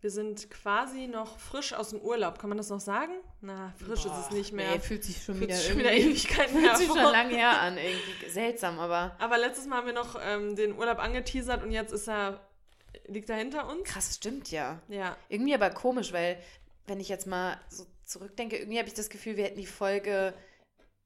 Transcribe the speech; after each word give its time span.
Wir 0.00 0.10
sind 0.10 0.48
quasi 0.50 1.08
noch 1.08 1.38
frisch 1.38 1.72
aus 1.72 1.90
dem 1.90 2.00
Urlaub. 2.00 2.38
Kann 2.38 2.48
man 2.48 2.56
das 2.56 2.70
noch 2.70 2.80
sagen? 2.80 3.14
Na, 3.40 3.72
frisch 3.78 4.04
Boah, 4.04 4.12
ist 4.12 4.26
es 4.26 4.30
nicht 4.30 4.52
mehr. 4.52 4.70
Nee, 4.70 4.78
fühlt 4.78 5.02
sich 5.02 5.24
schon 5.24 5.36
fühlt 5.36 5.50
wieder, 5.50 5.60
schon 5.60 5.78
wieder 5.78 5.92
Ewigkeiten 5.92 6.56
fühlt 6.56 6.76
sich 6.76 6.86
schon 6.86 6.98
lange 6.98 7.34
her 7.34 7.60
an. 7.60 7.76
Irgendwie 7.76 8.30
seltsam, 8.30 8.78
aber. 8.78 9.16
Aber 9.18 9.38
letztes 9.38 9.66
Mal 9.66 9.78
haben 9.78 9.86
wir 9.86 9.94
noch 9.94 10.16
ähm, 10.22 10.54
den 10.54 10.78
Urlaub 10.78 10.98
angeteasert 10.98 11.64
und 11.64 11.72
jetzt 11.72 11.92
ist 11.92 12.08
er 12.08 12.40
liegt 13.08 13.28
er 13.30 13.36
hinter 13.36 13.68
uns. 13.68 13.88
Krass, 13.88 14.14
stimmt 14.14 14.50
ja. 14.50 14.80
Ja. 14.88 15.16
Irgendwie 15.28 15.54
aber 15.54 15.70
komisch, 15.70 16.12
weil 16.12 16.38
wenn 16.86 17.00
ich 17.00 17.08
jetzt 17.08 17.26
mal 17.26 17.60
so 17.68 17.86
zurückdenke, 18.04 18.56
irgendwie 18.56 18.78
habe 18.78 18.88
ich 18.88 18.94
das 18.94 19.10
Gefühl, 19.10 19.36
wir 19.36 19.44
hätten 19.44 19.58
die 19.58 19.66
Folge 19.66 20.34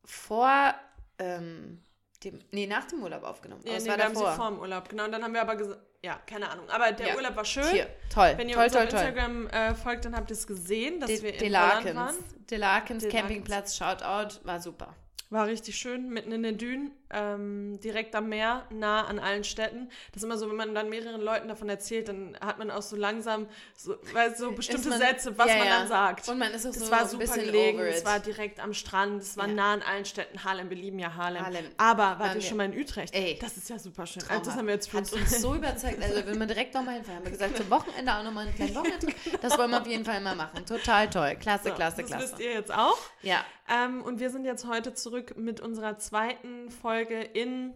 vor 0.05 0.75
ähm, 1.19 1.83
dem, 2.25 2.39
nee, 2.51 2.67
nach 2.67 2.85
dem 2.87 3.03
Urlaub 3.03 3.23
aufgenommen. 3.25 3.63
Ja, 3.65 3.79
nee, 3.79 3.85
wir 3.85 3.97
davor. 3.97 4.05
haben 4.05 4.15
sie 4.15 4.37
vor 4.37 4.51
dem 4.51 4.59
Urlaub, 4.61 4.89
genau. 4.89 5.05
Und 5.05 5.13
dann 5.13 5.23
haben 5.23 5.35
wir 5.35 5.43
aber 5.43 5.57
gesagt, 5.57 5.81
ja, 6.05 6.21
keine 6.27 6.51
Ahnung. 6.51 6.69
Aber 6.69 6.93
der 6.93 7.09
ja. 7.09 7.17
Urlaub 7.17 7.37
war 7.37 7.45
schön. 7.45 7.69
Hier, 7.71 7.87
toll. 8.13 8.35
Wenn 8.37 8.49
ihr 8.49 8.55
toll, 8.55 8.65
uns 8.65 8.73
toll, 8.73 8.83
auf 8.83 8.93
Instagram 8.93 9.47
äh, 9.49 9.75
folgt, 9.75 10.05
dann 10.05 10.17
habt 10.17 10.31
ihr 10.31 10.37
es 10.37 10.47
gesehen, 10.47 11.01
dass 11.01 11.09
De 11.09 11.23
wir 11.23 11.35
in 11.35 11.39
Delarkens. 11.39 11.95
waren. 11.95 12.15
Delarkens 12.51 13.09
Campingplatz, 13.09 13.77
Shoutout, 13.77 14.41
war 14.45 14.61
super. 14.61 14.97
War 15.31 15.47
richtig 15.47 15.77
schön, 15.77 16.11
mitten 16.11 16.33
in 16.33 16.43
den 16.43 16.59
Dünen, 16.59 16.91
ähm, 17.13 17.79
direkt 17.81 18.15
am 18.15 18.29
Meer, 18.29 18.67
nah 18.71 19.05
an 19.07 19.19
allen 19.19 19.45
Städten. 19.45 19.89
Das 20.13 20.23
ist 20.23 20.25
immer 20.25 20.39
so, 20.39 20.49
wenn 20.49 20.57
man 20.57 20.75
dann 20.75 20.89
mehreren 20.89 21.21
Leuten 21.21 21.49
davon 21.49 21.69
erzählt, 21.69 22.09
dann 22.09 22.37
hat 22.41 22.59
man 22.59 22.71
auch 22.71 22.83
so 22.83 22.97
langsam 22.97 23.47
so, 23.77 23.97
weil 24.13 24.35
so 24.37 24.53
bestimmte 24.53 24.89
man, 24.89 24.99
Sätze, 24.99 25.37
was 25.37 25.49
ja, 25.49 25.59
man 25.59 25.67
ja. 25.67 25.79
dann 25.79 25.89
sagt. 25.89 26.29
Und 26.29 26.39
man 26.39 26.53
ist 26.53 26.67
auch 26.67 26.73
das 26.73 26.87
so 26.87 26.91
war 26.91 27.07
super 27.07 27.25
bisschen 27.25 27.45
gelegen, 27.45 27.79
es 27.81 28.05
war 28.05 28.21
direkt 28.21 28.61
am 28.61 28.75
Strand, 28.75 29.23
es 29.23 29.37
war 29.37 29.49
ja. 29.49 29.55
nah 29.55 29.73
an 29.75 29.83
allen 29.83 30.05
Städten. 30.05 30.43
Harlem, 30.45 30.71
wir 30.71 30.77
lieben 30.77 30.99
ja 30.99 31.15
Harlem. 31.15 31.45
Harlem. 31.45 31.67
Aber 31.77 32.19
wart 32.19 32.35
ihr 32.35 32.41
schon 32.41 32.57
mal 32.57 32.65
in 32.65 32.79
Utrecht? 32.79 33.15
Ey, 33.15 33.39
das 33.41 33.57
ist 33.57 33.69
ja 33.69 33.79
super 33.79 34.07
schön. 34.07 34.23
Also, 34.29 34.45
das 34.45 34.57
haben 34.57 34.67
wir 34.67 34.75
jetzt 34.75 34.91
für 34.91 34.99
Hat 34.99 35.13
uns 35.13 35.41
so 35.41 35.55
überzeugt. 35.55 36.03
Also 36.03 36.27
wenn 36.27 36.39
wir 36.39 36.47
direkt 36.47 36.75
nochmal 36.75 36.95
hinfahren, 36.95 37.19
haben 37.19 37.25
wir 37.25 37.33
gesagt, 37.33 37.57
zum 37.57 37.71
Wochenende 37.71 38.13
auch 38.13 38.23
nochmal 38.23 38.47
einen 38.47 38.55
kleinen 38.55 38.75
Wochenende. 38.75 39.09
Das 39.41 39.57
wollen 39.59 39.71
wir 39.71 39.81
auf 39.81 39.87
jeden 39.87 40.05
Fall 40.05 40.21
mal 40.21 40.35
machen. 40.35 40.65
Total 40.67 41.09
toll. 41.09 41.37
Klasse, 41.41 41.69
so, 41.69 41.75
klasse, 41.75 42.03
klasse. 42.03 42.23
Das 42.23 42.33
wisst 42.33 42.41
ihr 42.41 42.53
jetzt 42.53 42.73
auch. 42.73 42.99
Ja. 43.23 43.45
Ähm, 43.69 44.03
und 44.03 44.21
wir 44.21 44.31
sind 44.31 44.45
jetzt 44.45 44.67
heute 44.67 44.93
zurück 44.93 45.37
mit 45.37 45.61
unserer 45.61 45.97
zweiten 45.99 46.71
Folge 46.71 47.02
in, 47.11 47.75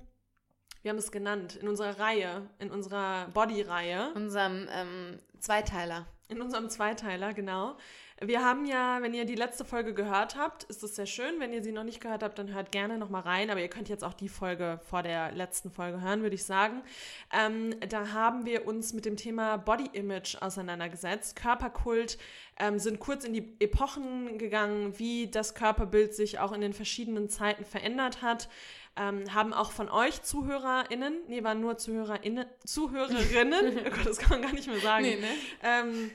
wir 0.83 0.91
haben 0.91 0.99
es 0.99 1.11
genannt, 1.11 1.57
in 1.57 1.69
unserer 1.69 1.99
Reihe, 1.99 2.49
in 2.59 2.71
unserer 2.71 3.29
Body-Reihe. 3.29 4.13
Unserem 4.15 4.69
ähm, 4.71 5.19
Zweiteiler. 5.41 6.07
In 6.29 6.41
unserem 6.41 6.69
Zweiteiler, 6.69 7.35
genau. 7.35 7.77
Wir 8.21 8.43
haben 8.43 8.65
ja, 8.65 9.03
wenn 9.03 9.13
ihr 9.13 9.27
die 9.27 9.35
letzte 9.35 9.65
Folge 9.65 9.93
gehört 9.93 10.37
habt, 10.37 10.65
ist 10.65 10.83
das 10.83 10.97
sehr 10.97 11.05
schön. 11.05 11.39
Wenn 11.39 11.53
ihr 11.53 11.63
sie 11.63 11.71
noch 11.71 11.85
nicht 11.85 12.01
gehört 12.01 12.23
habt, 12.23 12.39
dann 12.39 12.53
hört 12.55 12.73
gerne 12.73 12.97
nochmal 12.97 13.21
rein. 13.21 13.51
Aber 13.51 13.61
ihr 13.61 13.69
könnt 13.69 13.91
jetzt 13.91 14.03
auch 14.03 14.15
die 14.15 14.31
Folge 14.31 14.81
vor 14.89 15.03
der 15.03 15.33
letzten 15.33 15.71
Folge 15.71 16.01
hören, 16.01 16.23
würde 16.23 16.35
ich 16.35 16.45
sagen. 16.45 16.83
Ähm, 17.31 17.75
da 17.91 18.13
haben 18.13 18.47
wir 18.47 18.67
uns 18.67 18.95
mit 18.95 19.05
dem 19.05 19.17
Thema 19.17 19.59
Body 19.59 19.91
Image 19.93 20.35
auseinandergesetzt. 20.41 21.37
Körperkult 21.37 22.17
ähm, 22.59 22.79
sind 22.79 23.01
kurz 23.01 23.25
in 23.25 23.35
die 23.35 23.55
Epochen 23.61 24.39
gegangen, 24.39 24.99
wie 24.99 25.31
das 25.31 25.55
Körperbild 25.55 26.15
sich 26.15 26.39
auch 26.39 26.53
in 26.53 26.63
den 26.63 26.73
verschiedenen 26.73 27.29
Zeiten 27.29 27.67
verändert 27.67 28.23
hat. 28.23 28.49
Ähm, 28.99 29.35
haben 29.35 29.53
auch 29.53 29.73
von 29.73 29.91
euch 29.91 30.23
ZuhörerInnen, 30.23 31.19
nee, 31.29 31.45
waren 31.45 31.61
nur 31.61 31.77
ZuhörerInnen, 31.77 32.47
Zuhörerinnen, 32.65 33.79
oh 33.87 33.91
Gott, 33.91 34.07
das 34.07 34.19
kann 34.19 34.31
man 34.31 34.43
gar 34.43 34.53
nicht 34.53 34.69
mehr 34.69 34.81
sagen. 34.81 35.05
Nee, 35.05 35.17
ne? 35.17 35.29
ähm, 35.63 36.11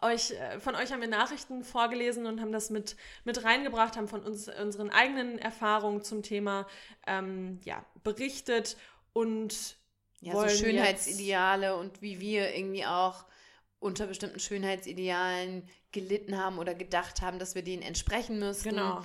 euch, 0.00 0.30
äh, 0.30 0.58
von 0.60 0.74
euch 0.74 0.92
haben 0.92 1.00
wir 1.00 1.08
Nachrichten 1.08 1.64
vorgelesen 1.64 2.26
und 2.26 2.40
haben 2.40 2.52
das 2.52 2.70
mit, 2.70 2.96
mit 3.24 3.44
reingebracht, 3.44 3.96
haben 3.96 4.08
von 4.08 4.22
uns 4.22 4.48
unseren 4.48 4.90
eigenen 4.90 5.38
Erfahrungen 5.38 6.02
zum 6.02 6.22
Thema 6.22 6.66
ähm, 7.06 7.60
ja, 7.64 7.84
berichtet 8.02 8.76
und 9.12 9.76
ja, 10.20 10.32
so 10.32 10.48
Schönheitsideale 10.48 11.76
und 11.76 12.00
wie 12.00 12.20
wir 12.20 12.54
irgendwie 12.54 12.86
auch 12.86 13.24
unter 13.78 14.06
bestimmten 14.06 14.40
Schönheitsidealen 14.40 15.68
gelitten 15.92 16.38
haben 16.38 16.58
oder 16.58 16.74
gedacht 16.74 17.20
haben, 17.20 17.38
dass 17.38 17.54
wir 17.54 17.62
denen 17.62 17.82
entsprechen 17.82 18.38
müssen. 18.38 18.70
Genau. 18.70 19.04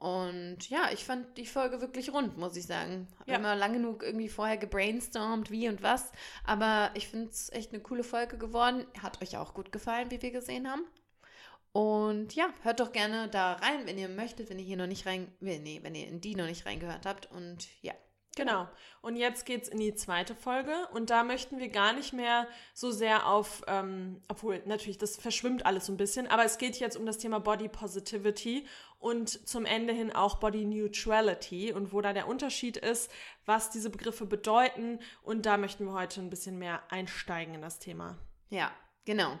Und 0.00 0.70
ja, 0.70 0.88
ich 0.94 1.04
fand 1.04 1.36
die 1.36 1.44
Folge 1.44 1.82
wirklich 1.82 2.10
rund, 2.10 2.38
muss 2.38 2.56
ich 2.56 2.64
sagen. 2.64 3.06
Ja. 3.26 3.34
Haben 3.34 3.42
wir 3.42 3.54
lang 3.54 3.74
genug 3.74 4.02
irgendwie 4.02 4.30
vorher 4.30 4.56
gebrainstormt, 4.56 5.50
wie 5.50 5.68
und 5.68 5.82
was. 5.82 6.10
Aber 6.42 6.90
ich 6.94 7.06
finde 7.06 7.28
es 7.28 7.52
echt 7.52 7.74
eine 7.74 7.82
coole 7.82 8.02
Folge 8.02 8.38
geworden. 8.38 8.86
Hat 9.02 9.20
euch 9.20 9.36
auch 9.36 9.52
gut 9.52 9.72
gefallen, 9.72 10.10
wie 10.10 10.22
wir 10.22 10.30
gesehen 10.30 10.70
haben. 10.70 10.86
Und 11.72 12.34
ja, 12.34 12.48
hört 12.62 12.80
doch 12.80 12.92
gerne 12.92 13.28
da 13.28 13.52
rein, 13.52 13.84
wenn 13.84 13.98
ihr 13.98 14.08
möchtet, 14.08 14.48
wenn 14.48 14.58
ihr 14.58 14.64
hier 14.64 14.78
noch 14.78 14.86
nicht 14.86 15.04
rein, 15.04 15.30
nee, 15.40 15.80
wenn 15.82 15.94
ihr 15.94 16.08
in 16.08 16.22
die 16.22 16.34
noch 16.34 16.46
nicht 16.46 16.64
reingehört 16.64 17.04
habt. 17.04 17.30
Und 17.30 17.68
ja. 17.82 17.92
Genau. 18.36 18.68
Und 19.02 19.16
jetzt 19.16 19.44
geht's 19.44 19.68
in 19.68 19.78
die 19.78 19.94
zweite 19.94 20.34
Folge 20.34 20.72
und 20.92 21.10
da 21.10 21.24
möchten 21.24 21.58
wir 21.58 21.68
gar 21.68 21.92
nicht 21.92 22.12
mehr 22.12 22.46
so 22.74 22.90
sehr 22.90 23.26
auf, 23.26 23.62
ähm, 23.66 24.22
obwohl 24.28 24.62
natürlich 24.66 24.98
das 24.98 25.16
verschwimmt 25.16 25.66
alles 25.66 25.86
so 25.86 25.92
ein 25.92 25.96
bisschen, 25.96 26.26
aber 26.28 26.44
es 26.44 26.58
geht 26.58 26.78
jetzt 26.78 26.96
um 26.96 27.06
das 27.06 27.18
Thema 27.18 27.40
Body 27.40 27.68
Positivity 27.68 28.66
und 28.98 29.28
zum 29.48 29.64
Ende 29.64 29.92
hin 29.92 30.12
auch 30.12 30.36
Body 30.36 30.64
Neutrality 30.64 31.72
und 31.72 31.92
wo 31.92 32.00
da 32.00 32.12
der 32.12 32.28
Unterschied 32.28 32.76
ist, 32.76 33.10
was 33.46 33.70
diese 33.70 33.90
Begriffe 33.90 34.26
bedeuten 34.26 35.00
und 35.22 35.44
da 35.44 35.56
möchten 35.56 35.86
wir 35.86 35.92
heute 35.92 36.20
ein 36.20 36.30
bisschen 36.30 36.58
mehr 36.58 36.82
einsteigen 36.88 37.54
in 37.54 37.62
das 37.62 37.80
Thema. 37.80 38.16
Ja, 38.48 38.70
Genau. 39.10 39.40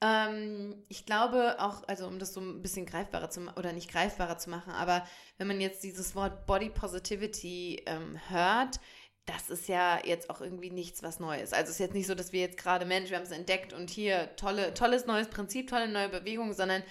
Ähm, 0.00 0.82
ich 0.88 1.04
glaube 1.04 1.56
auch, 1.58 1.86
also 1.86 2.06
um 2.06 2.18
das 2.18 2.32
so 2.32 2.40
ein 2.40 2.62
bisschen 2.62 2.86
greifbarer 2.86 3.28
zu 3.28 3.42
machen, 3.42 3.58
oder 3.58 3.74
nicht 3.74 3.90
greifbarer 3.92 4.38
zu 4.38 4.48
machen, 4.48 4.72
aber 4.72 5.06
wenn 5.36 5.46
man 5.46 5.60
jetzt 5.60 5.84
dieses 5.84 6.14
Wort 6.14 6.46
Body 6.46 6.70
Positivity 6.70 7.82
ähm, 7.84 8.18
hört, 8.30 8.80
das 9.26 9.50
ist 9.50 9.68
ja 9.68 10.00
jetzt 10.06 10.30
auch 10.30 10.40
irgendwie 10.40 10.70
nichts, 10.70 11.02
was 11.02 11.20
Neues. 11.20 11.52
Also 11.52 11.64
es 11.64 11.72
ist 11.72 11.80
jetzt 11.80 11.92
nicht 11.92 12.06
so, 12.06 12.14
dass 12.14 12.32
wir 12.32 12.40
jetzt 12.40 12.56
gerade, 12.56 12.86
Mensch, 12.86 13.10
wir 13.10 13.18
haben 13.18 13.24
es 13.24 13.30
entdeckt 13.30 13.74
und 13.74 13.90
hier 13.90 14.34
tolle, 14.36 14.72
tolles 14.72 15.04
neues 15.04 15.28
Prinzip, 15.28 15.68
tolle 15.68 15.86
neue 15.86 16.08
Bewegung, 16.08 16.54
sondern 16.54 16.82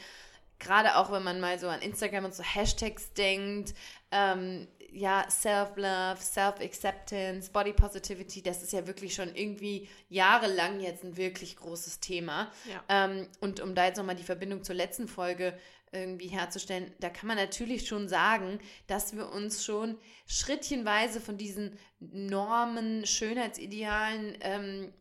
gerade 0.60 0.98
auch, 0.98 1.12
wenn 1.12 1.24
man 1.24 1.40
mal 1.40 1.58
so 1.58 1.68
an 1.68 1.82
Instagram 1.82 2.26
und 2.26 2.36
so 2.36 2.44
Hashtags 2.44 3.14
denkt, 3.14 3.74
ähm, 4.12 4.68
ja, 4.92 5.30
Self-Love, 5.30 6.20
Self-Acceptance, 6.20 7.52
Body 7.52 7.74
Positivity, 7.74 8.42
das 8.42 8.64
ist 8.64 8.74
ja 8.74 8.88
wirklich 8.88 9.14
schon 9.14 9.36
irgendwie 9.36 9.88
jahrelang 10.10 10.80
jetzt 10.80 11.04
ein 11.04 11.18
wirklich 11.18 11.56
großes 11.56 12.00
Thema. 12.00 12.52
Ja. 12.70 12.84
Ähm, 12.90 13.28
und 13.40 13.60
um 13.60 13.76
da 13.76 13.86
jetzt 13.86 13.98
nochmal 13.98 14.16
die 14.16 14.24
Verbindung 14.24 14.64
zur 14.64 14.76
letzten 14.76 15.08
Folge 15.08 15.58
irgendwie 15.92 16.28
herzustellen, 16.28 16.94
da 17.00 17.10
kann 17.10 17.28
man 17.28 17.38
natürlich 17.38 17.88
schon 17.88 18.08
sagen, 18.08 18.60
dass 18.88 19.16
wir 19.16 19.32
uns 19.32 19.66
schon 19.66 19.98
schrittchenweise 20.28 21.20
von 21.20 21.38
diesen 21.38 21.78
Normen, 22.00 23.06
Schönheitsidealen, 23.06 24.38
ähm, 24.42 24.94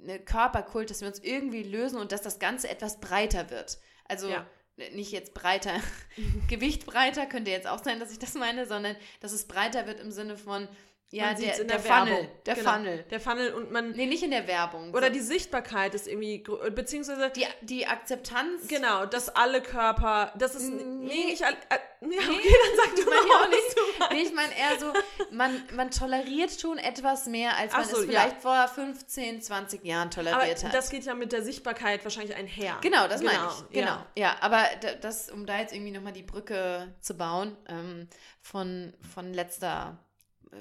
ne, 0.00 0.18
Körperkult, 0.18 0.90
dass 0.90 1.00
wir 1.00 1.08
uns 1.08 1.20
irgendwie 1.20 1.62
lösen 1.62 1.98
und 1.98 2.10
dass 2.10 2.22
das 2.22 2.38
Ganze 2.38 2.68
etwas 2.68 2.98
breiter 2.98 3.50
wird. 3.50 3.78
Also 4.08 4.30
ja 4.30 4.46
nicht 4.92 5.12
jetzt 5.12 5.34
breiter, 5.34 5.80
Gewicht 6.48 6.86
breiter, 6.86 7.26
könnte 7.26 7.50
jetzt 7.50 7.66
auch 7.66 7.82
sein, 7.82 8.00
dass 8.00 8.12
ich 8.12 8.18
das 8.18 8.34
meine, 8.34 8.66
sondern 8.66 8.96
dass 9.20 9.32
es 9.32 9.46
breiter 9.46 9.86
wird 9.86 10.00
im 10.00 10.10
Sinne 10.10 10.36
von, 10.36 10.68
ja, 11.10 11.34
der, 11.34 11.54
der, 11.54 11.64
der 11.64 11.78
Funnel. 11.78 12.28
Der 12.46 12.54
genau. 12.56 12.72
Funnel. 12.72 13.04
Der 13.10 13.20
Funnel 13.20 13.54
und 13.54 13.70
man. 13.70 13.92
Nee, 13.92 14.06
nicht 14.06 14.24
in 14.24 14.32
der 14.32 14.48
Werbung. 14.48 14.92
Oder 14.92 15.06
so. 15.06 15.12
die 15.12 15.20
Sichtbarkeit 15.20 15.94
ist 15.94 16.08
irgendwie, 16.08 16.42
beziehungsweise. 16.74 17.30
Die, 17.30 17.46
die 17.62 17.86
Akzeptanz. 17.86 18.66
Genau, 18.66 19.06
dass 19.06 19.28
alle 19.28 19.62
Körper. 19.62 20.32
Das 20.36 20.56
ist. 20.56 20.68
Nee, 20.68 20.82
nee 20.82 21.24
nicht 21.26 21.44
alle. 21.44 21.56
Äh, 21.70 21.78
nee, 22.00 22.16
okay, 22.16 22.26
dann 22.26 22.76
sag 22.76 22.96
du 22.96 23.10
mal 23.10 23.18
auch 23.18 23.48
nicht. 23.48 24.12
Nee, 24.12 24.22
ich 24.22 24.34
meine 24.34 24.52
eher 24.52 24.80
so, 24.80 24.92
man, 25.30 25.62
man 25.74 25.92
toleriert 25.92 26.60
schon 26.60 26.78
etwas 26.78 27.26
mehr, 27.26 27.56
als 27.56 27.72
man 27.72 27.84
so, 27.84 27.98
es 27.98 28.06
vielleicht 28.06 28.42
ja. 28.44 28.66
vor 28.66 28.66
15, 28.66 29.42
20 29.42 29.84
Jahren 29.84 30.10
toleriert 30.10 30.34
aber 30.58 30.66
hat. 30.68 30.74
Das 30.74 30.90
geht 30.90 31.04
ja 31.04 31.14
mit 31.14 31.30
der 31.30 31.42
Sichtbarkeit 31.42 32.02
wahrscheinlich 32.02 32.34
einher. 32.34 32.78
Genau, 32.80 33.06
das 33.06 33.20
genau, 33.20 33.32
meine 33.32 33.48
ich. 33.52 33.74
Genau. 33.74 33.86
Ja, 33.86 34.06
ja 34.16 34.36
aber 34.40 34.64
das, 35.00 35.30
um 35.30 35.46
da 35.46 35.60
jetzt 35.60 35.72
irgendwie 35.72 35.92
nochmal 35.92 36.12
die 36.12 36.24
Brücke 36.24 36.92
zu 37.00 37.14
bauen, 37.14 37.56
ähm, 37.68 38.08
von, 38.40 38.92
von 39.14 39.32
letzter 39.32 39.98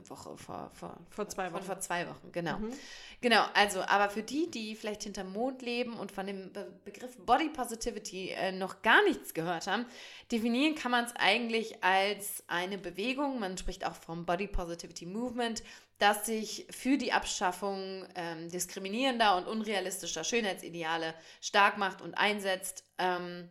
Woche, 0.07 0.37
vor, 0.37 0.71
vor, 0.73 0.97
vor 1.09 1.27
zwei 1.29 1.51
Wochen. 1.53 1.63
Vor, 1.63 1.79
zwei 1.79 2.07
Wochen, 2.07 2.31
genau. 2.31 2.57
Mhm. 2.57 2.73
Genau, 3.21 3.45
also, 3.53 3.81
aber 3.81 4.09
für 4.09 4.23
die, 4.23 4.49
die 4.49 4.75
vielleicht 4.75 5.03
hinterm 5.03 5.31
Mond 5.31 5.61
leben 5.61 5.93
und 5.93 6.11
von 6.11 6.27
dem 6.27 6.51
Be 6.51 6.71
Begriff 6.83 7.17
Body 7.17 7.49
Positivity 7.49 8.29
äh, 8.29 8.51
noch 8.51 8.81
gar 8.81 9.03
nichts 9.03 9.33
gehört 9.33 9.67
haben, 9.67 9.85
definieren 10.31 10.75
kann 10.75 10.91
man 10.91 11.05
es 11.05 11.13
eigentlich 11.15 11.83
als 11.83 12.43
eine 12.47 12.77
Bewegung, 12.77 13.39
man 13.39 13.57
spricht 13.57 13.85
auch 13.85 13.95
vom 13.95 14.25
Body 14.25 14.47
Positivity 14.47 15.05
Movement, 15.05 15.63
das 15.97 16.25
sich 16.25 16.67
für 16.69 16.97
die 16.97 17.13
Abschaffung 17.13 18.05
ähm, 18.15 18.49
diskriminierender 18.49 19.37
und 19.37 19.47
unrealistischer 19.47 20.23
Schönheitsideale 20.23 21.13
stark 21.41 21.77
macht 21.77 22.01
und 22.01 22.15
einsetzt. 22.15 22.83
Ähm, 22.97 23.49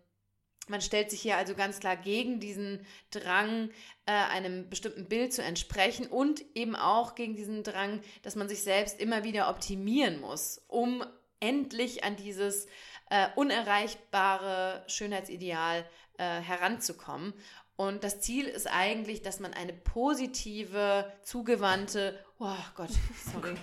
man 0.68 0.80
stellt 0.80 1.10
sich 1.10 1.20
hier 1.20 1.36
also 1.36 1.54
ganz 1.54 1.80
klar 1.80 1.96
gegen 1.96 2.40
diesen 2.40 2.84
Drang, 3.10 3.70
äh, 4.06 4.12
einem 4.12 4.68
bestimmten 4.68 5.06
Bild 5.06 5.32
zu 5.32 5.42
entsprechen 5.42 6.06
und 6.06 6.44
eben 6.54 6.76
auch 6.76 7.14
gegen 7.14 7.36
diesen 7.36 7.62
Drang, 7.62 8.00
dass 8.22 8.36
man 8.36 8.48
sich 8.48 8.62
selbst 8.62 9.00
immer 9.00 9.24
wieder 9.24 9.48
optimieren 9.48 10.20
muss, 10.20 10.62
um 10.68 11.04
endlich 11.40 12.04
an 12.04 12.16
dieses 12.16 12.66
äh, 13.10 13.28
unerreichbare 13.36 14.84
Schönheitsideal 14.86 15.84
äh, 16.18 16.40
heranzukommen. 16.40 17.34
Und 17.76 18.04
das 18.04 18.20
Ziel 18.20 18.46
ist 18.46 18.66
eigentlich, 18.66 19.22
dass 19.22 19.40
man 19.40 19.52
eine 19.52 19.72
positive, 19.72 21.12
zugewandte, 21.22 22.18
oh 22.38 22.54
Gott, 22.76 22.90
sorry. 23.32 23.56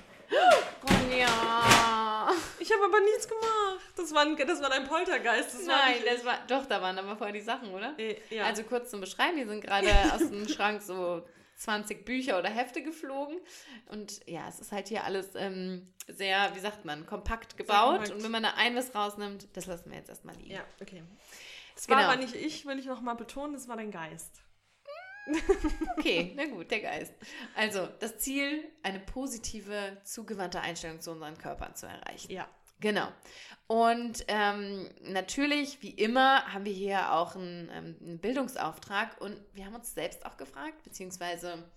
Ronja. 0.84 2.30
Ich 2.60 2.72
habe 2.72 2.86
aber 2.86 3.00
nichts 3.02 3.28
gemacht. 3.28 3.80
Das 3.96 4.14
war, 4.14 4.22
ein, 4.22 4.38
das 4.38 4.62
war 4.62 4.70
dein 4.70 4.88
Poltergeist. 4.88 5.54
Das 5.54 5.66
Nein, 5.66 5.96
war 6.06 6.14
das 6.14 6.26
war, 6.26 6.40
doch, 6.48 6.66
da 6.66 6.82
waren 6.82 6.98
aber 6.98 7.18
vorher 7.18 7.34
die 7.34 7.42
Sachen, 7.42 7.72
oder? 7.72 7.98
Äh, 7.98 8.18
ja. 8.30 8.46
Also 8.46 8.64
kurz 8.64 8.92
zum 8.92 9.02
Beschreiben, 9.02 9.38
hier 9.38 9.48
sind 9.48 9.62
gerade 9.62 9.88
aus 10.14 10.20
dem 10.20 10.48
Schrank 10.48 10.82
so 10.82 11.24
20 11.58 12.06
Bücher 12.06 12.40
oder 12.40 12.50
Hefte 12.50 12.82
geflogen. 12.82 13.38
Und 13.90 14.22
ja, 14.28 14.48
es 14.48 14.60
ist 14.60 14.72
halt 14.72 14.88
hier 14.88 15.04
alles 15.04 15.30
ähm, 15.36 15.92
sehr, 16.08 16.56
wie 16.56 16.60
sagt 16.60 16.86
man, 16.86 17.06
kompakt 17.06 17.58
gebaut. 17.58 17.98
Kompakt. 17.98 18.12
Und 18.12 18.24
wenn 18.24 18.32
man 18.32 18.44
da 18.44 18.54
ein 18.58 18.76
was 18.76 18.94
rausnimmt, 18.96 19.48
das 19.54 19.66
lassen 19.66 19.90
wir 19.92 19.98
jetzt 19.98 20.10
erstmal 20.10 20.36
liegen. 20.36 20.52
Ja, 20.52 20.64
okay. 20.82 21.04
Das 21.76 21.88
genau. 21.88 22.00
war 22.00 22.10
aber 22.10 22.18
nicht 22.18 22.36
ich, 22.36 22.66
will 22.66 22.80
ich 22.80 22.86
nochmal 22.86 23.16
betonen, 23.16 23.54
das 23.54 23.68
war 23.68 23.78
dein 23.78 23.92
Geist. 23.92 24.42
Okay, 25.98 26.34
na 26.36 26.46
gut, 26.46 26.72
der 26.72 26.82
Geist. 26.82 27.14
Also, 27.56 27.88
das 28.00 28.18
Ziel, 28.18 28.64
eine 28.84 29.00
positive, 29.00 29.98
zugewandte 30.04 30.62
Einstellung 30.62 31.00
zu 31.02 31.12
unseren 31.12 31.38
Körpern 31.38 31.76
zu 31.76 31.86
erreichen. 31.86 32.32
Ja. 32.32 32.48
Genau. 32.82 33.08
Und 33.68 34.26
ähm, 34.28 34.90
natürlich, 35.04 35.84
wie 35.84 35.92
immer, 35.92 36.52
haben 36.52 36.66
wir 36.66 36.74
hier 36.74 37.14
auch 37.14 37.36
einen, 37.36 37.70
ähm, 37.72 37.96
einen, 38.02 38.20
Bildungsauftrag 38.20 39.22
und 39.22 39.40
wir 39.54 39.66
haben 39.66 39.76
uns 39.76 39.94
selbst 39.94 40.26
auch 40.26 40.36
gefragt, 40.36 40.84
beziehungsweise 40.84 41.70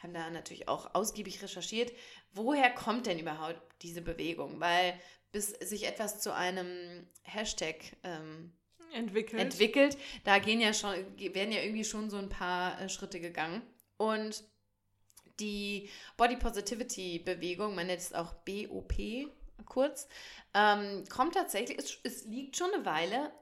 haben 0.00 0.14
da 0.14 0.30
natürlich 0.30 0.68
auch 0.68 0.94
ausgiebig 0.94 1.42
recherchiert, 1.42 1.92
woher 2.32 2.70
kommt 2.70 3.06
denn 3.06 3.18
überhaupt 3.18 3.60
diese 3.82 4.02
Bewegung? 4.02 4.60
Weil 4.60 4.98
bis 5.32 5.50
sich 5.50 5.86
etwas 5.86 6.20
zu 6.20 6.32
einem 6.32 7.06
Hashtag 7.22 7.96
ähm, 8.04 8.52
entwickelt. 8.92 9.40
entwickelt, 9.40 9.98
da 10.24 10.38
gehen 10.38 10.60
ja 10.60 10.72
schon, 10.72 10.92
werden 11.18 11.52
ja 11.52 11.62
irgendwie 11.62 11.84
schon 11.84 12.10
so 12.10 12.16
ein 12.16 12.28
paar 12.28 12.80
äh, 12.80 12.88
Schritte 12.88 13.20
gegangen. 13.20 13.62
Und 13.96 14.44
die 15.38 15.88
Body 16.16 16.36
Positivity 16.36 17.18
Bewegung, 17.18 17.74
man 17.74 17.86
nennt 17.86 18.00
es 18.00 18.12
auch 18.12 18.34
BOP, 18.34 18.94
kurz, 19.66 20.08
ähm, 20.54 21.04
kommt 21.08 21.34
tatsächlich, 21.34 21.78
es, 21.78 21.98
es 22.02 22.24
liegt 22.24 22.56
schon 22.56 22.72
eine 22.72 22.84
Weile 22.84 23.32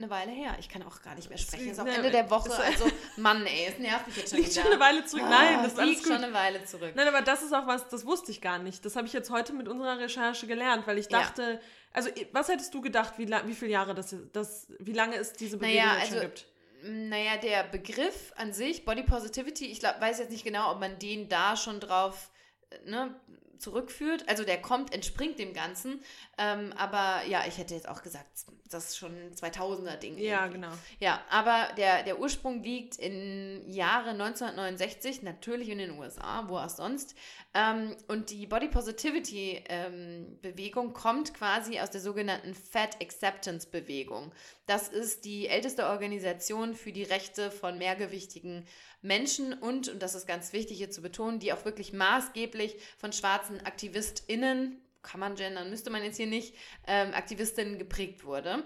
eine 0.00 0.10
Weile 0.10 0.30
her. 0.30 0.56
Ich 0.60 0.68
kann 0.68 0.82
auch 0.84 1.02
gar 1.02 1.16
nicht 1.16 1.28
mehr 1.28 1.38
sprechen. 1.38 1.66
Es 1.66 1.72
ist 1.72 1.80
auch 1.80 1.86
Ende 1.86 2.10
der 2.10 2.30
Woche. 2.30 2.54
Also, 2.54 2.86
Mann, 3.16 3.44
ey, 3.46 3.66
es 3.68 3.78
nervt 3.78 4.06
mich 4.06 4.16
jetzt 4.16 4.30
schon 4.30 4.38
liegt 4.38 4.52
wieder. 4.52 4.62
schon 4.62 4.72
eine 4.72 4.80
Weile 4.80 5.04
zurück. 5.04 5.24
Nein, 5.28 5.62
das 5.64 5.72
ist 5.72 5.80
liegt 5.80 6.04
schon 6.04 6.22
eine 6.22 6.32
Weile 6.32 6.64
zurück. 6.64 6.92
Nein, 6.94 7.08
aber 7.08 7.22
das 7.22 7.42
ist 7.42 7.52
auch 7.52 7.66
was, 7.66 7.88
das 7.88 8.06
wusste 8.06 8.30
ich 8.30 8.40
gar 8.40 8.58
nicht. 8.58 8.84
Das 8.84 8.94
habe 8.94 9.08
ich 9.08 9.12
jetzt 9.12 9.30
heute 9.30 9.52
mit 9.52 9.66
unserer 9.66 9.98
Recherche 9.98 10.46
gelernt, 10.46 10.86
weil 10.86 10.98
ich 10.98 11.08
dachte, 11.08 11.42
ja. 11.42 11.58
also 11.92 12.10
was 12.32 12.48
hättest 12.48 12.72
du 12.74 12.80
gedacht, 12.80 13.14
wie, 13.18 13.28
wie 13.28 13.54
viele 13.54 13.72
Jahre 13.72 13.94
das, 13.94 14.14
das, 14.32 14.68
wie 14.78 14.92
lange 14.92 15.16
es 15.16 15.32
diese 15.32 15.56
Bewegung 15.56 15.84
naja, 15.84 15.98
also, 15.98 16.12
schon 16.12 16.20
gibt? 16.20 16.46
Naja, 16.84 17.36
der 17.38 17.64
Begriff 17.64 18.32
an 18.36 18.52
sich, 18.52 18.84
Body 18.84 19.02
Positivity, 19.02 19.66
ich 19.66 19.80
glaub, 19.80 20.00
weiß 20.00 20.20
jetzt 20.20 20.30
nicht 20.30 20.44
genau, 20.44 20.70
ob 20.70 20.78
man 20.78 21.00
den 21.00 21.28
da 21.28 21.56
schon 21.56 21.80
drauf 21.80 22.30
äh, 22.70 22.88
ne, 22.88 23.16
zurückführt. 23.58 24.28
Also 24.28 24.44
der 24.44 24.60
kommt, 24.60 24.94
entspringt 24.94 25.38
dem 25.38 25.54
Ganzen. 25.54 26.00
Ähm, 26.36 26.72
aber 26.76 27.24
ja, 27.26 27.44
ich 27.46 27.58
hätte 27.58 27.74
jetzt 27.74 27.88
auch 27.88 28.02
gesagt, 28.02 28.26
das 28.70 28.88
ist 28.88 28.98
schon 28.98 29.12
ein 29.12 29.34
2000er-Ding. 29.34 30.18
Ja, 30.18 30.42
irgendwie. 30.42 30.60
genau. 30.60 30.72
Ja, 31.00 31.22
aber 31.30 31.68
der, 31.76 32.02
der 32.02 32.20
Ursprung 32.20 32.62
liegt 32.62 32.96
in 32.96 33.70
Jahre 33.70 34.10
1969, 34.10 35.22
natürlich 35.22 35.68
in 35.68 35.78
den 35.78 35.98
USA, 35.98 36.44
wo 36.48 36.58
auch 36.58 36.68
sonst. 36.68 37.14
Ähm, 37.54 37.96
und 38.08 38.30
die 38.30 38.46
Body 38.46 38.68
Positivity-Bewegung 38.68 40.86
ähm, 40.88 40.92
kommt 40.92 41.34
quasi 41.34 41.80
aus 41.80 41.90
der 41.90 42.00
sogenannten 42.00 42.54
Fat 42.54 43.00
Acceptance-Bewegung. 43.00 44.32
Das 44.66 44.88
ist 44.88 45.24
die 45.24 45.48
älteste 45.48 45.86
Organisation 45.86 46.74
für 46.74 46.92
die 46.92 47.04
Rechte 47.04 47.50
von 47.50 47.78
mehrgewichtigen 47.78 48.66
Menschen 49.00 49.54
und, 49.54 49.88
und 49.88 50.02
das 50.02 50.14
ist 50.14 50.26
ganz 50.26 50.52
wichtig 50.52 50.78
hier 50.78 50.90
zu 50.90 51.00
betonen, 51.00 51.38
die 51.38 51.52
auch 51.52 51.64
wirklich 51.64 51.92
maßgeblich 51.92 52.76
von 52.98 53.12
schwarzen 53.12 53.47
AktivistInnen, 53.56 54.80
kann 55.02 55.20
man 55.20 55.34
gendern, 55.34 55.70
müsste 55.70 55.90
man 55.90 56.04
jetzt 56.04 56.16
hier 56.16 56.26
nicht, 56.26 56.54
ähm, 56.86 57.14
Aktivistinnen 57.14 57.78
geprägt 57.78 58.24
wurde. 58.24 58.64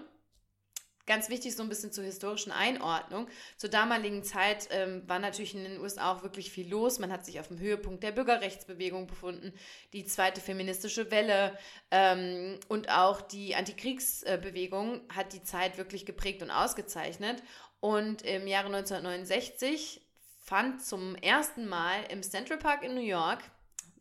Ganz 1.05 1.27
wichtig, 1.27 1.53
so 1.53 1.63
ein 1.63 1.69
bisschen 1.69 1.91
zur 1.91 2.05
historischen 2.05 2.53
Einordnung. 2.53 3.27
Zur 3.57 3.69
damaligen 3.69 4.23
Zeit 4.23 4.69
ähm, 4.71 5.03
war 5.05 5.19
natürlich 5.19 5.53
in 5.53 5.65
den 5.65 5.81
USA 5.81 6.13
auch 6.13 6.23
wirklich 6.23 6.49
viel 6.49 6.69
los. 6.69 6.97
Man 6.97 7.11
hat 7.11 7.25
sich 7.25 7.41
auf 7.41 7.49
dem 7.49 7.59
Höhepunkt 7.59 8.03
der 8.03 8.13
Bürgerrechtsbewegung 8.13 9.07
befunden, 9.07 9.53
die 9.91 10.05
zweite 10.05 10.39
feministische 10.39 11.11
Welle 11.11 11.57
ähm, 11.91 12.57
und 12.69 12.89
auch 12.89 13.19
die 13.19 13.53
Antikriegsbewegung 13.53 15.01
hat 15.13 15.33
die 15.33 15.43
Zeit 15.43 15.77
wirklich 15.77 16.05
geprägt 16.05 16.41
und 16.41 16.51
ausgezeichnet. 16.51 17.43
Und 17.81 18.21
im 18.21 18.47
Jahre 18.47 18.67
1969 18.67 19.99
fand 20.39 20.81
zum 20.81 21.15
ersten 21.15 21.67
Mal 21.67 22.05
im 22.11 22.23
Central 22.23 22.57
Park 22.57 22.83
in 22.83 22.95
New 22.95 23.01
York, 23.01 23.43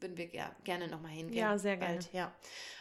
würden 0.03 0.17
wir 0.17 0.27
ger 0.27 0.55
gerne 0.65 0.89
nochmal 0.89 1.13
hingehen. 1.13 1.39
Ja, 1.39 1.59
sehr 1.59 1.77
gerne. 1.77 1.95
Bald, 1.95 2.13
ja. 2.13 2.35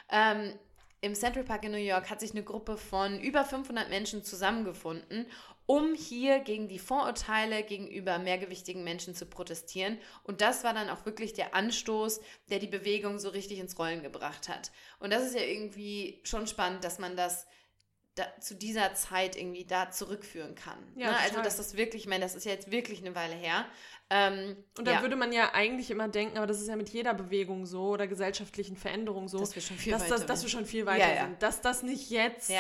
Ähm, 0.09 0.53
Im 1.01 1.15
Central 1.15 1.44
Park 1.44 1.63
in 1.63 1.71
New 1.71 1.77
York 1.77 2.09
hat 2.09 2.19
sich 2.19 2.31
eine 2.31 2.44
Gruppe 2.44 2.77
von 2.77 3.19
über 3.19 3.45
500 3.45 3.89
Menschen 3.89 4.23
zusammengefunden, 4.23 5.25
um 5.65 5.95
hier 5.95 6.39
gegen 6.39 6.68
die 6.68 6.79
Vorurteile 6.79 7.63
gegenüber 7.63 8.19
mehrgewichtigen 8.19 8.83
Menschen 8.83 9.15
zu 9.15 9.25
protestieren. 9.25 9.97
Und 10.23 10.41
das 10.41 10.63
war 10.63 10.73
dann 10.73 10.89
auch 10.89 11.06
wirklich 11.06 11.33
der 11.33 11.56
Anstoß, 11.56 12.19
der 12.50 12.59
die 12.59 12.68
Bewegung 12.68 13.19
so 13.19 13.29
richtig 13.29 13.59
ins 13.59 13.79
Rollen 13.79 14.03
gebracht 14.03 14.50
hat. 14.50 14.71
Und 15.00 15.12
das 15.13 15.23
ist 15.23 15.35
ja 15.35 15.44
irgendwie 15.44 16.19
schon 16.23 16.45
spannend, 16.45 16.83
dass 16.83 17.00
man 17.00 17.15
das 17.15 17.47
da, 18.15 18.25
zu 18.41 18.56
dieser 18.56 18.94
Zeit 18.94 19.38
irgendwie 19.38 19.65
da 19.65 19.89
zurückführen 19.89 20.56
kann. 20.56 20.79
Ja, 20.95 21.12
ne? 21.12 21.18
Also, 21.19 21.41
dass 21.41 21.57
das 21.57 21.77
wirklich, 21.77 22.03
ich 22.03 22.09
meine, 22.09 22.23
das 22.23 22.35
ist 22.35 22.45
ja 22.45 22.51
jetzt 22.51 22.71
wirklich 22.71 23.00
eine 23.00 23.15
Weile 23.15 23.35
her. 23.35 23.65
Ähm, 24.13 24.57
und 24.77 24.85
da 24.85 24.95
ja. 24.95 25.01
würde 25.01 25.15
man 25.15 25.31
ja 25.31 25.53
eigentlich 25.53 25.89
immer 25.89 26.09
denken, 26.09 26.37
aber 26.37 26.45
das 26.45 26.59
ist 26.59 26.67
ja 26.67 26.75
mit 26.75 26.89
jeder 26.89 27.13
Bewegung 27.13 27.65
so 27.65 27.91
oder 27.91 28.07
gesellschaftlichen 28.07 28.75
Veränderung 28.75 29.29
so, 29.29 29.39
dass 29.39 29.55
wir 29.55 29.61
schon 29.61 29.77
viel 29.77 29.93
dass, 29.93 30.03
weiter 30.03 30.15
das, 30.17 30.25
dass 30.25 30.41
wir 30.43 30.49
schon 30.49 30.65
viel 30.65 30.85
weiter 30.85 31.13
ja, 31.13 31.23
sind. 31.23 31.41
Dass 31.41 31.61
das 31.61 31.81
nicht 31.81 32.09
jetzt 32.09 32.51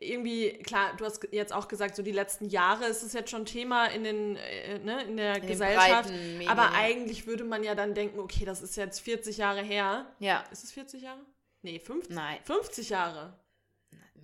irgendwie, 0.00 0.50
klar, 0.64 0.94
du 0.96 1.04
hast 1.04 1.26
jetzt 1.32 1.52
auch 1.52 1.68
gesagt, 1.68 1.96
so 1.96 2.02
die 2.02 2.12
letzten 2.12 2.46
Jahre 2.46 2.86
ist 2.86 3.02
es 3.02 3.12
jetzt 3.12 3.30
schon 3.30 3.46
Thema 3.46 3.86
in, 3.86 4.04
den, 4.04 4.36
äh, 4.36 4.78
ne, 4.80 5.04
in 5.04 5.16
der 5.16 5.36
in 5.36 5.46
Gesellschaft. 5.46 6.10
Medien, 6.10 6.48
aber 6.48 6.72
eigentlich 6.72 7.26
würde 7.26 7.44
man 7.44 7.62
ja 7.62 7.74
dann 7.74 7.94
denken, 7.94 8.18
okay, 8.18 8.44
das 8.44 8.60
ist 8.60 8.76
jetzt 8.76 9.00
40 9.00 9.38
Jahre 9.38 9.62
her. 9.62 10.06
Ja. 10.18 10.44
Ist 10.50 10.64
es 10.64 10.72
40 10.72 11.02
Jahre? 11.02 11.20
Nee, 11.62 11.78
50, 11.78 12.14
Nein. 12.14 12.38
50 12.42 12.90
Jahre. 12.90 13.38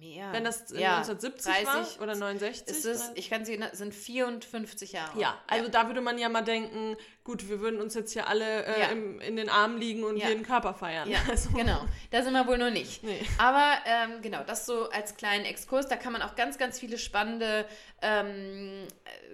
Mehr. 0.03 0.33
Wenn 0.33 0.43
das 0.43 0.65
ja, 0.71 0.97
1970 0.97 1.53
30, 1.53 1.67
war 1.67 2.03
oder 2.03 2.17
69? 2.17 2.67
Ist 2.67 2.85
es, 2.85 3.13
ich 3.15 3.31
kann 3.31 3.45
sie, 3.45 3.61
sind 3.71 3.95
54 3.95 4.91
Jahre. 4.91 5.21
Ja, 5.21 5.39
also 5.47 5.67
ja. 5.67 5.71
da 5.71 5.87
würde 5.87 6.01
man 6.01 6.19
ja 6.19 6.29
mal 6.29 6.43
denken, 6.43 6.97
gut, 7.25 7.49
wir 7.49 7.61
würden 7.61 7.81
uns 7.81 7.95
jetzt 7.95 8.13
hier 8.13 8.27
alle 8.27 8.65
äh, 8.65 8.81
ja. 8.81 8.87
im, 8.89 9.21
in 9.21 9.37
den 9.37 9.49
Armen 9.49 9.79
liegen 9.79 10.03
und 10.03 10.17
ja. 10.17 10.29
jeden 10.29 10.43
Körper 10.43 10.75
feiern. 10.75 11.09
Ja, 11.09 11.19
also. 11.31 11.51
genau. 11.51 11.87
Da 12.11 12.23
sind 12.23 12.33
wir 12.33 12.47
wohl 12.47 12.59
noch 12.59 12.71
nicht. 12.71 13.03
Nee. 13.05 13.21
Aber 13.39 13.75
ähm, 13.87 14.23
genau, 14.23 14.43
das 14.45 14.67
so 14.67 14.91
als 14.91 15.17
kleinen 15.17 15.45
Exkurs. 15.45 15.87
Da 15.87 15.97
kann 15.97 16.13
man 16.13 16.23
auch 16.23 16.35
ganz, 16.35 16.59
ganz 16.59 16.81
viele 16.81 16.99
spannende 16.99 17.65
ähm, 18.01 18.89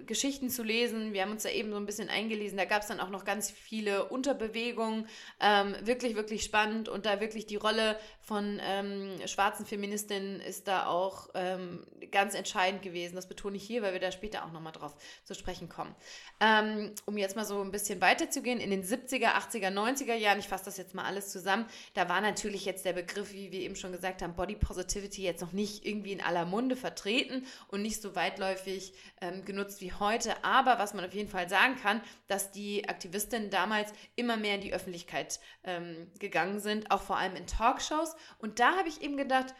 Geschichten 0.05 0.49
zu 0.49 0.61
lesen. 0.61 1.13
Wir 1.13 1.23
haben 1.23 1.31
uns 1.31 1.43
da 1.43 1.49
eben 1.49 1.71
so 1.71 1.77
ein 1.77 1.87
bisschen 1.87 2.09
eingelesen. 2.09 2.57
Da 2.57 2.65
gab 2.65 2.83
es 2.83 2.87
dann 2.87 2.99
auch 2.99 3.09
noch 3.09 3.25
ganz 3.25 3.49
viele 3.49 4.05
Unterbewegungen. 4.05 5.07
Ähm, 5.39 5.75
wirklich, 5.81 6.15
wirklich 6.15 6.43
spannend. 6.43 6.89
Und 6.89 7.07
da 7.07 7.19
wirklich 7.21 7.47
die 7.47 7.55
Rolle 7.55 7.99
von 8.21 8.61
ähm, 8.63 9.15
schwarzen 9.25 9.65
Feministinnen 9.65 10.41
ist 10.41 10.67
da 10.67 10.85
auch 10.85 11.29
ähm, 11.33 11.87
ganz 12.11 12.35
entscheidend 12.35 12.83
gewesen. 12.83 13.15
Das 13.15 13.27
betone 13.27 13.57
ich 13.57 13.63
hier, 13.63 13.81
weil 13.81 13.93
wir 13.93 13.99
da 13.99 14.11
später 14.11 14.45
auch 14.45 14.51
nochmal 14.51 14.73
drauf 14.73 14.95
zu 15.23 15.33
sprechen 15.33 15.69
kommen. 15.69 15.95
Ähm, 16.39 16.93
um 17.05 17.17
jetzt 17.17 17.35
mal 17.35 17.45
so 17.45 17.61
ein 17.61 17.71
bisschen 17.71 17.78
weiterzugehen, 18.01 18.59
in 18.59 18.69
den 18.69 18.83
70er, 18.83 19.33
80er, 19.35 19.71
90er 19.71 20.15
Jahren, 20.15 20.39
ich 20.39 20.47
fasse 20.47 20.65
das 20.65 20.77
jetzt 20.77 20.95
mal 20.95 21.05
alles 21.05 21.29
zusammen, 21.31 21.65
da 21.93 22.09
war 22.09 22.21
natürlich 22.21 22.65
jetzt 22.65 22.85
der 22.85 22.93
Begriff, 22.93 23.33
wie 23.33 23.51
wir 23.51 23.61
eben 23.61 23.75
schon 23.75 23.91
gesagt 23.91 24.21
haben, 24.21 24.35
Body 24.35 24.55
Positivity 24.55 25.23
jetzt 25.23 25.41
noch 25.41 25.51
nicht 25.51 25.85
irgendwie 25.85 26.11
in 26.11 26.21
aller 26.21 26.45
Munde 26.45 26.75
vertreten 26.75 27.45
und 27.67 27.81
nicht 27.81 28.01
so 28.01 28.15
weitläufig 28.15 28.93
ähm, 29.21 29.45
genutzt 29.45 29.81
wie 29.81 29.93
heute. 29.93 30.43
Aber 30.43 30.79
was 30.79 30.93
man 30.93 31.05
auf 31.05 31.13
jeden 31.13 31.29
Fall 31.29 31.49
sagen 31.49 31.75
kann, 31.81 32.01
dass 32.27 32.51
die 32.51 32.87
Aktivistinnen 32.87 33.49
damals 33.49 33.91
immer 34.15 34.37
mehr 34.37 34.55
in 34.55 34.61
die 34.61 34.73
Öffentlichkeit 34.73 35.39
ähm, 35.63 36.11
gegangen 36.19 36.59
sind, 36.59 36.91
auch 36.91 37.01
vor 37.01 37.17
allem 37.17 37.35
in 37.35 37.47
Talkshows. 37.47 38.15
Und 38.39 38.59
da 38.59 38.75
habe 38.75 38.89
ich 38.89 39.01
eben 39.01 39.17
gedacht, 39.17 39.53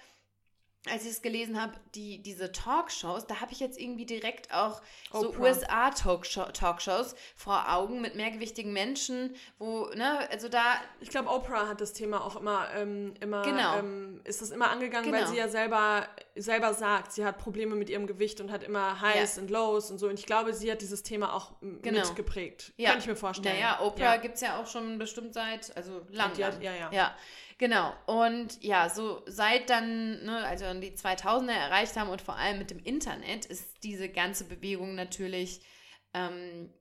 als 0.87 1.03
ich 1.03 1.11
es 1.11 1.21
gelesen 1.21 1.61
habe, 1.61 1.73
die, 1.93 2.21
diese 2.21 2.53
Talkshows, 2.53 3.27
da 3.27 3.41
habe 3.41 3.51
ich 3.51 3.59
jetzt 3.59 3.77
irgendwie 3.77 4.05
direkt 4.05 4.53
auch 4.53 4.81
so 5.11 5.35
USA-Talkshows 5.35 7.15
vor 7.35 7.65
Augen 7.73 7.99
mit 7.99 8.15
mehrgewichtigen 8.15 8.71
Menschen, 8.71 9.35
wo, 9.57 9.87
ne, 9.87 10.29
also 10.31 10.47
da. 10.47 10.75
Ich 11.01 11.09
glaube, 11.09 11.29
Oprah 11.29 11.67
hat 11.67 11.81
das 11.81 11.91
Thema 11.91 12.23
auch 12.23 12.37
immer, 12.37 12.69
ähm, 12.75 13.13
immer, 13.19 13.41
genau. 13.41 13.79
ähm, 13.79 14.21
ist 14.23 14.41
das 14.41 14.51
immer 14.51 14.69
angegangen, 14.69 15.11
genau. 15.11 15.17
weil 15.17 15.27
sie 15.27 15.37
ja 15.37 15.49
selber, 15.49 16.07
selber 16.35 16.73
sagt, 16.73 17.11
sie 17.11 17.25
hat 17.25 17.39
Probleme 17.39 17.75
mit 17.75 17.89
ihrem 17.89 18.07
Gewicht 18.07 18.39
und 18.39 18.49
hat 18.49 18.63
immer 18.63 19.01
Highs 19.01 19.35
ja. 19.35 19.41
und 19.41 19.51
Lows 19.51 19.91
und 19.91 19.97
so. 19.97 20.07
Und 20.07 20.17
ich 20.17 20.25
glaube, 20.25 20.53
sie 20.53 20.71
hat 20.71 20.81
dieses 20.81 21.03
Thema 21.03 21.33
auch 21.33 21.51
genau. 21.81 21.99
mitgeprägt. 21.99 22.71
Ja. 22.77 22.91
Kann 22.91 22.99
ich 22.99 23.07
mir 23.07 23.17
vorstellen. 23.17 23.55
Naja, 23.55 23.81
Oprah 23.81 24.15
ja. 24.15 24.17
gibt 24.17 24.35
es 24.35 24.41
ja 24.41 24.61
auch 24.61 24.67
schon 24.67 24.97
bestimmt 24.97 25.33
seit, 25.33 25.75
also 25.75 26.05
lang. 26.09 26.31
Ja, 26.37 26.51
ja, 26.61 26.73
ja. 26.73 26.89
ja. 26.91 27.15
Genau. 27.59 27.93
Und 28.05 28.63
ja, 28.63 28.89
so 28.89 29.21
seit 29.27 29.69
dann, 29.69 30.23
ne, 30.23 30.45
also 30.45 30.73
die 30.79 30.91
2000er 30.91 31.51
erreicht 31.51 31.97
haben 31.97 32.09
und 32.09 32.21
vor 32.21 32.37
allem 32.37 32.57
mit 32.57 32.71
dem 32.71 32.79
Internet 32.79 33.45
ist 33.45 33.83
diese 33.83 34.07
ganze 34.07 34.45
Bewegung 34.45 34.95
natürlich, 34.95 35.61
ähm, 36.13 36.73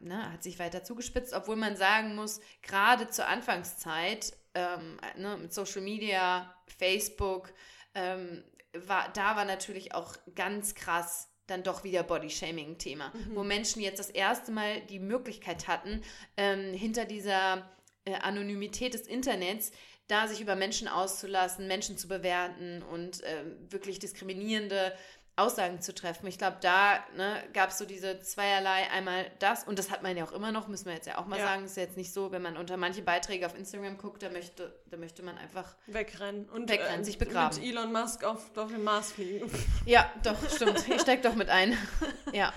ne, 0.00 0.32
hat 0.32 0.42
sich 0.42 0.58
weiter 0.58 0.82
zugespitzt, 0.82 1.34
obwohl 1.34 1.56
man 1.56 1.76
sagen 1.76 2.14
muss, 2.14 2.40
gerade 2.62 3.08
zur 3.08 3.26
Anfangszeit 3.26 4.32
ähm, 4.54 4.98
ne, 5.18 5.36
mit 5.36 5.52
Social 5.52 5.82
Media, 5.82 6.56
Facebook, 6.78 7.52
ähm, 7.94 8.42
war, 8.72 9.12
da 9.12 9.36
war 9.36 9.44
natürlich 9.44 9.94
auch 9.94 10.16
ganz 10.34 10.74
krass 10.74 11.28
dann 11.46 11.62
doch 11.62 11.84
wieder 11.84 12.02
Body-Shaming-Thema, 12.02 13.12
mhm. 13.14 13.36
wo 13.36 13.44
Menschen 13.44 13.82
jetzt 13.82 13.98
das 13.98 14.10
erste 14.10 14.50
Mal 14.50 14.80
die 14.80 14.98
Möglichkeit 14.98 15.68
hatten, 15.68 16.00
ähm, 16.38 16.72
hinter 16.72 17.04
dieser 17.04 17.70
äh, 18.06 18.14
Anonymität 18.14 18.94
des 18.94 19.06
Internets 19.06 19.72
da 20.08 20.28
sich 20.28 20.40
über 20.40 20.54
Menschen 20.54 20.88
auszulassen, 20.88 21.66
Menschen 21.66 21.98
zu 21.98 22.08
bewerten 22.08 22.82
und 22.82 23.22
äh, 23.22 23.44
wirklich 23.70 23.98
diskriminierende 23.98 24.92
Aussagen 25.38 25.82
zu 25.82 25.94
treffen. 25.94 26.26
Ich 26.26 26.38
glaube, 26.38 26.56
da 26.62 27.04
ne, 27.14 27.42
gab 27.52 27.68
es 27.68 27.76
so 27.76 27.84
diese 27.84 28.20
zweierlei, 28.20 28.90
einmal 28.90 29.30
das, 29.38 29.64
und 29.64 29.78
das 29.78 29.90
hat 29.90 30.02
man 30.02 30.16
ja 30.16 30.24
auch 30.24 30.32
immer 30.32 30.50
noch, 30.50 30.66
müssen 30.66 30.86
wir 30.86 30.94
jetzt 30.94 31.06
ja 31.06 31.18
auch 31.18 31.26
mal 31.26 31.38
ja. 31.38 31.44
sagen, 31.44 31.66
ist 31.66 31.76
ja 31.76 31.82
jetzt 31.82 31.98
nicht 31.98 32.10
so, 32.10 32.32
wenn 32.32 32.40
man 32.40 32.56
unter 32.56 32.78
manche 32.78 33.02
Beiträge 33.02 33.44
auf 33.44 33.54
Instagram 33.54 33.98
guckt, 33.98 34.22
da 34.22 34.30
möchte, 34.30 34.74
da 34.90 34.96
möchte 34.96 35.22
man 35.22 35.36
einfach 35.36 35.76
wegrennen 35.88 36.48
und 36.48 36.70
wegrennen, 36.70 37.02
äh, 37.02 37.04
sich 37.04 37.18
begraben. 37.18 37.58
Mit 37.58 37.68
Elon 37.68 37.92
Musk 37.92 38.24
auf, 38.24 38.56
auf 38.56 38.70
den 38.70 38.82
Mars 38.82 39.12
fliegen. 39.12 39.50
Ja, 39.84 40.10
doch, 40.24 40.36
stimmt. 40.50 40.88
Ich 40.88 41.02
steck 41.02 41.22
doch 41.22 41.34
mit 41.34 41.48
ein. 41.48 41.76
ja. 42.32 42.52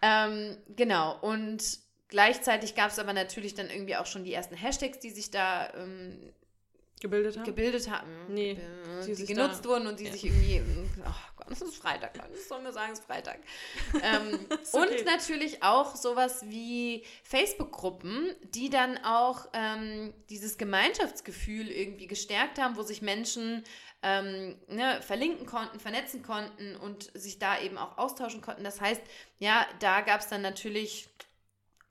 Ähm, 0.00 0.56
genau. 0.68 1.18
Und 1.20 1.62
gleichzeitig 2.08 2.74
gab 2.74 2.90
es 2.90 2.98
aber 2.98 3.12
natürlich 3.12 3.54
dann 3.54 3.68
irgendwie 3.68 3.96
auch 3.96 4.06
schon 4.06 4.24
die 4.24 4.32
ersten 4.32 4.54
Hashtags, 4.54 5.00
die 5.00 5.10
sich 5.10 5.30
da 5.30 5.74
ähm, 5.74 6.32
gebildet 7.00 7.36
haben. 7.36 7.44
Gebildet 7.44 7.90
haben. 7.90 8.08
Nee. 8.28 8.58
Die, 9.06 9.14
die 9.14 9.24
genutzt 9.24 9.64
wurden 9.64 9.86
und 9.86 9.98
die 9.98 10.04
ja. 10.04 10.12
sich 10.12 10.24
irgendwie. 10.24 10.62
Oh 11.00 11.12
Gott, 11.36 11.46
es 11.50 11.62
ist 11.62 11.76
Freitag, 11.76 12.12
ich 12.34 12.46
soll 12.46 12.60
mir 12.60 12.72
sagen, 12.72 12.92
es 12.92 12.98
ist 12.98 13.06
Freitag. 13.06 13.38
ähm, 14.02 14.46
ist 14.62 14.74
okay. 14.74 14.98
Und 14.98 15.06
natürlich 15.06 15.62
auch 15.62 15.96
sowas 15.96 16.44
wie 16.48 17.04
Facebook-Gruppen, 17.24 18.34
die 18.54 18.68
dann 18.68 18.98
auch 19.04 19.48
ähm, 19.54 20.12
dieses 20.28 20.58
Gemeinschaftsgefühl 20.58 21.68
irgendwie 21.68 22.06
gestärkt 22.06 22.58
haben, 22.58 22.76
wo 22.76 22.82
sich 22.82 23.00
Menschen 23.00 23.64
ähm, 24.02 24.56
ne, 24.68 25.00
verlinken 25.02 25.46
konnten, 25.46 25.80
vernetzen 25.80 26.22
konnten 26.22 26.76
und 26.76 27.10
sich 27.18 27.38
da 27.38 27.58
eben 27.60 27.78
auch 27.78 27.98
austauschen 27.98 28.40
konnten. 28.40 28.64
Das 28.64 28.80
heißt, 28.80 29.02
ja, 29.38 29.66
da 29.80 30.00
gab 30.02 30.20
es 30.20 30.28
dann 30.28 30.42
natürlich 30.42 31.08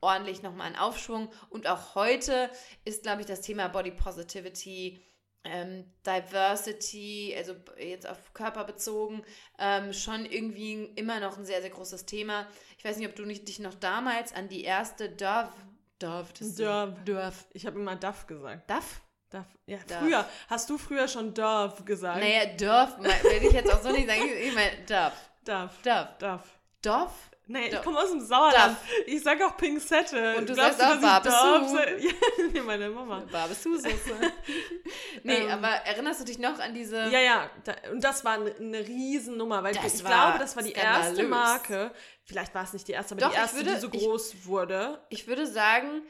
ordentlich 0.02 0.42
nochmal 0.44 0.68
einen 0.68 0.76
Aufschwung. 0.76 1.32
Und 1.50 1.68
auch 1.68 1.96
heute 1.96 2.50
ist, 2.86 3.04
glaube 3.04 3.22
ich, 3.22 3.28
das 3.28 3.42
Thema 3.42 3.68
Body 3.68 3.92
Positivity, 3.92 5.04
ähm, 5.44 5.86
Diversity, 6.06 7.34
also 7.38 7.56
jetzt 7.78 8.08
auf 8.08 8.34
Körper 8.34 8.66
bezogen, 8.66 9.24
ähm, 9.58 9.94
schon 9.94 10.26
irgendwie 10.26 10.84
immer 10.96 11.20
noch 11.20 11.38
ein 11.38 11.46
sehr, 11.46 11.62
sehr 11.62 11.70
großes 11.70 12.06
Thema. 12.06 12.48
Ich 12.78 12.84
weiß 12.84 12.98
nicht, 12.98 13.08
ob 13.08 13.16
du 13.16 13.26
nicht, 13.26 13.48
dich 13.48 13.60
noch 13.60 13.74
damals 13.74 14.34
an 14.34 14.50
die 14.50 14.64
erste 14.64 15.10
Dove, 15.10 15.54
Dove, 16.00 16.28
Dove. 16.40 16.96
Dove. 17.06 17.34
Ich 17.54 17.66
habe 17.66 17.78
immer 17.78 17.96
Duff 17.96 18.26
gesagt. 18.26 18.70
Duff? 18.70 19.02
Duff. 19.30 19.46
Ja, 19.66 19.78
Duff. 19.80 19.98
früher. 19.98 20.26
Hast 20.48 20.70
du 20.70 20.78
früher 20.78 21.08
schon 21.08 21.34
Dove 21.34 21.84
gesagt? 21.84 22.20
Naja, 22.20 22.46
Dove, 22.58 23.04
will 23.04 23.44
ich 23.48 23.52
jetzt 23.52 23.72
auch 23.72 23.82
so 23.82 23.92
nicht 23.92 24.08
sagen. 24.08 24.22
Ich 24.42 24.56
meine, 24.56 24.78
Dove. 24.88 25.12
Dove. 25.46 25.70
Dove. 25.84 26.10
Dove. 26.20 26.44
Dove? 26.82 27.12
Nee, 27.50 27.70
ich 27.70 27.82
komme 27.82 27.98
aus 27.98 28.12
dem 28.12 28.22
Sauerland. 28.22 28.78
Duff. 28.78 29.08
Ich 29.08 29.24
sage 29.24 29.44
auch 29.44 29.58
Pinzette. 29.58 30.36
Und 30.38 30.48
du 30.48 30.54
Glaubst 30.54 30.78
sagst 30.78 30.98
auch 30.98 31.02
Barbesu. 31.02 31.78
Ja, 32.00 32.12
nee, 32.54 32.62
meine 32.62 32.92
Mama. 32.92 33.24
Barbesu-Soße. 33.32 34.32
nee, 35.24 35.34
ähm, 35.34 35.50
aber 35.50 35.70
erinnerst 35.70 36.22
du 36.22 36.26
dich 36.26 36.38
noch 36.38 36.60
an 36.60 36.76
diese... 36.76 36.98
Ja, 37.10 37.20
ja. 37.20 37.50
Da, 37.64 37.74
und 37.92 38.04
das 38.04 38.24
war 38.24 38.34
eine, 38.34 38.56
eine 38.56 38.88
Riesennummer, 38.88 39.64
weil 39.64 39.74
das 39.74 39.96
ich 39.96 40.06
glaube, 40.06 40.38
das 40.38 40.56
war 40.56 40.62
die 40.62 40.70
skandalös. 40.70 41.08
erste 41.08 41.24
Marke. 41.24 41.92
Vielleicht 42.24 42.54
war 42.54 42.66
es 42.66 42.74
nicht 42.74 42.88
die 42.88 42.92
erste, 42.92 43.16
aber 43.16 43.22
Doch, 43.22 43.32
die 43.32 43.38
erste, 43.38 43.58
würde, 43.58 43.74
die 43.74 43.80
so 43.80 43.90
groß 43.90 44.34
ich, 44.36 44.46
wurde. 44.46 45.00
Ich 45.10 45.28
würde 45.28 45.48
sagen... 45.48 46.04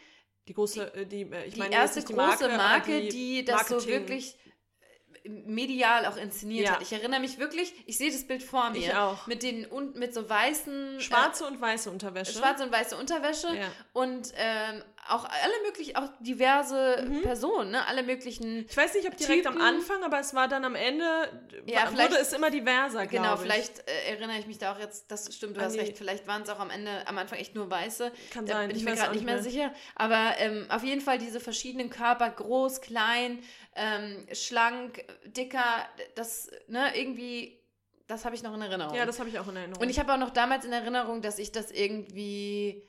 Die 0.49 0.53
große, 0.55 0.93
äh, 0.95 1.05
die, 1.05 1.21
äh, 1.21 1.45
ich 1.45 1.53
die 1.53 1.59
meine, 1.59 1.75
erste 1.75 1.99
die 2.01 2.07
große 2.07 2.47
Marke, 2.49 2.57
Marke 2.57 3.01
die, 3.01 3.09
die 3.09 3.45
das 3.45 3.67
so 3.67 3.85
wirklich 3.85 4.35
medial 5.25 6.05
auch 6.05 6.17
inszeniert 6.17 6.67
ja. 6.67 6.73
hat. 6.73 6.81
Ich 6.81 6.93
erinnere 6.93 7.19
mich 7.19 7.39
wirklich, 7.39 7.73
ich 7.85 7.97
sehe 7.97 8.11
das 8.11 8.25
Bild 8.25 8.43
vor 8.43 8.69
mir. 8.71 8.79
Ich 8.79 8.95
auch. 8.95 9.27
Mit 9.27 9.43
den 9.43 9.65
und 9.65 9.95
mit 9.95 10.13
so 10.13 10.29
weißen. 10.29 10.97
Äh, 10.97 11.01
Schwarze 11.01 11.43
äh, 11.43 11.47
und 11.47 11.61
weiße 11.61 11.89
Unterwäsche. 11.89 12.37
Schwarze 12.37 12.63
und 12.63 12.71
weiße 12.71 12.95
Unterwäsche. 12.97 13.47
Ja. 13.47 13.67
Und 13.93 14.33
ähm, 14.35 14.83
auch 15.09 15.25
alle 15.25 15.53
möglichen, 15.65 15.95
auch 15.95 16.09
diverse 16.19 17.05
mhm. 17.07 17.21
Personen, 17.21 17.71
ne? 17.71 17.85
Alle 17.87 18.03
möglichen. 18.03 18.65
Ich 18.69 18.77
weiß 18.77 18.93
nicht, 18.93 19.07
ob 19.07 19.17
direkt 19.17 19.45
Typen. 19.45 19.59
am 19.59 19.61
Anfang, 19.61 20.03
aber 20.03 20.19
es 20.19 20.33
war 20.33 20.47
dann 20.47 20.63
am 20.65 20.75
Ende, 20.75 21.05
ja, 21.65 21.91
wurde 21.91 22.17
es 22.17 22.33
immer 22.33 22.51
diverser, 22.51 23.07
Genau, 23.07 23.37
vielleicht 23.37 23.79
äh, 23.79 24.11
erinnere 24.11 24.37
ich 24.39 24.47
mich 24.47 24.57
da 24.57 24.73
auch 24.73 24.79
jetzt, 24.79 25.11
das 25.11 25.33
stimmt, 25.33 25.57
du 25.57 25.61
An 25.61 25.67
hast 25.67 25.77
recht, 25.77 25.97
vielleicht 25.97 26.27
waren 26.27 26.43
es 26.43 26.49
auch 26.49 26.59
am 26.59 26.69
Ende, 26.69 27.07
am 27.07 27.17
Anfang 27.17 27.39
echt 27.39 27.55
nur 27.55 27.69
weiße. 27.69 28.11
Kann 28.31 28.45
da 28.45 28.53
sein. 28.53 28.67
bin 28.67 28.77
ich, 28.77 28.83
ich 28.83 28.89
mir 28.89 28.95
gerade 28.95 29.13
nicht 29.13 29.25
mehr, 29.25 29.35
mehr 29.35 29.43
sicher. 29.43 29.73
Aber 29.95 30.33
ähm, 30.37 30.65
auf 30.69 30.83
jeden 30.83 31.01
Fall 31.01 31.17
diese 31.17 31.39
verschiedenen 31.39 31.89
Körper, 31.89 32.29
groß, 32.29 32.81
klein, 32.81 33.39
ähm, 33.79 34.27
schlank, 34.33 35.05
dicker, 35.25 35.87
das, 36.15 36.51
ne, 36.67 36.91
irgendwie 36.95 37.59
das 38.07 38.25
habe 38.25 38.33
ich 38.33 38.41
noch 38.41 38.55
in 38.55 38.61
Erinnerung. 38.63 38.95
Ja, 38.95 39.05
das 39.05 39.19
habe 39.19 39.29
ich 39.29 39.37
auch 39.37 39.47
in 39.49 39.55
Erinnerung. 39.55 39.83
Und 39.83 39.89
ich 39.89 39.99
habe 39.99 40.11
auch 40.11 40.17
noch 40.17 40.31
damals 40.31 40.65
in 40.65 40.71
Erinnerung, 40.71 41.21
dass 41.21 41.37
ich 41.37 41.51
das 41.51 41.69
irgendwie 41.69 42.81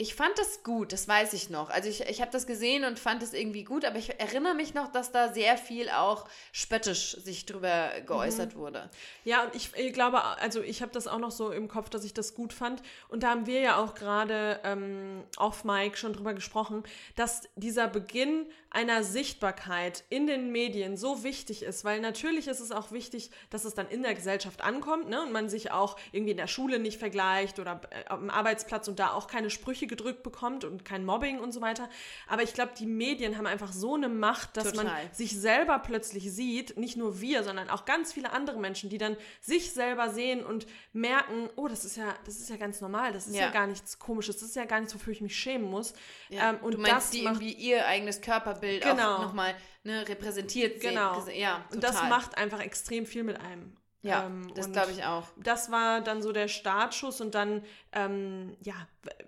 ich 0.00 0.14
fand 0.14 0.38
das 0.38 0.62
gut, 0.62 0.94
das 0.94 1.06
weiß 1.08 1.34
ich 1.34 1.50
noch. 1.50 1.68
Also 1.68 1.90
ich, 1.90 2.00
ich 2.00 2.22
habe 2.22 2.30
das 2.30 2.46
gesehen 2.46 2.86
und 2.86 2.98
fand 2.98 3.22
es 3.22 3.34
irgendwie 3.34 3.64
gut, 3.64 3.84
aber 3.84 3.98
ich 3.98 4.18
erinnere 4.18 4.54
mich 4.54 4.72
noch, 4.72 4.90
dass 4.90 5.12
da 5.12 5.30
sehr 5.30 5.58
viel 5.58 5.90
auch 5.90 6.26
spöttisch 6.52 7.18
sich 7.18 7.44
drüber 7.44 7.90
geäußert 8.06 8.54
mhm. 8.54 8.58
wurde. 8.58 8.90
Ja, 9.24 9.44
und 9.44 9.54
ich, 9.54 9.74
ich 9.76 9.92
glaube, 9.92 10.24
also 10.24 10.62
ich 10.62 10.80
habe 10.80 10.90
das 10.90 11.06
auch 11.06 11.18
noch 11.18 11.30
so 11.30 11.52
im 11.52 11.68
Kopf, 11.68 11.90
dass 11.90 12.04
ich 12.04 12.14
das 12.14 12.34
gut 12.34 12.54
fand. 12.54 12.82
Und 13.10 13.24
da 13.24 13.28
haben 13.28 13.44
wir 13.44 13.60
ja 13.60 13.76
auch 13.76 13.94
gerade 13.94 14.60
ähm, 14.64 15.22
auf 15.36 15.64
Mike 15.64 15.98
schon 15.98 16.14
drüber 16.14 16.32
gesprochen, 16.32 16.82
dass 17.14 17.42
dieser 17.56 17.86
Beginn 17.86 18.46
einer 18.70 19.02
Sichtbarkeit 19.02 20.04
in 20.10 20.28
den 20.28 20.52
Medien 20.52 20.96
so 20.96 21.24
wichtig 21.24 21.64
ist, 21.64 21.84
weil 21.84 22.00
natürlich 22.00 22.46
ist 22.46 22.60
es 22.60 22.70
auch 22.70 22.92
wichtig, 22.92 23.30
dass 23.50 23.64
es 23.64 23.74
dann 23.74 23.88
in 23.88 24.02
der 24.02 24.14
Gesellschaft 24.14 24.62
ankommt 24.62 25.08
ne, 25.08 25.22
und 25.22 25.32
man 25.32 25.48
sich 25.48 25.72
auch 25.72 25.96
irgendwie 26.12 26.30
in 26.30 26.36
der 26.36 26.46
Schule 26.46 26.78
nicht 26.78 26.98
vergleicht 26.98 27.58
oder 27.58 27.80
äh, 27.90 28.08
am 28.08 28.30
Arbeitsplatz 28.30 28.86
und 28.86 29.00
da 29.00 29.12
auch 29.12 29.26
keine 29.26 29.50
Sprüche 29.50 29.88
gedrückt 29.90 30.22
bekommt 30.22 30.64
und 30.64 30.84
kein 30.86 31.04
Mobbing 31.04 31.38
und 31.38 31.52
so 31.52 31.60
weiter. 31.60 31.90
Aber 32.26 32.42
ich 32.42 32.54
glaube, 32.54 32.72
die 32.78 32.86
Medien 32.86 33.36
haben 33.36 33.46
einfach 33.46 33.72
so 33.72 33.94
eine 33.94 34.08
Macht, 34.08 34.56
dass 34.56 34.72
Total. 34.72 34.84
man 34.84 34.94
sich 35.12 35.38
selber 35.38 35.78
plötzlich 35.78 36.32
sieht, 36.32 36.78
nicht 36.78 36.96
nur 36.96 37.20
wir, 37.20 37.44
sondern 37.44 37.68
auch 37.68 37.84
ganz 37.84 38.12
viele 38.12 38.32
andere 38.32 38.58
Menschen, 38.58 38.88
die 38.88 38.98
dann 38.98 39.16
sich 39.40 39.72
selber 39.72 40.08
sehen 40.08 40.42
und 40.44 40.66
merken, 40.94 41.50
oh, 41.56 41.68
das 41.68 41.84
ist 41.84 41.98
ja, 41.98 42.14
das 42.24 42.40
ist 42.40 42.48
ja 42.48 42.56
ganz 42.56 42.80
normal, 42.80 43.12
das 43.12 43.26
ist 43.26 43.36
ja, 43.36 43.42
ja 43.42 43.50
gar 43.50 43.66
nichts 43.66 43.98
Komisches, 43.98 44.38
das 44.38 44.48
ist 44.48 44.56
ja 44.56 44.64
gar 44.64 44.80
nichts, 44.80 44.94
wofür 44.94 45.12
ich 45.12 45.20
mich 45.20 45.36
schämen 45.36 45.68
muss. 45.68 45.92
Ja. 46.30 46.50
Ähm, 46.50 46.58
und 46.62 46.74
du 46.74 46.78
meinst, 46.78 46.96
das 46.96 47.10
die 47.10 47.24
irgendwie 47.24 47.52
ihr 47.52 47.86
eigenes 47.86 48.20
Körper 48.20 48.30
Körperbild 48.30 48.82
genau. 48.82 49.16
auch 49.16 49.22
nochmal 49.22 49.54
ne, 49.82 50.06
repräsentiert 50.08 50.80
genau. 50.80 51.20
sehen. 51.20 51.38
Ja, 51.38 51.56
total. 51.56 51.74
Und 51.74 51.84
das 51.84 52.02
macht 52.04 52.38
einfach 52.38 52.60
extrem 52.60 53.06
viel 53.06 53.24
mit 53.24 53.40
einem. 53.40 53.76
Ja, 54.02 54.26
ähm, 54.26 54.50
das 54.54 54.72
glaube 54.72 54.92
ich 54.92 55.04
auch. 55.04 55.24
Das 55.36 55.70
war 55.70 56.00
dann 56.00 56.22
so 56.22 56.32
der 56.32 56.48
Startschuss 56.48 57.20
und 57.20 57.34
dann, 57.34 57.62
ähm, 57.92 58.56
ja, 58.62 58.74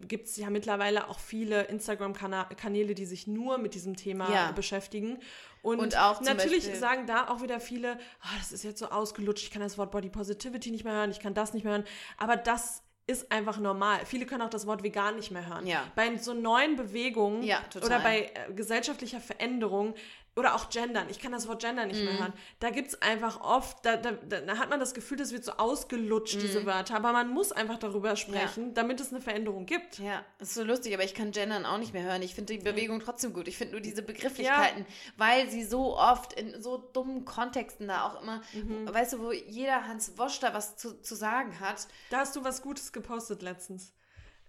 gibt 0.00 0.28
es 0.28 0.36
ja 0.36 0.48
mittlerweile 0.48 1.08
auch 1.08 1.18
viele 1.18 1.64
Instagram-Kanäle, 1.64 2.94
die 2.94 3.04
sich 3.04 3.26
nur 3.26 3.58
mit 3.58 3.74
diesem 3.74 3.96
Thema 3.96 4.32
ja. 4.32 4.52
beschäftigen. 4.52 5.18
Und, 5.60 5.78
und 5.78 5.98
auch 5.98 6.20
natürlich 6.22 6.64
Beispiel, 6.64 6.76
sagen 6.76 7.06
da 7.06 7.28
auch 7.28 7.42
wieder 7.42 7.60
viele, 7.60 7.98
oh, 8.24 8.36
das 8.38 8.50
ist 8.50 8.64
jetzt 8.64 8.78
so 8.78 8.86
ausgelutscht, 8.86 9.44
ich 9.44 9.50
kann 9.50 9.62
das 9.62 9.76
Wort 9.78 9.90
Body 9.90 10.08
Positivity 10.08 10.70
nicht 10.70 10.84
mehr 10.84 10.94
hören, 10.94 11.10
ich 11.10 11.20
kann 11.20 11.34
das 11.34 11.52
nicht 11.52 11.64
mehr 11.64 11.74
hören. 11.74 11.84
Aber 12.16 12.36
das 12.36 12.82
ist 13.06 13.30
einfach 13.32 13.58
normal. 13.58 14.06
Viele 14.06 14.26
können 14.26 14.42
auch 14.42 14.50
das 14.50 14.66
Wort 14.66 14.82
vegan 14.82 15.16
nicht 15.16 15.30
mehr 15.30 15.46
hören. 15.46 15.66
Ja. 15.66 15.84
Bei 15.94 16.16
so 16.16 16.34
neuen 16.34 16.76
Bewegungen 16.76 17.42
ja, 17.42 17.60
oder 17.76 17.98
bei 18.00 18.32
äh, 18.34 18.52
gesellschaftlicher 18.54 19.20
Veränderung 19.20 19.94
oder 20.34 20.54
auch 20.54 20.70
gendern. 20.70 21.08
Ich 21.10 21.18
kann 21.20 21.32
das 21.32 21.46
Wort 21.46 21.60
gender 21.60 21.84
nicht 21.84 22.00
mm. 22.00 22.04
mehr 22.04 22.14
mhm. 22.14 22.18
hören. 22.18 22.32
Da 22.58 22.70
gibt 22.70 22.88
es 22.88 23.02
einfach 23.02 23.40
oft, 23.42 23.84
da, 23.84 23.96
da, 23.96 24.12
da, 24.12 24.56
hat 24.56 24.70
man 24.70 24.80
das 24.80 24.94
Gefühl, 24.94 25.18
das 25.18 25.30
wird 25.30 25.44
so 25.44 25.52
ausgelutscht, 25.52 26.36
mm. 26.36 26.40
diese 26.40 26.60
mhm. 26.60 26.66
Wörter. 26.66 26.96
Aber 26.96 27.12
man 27.12 27.28
muss 27.28 27.52
einfach 27.52 27.78
darüber 27.78 28.16
sprechen, 28.16 28.68
ja. 28.68 28.72
damit 28.72 29.00
es 29.00 29.12
eine 29.12 29.20
Veränderung 29.20 29.66
gibt. 29.66 29.98
Ja, 29.98 30.24
das 30.38 30.48
ist 30.48 30.54
so 30.54 30.64
lustig, 30.64 30.94
aber 30.94 31.04
ich 31.04 31.14
kann 31.14 31.32
gendern 31.32 31.66
auch 31.66 31.76
nicht 31.76 31.92
mehr 31.92 32.04
hören. 32.04 32.22
Ich 32.22 32.34
finde 32.34 32.54
die 32.54 32.60
Bewegung 32.60 33.00
trotzdem 33.00 33.34
gut. 33.34 33.46
Ich 33.46 33.58
finde 33.58 33.72
nur 33.72 33.82
diese 33.82 34.02
Begrifflichkeiten, 34.02 34.80
ja. 34.80 35.12
weil 35.18 35.50
sie 35.50 35.64
so 35.64 35.98
oft 35.98 36.32
in 36.32 36.62
so 36.62 36.78
dummen 36.78 37.26
Kontexten 37.26 37.88
da 37.88 38.06
auch 38.06 38.22
immer, 38.22 38.40
mhm. 38.54 38.92
weißt 38.92 39.14
du, 39.14 39.18
wo 39.20 39.32
jeder 39.32 39.86
Hans 39.86 40.16
Wosch 40.16 40.40
da 40.40 40.54
was 40.54 40.76
zu, 40.76 41.00
zu 41.02 41.14
sagen 41.14 41.60
hat. 41.60 41.86
Da 42.08 42.18
hast 42.18 42.34
du 42.36 42.44
was 42.44 42.62
Gutes 42.62 42.92
gepostet 42.92 43.42
letztens. 43.42 43.92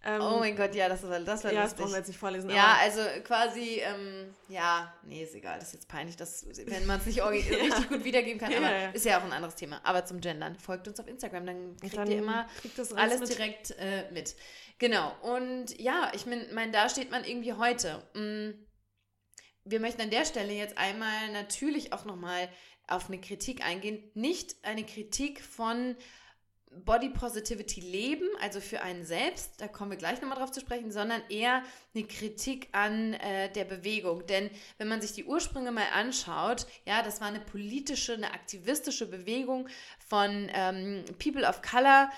Ähm, 0.06 0.22
oh 0.22 0.38
mein 0.40 0.56
Gott, 0.58 0.76
ja, 0.76 0.90
das, 0.90 1.02
ist, 1.02 1.10
das 1.26 1.44
war 1.46 1.54
Ja, 1.54 1.64
das 1.64 1.76
brauchen 1.76 1.92
wir 1.92 2.00
jetzt 2.00 2.10
nicht 2.10 2.20
vorlesen. 2.20 2.50
Ja, 2.50 2.78
also 2.82 3.00
quasi, 3.24 3.82
ähm, 3.82 4.36
ja, 4.50 4.94
nee, 5.04 5.24
ist 5.24 5.34
egal, 5.34 5.60
das 5.60 5.70
ist 5.70 5.74
jetzt 5.76 5.88
peinlich, 5.88 6.18
dass, 6.18 6.46
wenn 6.66 6.86
man 6.86 7.00
es 7.00 7.06
nicht 7.06 7.18
ja. 7.18 7.28
richtig 7.28 7.88
gut 7.88 8.04
wiedergeben 8.04 8.38
kann, 8.38 8.54
aber 8.54 8.70
ja. 8.70 8.90
ist 8.90 9.06
ja 9.06 9.20
auch 9.20 9.24
ein 9.24 9.32
anderes 9.32 9.56
Thema. 9.56 9.80
Aber 9.86 10.04
zum 10.04 10.20
Gendern, 10.20 10.58
folgt 10.60 10.90
uns 10.90 11.00
auf 11.00 11.08
Instagram, 11.08 11.46
dann 11.46 11.78
kriegt 11.78 11.96
dann 11.96 12.12
ihr 12.12 12.18
immer 12.18 12.50
alles 12.96 13.22
mit. 13.22 13.30
direkt 13.30 13.72
äh, 13.80 14.12
mit. 14.12 14.36
Genau, 14.78 15.16
und 15.22 15.80
ja, 15.80 16.12
ich 16.14 16.26
meine, 16.26 16.48
mein, 16.54 16.74
da 16.74 16.90
steht 16.90 17.10
man 17.10 17.24
irgendwie 17.24 17.54
heute. 17.54 18.04
Mm, 18.14 18.60
wir 19.64 19.80
möchten 19.80 20.02
an 20.02 20.10
der 20.10 20.26
Stelle 20.26 20.52
jetzt 20.52 20.78
einmal 20.78 21.32
natürlich 21.32 21.94
auch 21.94 22.04
nochmal 22.04 22.50
auf 22.88 23.08
eine 23.08 23.22
Kritik 23.22 23.66
eingehen. 23.66 24.04
Nicht 24.14 24.56
eine 24.66 24.86
Kritik 24.86 25.42
von 25.42 25.96
Body 26.86 27.10
Positivity 27.10 27.82
leben, 27.82 28.28
also 28.42 28.60
für 28.60 28.82
einen 28.82 29.06
selbst, 29.06 29.62
da 29.62 29.68
kommen 29.68 29.92
wir 29.92 29.98
gleich 29.98 30.22
nochmal 30.22 30.38
drauf 30.38 30.52
zu 30.52 30.60
sprechen, 30.60 30.92
sondern 30.92 31.22
eher 31.30 31.64
eine 31.94 32.06
Kritik 32.06 32.70
an 32.72 33.14
äh, 33.14 33.52
der 33.52 33.66
Bewegung. 33.66 34.26
Denn 34.28 34.50
wenn 34.78 34.88
man 34.88 35.02
sich 35.02 35.14
die 35.14 35.26
Ursprünge 35.26 35.72
mal 35.72 35.88
anschaut, 35.94 36.66
ja, 36.86 37.02
das 37.04 37.22
war 37.22 37.28
eine 37.28 37.40
politische, 37.40 38.14
eine 38.14 38.34
aktivistische 38.34 39.10
Bewegung 39.10 39.68
von 40.08 40.50
ähm, 40.54 41.06
People 41.20 41.48
of 41.48 41.62
Color. 41.62 42.10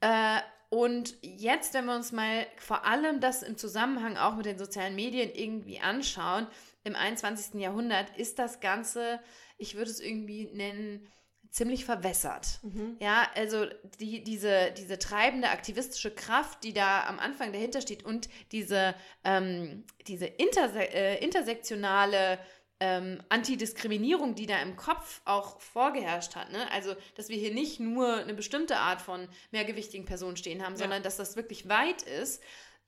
Äh, 0.00 0.40
und 0.70 1.16
jetzt, 1.22 1.74
wenn 1.74 1.84
wir 1.84 1.94
uns 1.94 2.10
mal 2.10 2.46
vor 2.56 2.84
allem 2.84 3.20
das 3.20 3.42
im 3.42 3.56
Zusammenhang 3.56 4.16
auch 4.16 4.34
mit 4.34 4.46
den 4.46 4.58
sozialen 4.58 4.96
Medien 4.96 5.30
irgendwie 5.32 5.78
anschauen, 5.78 6.48
im 6.82 6.96
21. 6.96 7.60
Jahrhundert 7.60 8.16
ist 8.16 8.38
das 8.38 8.60
Ganze, 8.60 9.20
ich 9.56 9.76
würde 9.76 9.90
es 9.90 10.00
irgendwie 10.00 10.46
nennen, 10.52 11.06
ziemlich 11.54 11.84
verwässert. 11.84 12.58
Mhm. 12.62 12.96
Ja, 12.98 13.28
also 13.36 13.66
die, 14.00 14.24
diese, 14.24 14.72
diese 14.76 14.98
treibende 14.98 15.50
aktivistische 15.50 16.10
Kraft, 16.10 16.64
die 16.64 16.72
da 16.72 17.06
am 17.06 17.20
Anfang 17.20 17.52
dahinter 17.52 17.80
steht 17.80 18.04
und 18.04 18.28
diese, 18.50 18.96
ähm, 19.22 19.84
diese 20.08 20.26
interse 20.26 20.80
äh, 20.80 21.22
intersektionale 21.24 22.40
ähm, 22.80 23.22
Antidiskriminierung, 23.28 24.34
die 24.34 24.46
da 24.46 24.60
im 24.60 24.74
Kopf 24.74 25.22
auch 25.26 25.60
vorgeherrscht 25.60 26.34
hat. 26.34 26.50
Ne? 26.50 26.68
Also, 26.72 26.96
dass 27.14 27.28
wir 27.28 27.36
hier 27.36 27.54
nicht 27.54 27.78
nur 27.78 28.16
eine 28.16 28.34
bestimmte 28.34 28.78
Art 28.78 29.00
von 29.00 29.28
mehrgewichtigen 29.52 30.06
Personen 30.06 30.36
stehen 30.36 30.60
haben, 30.64 30.72
ja. 30.72 30.78
sondern 30.78 31.04
dass 31.04 31.16
das 31.16 31.36
wirklich 31.36 31.68
weit 31.68 32.02
ist. 32.02 32.42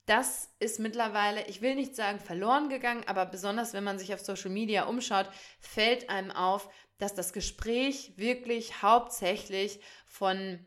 Das 0.07 0.49
ist 0.59 0.79
mittlerweile, 0.79 1.47
ich 1.47 1.61
will 1.61 1.75
nicht 1.75 1.95
sagen 1.95 2.19
verloren 2.19 2.67
gegangen, 2.67 3.03
aber 3.07 3.25
besonders 3.25 3.73
wenn 3.73 3.85
man 3.85 3.97
sich 3.97 4.13
auf 4.13 4.19
Social 4.19 4.51
Media 4.51 4.85
umschaut, 4.85 5.29
fällt 5.59 6.09
einem 6.09 6.31
auf, 6.31 6.69
dass 6.97 7.13
das 7.13 7.33
Gespräch 7.33 8.13
wirklich 8.15 8.81
hauptsächlich 8.81 9.79
von 10.05 10.65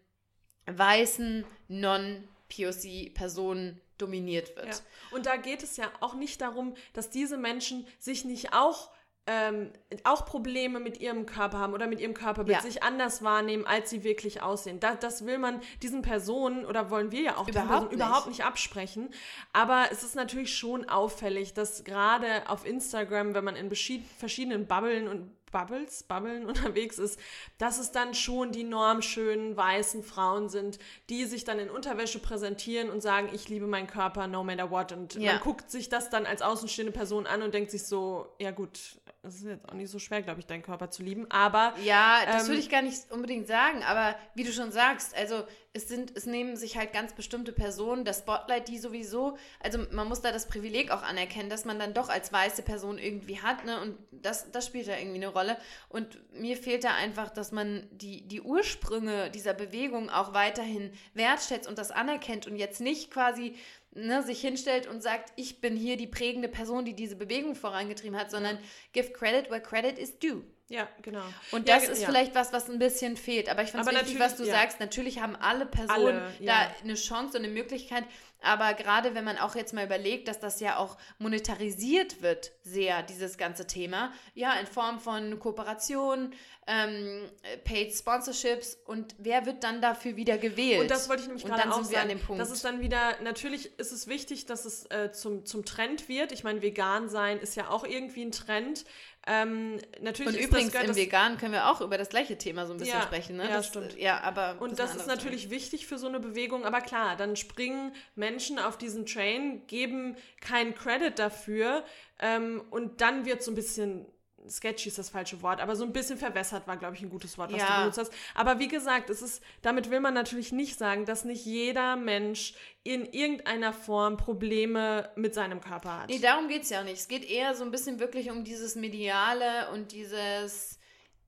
weißen 0.67 1.45
Non-POC-Personen 1.69 3.81
dominiert 3.99 4.57
wird. 4.57 4.67
Ja. 4.67 4.75
Und 5.11 5.27
da 5.27 5.37
geht 5.37 5.63
es 5.63 5.77
ja 5.77 5.91
auch 6.01 6.15
nicht 6.15 6.41
darum, 6.41 6.75
dass 6.93 7.11
diese 7.11 7.37
Menschen 7.37 7.87
sich 7.99 8.25
nicht 8.25 8.55
auch 8.55 8.91
ähm, 9.27 9.71
auch 10.03 10.25
Probleme 10.25 10.81
mit 10.81 10.99
ihrem 10.99 11.27
Körper 11.27 11.59
haben 11.59 11.75
oder 11.75 11.87
mit 11.87 12.01
ihrem 12.01 12.15
Körperbild, 12.15 12.57
ja. 12.57 12.63
sich 12.63 12.83
anders 12.83 13.23
wahrnehmen, 13.23 13.65
als 13.65 13.91
sie 13.91 14.03
wirklich 14.03 14.43
aussehen. 14.43 14.81
Da, 14.81 14.97
das 14.97 15.25
will 15.25 15.39
man 15.39 15.61
diesen 15.83 16.03
Personen 16.03 16.65
oder 16.65 16.91
wollen 16.91 17.13
wir 17.13 17.23
ja 17.23 17.37
auch 17.37 17.47
überhaupt, 17.47 17.93
nicht. 17.93 17.93
überhaupt 17.93 18.27
nicht 18.27 18.45
absprechen. 18.45 19.11
Aber 19.53 19.87
es 19.93 20.03
ist 20.03 20.17
natürlich 20.17 20.57
schon 20.57 20.89
auffällig, 20.89 21.55
dass 21.55 21.85
gerade 21.85 22.49
auf 22.49 22.67
Instagram, 22.67 23.35
wenn 23.35 23.45
man 23.45 23.57
in 23.57 23.71
verschiedenen 23.71 24.67
Bubblen 24.67 25.07
und 25.07 25.31
Bubbles, 25.51 26.03
Bubbeln 26.05 26.47
unterwegs 26.47 26.99
ist, 26.99 27.19
dass 27.59 27.79
es 27.79 27.93
dann 27.93 28.15
schon 28.15 28.53
die 28.53 28.65
normschönen 28.65 29.57
weißen 29.57 30.03
Frauen 30.03 30.49
sind, 30.49 30.79
die 31.09 31.25
sich 31.25 31.45
dann 31.45 31.59
in 31.59 31.71
Unterwäsche 31.71 32.19
präsentieren 32.19 32.91
und 32.91 33.01
sagen, 33.01 33.29
ich 33.33 33.49
liebe 33.49 33.67
meinen 33.67 33.87
Körper, 33.87 34.27
no 34.27 34.45
matter 34.45 34.71
what. 34.71 34.93
Und 34.93 35.15
ja. 35.15 35.33
man 35.33 35.41
guckt 35.41 35.71
sich 35.71 35.89
das 35.89 36.11
dann 36.11 36.27
als 36.27 36.43
außenstehende 36.43 36.93
Person 36.93 37.27
an 37.27 37.43
und 37.43 37.55
denkt 37.55 37.71
sich 37.71 37.85
so, 37.85 38.35
ja 38.39 38.51
gut, 38.51 39.01
es 39.23 39.37
ist 39.37 39.45
jetzt 39.45 39.69
auch 39.69 39.75
nicht 39.75 39.91
so 39.91 39.99
schwer, 39.99 40.23
glaube 40.23 40.41
ich, 40.41 40.47
deinen 40.47 40.63
Körper 40.63 40.91
zu 40.91 41.03
lieben, 41.03 41.31
aber... 41.31 41.75
Ja, 41.85 42.25
das 42.25 42.45
ähm, 42.45 42.49
würde 42.49 42.61
ich 42.61 42.71
gar 42.71 42.83
nicht 42.83 43.11
unbedingt 43.11 43.47
sagen, 43.47 43.83
aber 43.83 44.17
wie 44.35 44.45
du 44.45 44.53
schon 44.53 44.73
sagst, 44.73 45.15
also 45.17 45.45
es 45.73 45.89
sind, 45.89 46.17
es 46.17 46.27
nehmen 46.27 46.57
sich 46.57 46.77
halt 46.77 46.93
ganz 46.93 47.13
bestimmte 47.13 47.53
Personen, 47.53 48.05
das 48.05 48.21
Spotlight, 48.21 48.67
die 48.69 48.79
sowieso, 48.79 49.37
also 49.61 49.79
man 49.93 50.09
muss 50.09 50.21
da 50.21 50.33
das 50.33 50.49
Privileg 50.49 50.91
auch 50.91 51.03
anerkennen, 51.03 51.51
dass 51.51 51.65
man 51.65 51.79
dann 51.79 51.95
doch 51.95 52.09
als 52.09 52.33
weiße 52.33 52.63
Person 52.63 52.99
irgendwie 52.99 53.41
hat, 53.41 53.65
ne? 53.65 53.81
Und 53.81 53.97
das, 54.11 54.51
das 54.51 54.67
spielt 54.67 54.89
da 54.89 54.97
irgendwie 54.97 55.19
eine 55.19 55.29
Rolle. 55.29 55.57
Und 55.89 56.19
mir 56.33 56.57
fehlt 56.57 56.83
da 56.83 56.95
einfach, 56.95 57.31
dass 57.31 57.53
man 57.53 57.87
die, 57.93 58.27
die 58.27 58.41
Ursprünge 58.41 59.31
dieser 59.31 59.55
Bewegung 59.55 60.11
auch 60.11 60.35
weiterhin 60.35 60.93
wertschätzt 61.15 61.69
und 61.69 61.79
das 61.79 61.93
anerkennt 61.93 62.49
und 62.49 62.57
jetzt 62.57 62.81
nicht 62.81 63.13
quasi 63.13 63.55
ne, 63.93 64.23
sich 64.23 64.41
hinstellt 64.41 64.87
und 64.87 65.03
sagt, 65.03 65.33
ich 65.37 65.61
bin 65.61 65.77
hier 65.77 65.97
die 65.97 66.07
prägende 66.07 66.49
Person, 66.49 66.85
die 66.85 66.95
diese 66.95 67.17
Bewegung 67.17 67.55
vorangetrieben 67.55 68.19
hat, 68.19 68.31
sondern 68.31 68.59
give 68.93 69.13
credit 69.13 69.51
where 69.51 69.61
credit 69.61 69.99
is 69.99 70.19
due. 70.19 70.45
Ja, 70.71 70.89
genau. 71.03 71.25
Und 71.51 71.69
das 71.69 71.85
ja, 71.87 71.91
ist 71.91 72.03
ja. 72.03 72.09
vielleicht 72.09 72.37
was, 72.37 72.53
was 72.53 72.71
ein 72.71 72.79
bisschen 72.79 73.17
fehlt. 73.17 73.49
Aber 73.49 73.63
ich 73.63 73.73
finde 73.73 73.91
es 73.91 73.97
wichtig, 73.97 74.21
was 74.21 74.37
du 74.37 74.45
ja. 74.45 74.53
sagst. 74.53 74.79
Natürlich 74.79 75.21
haben 75.21 75.35
alle 75.35 75.67
Personen 75.67 76.21
alle, 76.21 76.33
da 76.41 76.71
eine 76.85 76.95
Chance 76.95 77.37
und 77.37 77.45
eine 77.45 77.53
Möglichkeit. 77.53 78.05
Aber 78.43 78.73
gerade 78.75 79.15
wenn 79.15 79.25
man 79.25 79.37
auch 79.37 79.55
jetzt 79.55 79.75
mal 79.75 79.85
überlegt, 79.85 80.29
dass 80.29 80.39
das 80.39 80.61
ja 80.61 80.77
auch 80.77 80.97
monetarisiert 81.19 82.23
wird, 82.23 82.53
sehr, 82.63 83.03
dieses 83.03 83.37
ganze 83.37 83.67
Thema, 83.67 84.13
ja, 84.35 84.55
in 84.55 84.67
Form 84.67 84.99
von 85.01 85.39
Kooperationen, 85.39 86.33
ähm, 86.67 87.29
Paid 87.65 87.93
Sponsorships 87.93 88.79
und 88.87 89.15
wer 89.19 89.45
wird 89.45 89.65
dann 89.65 89.83
dafür 89.83 90.17
wieder 90.17 90.39
gewählt? 90.39 90.83
Und 90.83 90.91
das 90.91 91.09
wollte 91.09 91.23
ich 91.23 91.29
nämlich 91.29 91.45
gerade 91.45 91.71
auch 91.71 91.83
sagen. 91.83 91.91
Wir 91.91 92.01
an 92.01 92.09
dem 92.09 92.21
Punkt. 92.21 92.41
Das 92.41 92.51
ist 92.51 92.65
dann 92.65 92.81
wieder, 92.81 93.21
natürlich 93.23 93.79
ist 93.79 93.93
es 93.93 94.07
wichtig, 94.07 94.47
dass 94.47 94.65
es 94.65 94.87
äh, 94.87 95.11
zum, 95.13 95.45
zum 95.45 95.65
Trend 95.65 96.09
wird. 96.09 96.33
Ich 96.33 96.45
meine, 96.45 96.63
vegan 96.63 97.09
sein 97.09 97.41
ist 97.41 97.57
ja 97.57 97.69
auch 97.69 97.85
irgendwie 97.85 98.23
ein 98.23 98.33
Trend. 98.33 98.85
Ähm, 99.27 99.79
natürlich 100.01 100.35
und 100.35 100.41
übrigens 100.41 100.73
das, 100.73 100.85
im 100.85 100.97
Vegan 100.97 101.37
können 101.37 101.53
wir 101.53 101.71
auch 101.71 101.83
über 101.83 101.99
das 101.99 102.09
gleiche 102.09 102.39
Thema 102.39 102.67
so 102.67 102.73
ein 102.73 102.79
bisschen 102.79 102.99
ja, 102.99 103.03
sprechen. 103.03 103.37
Ne? 103.37 103.45
Ja, 103.45 103.57
das, 103.57 103.67
stimmt. 103.67 103.99
Ja, 103.99 104.21
aber 104.23 104.57
und 104.61 104.79
das, 104.79 104.93
das 104.93 105.03
ist 105.03 105.07
natürlich 105.09 105.43
Thema. 105.43 105.55
wichtig 105.57 105.87
für 105.87 105.99
so 105.99 106.09
eine 106.09 106.21
Bewegung. 106.21 106.65
Aber 106.65 106.81
klar, 106.81 107.17
dann 107.17 107.37
springen 107.37 107.93
Menschen 108.15 108.59
auf 108.59 108.79
diesen 108.79 109.05
Train, 109.05 109.67
geben 109.67 110.17
keinen 110.41 110.75
Credit 110.75 111.19
dafür 111.19 111.85
ähm, 112.19 112.63
und 112.71 113.03
dann 113.03 113.27
wird 113.27 113.43
so 113.43 113.51
ein 113.51 113.57
bisschen 113.57 114.07
sketchy 114.49 114.89
ist 114.89 114.99
das 114.99 115.11
falsche 115.11 115.43
Wort, 115.43 115.61
aber 115.61 115.77
so 115.77 115.85
ein 115.85 115.93
bisschen 115.93 116.19
verwässert 116.19 116.67
war, 116.67 116.77
glaube 116.77 116.97
ich, 116.97 117.03
ein 117.03 117.11
gutes 117.11 117.39
Wort, 117.39 117.53
was 117.53 117.61
ja. 117.61 117.67
du 117.67 117.81
benutzt 117.81 117.99
hast. 117.99 118.13
Aber 118.35 118.59
wie 118.59 118.69
gesagt, 118.69 119.11
es 119.11 119.23
ist, 119.23 119.43
damit 119.63 119.91
will 119.91 120.01
man 120.01 120.15
natürlich 120.15 120.53
nicht 120.53 120.79
sagen, 120.79 121.05
dass 121.05 121.25
nicht 121.25 121.45
jeder 121.45 121.97
Mensch 121.97 122.55
in 122.83 123.05
irgendeiner 123.05 123.73
Form 123.73 124.17
Probleme 124.17 125.11
mit 125.17 125.35
seinem 125.35 125.61
Körper 125.61 126.03
hat. 126.03 126.09
Nee, 126.09 126.19
darum 126.19 126.49
geht 126.49 126.63
es 126.63 126.71
ja 126.71 126.83
nicht. 126.83 126.99
Es 126.99 127.09
geht 127.09 127.29
eher 127.29 127.55
so 127.55 127.65
ein 127.65 127.71
bisschen 127.71 128.01
wirklich 128.01 128.31
um 128.31 128.45
dieses 128.45 128.75
Mediale 128.75 129.71
und 129.73 129.93
dieses 129.93 130.80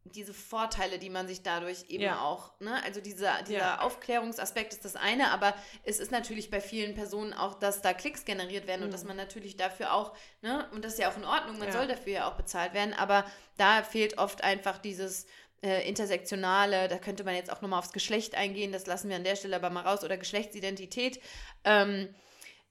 diese 0.04 0.34
Vorteile, 0.34 0.98
die 0.98 1.10
man 1.10 1.28
sich 1.28 1.42
dadurch 1.42 1.84
eben 1.88 2.02
ja. 2.02 2.20
auch, 2.22 2.58
ne? 2.60 2.82
Also 2.84 3.00
dieser, 3.00 3.42
dieser 3.42 3.58
ja. 3.58 3.80
Aufklärungsaspekt 3.80 4.72
ist 4.72 4.84
das 4.84 4.96
eine, 4.96 5.30
aber 5.30 5.54
es 5.84 6.00
ist 6.00 6.10
natürlich 6.10 6.50
bei 6.50 6.60
vielen 6.60 6.94
Personen 6.94 7.32
auch, 7.32 7.54
dass 7.54 7.82
da 7.82 7.94
Klicks 7.94 8.24
generiert 8.24 8.66
werden 8.66 8.80
mhm. 8.80 8.86
und 8.86 8.94
dass 8.94 9.04
man 9.04 9.16
natürlich 9.16 9.56
dafür 9.56 9.94
auch, 9.94 10.12
ne, 10.40 10.68
und 10.72 10.84
das 10.84 10.94
ist 10.94 10.98
ja 10.98 11.10
auch 11.10 11.16
in 11.16 11.24
Ordnung, 11.24 11.58
man 11.58 11.68
ja. 11.68 11.72
soll 11.72 11.86
dafür 11.86 12.12
ja 12.12 12.28
auch 12.28 12.34
bezahlt 12.34 12.74
werden, 12.74 12.94
aber 12.94 13.24
da 13.56 13.84
fehlt 13.84 14.18
oft 14.18 14.42
einfach 14.42 14.78
dieses 14.78 15.26
äh, 15.62 15.88
intersektionale, 15.88 16.88
da 16.88 16.98
könnte 16.98 17.22
man 17.22 17.36
jetzt 17.36 17.52
auch 17.52 17.62
nochmal 17.62 17.78
aufs 17.78 17.92
Geschlecht 17.92 18.34
eingehen, 18.34 18.72
das 18.72 18.86
lassen 18.86 19.08
wir 19.08 19.16
an 19.16 19.24
der 19.24 19.36
Stelle 19.36 19.56
aber 19.56 19.70
mal 19.70 19.86
raus, 19.86 20.02
oder 20.02 20.16
Geschlechtsidentität. 20.16 21.20
Ähm, 21.64 22.12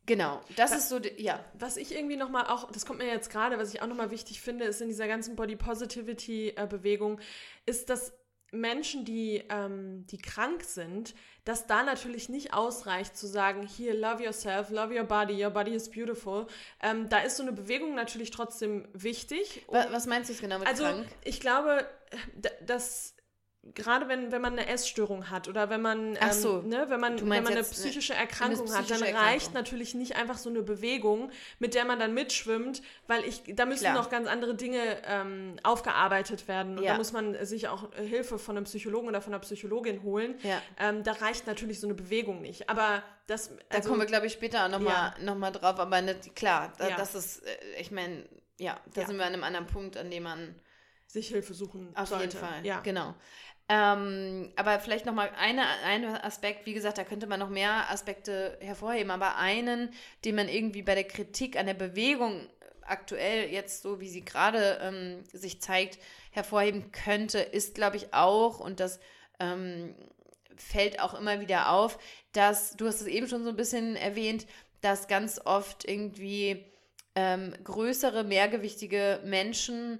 Genau, 0.05 0.41
das 0.55 0.71
was, 0.71 0.79
ist 0.79 0.89
so, 0.89 0.99
ja. 1.17 1.43
Was 1.53 1.77
ich 1.77 1.93
irgendwie 1.95 2.17
nochmal 2.17 2.47
auch, 2.47 2.71
das 2.71 2.85
kommt 2.85 2.99
mir 2.99 3.07
jetzt 3.07 3.29
gerade, 3.29 3.57
was 3.59 3.73
ich 3.73 3.81
auch 3.81 3.87
nochmal 3.87 4.11
wichtig 4.11 4.41
finde, 4.41 4.65
ist 4.65 4.81
in 4.81 4.87
dieser 4.87 5.07
ganzen 5.07 5.35
Body 5.35 5.55
Positivity-Bewegung, 5.55 7.19
äh, 7.19 7.23
ist, 7.67 7.89
dass 7.89 8.13
Menschen, 8.51 9.05
die, 9.05 9.43
ähm, 9.49 10.05
die 10.07 10.17
krank 10.17 10.63
sind, 10.63 11.15
dass 11.45 11.67
da 11.67 11.83
natürlich 11.83 12.27
nicht 12.27 12.53
ausreicht 12.53 13.15
zu 13.15 13.25
sagen, 13.25 13.65
hier, 13.65 13.93
love 13.93 14.21
yourself, 14.21 14.69
love 14.69 14.93
your 14.93 15.05
body, 15.05 15.43
your 15.43 15.51
body 15.51 15.73
is 15.73 15.89
beautiful. 15.89 16.47
Ähm, 16.81 17.07
da 17.07 17.19
ist 17.19 17.37
so 17.37 17.43
eine 17.43 17.53
Bewegung 17.53 17.95
natürlich 17.95 18.31
trotzdem 18.31 18.87
wichtig. 18.93 19.65
was 19.67 20.05
meinst 20.05 20.29
du 20.29 20.33
jetzt 20.33 20.41
genau 20.41 20.59
mit 20.59 20.67
also, 20.67 20.83
krank? 20.83 21.07
Ich 21.23 21.39
glaube, 21.39 21.87
dass 22.65 23.15
gerade 23.75 24.07
wenn, 24.07 24.31
wenn 24.31 24.41
man 24.41 24.57
eine 24.57 24.67
Essstörung 24.67 25.29
hat 25.29 25.47
oder 25.47 25.69
wenn 25.69 25.81
man, 25.81 26.17
ähm, 26.19 26.31
so, 26.31 26.61
ne, 26.61 26.85
wenn 26.89 26.99
man, 26.99 27.19
wenn 27.19 27.43
man 27.43 27.47
eine 27.47 27.63
psychische 27.63 28.13
Erkrankung 28.13 28.67
eine 28.67 28.83
psychische 28.83 29.05
hat, 29.05 29.13
dann 29.13 29.15
reicht 29.15 29.53
natürlich 29.53 29.93
nicht 29.93 30.15
einfach 30.15 30.37
so 30.37 30.49
eine 30.49 30.63
Bewegung, 30.63 31.31
mit 31.59 31.75
der 31.75 31.85
man 31.85 31.99
dann 31.99 32.13
mitschwimmt, 32.13 32.81
weil 33.07 33.23
ich, 33.23 33.43
da 33.47 33.65
müssen 33.65 33.83
Klar. 33.83 33.93
noch 33.93 34.09
ganz 34.09 34.27
andere 34.27 34.55
Dinge 34.55 34.79
ähm, 35.05 35.57
aufgearbeitet 35.61 36.47
werden. 36.47 36.79
Und 36.79 36.83
ja. 36.83 36.93
da 36.93 36.97
muss 36.97 37.11
man 37.13 37.45
sich 37.45 37.67
auch 37.67 37.93
Hilfe 37.93 38.39
von 38.39 38.57
einem 38.57 38.65
Psychologen 38.65 39.07
oder 39.07 39.21
von 39.21 39.33
einer 39.33 39.41
Psychologin 39.41 40.01
holen. 40.01 40.35
Ja. 40.41 40.59
Ähm, 40.79 41.03
da 41.03 41.13
reicht 41.13 41.45
natürlich 41.45 41.79
so 41.79 41.85
eine 41.85 41.93
Bewegung 41.93 42.41
nicht. 42.41 42.67
Aber 42.67 43.03
das. 43.27 43.49
Also, 43.49 43.59
da 43.69 43.79
kommen 43.81 43.99
wir, 43.99 44.07
glaube 44.07 44.25
ich, 44.25 44.33
später 44.33 44.65
auch 44.65 44.69
nochmal 44.69 45.13
ja. 45.23 45.35
noch 45.35 45.51
drauf. 45.51 45.79
Aber 45.79 46.01
nicht, 46.01 46.35
klar, 46.35 46.73
da, 46.79 46.89
das 46.97 47.13
ist, 47.13 47.45
äh, 47.45 47.79
ich 47.79 47.91
meine, 47.91 48.25
ja, 48.59 48.79
da 48.95 49.05
sind 49.05 49.17
wir 49.17 49.25
an 49.25 49.33
einem 49.33 49.43
anderen 49.43 49.67
Punkt, 49.67 49.97
an 49.97 50.09
dem 50.09 50.23
man 50.23 50.55
sich 51.11 51.29
Hilfe 51.29 51.53
suchen 51.53 51.95
Auf 51.95 52.09
sollte. 52.09 52.25
jeden 52.25 52.37
Fall, 52.37 52.65
ja. 52.65 52.79
Genau. 52.81 53.13
Ähm, 53.69 54.51
aber 54.57 54.79
vielleicht 54.79 55.05
nochmal 55.05 55.31
eine, 55.37 55.63
ein 55.85 56.03
Aspekt, 56.05 56.65
wie 56.65 56.73
gesagt, 56.73 56.97
da 56.97 57.03
könnte 57.03 57.27
man 57.27 57.39
noch 57.39 57.49
mehr 57.49 57.89
Aspekte 57.89 58.57
hervorheben, 58.59 59.11
aber 59.11 59.37
einen, 59.37 59.93
den 60.25 60.35
man 60.35 60.49
irgendwie 60.49 60.81
bei 60.81 60.95
der 60.95 61.05
Kritik 61.05 61.57
an 61.57 61.67
der 61.67 61.73
Bewegung 61.73 62.49
aktuell 62.81 63.49
jetzt 63.49 63.81
so, 63.83 64.01
wie 64.01 64.09
sie 64.09 64.25
gerade 64.25 64.79
ähm, 64.81 65.23
sich 65.31 65.61
zeigt, 65.61 65.99
hervorheben 66.31 66.91
könnte, 66.91 67.39
ist, 67.39 67.75
glaube 67.75 67.97
ich, 67.97 68.13
auch, 68.13 68.59
und 68.59 68.79
das 68.79 68.99
ähm, 69.39 69.95
fällt 70.57 70.99
auch 70.99 71.13
immer 71.13 71.39
wieder 71.39 71.71
auf, 71.71 71.97
dass, 72.33 72.75
du 72.75 72.87
hast 72.87 73.01
es 73.01 73.07
eben 73.07 73.27
schon 73.27 73.43
so 73.43 73.49
ein 73.49 73.55
bisschen 73.55 73.95
erwähnt, 73.95 74.45
dass 74.81 75.07
ganz 75.07 75.39
oft 75.43 75.87
irgendwie 75.87 76.65
ähm, 77.15 77.53
größere, 77.63 78.23
mehrgewichtige 78.23 79.21
Menschen 79.23 79.99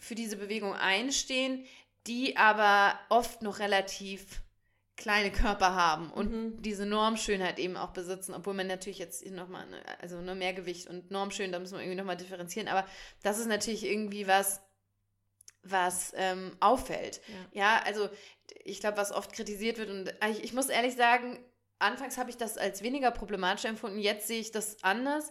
für 0.00 0.14
diese 0.14 0.36
Bewegung 0.36 0.74
einstehen, 0.74 1.64
die 2.06 2.36
aber 2.36 2.98
oft 3.08 3.42
noch 3.42 3.58
relativ 3.58 4.42
kleine 4.98 5.30
Körper 5.30 5.74
haben 5.74 6.10
und 6.10 6.32
mhm. 6.32 6.62
diese 6.62 6.84
Normschönheit 6.84 7.58
eben 7.58 7.76
auch 7.76 7.90
besitzen, 7.90 8.34
obwohl 8.34 8.54
man 8.54 8.66
natürlich 8.66 8.98
jetzt 8.98 9.24
nochmal, 9.26 9.66
ne, 9.66 9.80
also 10.00 10.20
nur 10.20 10.34
Mehrgewicht 10.34 10.88
und 10.88 11.10
Normschön, 11.10 11.52
da 11.52 11.60
muss 11.60 11.70
man 11.70 11.80
irgendwie 11.80 11.98
nochmal 11.98 12.16
differenzieren, 12.16 12.68
aber 12.68 12.84
das 13.22 13.38
ist 13.38 13.46
natürlich 13.46 13.84
irgendwie 13.84 14.26
was, 14.26 14.60
was 15.62 16.12
ähm, 16.16 16.56
auffällt. 16.58 17.20
Ja. 17.52 17.76
ja, 17.76 17.82
also 17.84 18.08
ich 18.64 18.80
glaube, 18.80 18.96
was 18.96 19.12
oft 19.12 19.32
kritisiert 19.32 19.78
wird 19.78 19.90
und 19.90 20.12
ich, 20.30 20.42
ich 20.42 20.52
muss 20.52 20.68
ehrlich 20.68 20.96
sagen, 20.96 21.38
anfangs 21.78 22.18
habe 22.18 22.30
ich 22.30 22.36
das 22.36 22.58
als 22.58 22.82
weniger 22.82 23.12
problematisch 23.12 23.66
empfunden, 23.66 24.00
jetzt 24.00 24.26
sehe 24.26 24.40
ich 24.40 24.50
das 24.50 24.82
anders 24.82 25.30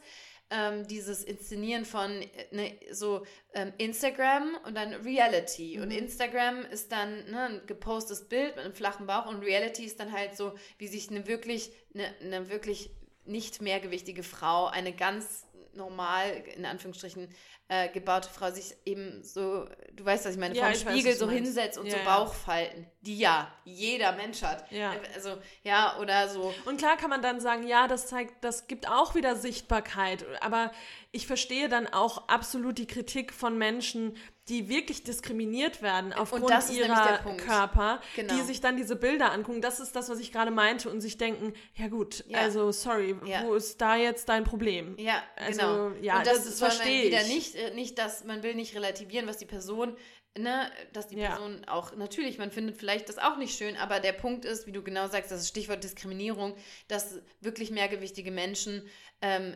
ähm, 0.50 0.88
dieses 0.88 1.24
Inszenieren 1.24 1.86
von 1.86 2.20
ne, 2.52 2.80
so 2.92 3.26
ähm, 3.54 3.74
Instagram 3.78 4.58
und 4.66 4.76
dann 4.76 4.94
Reality. 4.94 5.78
Mhm. 5.78 5.84
Und 5.84 5.92
Instagram 5.92 6.66
ist 6.66 6.92
dann 6.92 7.30
ne, 7.30 7.42
ein 7.44 7.62
gepostes 7.68 8.28
Bild 8.28 8.56
mit 8.56 8.66
einem 8.66 8.74
flachen 8.74 9.08
Bauch 9.08 9.26
und 9.26 9.44
Reality 9.44 9.84
ist 9.84 10.00
dann 10.00 10.12
halt 10.12 10.36
so, 10.36 10.54
wie 10.78 10.88
sich 10.88 11.10
eine 11.10 11.28
wirklich, 11.28 11.72
eine, 11.94 12.14
eine 12.22 12.50
wirklich 12.50 12.92
nicht 13.26 13.62
mehrgewichtige 13.62 14.24
Frau, 14.24 14.68
eine 14.68 14.94
ganz 14.94 15.46
normal, 15.74 16.44
in 16.56 16.66
Anführungsstrichen, 16.66 17.30
äh, 17.70 17.90
gebaute 17.90 18.30
Frau 18.30 18.50
sich 18.50 18.76
eben 18.86 19.22
so, 19.24 19.66
du 19.94 20.06
weißt, 20.06 20.26
was 20.26 20.34
ich 20.34 20.40
meine, 20.40 20.56
ja, 20.56 20.66
vom 20.66 20.76
Spiegel 20.76 21.12
weiß, 21.12 21.20
so 21.20 21.30
hinsetzt 21.30 21.78
und 21.78 21.88
ja, 21.88 21.98
so 21.98 22.04
Bauchfalten, 22.06 22.88
die 23.02 23.18
ja 23.18 23.52
jeder 23.66 24.14
Mensch 24.14 24.42
hat. 24.42 24.72
Ja. 24.72 24.94
Also, 25.14 25.38
ja, 25.64 25.98
oder 26.00 26.30
so. 26.30 26.54
Und 26.66 26.78
klar 26.78 26.96
kann 26.96 27.10
man 27.10 27.22
dann 27.22 27.42
sagen, 27.42 27.68
ja, 27.68 27.88
das 27.88 28.08
zeigt, 28.08 28.44
das 28.44 28.68
gibt 28.68 28.90
auch 28.90 29.16
wieder 29.16 29.36
Sichtbarkeit, 29.36 30.26
aber 30.42 30.72
ich 31.12 31.28
verstehe 31.28 31.68
dann 31.68 31.88
auch 31.88 32.30
absolut 32.30 32.78
die 32.78 32.88
Kritik 32.88 33.34
von 33.34 33.58
Menschen, 33.58 34.16
die 34.50 34.70
wirklich 34.70 35.04
diskriminiert 35.04 35.82
werden 35.82 36.14
aufgrund 36.14 36.50
ihrer 36.72 37.20
Körper, 37.38 38.00
genau. 38.16 38.34
die 38.34 38.42
sich 38.42 38.62
dann 38.62 38.78
diese 38.78 38.96
Bilder 38.96 39.32
angucken. 39.32 39.62
Das 39.62 39.80
ist 39.80 39.96
das, 39.96 40.10
was 40.10 40.20
ich 40.20 40.32
gerade 40.32 40.52
meinte 40.52 40.90
und 40.90 41.02
sich 41.02 41.18
denken, 41.18 41.54
ja 41.76 41.88
gut, 41.88 42.24
ja. 42.28 42.40
also 42.40 42.72
sorry, 42.72 43.16
ja. 43.26 43.44
wo 43.44 43.56
ist 43.56 43.82
da 43.82 43.96
jetzt 43.98 44.30
dein 44.30 44.46
Problem? 44.46 44.96
Ja, 44.98 45.22
also, 45.36 45.60
genau. 45.60 45.92
Ja, 46.02 46.20
und 46.20 46.28
das, 46.28 46.46
das 46.46 46.60
verstehe 46.60 47.04
ich. 47.04 47.08
Wieder 47.08 47.24
nicht, 47.24 47.56
äh, 47.56 47.57
nicht, 47.74 47.98
dass 47.98 48.24
man 48.24 48.44
will 48.44 48.56
nicht 48.56 48.76
relativieren, 48.76 49.28
was 49.28 49.38
die 49.38 49.46
Person 49.46 49.96
Ne, 50.38 50.70
dass 50.94 51.08
die 51.08 51.16
Person 51.16 51.64
ja. 51.66 51.74
auch, 51.74 51.96
natürlich, 51.96 52.38
man 52.38 52.52
findet 52.52 52.78
vielleicht 52.78 53.10
das 53.10 53.18
auch 53.18 53.38
nicht 53.38 53.58
schön, 53.58 53.76
aber 53.76 54.00
der 54.00 54.12
Punkt 54.12 54.46
ist, 54.46 54.68
wie 54.68 54.72
du 54.72 54.84
genau 54.84 55.08
sagst, 55.08 55.32
das 55.32 55.42
ist 55.42 55.48
Stichwort 55.48 55.84
Diskriminierung, 55.84 56.56
dass 56.88 57.20
wirklich 57.42 57.72
mehrgewichtige 57.72 58.30
Menschen 58.30 58.88
ähm, 59.24 59.56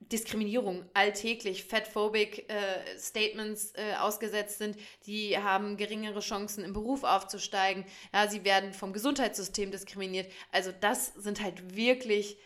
Diskriminierung 0.00 0.84
alltäglich, 0.92 1.64
fatphobic 1.64 2.50
äh, 2.50 2.98
Statements 2.98 3.72
äh, 3.76 3.94
ausgesetzt 3.98 4.58
sind, 4.58 4.76
die 5.06 5.38
haben 5.38 5.78
geringere 5.78 6.20
Chancen 6.20 6.64
im 6.64 6.74
Beruf 6.74 7.04
aufzusteigen, 7.04 7.86
ja, 8.12 8.28
sie 8.28 8.44
werden 8.44 8.74
vom 8.74 8.92
Gesundheitssystem 8.92 9.70
diskriminiert. 9.70 10.30
Also 10.52 10.70
das 10.78 11.14
sind 11.14 11.42
halt 11.42 11.76
wirklich 11.76 12.36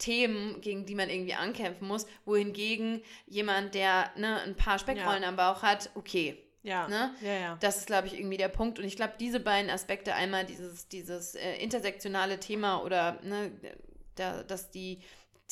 Themen, 0.00 0.60
gegen 0.60 0.84
die 0.86 0.96
man 0.96 1.08
irgendwie 1.08 1.34
ankämpfen 1.34 1.86
muss, 1.86 2.06
wohingegen 2.24 3.02
jemand, 3.26 3.74
der 3.74 4.10
ne, 4.16 4.40
ein 4.40 4.56
paar 4.56 4.80
Speckrollen 4.80 5.22
ja. 5.22 5.28
am 5.28 5.36
Bauch 5.36 5.62
hat, 5.62 5.90
okay, 5.94 6.36
ja. 6.62 6.88
Ne? 6.88 7.14
ja, 7.22 7.32
ja. 7.32 7.58
Das 7.60 7.78
ist, 7.78 7.86
glaube 7.86 8.08
ich, 8.08 8.18
irgendwie 8.18 8.36
der 8.36 8.48
Punkt. 8.48 8.78
Und 8.78 8.84
ich 8.84 8.96
glaube, 8.96 9.14
diese 9.18 9.40
beiden 9.40 9.70
Aspekte, 9.70 10.14
einmal 10.14 10.44
dieses, 10.44 10.88
dieses 10.88 11.34
äh, 11.34 11.54
intersektionale 11.56 12.38
Thema 12.38 12.82
oder 12.82 13.18
ne, 13.22 13.52
da, 14.16 14.42
dass 14.42 14.70
die 14.70 15.00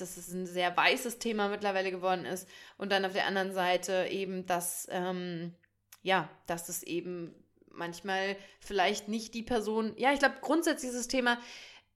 dass 0.01 0.17
es 0.17 0.33
ein 0.33 0.47
sehr 0.47 0.77
weißes 0.77 1.19
Thema 1.19 1.49
mittlerweile 1.49 1.91
geworden 1.91 2.25
ist. 2.25 2.49
Und 2.77 2.93
dann 2.93 3.05
auf 3.05 3.15
der 3.15 3.27
anderen 3.27 3.53
Seite 3.53 4.07
eben, 4.09 4.47
dass, 4.47 4.87
ähm, 4.93 5.55
ja, 6.03 6.31
dass 6.47 6.69
es 6.69 6.85
eben 6.85 7.35
manchmal 7.71 8.37
vielleicht 8.61 9.09
nicht 9.09 9.35
die 9.35 9.43
Person, 9.43 9.95
ja, 9.97 10.13
ich 10.13 10.19
glaube, 10.19 10.37
grundsätzlich 10.41 10.91
ist 10.91 10.99
das 10.99 11.09
Thema, 11.09 11.39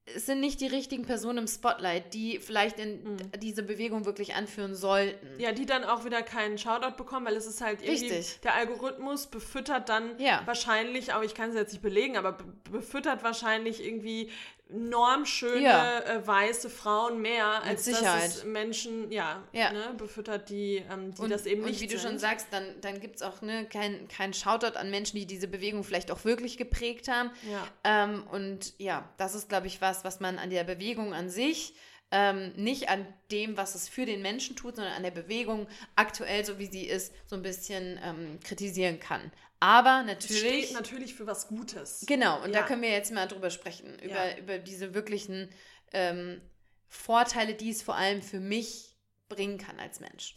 es 0.05 0.27
sind 0.27 0.41
nicht 0.41 0.61
die 0.61 0.67
richtigen 0.67 1.05
Personen 1.05 1.39
im 1.39 1.47
Spotlight, 1.47 2.13
die 2.13 2.41
vielleicht 2.41 2.79
in 2.81 3.03
mhm. 3.03 3.17
diese 3.39 3.63
Bewegung 3.63 4.05
wirklich 4.05 4.35
anführen 4.35 4.75
sollten. 4.75 5.39
Ja, 5.39 5.53
die 5.53 5.65
dann 5.65 5.85
auch 5.85 6.05
wieder 6.05 6.23
keinen 6.23 6.59
Shoutout 6.59 6.97
bekommen, 6.97 7.27
weil 7.27 7.37
es 7.37 7.47
ist 7.47 7.61
halt 7.61 7.83
irgendwie, 7.83 8.09
Richtig. 8.09 8.41
der 8.41 8.55
Algorithmus 8.55 9.27
befüttert 9.29 9.89
dann 9.89 10.19
ja. 10.19 10.43
wahrscheinlich, 10.45 11.15
aber 11.15 11.25
ich 11.25 11.35
kann 11.35 11.51
es 11.51 11.57
jetzt 11.57 11.73
nicht 11.73 11.83
belegen, 11.83 12.17
aber 12.17 12.37
befüttert 12.71 13.23
wahrscheinlich 13.23 13.85
irgendwie 13.85 14.31
normschöne 14.73 15.63
ja. 15.63 16.01
äh, 16.01 16.27
weiße 16.27 16.71
Frauen 16.71 17.21
mehr, 17.21 17.63
als 17.63 17.85
dass 17.85 18.03
es 18.03 18.45
Menschen 18.45 19.11
ja, 19.11 19.43
ja. 19.53 19.73
Ne, 19.73 19.95
befüttert, 19.97 20.49
die, 20.49 20.85
ähm, 20.91 21.15
die 21.15 21.23
und, 21.23 21.31
das 21.31 21.47
eben 21.47 21.63
nicht 21.63 21.75
Und 21.75 21.81
wie 21.81 21.89
sind. 21.89 21.93
du 21.93 22.09
schon 22.09 22.19
sagst, 22.19 22.49
dann, 22.51 22.65
dann 22.81 23.01
gibt 23.01 23.17
es 23.17 23.23
auch 23.23 23.43
ne, 23.43 23.67
kein, 23.67 24.09
kein 24.09 24.35
Shoutout 24.35 24.79
an 24.79 24.91
Menschen, 24.91 25.19
die 25.19 25.27
diese 25.27 25.49
Bewegung 25.49 25.85
vielleicht 25.85 26.11
auch 26.11 26.25
wirklich 26.25 26.57
geprägt 26.57 27.09
haben. 27.09 27.31
Ja. 27.51 27.67
Ähm, 27.85 28.25
und 28.31 28.75
ja, 28.79 29.09
das 29.17 29.35
ist, 29.35 29.49
glaube 29.49 29.67
ich, 29.67 29.81
was, 29.81 30.05
was 30.05 30.21
man 30.21 30.39
an 30.39 30.51
der 30.51 30.65
Bewegung 30.65 31.15
an 31.15 31.29
sich 31.29 31.75
ähm, 32.13 32.53
nicht 32.57 32.91
an 32.91 33.07
dem, 33.31 33.57
was 33.57 33.75
es 33.75 33.89
für 33.89 34.05
den 34.05 34.23
Menschen 34.23 34.55
tut, 34.55 34.77
sondern 34.77 34.93
an 34.93 35.03
der 35.03 35.11
Bewegung 35.11 35.67
aktuell, 35.97 36.45
so 36.45 36.59
wie 36.59 36.67
sie 36.67 36.85
ist, 36.85 37.15
so 37.27 37.37
ein 37.37 37.43
bisschen 37.43 37.99
ähm, 38.05 38.39
kritisieren 38.45 39.01
kann. 39.01 39.33
Aber 39.63 40.03
natürlich. 40.03 40.67
Steht 40.67 40.73
natürlich 40.73 41.15
für 41.15 41.25
was 41.25 41.47
Gutes. 41.47 42.05
Genau, 42.09 42.43
und 42.43 42.53
ja. 42.53 42.61
da 42.61 42.67
können 42.67 42.83
wir 42.83 42.91
jetzt 42.91 43.13
mal 43.13 43.29
drüber 43.29 43.49
sprechen, 43.49 43.97
über, 44.01 44.31
ja. 44.31 44.37
über 44.37 44.59
diese 44.59 44.93
wirklichen 44.93 45.51
ähm, 45.93 46.41
Vorteile, 46.89 47.55
die 47.55 47.71
es 47.71 47.81
vor 47.81 47.95
allem 47.95 48.23
für 48.23 48.41
mich 48.41 48.97
bringen 49.29 49.59
kann 49.59 49.79
als 49.79 50.01
Mensch. 50.01 50.35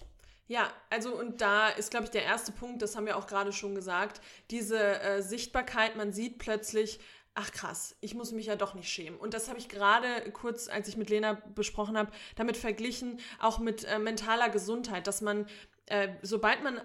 Ja, 0.48 0.72
also 0.92 1.18
und 1.18 1.42
da 1.42 1.70
ist, 1.70 1.90
glaube 1.90 2.06
ich, 2.06 2.12
der 2.12 2.22
erste 2.22 2.52
Punkt, 2.52 2.84
das 2.84 2.96
haben 2.96 3.08
wir 3.08 3.18
auch 3.18 3.26
gerade 3.26 3.52
schon 3.52 3.74
gesagt, 3.74 4.22
diese 4.52 5.02
äh, 5.02 5.24
Sichtbarkeit, 5.24 5.96
man 5.96 6.14
sieht 6.14 6.38
plötzlich, 6.38 7.00
ach 7.34 7.52
krass, 7.52 7.96
ich 8.02 8.14
muss 8.14 8.32
mich 8.32 8.46
ja 8.46 8.56
doch 8.56 8.76
nicht 8.76 8.90
schämen. 8.90 9.20
Und 9.20 9.34
das 9.34 9.50
habe 9.50 9.58
ich 9.58 9.70
gerade 9.70 10.22
kurz, 10.34 10.68
als 10.68 10.88
ich 10.88 10.98
mit 10.98 11.10
Lena 11.10 11.42
besprochen 11.56 11.98
habe, 11.98 12.12
damit 12.36 12.58
verglichen, 12.58 13.20
auch 13.40 13.58
mit 13.58 13.86
äh, 13.86 13.98
mentaler 13.98 14.50
Gesundheit, 14.50 15.08
dass 15.08 15.22
man 15.22 15.48
äh, 15.88 16.10
sobald 16.24 16.64
man 16.64 16.82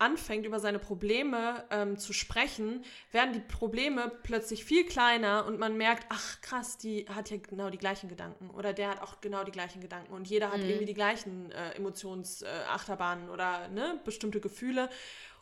anfängt, 0.00 0.46
über 0.46 0.60
seine 0.60 0.78
Probleme 0.78 1.64
ähm, 1.70 1.98
zu 1.98 2.12
sprechen, 2.12 2.84
werden 3.12 3.32
die 3.32 3.40
Probleme 3.40 4.10
plötzlich 4.22 4.64
viel 4.64 4.84
kleiner 4.84 5.46
und 5.46 5.58
man 5.58 5.76
merkt, 5.76 6.06
ach 6.08 6.40
krass, 6.40 6.78
die 6.78 7.06
hat 7.08 7.30
ja 7.30 7.36
genau 7.36 7.70
die 7.70 7.78
gleichen 7.78 8.08
Gedanken 8.08 8.50
oder 8.50 8.72
der 8.72 8.90
hat 8.90 9.02
auch 9.02 9.20
genau 9.20 9.44
die 9.44 9.52
gleichen 9.52 9.80
Gedanken 9.80 10.12
und 10.12 10.28
jeder 10.28 10.50
hat 10.50 10.58
mhm. 10.58 10.68
irgendwie 10.68 10.86
die 10.86 10.94
gleichen 10.94 11.52
äh, 11.52 11.72
Emotionsachterbahnen 11.72 13.28
äh, 13.28 13.32
oder 13.32 13.68
ne, 13.68 14.00
bestimmte 14.04 14.40
Gefühle. 14.40 14.88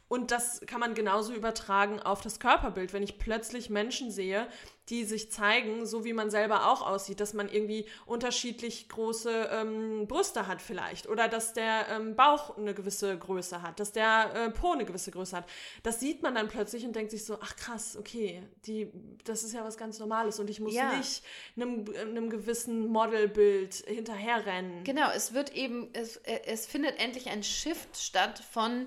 Und 0.08 0.30
das 0.30 0.60
kann 0.66 0.80
man 0.80 0.94
genauso 0.94 1.34
übertragen 1.34 2.00
auf 2.00 2.22
das 2.22 2.40
Körperbild. 2.40 2.92
Wenn 2.92 3.02
ich 3.02 3.18
plötzlich 3.18 3.68
Menschen 3.68 4.10
sehe, 4.10 4.48
die 4.88 5.04
sich 5.04 5.30
zeigen, 5.30 5.84
so 5.84 6.04
wie 6.04 6.14
man 6.14 6.30
selber 6.30 6.70
auch 6.70 6.80
aussieht, 6.80 7.20
dass 7.20 7.34
man 7.34 7.48
irgendwie 7.48 7.86
unterschiedlich 8.06 8.88
große 8.88 9.50
ähm, 9.52 10.06
Brüste 10.06 10.46
hat 10.46 10.62
vielleicht 10.62 11.08
oder 11.08 11.28
dass 11.28 11.52
der 11.52 11.88
ähm, 11.90 12.16
Bauch 12.16 12.56
eine 12.56 12.72
gewisse 12.72 13.18
Größe 13.18 13.60
hat, 13.60 13.80
dass 13.80 13.92
der 13.92 14.34
äh, 14.34 14.50
Po 14.50 14.72
eine 14.72 14.86
gewisse 14.86 15.10
Größe 15.10 15.36
hat. 15.36 15.44
Das 15.82 16.00
sieht 16.00 16.22
man 16.22 16.34
dann 16.34 16.48
plötzlich 16.48 16.86
und 16.86 16.96
denkt 16.96 17.10
sich 17.10 17.24
so, 17.24 17.36
ach 17.40 17.54
krass, 17.56 17.98
okay, 17.98 18.42
die, 18.64 18.90
das 19.24 19.42
ist 19.42 19.52
ja 19.52 19.62
was 19.62 19.76
ganz 19.76 19.98
Normales 19.98 20.40
und 20.40 20.48
ich 20.48 20.60
muss 20.60 20.72
ja. 20.72 20.96
nicht 20.96 21.22
einem, 21.56 21.84
einem 22.00 22.30
gewissen 22.30 22.86
Modelbild 22.86 23.74
hinterherrennen. 23.74 24.84
Genau, 24.84 25.10
es 25.14 25.34
wird 25.34 25.54
eben, 25.54 25.90
es, 25.92 26.16
es 26.16 26.66
findet 26.66 26.98
endlich 26.98 27.28
ein 27.28 27.42
Shift 27.42 27.98
statt 27.98 28.42
von 28.50 28.86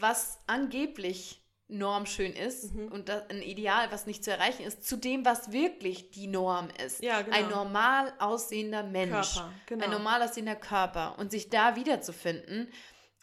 was 0.00 0.38
angeblich 0.46 1.42
normschön 1.68 2.32
ist 2.32 2.74
mhm. 2.74 2.92
und 2.92 3.10
ein 3.10 3.42
Ideal, 3.42 3.90
was 3.90 4.06
nicht 4.06 4.22
zu 4.22 4.30
erreichen 4.30 4.62
ist, 4.62 4.84
zu 4.84 4.96
dem, 4.96 5.24
was 5.24 5.50
wirklich 5.50 6.10
die 6.10 6.28
Norm 6.28 6.68
ist. 6.84 7.02
Ja, 7.02 7.22
genau. 7.22 7.36
Ein 7.36 7.48
normal 7.48 8.12
aussehender 8.18 8.84
Mensch. 8.84 9.34
Körper, 9.34 9.52
genau. 9.66 9.84
Ein 9.84 9.90
normal 9.90 10.22
aussehender 10.22 10.54
Körper. 10.54 11.18
Und 11.18 11.32
sich 11.32 11.48
da 11.48 11.74
wiederzufinden 11.74 12.68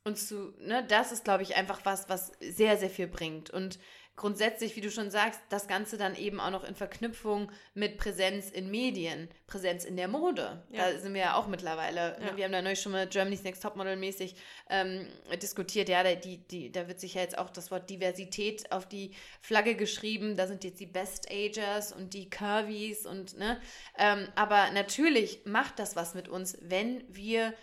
und 0.04 0.18
zu, 0.18 0.54
ne, 0.60 0.86
das 0.86 1.14
ist, 1.14 1.24
glaube 1.24 1.44
ich, 1.44 1.56
einfach 1.56 1.80
was, 1.86 2.10
was 2.10 2.34
sehr, 2.42 2.78
sehr 2.78 2.90
viel 2.90 3.08
bringt. 3.08 3.50
Und 3.50 3.80
grundsätzlich, 4.16 4.76
wie 4.76 4.82
du 4.82 4.92
schon 4.92 5.10
sagst, 5.10 5.42
das 5.50 5.68
Ganze 5.68 5.98
dann 5.98 6.16
eben 6.16 6.40
auch 6.40 6.52
noch 6.52 6.64
in 6.64 6.76
Verknüpfung 6.76 7.52
mit 7.74 7.98
Präsenz 7.98 8.52
in 8.52 8.70
Medien, 8.70 9.28
Präsenz 9.48 9.86
in 9.86 9.98
der 9.98 10.08
Mode. 10.08 10.64
Ja. 10.70 10.92
Da 10.92 11.00
sind 11.00 11.14
wir 11.14 11.22
ja 11.22 11.36
auch 11.36 11.48
mittlerweile. 11.48 12.20
Ne? 12.20 12.28
Ja. 12.28 12.38
Wir 12.38 12.46
haben 12.46 12.52
da 12.52 12.62
neulich 12.62 12.82
schon 12.82 12.92
mal 12.92 13.08
Germany's 13.08 13.44
Next 13.44 13.64
Topmodel 13.64 13.96
mäßig 13.96 14.36
ähm, 14.70 15.08
diskutiert. 15.42 15.90
Ja, 15.90 16.04
da, 16.04 16.14
die, 16.14 16.38
die, 16.48 16.72
da 16.72 16.88
wird 16.88 17.00
sich 17.00 17.16
ja 17.16 17.22
jetzt 17.22 17.38
auch 17.38 17.50
das 17.50 17.72
Wort 17.72 17.90
Diversität 17.90 18.72
auf 18.72 18.88
die 18.88 19.16
Flagge 19.42 19.76
geschrieben. 19.76 20.38
Da 20.38 20.46
sind 20.46 20.64
jetzt 20.64 20.80
die 20.80 20.86
Best 20.86 21.32
Agers 21.32 21.92
und 21.92 22.14
die 22.14 22.30
Curvies 22.30 23.08
und, 23.08 23.38
ne. 23.38 23.60
Ähm, 23.98 24.28
aber 24.36 24.70
natürlich 24.72 25.42
macht 25.46 25.80
das 25.80 25.96
was 25.96 26.14
mit 26.14 26.28
uns, 26.28 26.58
wenn 26.62 27.04
wir 27.10 27.54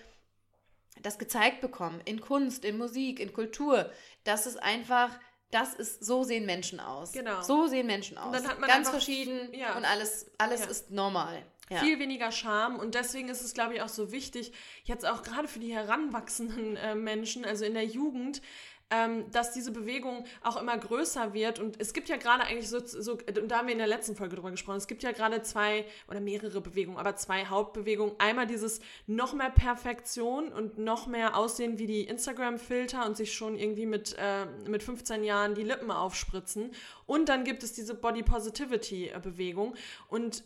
das 1.03 1.19
gezeigt 1.19 1.61
bekommen 1.61 2.01
in 2.05 2.21
Kunst, 2.21 2.65
in 2.65 2.77
Musik, 2.77 3.21
in 3.21 3.33
Kultur, 3.33 3.91
dass 4.25 4.47
es 4.47 4.57
einfach 4.57 5.19
das 5.51 5.75
ist, 5.75 6.05
so 6.05 6.23
sehen 6.23 6.47
Menschen 6.47 6.81
aus. 6.81 7.13
Genau. 7.13 7.43
So 7.43 7.67
sehen 7.67 7.87
Menschen 7.87 8.19
aus. 8.19 8.27
Und 8.27 8.33
dann 8.35 8.49
hat 8.49 8.61
man 8.61 8.69
Ganz 8.69 8.89
verschieden 8.89 9.53
ja. 9.53 9.77
und 9.77 9.85
alles, 9.85 10.31
alles 10.39 10.61
ja. 10.61 10.67
ist 10.67 10.91
normal. 10.91 11.45
Ja. 11.71 11.79
Viel 11.79 12.01
weniger 12.01 12.33
Scham 12.33 12.81
und 12.81 12.97
deswegen 12.97 13.29
ist 13.29 13.43
es, 13.43 13.55
glaube 13.55 13.75
ich, 13.75 13.83
auch 13.83 13.89
so 13.89 14.11
wichtig, 14.11 14.53
jetzt 14.85 15.07
auch 15.07 15.23
gerade 15.23 15.47
für 15.47 15.61
die 15.61 15.73
heranwachsenden 15.73 16.77
äh, 16.77 16.97
Menschen, 16.97 17.45
also 17.45 17.65
in 17.65 17.75
der 17.75 17.85
Jugend, 17.85 18.43
ähm, 18.90 19.31
dass 19.31 19.53
diese 19.53 19.70
Bewegung 19.70 20.24
auch 20.42 20.61
immer 20.61 20.76
größer 20.76 21.33
wird. 21.33 21.59
Und 21.59 21.81
es 21.81 21.92
gibt 21.92 22.09
ja 22.09 22.16
gerade 22.16 22.44
eigentlich 22.44 22.68
so, 22.68 22.85
so, 22.85 23.12
und 23.12 23.48
da 23.48 23.59
haben 23.59 23.68
wir 23.68 23.72
in 23.72 23.79
der 23.79 23.87
letzten 23.87 24.16
Folge 24.16 24.37
drüber 24.37 24.50
gesprochen, 24.50 24.76
es 24.79 24.88
gibt 24.88 25.03
ja 25.03 25.12
gerade 25.12 25.42
zwei 25.42 25.85
oder 26.09 26.20
mehrere 26.20 26.61
Bewegungen, 26.61 26.98
aber 26.98 27.16
zwei 27.16 27.46
Hauptbewegungen. 27.46 28.14
Einmal 28.18 28.46
dieses 28.46 28.81
noch 29.07 29.33
mehr 29.33 29.50
Perfektion 29.50 30.53
und 30.53 30.79
noch 30.79 31.07
mehr 31.07 31.37
Aussehen 31.37 31.79
wie 31.79 31.87
die 31.87 32.05
Instagram-Filter 32.05 33.07
und 33.07 33.16
sich 33.16 33.33
schon 33.33 33.57
irgendwie 33.57 33.87
mit, 33.87 34.16
äh, 34.18 34.46
mit 34.66 34.83
15 34.83 35.24
Jahren 35.24 35.55
die 35.55 35.62
Lippen 35.62 35.90
aufspritzen. 35.90 36.72
Und 37.07 37.29
dann 37.29 37.44
gibt 37.44 37.62
es 37.62 37.72
diese 37.72 37.94
Body 37.94 38.22
Positivity-Bewegung. 38.22 39.74
Und 40.09 40.44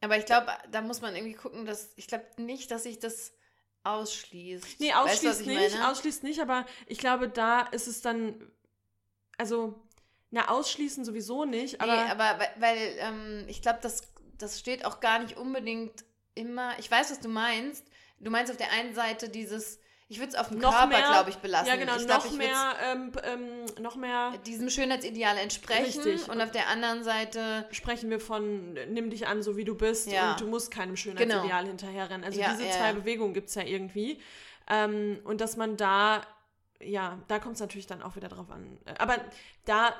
aber 0.00 0.18
ich 0.18 0.26
glaube, 0.26 0.48
da 0.72 0.82
muss 0.82 1.00
man 1.00 1.14
irgendwie 1.14 1.34
gucken, 1.34 1.64
dass 1.64 1.92
ich 1.94 2.08
glaube 2.08 2.24
nicht, 2.36 2.72
dass 2.72 2.86
ich 2.86 2.98
das 2.98 3.32
ausschließt. 3.84 4.80
Nee, 4.80 4.92
ausschließt 4.92 5.40
weißt, 5.40 5.46
nicht, 5.46 5.74
meine? 5.74 5.88
ausschließt 5.90 6.22
nicht, 6.22 6.40
aber 6.40 6.66
ich 6.86 6.98
glaube, 6.98 7.28
da 7.28 7.62
ist 7.62 7.86
es 7.88 8.00
dann, 8.00 8.50
also, 9.38 9.80
na, 10.30 10.48
ausschließen 10.48 11.04
sowieso 11.04 11.44
nicht, 11.44 11.80
aber. 11.80 12.04
Nee, 12.04 12.10
aber 12.10 12.38
weil, 12.38 12.50
weil 12.58 12.96
ähm, 12.98 13.44
ich 13.48 13.60
glaube, 13.62 13.80
das, 13.82 14.02
das 14.38 14.58
steht 14.58 14.84
auch 14.84 15.00
gar 15.00 15.18
nicht 15.18 15.36
unbedingt 15.36 16.04
immer, 16.34 16.78
ich 16.78 16.90
weiß, 16.90 17.10
was 17.10 17.20
du 17.20 17.28
meinst. 17.28 17.86
Du 18.18 18.30
meinst 18.30 18.52
auf 18.52 18.56
der 18.56 18.70
einen 18.70 18.94
Seite 18.94 19.28
dieses, 19.28 19.80
ich 20.12 20.18
würde 20.18 20.28
es 20.28 20.34
auf 20.34 20.48
dem 20.48 20.58
noch 20.58 20.76
Körper, 20.76 21.08
glaube 21.08 21.30
ich, 21.30 21.36
belassen. 21.36 21.68
Ja, 21.68 21.76
genau, 21.76 21.96
ich 21.96 22.06
noch, 22.06 22.22
glaub, 22.22 22.36
mehr, 22.36 22.76
ähm, 22.84 23.12
ähm, 23.24 23.82
noch 23.82 23.96
mehr. 23.96 24.34
Diesem 24.44 24.68
Schönheitsideal 24.68 25.38
entsprechen. 25.38 26.02
Richtig. 26.02 26.28
Und 26.28 26.38
auf 26.42 26.50
der 26.50 26.68
anderen 26.68 27.02
Seite. 27.02 27.66
Sprechen 27.70 28.10
wir 28.10 28.20
von, 28.20 28.74
nimm 28.90 29.08
dich 29.08 29.26
an, 29.26 29.42
so 29.42 29.56
wie 29.56 29.64
du 29.64 29.74
bist 29.74 30.12
ja. 30.12 30.32
und 30.32 30.40
du 30.42 30.46
musst 30.46 30.70
keinem 30.70 30.96
Schönheitsideal 30.96 31.42
genau. 31.42 31.66
hinterherrennen. 31.66 32.24
Also 32.24 32.38
ja, 32.38 32.50
diese 32.52 32.66
ja, 32.66 32.72
zwei 32.72 32.92
Bewegungen 32.92 33.32
gibt 33.32 33.48
es 33.48 33.54
ja 33.54 33.62
irgendwie. 33.62 34.20
Ähm, 34.68 35.18
und 35.24 35.40
dass 35.40 35.56
man 35.56 35.78
da 35.78 36.20
ja, 36.84 37.18
da 37.28 37.38
kommt 37.38 37.54
es 37.54 37.60
natürlich 37.60 37.86
dann 37.86 38.02
auch 38.02 38.16
wieder 38.16 38.28
drauf 38.28 38.50
an. 38.50 38.76
Aber 38.98 39.16
da 39.64 39.94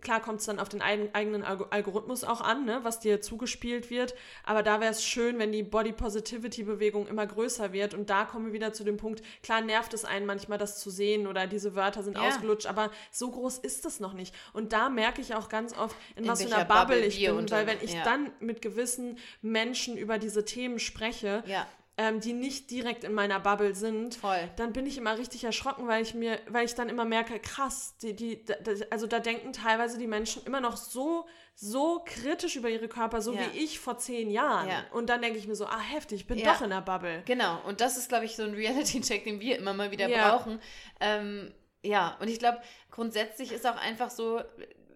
Klar 0.00 0.20
kommt 0.20 0.40
es 0.40 0.46
dann 0.46 0.58
auf 0.58 0.68
den 0.68 0.82
eigenen 0.82 1.44
Algorithmus 1.44 2.24
auch 2.24 2.40
an, 2.40 2.64
ne, 2.64 2.80
was 2.82 3.00
dir 3.00 3.20
zugespielt 3.20 3.90
wird. 3.90 4.14
Aber 4.44 4.62
da 4.62 4.80
wäre 4.80 4.90
es 4.90 5.04
schön, 5.04 5.38
wenn 5.38 5.52
die 5.52 5.62
Body 5.62 5.92
Positivity-Bewegung 5.92 7.06
immer 7.06 7.26
größer 7.26 7.72
wird. 7.72 7.94
Und 7.94 8.10
da 8.10 8.24
kommen 8.24 8.46
wir 8.46 8.52
wieder 8.52 8.72
zu 8.72 8.84
dem 8.84 8.96
Punkt, 8.96 9.22
klar 9.42 9.60
nervt 9.60 9.94
es 9.94 10.04
einen 10.04 10.26
manchmal, 10.26 10.58
das 10.58 10.78
zu 10.80 10.90
sehen 10.90 11.26
oder 11.26 11.46
diese 11.46 11.74
Wörter 11.74 12.02
sind 12.02 12.16
ja. 12.16 12.26
ausgelutscht, 12.26 12.66
aber 12.66 12.90
so 13.10 13.30
groß 13.30 13.58
ist 13.58 13.86
es 13.86 14.00
noch 14.00 14.12
nicht. 14.12 14.34
Und 14.52 14.72
da 14.72 14.88
merke 14.88 15.20
ich 15.20 15.34
auch 15.34 15.48
ganz 15.48 15.76
oft, 15.76 15.96
in, 16.16 16.24
in 16.24 16.30
was 16.30 16.42
für 16.42 16.54
einer 16.54 16.64
Bubble, 16.64 16.96
Bubble 16.96 17.06
ich 17.06 17.24
bin. 17.24 17.50
Weil 17.50 17.66
wenn 17.66 17.78
ich 17.82 17.94
ja. 17.94 18.04
dann 18.04 18.30
mit 18.40 18.62
gewissen 18.62 19.18
Menschen 19.42 19.96
über 19.96 20.18
diese 20.18 20.44
Themen 20.44 20.78
spreche, 20.78 21.42
ja 21.46 21.66
ähm, 22.00 22.18
die 22.18 22.32
nicht 22.32 22.70
direkt 22.70 23.04
in 23.04 23.12
meiner 23.12 23.38
Bubble 23.40 23.74
sind, 23.74 24.14
Voll. 24.14 24.48
dann 24.56 24.72
bin 24.72 24.86
ich 24.86 24.96
immer 24.96 25.18
richtig 25.18 25.44
erschrocken, 25.44 25.86
weil 25.86 26.00
ich 26.00 26.14
mir, 26.14 26.38
weil 26.48 26.64
ich 26.64 26.74
dann 26.74 26.88
immer 26.88 27.04
merke, 27.04 27.38
krass, 27.38 27.94
die, 28.00 28.16
die, 28.16 28.42
also 28.88 29.06
da 29.06 29.20
denken 29.20 29.52
teilweise 29.52 29.98
die 29.98 30.06
Menschen 30.06 30.42
immer 30.46 30.62
noch 30.62 30.78
so, 30.78 31.26
so 31.54 32.02
kritisch 32.06 32.56
über 32.56 32.70
ihre 32.70 32.88
Körper, 32.88 33.20
so 33.20 33.34
ja. 33.34 33.40
wie 33.40 33.58
ich 33.58 33.80
vor 33.80 33.98
zehn 33.98 34.30
Jahren. 34.30 34.70
Ja. 34.70 34.86
Und 34.92 35.10
dann 35.10 35.20
denke 35.20 35.38
ich 35.38 35.46
mir 35.46 35.54
so, 35.54 35.66
ah, 35.66 35.78
heftig, 35.78 36.22
ich 36.22 36.26
bin 36.26 36.38
ja. 36.38 36.54
doch 36.54 36.62
in 36.62 36.70
der 36.70 36.80
Bubble. 36.80 37.22
Genau, 37.26 37.60
und 37.66 37.82
das 37.82 37.98
ist, 37.98 38.08
glaube 38.08 38.24
ich, 38.24 38.34
so 38.34 38.44
ein 38.44 38.54
Reality-Check, 38.54 39.24
den 39.24 39.38
wir 39.38 39.58
immer 39.58 39.74
mal 39.74 39.90
wieder 39.90 40.08
brauchen. 40.08 40.58
Ähm, 41.00 41.52
ja, 41.82 42.16
und 42.18 42.28
ich 42.28 42.38
glaube, 42.38 42.62
grundsätzlich 42.90 43.52
ist 43.52 43.66
auch 43.66 43.76
einfach 43.76 44.08
so, 44.08 44.40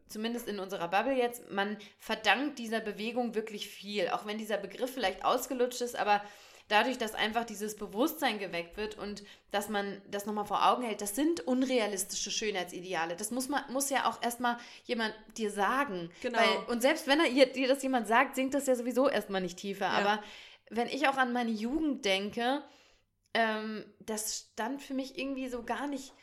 zumindest 0.09 0.49
in 0.49 0.59
unserer 0.59 0.89
Bubble 0.89 1.15
jetzt, 1.15 1.51
man 1.51 1.77
verdankt 1.99 2.59
dieser 2.59 2.81
Bewegung 2.81 3.35
wirklich 3.35 3.69
viel. 3.69 4.09
Auch 4.09 4.25
wenn 4.25 4.39
dieser 4.39 4.57
Begriff 4.57 4.95
vielleicht 4.95 5.23
ausgelutscht 5.23 5.83
ist, 5.83 5.97
aber 5.97 6.23
dadurch, 6.69 6.97
dass 6.99 7.15
einfach 7.15 7.45
dieses 7.45 7.77
Bewusstsein 7.77 8.39
geweckt 8.39 8.77
wird 8.77 8.97
und 8.97 9.23
dass 9.51 9.69
man 9.69 10.01
das 10.11 10.27
nochmal 10.27 10.47
vor 10.47 10.67
Augen 10.67 10.83
hält, 10.83 11.03
das 11.03 11.15
sind 11.15 11.41
unrealistische 11.41 12.31
Schönheitsideale. 12.31 13.17
Das 13.17 13.31
muss 13.31 13.49
man, 13.49 13.63
muss 13.71 13.91
ja 13.91 14.09
auch 14.09 14.23
erstmal 14.23 14.57
jemand 14.85 15.15
dir 15.37 15.51
sagen. 15.51 16.11
Genau. 16.23 16.39
Weil, 16.39 16.57
und 16.69 16.81
selbst 16.81 17.07
wenn 17.07 17.21
er, 17.21 17.47
dir 17.47 17.69
das 17.69 17.83
jemand 17.83 18.09
sagt, 18.09 18.35
sinkt 18.35 18.55
das 18.55 18.67
ja 18.67 18.75
sowieso 18.75 19.09
erstmal 19.09 19.43
nicht 19.43 19.59
tiefer. 19.59 19.87
Ja. 19.87 19.93
Aber 19.93 20.23
wenn 20.71 20.89
ich 20.89 21.07
auch 21.09 21.17
an 21.17 21.33
meine 21.33 21.51
Jugend 21.51 22.05
denke, 22.05 22.63
ähm, 23.35 23.85
das 24.01 24.49
stand 24.53 24.83
für 24.83 24.95
mich 24.95 25.19
irgendwie 25.19 25.49
so 25.49 25.65
gar 25.65 25.87
nicht, 25.87 26.15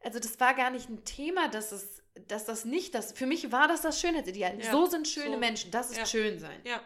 also 0.00 0.18
das 0.18 0.38
war 0.40 0.54
gar 0.54 0.70
nicht 0.70 0.90
ein 0.90 1.04
Thema, 1.04 1.48
dass 1.48 1.72
es, 1.72 2.02
dass 2.28 2.44
das 2.44 2.64
nicht 2.64 2.94
das, 2.94 3.12
für 3.12 3.26
mich 3.26 3.50
war 3.50 3.66
das 3.66 3.80
das 3.80 4.00
Schönheitsideal. 4.00 4.58
Ja. 4.60 4.70
So 4.70 4.86
sind 4.86 5.08
schöne 5.08 5.32
so. 5.32 5.38
Menschen, 5.38 5.70
das 5.70 5.90
ist 5.90 5.98
ja. 5.98 6.06
schön 6.06 6.38
sein. 6.38 6.60
Ja. 6.64 6.82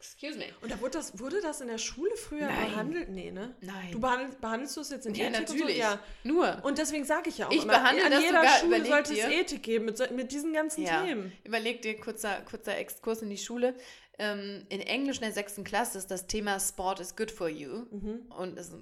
Excuse 0.00 0.38
me. 0.38 0.46
Und 0.62 0.72
da 0.72 0.80
wurde 0.80 0.92
das, 0.92 1.18
wurde 1.18 1.42
das 1.42 1.60
in 1.60 1.68
der 1.68 1.76
Schule 1.76 2.16
früher 2.16 2.46
Nein. 2.46 2.70
behandelt? 2.70 3.10
Nee, 3.10 3.30
ne? 3.30 3.54
Nein. 3.60 3.92
Du 3.92 4.00
behandelst, 4.00 4.40
behandelst 4.40 4.76
du 4.78 4.80
es 4.80 4.88
jetzt 4.88 5.04
in 5.04 5.14
ja, 5.14 5.26
Ethik 5.26 5.40
natürlich. 5.40 5.62
Und 5.62 5.74
so? 5.74 5.78
Ja, 5.78 6.00
nur. 6.24 6.64
Und 6.64 6.78
deswegen 6.78 7.04
sage 7.04 7.28
ich 7.28 7.36
ja 7.36 7.48
auch 7.48 7.52
ich 7.52 7.64
immer, 7.64 7.74
behandle 7.74 8.06
an 8.06 8.12
jeder 8.12 8.40
sogar, 8.40 8.58
Schule 8.60 8.86
sollte 8.86 9.12
es 9.12 9.24
Ethik 9.26 9.62
geben 9.62 9.84
mit, 9.84 10.10
mit 10.12 10.32
diesen 10.32 10.54
ganzen 10.54 10.84
ja. 10.84 11.04
Themen. 11.04 11.32
Überleg 11.44 11.82
dir, 11.82 12.00
kurzer, 12.00 12.40
kurzer 12.48 12.78
Exkurs 12.78 13.20
in 13.20 13.28
die 13.28 13.36
Schule. 13.36 13.74
Ähm, 14.18 14.64
in 14.70 14.80
Englisch 14.80 15.18
in 15.18 15.24
der 15.24 15.32
sechsten 15.32 15.64
Klasse 15.64 15.98
ist 15.98 16.10
das 16.10 16.26
Thema 16.26 16.58
Sport 16.60 17.00
is 17.00 17.14
good 17.14 17.30
for 17.30 17.50
you. 17.50 17.84
Mhm. 17.90 18.32
Und 18.38 18.56
das 18.56 18.68
ist 18.68 18.76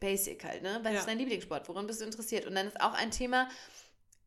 basic 0.00 0.42
halt, 0.44 0.62
ne? 0.62 0.80
Was 0.82 0.92
ja. 0.92 0.98
ist 1.00 1.08
dein 1.08 1.18
Lieblingssport? 1.18 1.68
Woran 1.68 1.86
bist 1.86 2.00
du 2.00 2.06
interessiert? 2.06 2.46
Und 2.46 2.54
dann 2.54 2.66
ist 2.66 2.80
auch 2.80 2.94
ein 2.94 3.10
Thema 3.10 3.48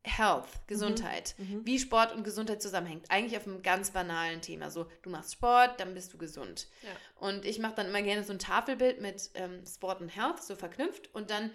Health, 0.06 0.48
Gesundheit, 0.68 1.34
mhm. 1.36 1.56
mhm. 1.56 1.66
wie 1.66 1.78
Sport 1.78 2.14
und 2.14 2.22
Gesundheit 2.22 2.62
zusammenhängt. 2.62 3.10
Eigentlich 3.10 3.36
auf 3.36 3.46
einem 3.46 3.62
ganz 3.62 3.90
banalen 3.90 4.40
Thema. 4.40 4.70
So, 4.70 4.86
du 5.02 5.10
machst 5.10 5.32
Sport, 5.32 5.80
dann 5.80 5.94
bist 5.94 6.12
du 6.12 6.18
gesund. 6.18 6.68
Ja. 6.82 6.90
Und 7.26 7.44
ich 7.44 7.58
mache 7.58 7.74
dann 7.74 7.88
immer 7.88 8.02
gerne 8.02 8.22
so 8.22 8.32
ein 8.32 8.38
Tafelbild 8.38 9.00
mit 9.00 9.30
ähm, 9.34 9.64
Sport 9.66 10.00
und 10.00 10.08
Health, 10.08 10.42
so 10.42 10.54
verknüpft. 10.54 11.12
Und 11.14 11.30
dann 11.30 11.50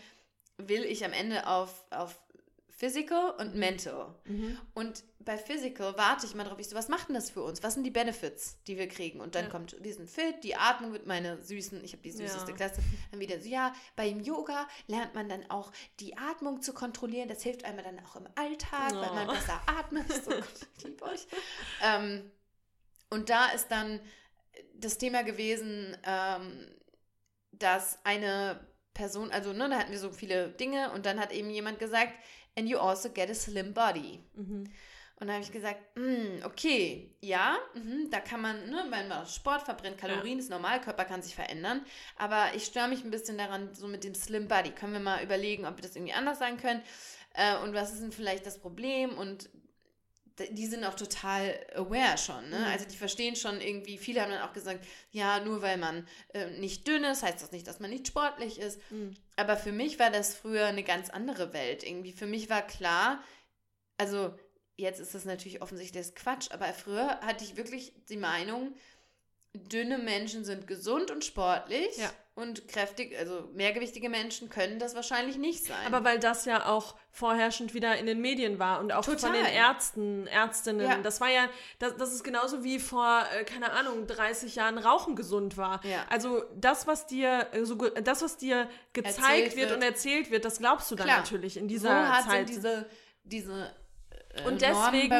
will 0.57 0.83
ich 0.83 1.05
am 1.05 1.13
Ende 1.13 1.47
auf, 1.47 1.85
auf 1.91 2.19
Physical 2.81 3.35
und 3.37 3.53
Mental. 3.53 4.15
Mhm. 4.25 4.57
Und 4.73 5.03
bei 5.19 5.37
Physical 5.37 5.95
warte 5.99 6.25
ich 6.25 6.33
mal 6.33 6.45
drauf, 6.45 6.57
ich 6.57 6.67
so, 6.67 6.75
was 6.75 6.89
macht 6.89 7.09
denn 7.09 7.13
das 7.13 7.29
für 7.29 7.43
uns? 7.43 7.61
Was 7.61 7.75
sind 7.75 7.83
die 7.83 7.91
Benefits, 7.91 8.57
die 8.63 8.75
wir 8.75 8.87
kriegen? 8.87 9.21
Und 9.21 9.35
dann 9.35 9.45
ja. 9.45 9.51
kommt, 9.51 9.75
wir 9.83 9.93
sind 9.93 10.09
fit, 10.09 10.43
die 10.43 10.55
Atmung 10.55 10.91
wird 10.91 11.05
meine 11.05 11.39
süßen, 11.43 11.83
ich 11.83 11.93
habe 11.93 12.01
die 12.01 12.09
süßeste 12.09 12.49
ja. 12.49 12.57
Klasse, 12.57 12.81
dann 13.11 13.19
wieder 13.19 13.39
so, 13.39 13.47
ja, 13.47 13.71
beim 13.95 14.19
Yoga 14.21 14.67
lernt 14.87 15.13
man 15.13 15.29
dann 15.29 15.47
auch 15.51 15.71
die 15.99 16.17
Atmung 16.17 16.63
zu 16.63 16.73
kontrollieren, 16.73 17.29
das 17.29 17.43
hilft 17.43 17.65
einem 17.65 17.83
dann 17.83 17.99
auch 17.99 18.15
im 18.15 18.27
Alltag, 18.33 18.93
oh. 18.93 18.95
weil 18.95 19.13
man 19.13 19.27
besser 19.27 19.61
atmet. 19.67 20.11
So, 20.11 20.31
ich 20.77 20.83
liebe 20.83 21.03
euch. 21.03 21.27
Ähm, 21.83 22.31
und 23.11 23.29
da 23.29 23.51
ist 23.51 23.67
dann 23.69 23.99
das 24.73 24.97
Thema 24.97 25.21
gewesen, 25.21 25.95
ähm, 26.03 26.67
dass 27.51 27.99
eine 28.05 28.59
Person, 28.95 29.31
also 29.31 29.53
ne, 29.53 29.69
da 29.69 29.77
hatten 29.77 29.91
wir 29.91 29.99
so 29.99 30.11
viele 30.11 30.49
Dinge 30.49 30.91
und 30.93 31.05
dann 31.05 31.19
hat 31.19 31.31
eben 31.31 31.51
jemand 31.51 31.77
gesagt, 31.77 32.13
and 32.57 32.67
you 32.67 32.77
also 32.77 33.09
get 33.09 33.29
a 33.29 33.33
slim 33.33 33.73
body. 33.73 34.19
Mhm. 34.35 34.65
Und 35.21 35.27
dann 35.27 35.35
habe 35.35 35.45
ich 35.45 35.51
gesagt, 35.51 35.79
mm, 35.95 36.43
okay, 36.45 37.15
ja, 37.21 37.59
mh, 37.75 38.09
da 38.09 38.19
kann 38.21 38.41
man, 38.41 38.67
ne, 38.71 38.85
wenn 38.89 39.07
man 39.07 39.27
Sport 39.27 39.61
verbrennt, 39.61 39.99
Kalorien 39.99 40.39
ja. 40.39 40.43
ist 40.43 40.49
normal, 40.49 40.81
Körper 40.81 41.05
kann 41.05 41.21
sich 41.21 41.35
verändern. 41.35 41.85
Aber 42.17 42.55
ich 42.55 42.65
störe 42.65 42.87
mich 42.87 43.03
ein 43.03 43.11
bisschen 43.11 43.37
daran, 43.37 43.75
so 43.75 43.87
mit 43.87 44.03
dem 44.03 44.15
Slim 44.15 44.47
Body. 44.47 44.71
Können 44.71 44.93
wir 44.93 44.99
mal 44.99 45.23
überlegen, 45.23 45.67
ob 45.67 45.77
wir 45.77 45.83
das 45.83 45.95
irgendwie 45.95 46.13
anders 46.13 46.39
sagen 46.39 46.57
können? 46.57 46.81
Äh, 47.35 47.55
und 47.57 47.75
was 47.75 47.93
ist 47.93 48.01
denn 48.01 48.11
vielleicht 48.11 48.47
das 48.47 48.57
Problem? 48.57 49.15
Und 49.15 49.51
die 50.51 50.67
sind 50.67 50.83
auch 50.83 50.95
total 50.95 51.53
aware 51.75 52.17
schon. 52.17 52.49
Ne? 52.49 52.59
Mhm. 52.59 52.65
Also 52.65 52.85
die 52.85 52.97
verstehen 52.97 53.35
schon 53.35 53.61
irgendwie, 53.61 53.97
viele 53.97 54.21
haben 54.21 54.31
dann 54.31 54.41
auch 54.41 54.53
gesagt, 54.53 54.85
ja, 55.11 55.39
nur 55.39 55.61
weil 55.61 55.77
man 55.77 56.07
äh, 56.33 56.49
nicht 56.59 56.87
dünn 56.87 57.03
ist, 57.03 57.23
heißt 57.23 57.41
das 57.41 57.51
nicht, 57.51 57.67
dass 57.67 57.79
man 57.79 57.89
nicht 57.89 58.07
sportlich 58.07 58.59
ist. 58.59 58.79
Mhm. 58.91 59.15
Aber 59.35 59.57
für 59.57 59.71
mich 59.71 59.99
war 59.99 60.09
das 60.09 60.35
früher 60.35 60.65
eine 60.65 60.83
ganz 60.83 61.09
andere 61.09 61.53
Welt. 61.53 61.83
Irgendwie 61.83 62.11
für 62.11 62.27
mich 62.27 62.49
war 62.49 62.61
klar, 62.61 63.23
also 63.97 64.33
jetzt 64.77 64.99
ist 64.99 65.13
das 65.13 65.25
natürlich 65.25 65.61
offensichtlich 65.61 66.05
das 66.05 66.15
Quatsch, 66.15 66.51
aber 66.51 66.65
früher 66.73 67.19
hatte 67.21 67.43
ich 67.43 67.55
wirklich 67.55 67.93
die 68.09 68.17
Meinung, 68.17 68.73
dünne 69.53 69.97
Menschen 69.97 70.45
sind 70.45 70.67
gesund 70.67 71.11
und 71.11 71.23
sportlich. 71.25 71.97
Ja. 71.97 72.11
Und 72.33 72.69
kräftig, 72.69 73.17
also 73.19 73.49
mehrgewichtige 73.53 74.07
Menschen 74.07 74.49
können 74.49 74.79
das 74.79 74.95
wahrscheinlich 74.95 75.37
nicht 75.37 75.65
sein. 75.65 75.85
Aber 75.85 76.05
weil 76.05 76.17
das 76.17 76.45
ja 76.45 76.65
auch 76.65 76.95
vorherrschend 77.11 77.73
wieder 77.73 77.97
in 77.97 78.05
den 78.05 78.21
Medien 78.21 78.57
war 78.57 78.79
und 78.79 78.93
auch 78.93 79.03
Total. 79.03 79.19
von 79.19 79.33
den 79.33 79.45
Ärzten, 79.45 80.27
Ärztinnen. 80.27 80.87
Ja. 80.87 80.97
Das 80.99 81.19
war 81.19 81.29
ja, 81.29 81.49
das, 81.79 81.97
das 81.97 82.13
ist 82.13 82.23
genauso 82.23 82.63
wie 82.63 82.79
vor, 82.79 83.25
äh, 83.37 83.43
keine 83.43 83.73
Ahnung, 83.73 84.07
30 84.07 84.55
Jahren 84.55 84.77
Rauchen 84.77 85.17
gesund 85.17 85.57
war. 85.57 85.85
Ja. 85.85 86.05
Also 86.09 86.43
das, 86.55 86.87
was 86.87 87.05
dir 87.05 87.47
so 87.63 87.75
das, 87.75 88.21
was 88.21 88.37
dir 88.37 88.69
gezeigt 88.93 89.17
erzählt 89.19 89.55
wird, 89.57 89.71
und 89.73 89.81
erzählt 89.81 90.31
wird, 90.31 90.45
das 90.45 90.59
glaubst 90.59 90.89
du 90.89 90.95
dann 90.95 91.07
Klar. 91.07 91.17
natürlich 91.17 91.57
in 91.57 91.67
dieser 91.67 91.89
so 91.89 92.13
hat 92.13 92.23
Zeit. 92.29 92.47
Diese, 92.47 92.89
diese 93.23 93.75
äh, 94.33 94.47
und 94.47 94.61
deswegen 94.61 95.13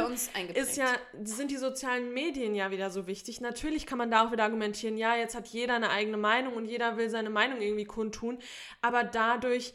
ist 0.53 0.77
ja, 0.77 0.87
sind 1.23 1.51
die 1.51 1.57
sozialen 1.57 2.13
Medien 2.13 2.55
ja 2.55 2.71
wieder 2.71 2.89
so 2.89 3.07
wichtig. 3.07 3.41
Natürlich 3.41 3.85
kann 3.85 3.97
man 3.97 4.11
da 4.11 4.25
auch 4.25 4.31
wieder 4.31 4.43
argumentieren, 4.43 4.97
ja, 4.97 5.15
jetzt 5.15 5.35
hat 5.35 5.47
jeder 5.47 5.75
eine 5.75 5.89
eigene 5.89 6.17
Meinung 6.17 6.53
und 6.53 6.65
jeder 6.65 6.97
will 6.97 7.09
seine 7.09 7.29
Meinung 7.29 7.61
irgendwie 7.61 7.85
kundtun, 7.85 8.39
aber 8.81 9.03
dadurch 9.03 9.73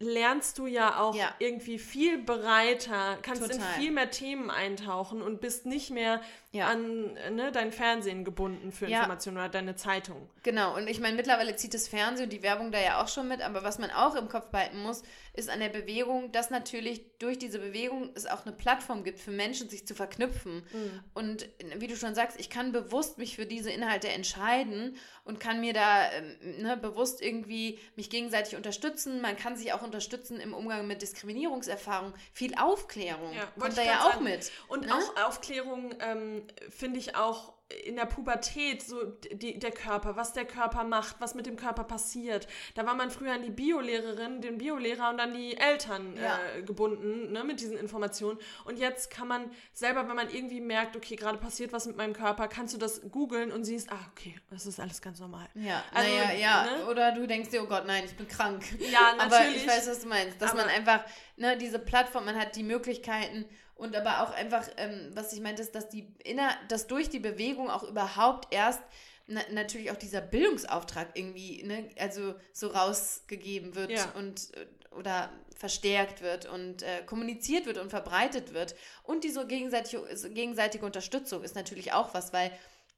lernst 0.00 0.58
du 0.58 0.66
ja 0.66 1.00
auch 1.00 1.14
ja. 1.14 1.32
irgendwie 1.38 1.78
viel 1.78 2.18
breiter, 2.18 3.18
kannst 3.22 3.42
Total. 3.42 3.56
in 3.56 3.62
viel 3.80 3.92
mehr 3.92 4.10
Themen 4.10 4.50
eintauchen 4.50 5.22
und 5.22 5.40
bist 5.40 5.66
nicht 5.66 5.90
mehr 5.90 6.20
ja. 6.54 6.68
an 6.68 7.14
ne, 7.34 7.50
dein 7.52 7.72
Fernsehen 7.72 8.24
gebunden 8.24 8.70
für 8.70 8.86
ja. 8.86 8.98
Informationen 8.98 9.36
oder 9.38 9.48
deine 9.48 9.74
Zeitung. 9.74 10.30
Genau, 10.44 10.76
und 10.76 10.88
ich 10.88 11.00
meine, 11.00 11.16
mittlerweile 11.16 11.56
zieht 11.56 11.74
das 11.74 11.88
Fernsehen 11.88 12.24
und 12.24 12.32
die 12.32 12.42
Werbung 12.42 12.70
da 12.70 12.80
ja 12.80 13.02
auch 13.02 13.08
schon 13.08 13.28
mit, 13.28 13.42
aber 13.42 13.64
was 13.64 13.78
man 13.78 13.90
auch 13.90 14.14
im 14.14 14.28
Kopf 14.28 14.50
behalten 14.50 14.80
muss, 14.82 15.02
ist 15.34 15.50
an 15.50 15.58
der 15.58 15.68
Bewegung, 15.68 16.30
dass 16.30 16.50
natürlich 16.50 17.02
durch 17.18 17.38
diese 17.38 17.58
Bewegung 17.58 18.10
es 18.14 18.26
auch 18.26 18.46
eine 18.46 18.54
Plattform 18.54 19.02
gibt 19.02 19.18
für 19.18 19.32
Menschen, 19.32 19.68
sich 19.68 19.84
zu 19.84 19.94
verknüpfen. 19.94 20.62
Mhm. 20.72 21.00
Und 21.12 21.48
wie 21.76 21.88
du 21.88 21.96
schon 21.96 22.14
sagst, 22.14 22.38
ich 22.38 22.50
kann 22.50 22.70
bewusst 22.70 23.18
mich 23.18 23.34
für 23.34 23.46
diese 23.46 23.70
Inhalte 23.70 24.08
entscheiden 24.08 24.96
und 25.24 25.40
kann 25.40 25.60
mir 25.60 25.72
da 25.72 26.12
ähm, 26.12 26.62
ne, 26.62 26.76
bewusst 26.76 27.20
irgendwie 27.20 27.80
mich 27.96 28.10
gegenseitig 28.10 28.54
unterstützen. 28.54 29.20
Man 29.20 29.36
kann 29.36 29.56
sich 29.56 29.72
auch 29.72 29.82
unterstützen 29.82 30.38
im 30.38 30.54
Umgang 30.54 30.86
mit 30.86 31.02
Diskriminierungserfahrung. 31.02 32.12
Viel 32.32 32.54
Aufklärung 32.54 33.32
ja, 33.32 33.46
kommt 33.58 33.76
da 33.76 33.82
ja 33.82 34.00
auch 34.04 34.12
sagen. 34.12 34.24
mit. 34.24 34.52
Und 34.68 34.86
ne? 34.86 34.94
auch 34.94 35.26
Aufklärung 35.26 35.94
ähm, 35.98 36.43
finde 36.70 36.98
ich 36.98 37.16
auch 37.16 37.54
in 37.84 37.96
der 37.96 38.04
Pubertät, 38.04 38.82
so 38.82 39.02
die, 39.32 39.58
der 39.58 39.70
Körper, 39.70 40.16
was 40.16 40.32
der 40.32 40.44
Körper 40.44 40.84
macht, 40.84 41.16
was 41.18 41.34
mit 41.34 41.46
dem 41.46 41.56
Körper 41.56 41.84
passiert. 41.84 42.46
Da 42.74 42.86
war 42.86 42.94
man 42.94 43.10
früher 43.10 43.32
an 43.32 43.42
die 43.42 43.50
Biolehrerin, 43.50 44.40
den 44.40 44.58
Biolehrer 44.58 45.10
und 45.10 45.18
an 45.18 45.32
die 45.32 45.56
Eltern 45.56 46.16
ja. 46.16 46.38
äh, 46.56 46.62
gebunden 46.62 47.32
ne, 47.32 47.42
mit 47.42 47.60
diesen 47.60 47.76
Informationen. 47.76 48.38
Und 48.64 48.78
jetzt 48.78 49.10
kann 49.10 49.28
man 49.28 49.50
selber, 49.72 50.06
wenn 50.08 50.16
man 50.16 50.28
irgendwie 50.30 50.60
merkt, 50.60 50.94
okay, 50.96 51.16
gerade 51.16 51.38
passiert 51.38 51.72
was 51.72 51.86
mit 51.86 51.96
meinem 51.96 52.12
Körper, 52.12 52.48
kannst 52.48 52.74
du 52.74 52.78
das 52.78 53.00
googeln 53.10 53.50
und 53.50 53.64
siehst, 53.64 53.90
ah, 53.90 54.06
okay, 54.12 54.36
das 54.50 54.66
ist 54.66 54.78
alles 54.78 55.00
ganz 55.00 55.18
normal. 55.20 55.48
Ja, 55.54 55.82
also, 55.92 56.08
naja, 56.08 56.32
ja. 56.32 56.64
Ne? 56.64 56.86
Oder 56.86 57.12
du 57.12 57.26
denkst 57.26 57.50
dir, 57.50 57.62
oh 57.62 57.66
Gott, 57.66 57.86
nein, 57.86 58.04
ich 58.04 58.14
bin 58.14 58.28
krank. 58.28 58.62
Ja, 58.78 59.14
natürlich. 59.16 59.32
Aber 59.32 59.48
ich 59.48 59.66
weiß, 59.66 59.88
was 59.88 60.00
du 60.00 60.08
meinst. 60.08 60.40
Dass 60.40 60.54
man 60.54 60.68
einfach, 60.68 61.04
ne, 61.36 61.56
diese 61.56 61.78
Plattform, 61.78 62.26
man 62.26 62.38
hat 62.38 62.56
die 62.56 62.62
Möglichkeiten, 62.62 63.46
und 63.74 63.96
aber 63.96 64.22
auch 64.22 64.32
einfach, 64.32 64.68
ähm, 64.76 65.10
was 65.14 65.32
ich 65.32 65.40
meinte, 65.40 65.62
ist, 65.62 65.74
dass 65.74 65.88
die 65.88 66.14
inner, 66.24 66.50
dass 66.68 66.86
durch 66.86 67.08
die 67.08 67.18
Bewegung 67.18 67.70
auch 67.70 67.82
überhaupt 67.82 68.52
erst 68.52 68.80
na, 69.26 69.40
natürlich 69.50 69.90
auch 69.90 69.96
dieser 69.96 70.20
Bildungsauftrag 70.20 71.10
irgendwie, 71.14 71.62
ne, 71.64 71.88
also 71.98 72.34
so 72.52 72.68
rausgegeben 72.68 73.74
wird 73.74 73.90
ja. 73.90 74.12
und 74.16 74.54
äh, 74.54 74.66
oder 74.94 75.30
verstärkt 75.56 76.20
wird 76.20 76.46
und 76.46 76.82
äh, 76.82 77.02
kommuniziert 77.06 77.66
wird 77.66 77.78
und 77.78 77.90
verbreitet 77.90 78.52
wird. 78.52 78.74
Und 79.02 79.24
diese 79.24 79.46
gegenseitige, 79.46 80.02
gegenseitige 80.30 80.84
Unterstützung 80.84 81.42
ist 81.42 81.54
natürlich 81.54 81.92
auch 81.92 82.14
was, 82.14 82.32
weil 82.32 82.52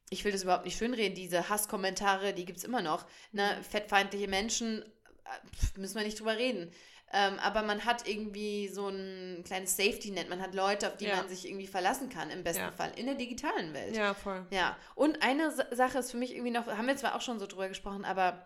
ich 0.09 0.23
will 0.23 0.31
das 0.31 0.43
überhaupt 0.43 0.65
nicht 0.65 0.77
schönreden, 0.77 1.15
diese 1.15 1.49
Hasskommentare, 1.49 2.33
die 2.33 2.45
gibt 2.45 2.59
es 2.59 2.63
immer 2.63 2.81
noch. 2.81 3.05
Ne? 3.31 3.61
Fettfeindliche 3.69 4.27
Menschen, 4.27 4.81
äh, 4.83 5.79
müssen 5.79 5.95
wir 5.95 6.03
nicht 6.03 6.19
drüber 6.19 6.37
reden. 6.37 6.71
Ähm, 7.13 7.39
aber 7.39 7.63
man 7.63 7.85
hat 7.85 8.07
irgendwie 8.07 8.67
so 8.67 8.89
ein 8.89 9.43
kleines 9.45 9.77
Safety-Net. 9.77 10.29
Man 10.29 10.41
hat 10.41 10.53
Leute, 10.53 10.87
auf 10.87 10.97
die 10.97 11.05
ja. 11.05 11.15
man 11.15 11.29
sich 11.29 11.47
irgendwie 11.47 11.67
verlassen 11.67 12.09
kann, 12.09 12.29
im 12.29 12.43
besten 12.43 12.63
ja. 12.63 12.71
Fall, 12.71 12.91
in 12.97 13.05
der 13.05 13.15
digitalen 13.15 13.73
Welt. 13.73 13.95
Ja, 13.95 14.13
voll. 14.13 14.45
Ja. 14.51 14.75
Und 14.95 15.23
eine 15.23 15.51
Sache 15.71 15.99
ist 15.99 16.11
für 16.11 16.17
mich 16.17 16.33
irgendwie 16.33 16.51
noch, 16.51 16.67
haben 16.67 16.87
wir 16.87 16.97
zwar 16.97 17.15
auch 17.15 17.21
schon 17.21 17.39
so 17.39 17.47
drüber 17.47 17.69
gesprochen, 17.69 18.03
aber 18.03 18.45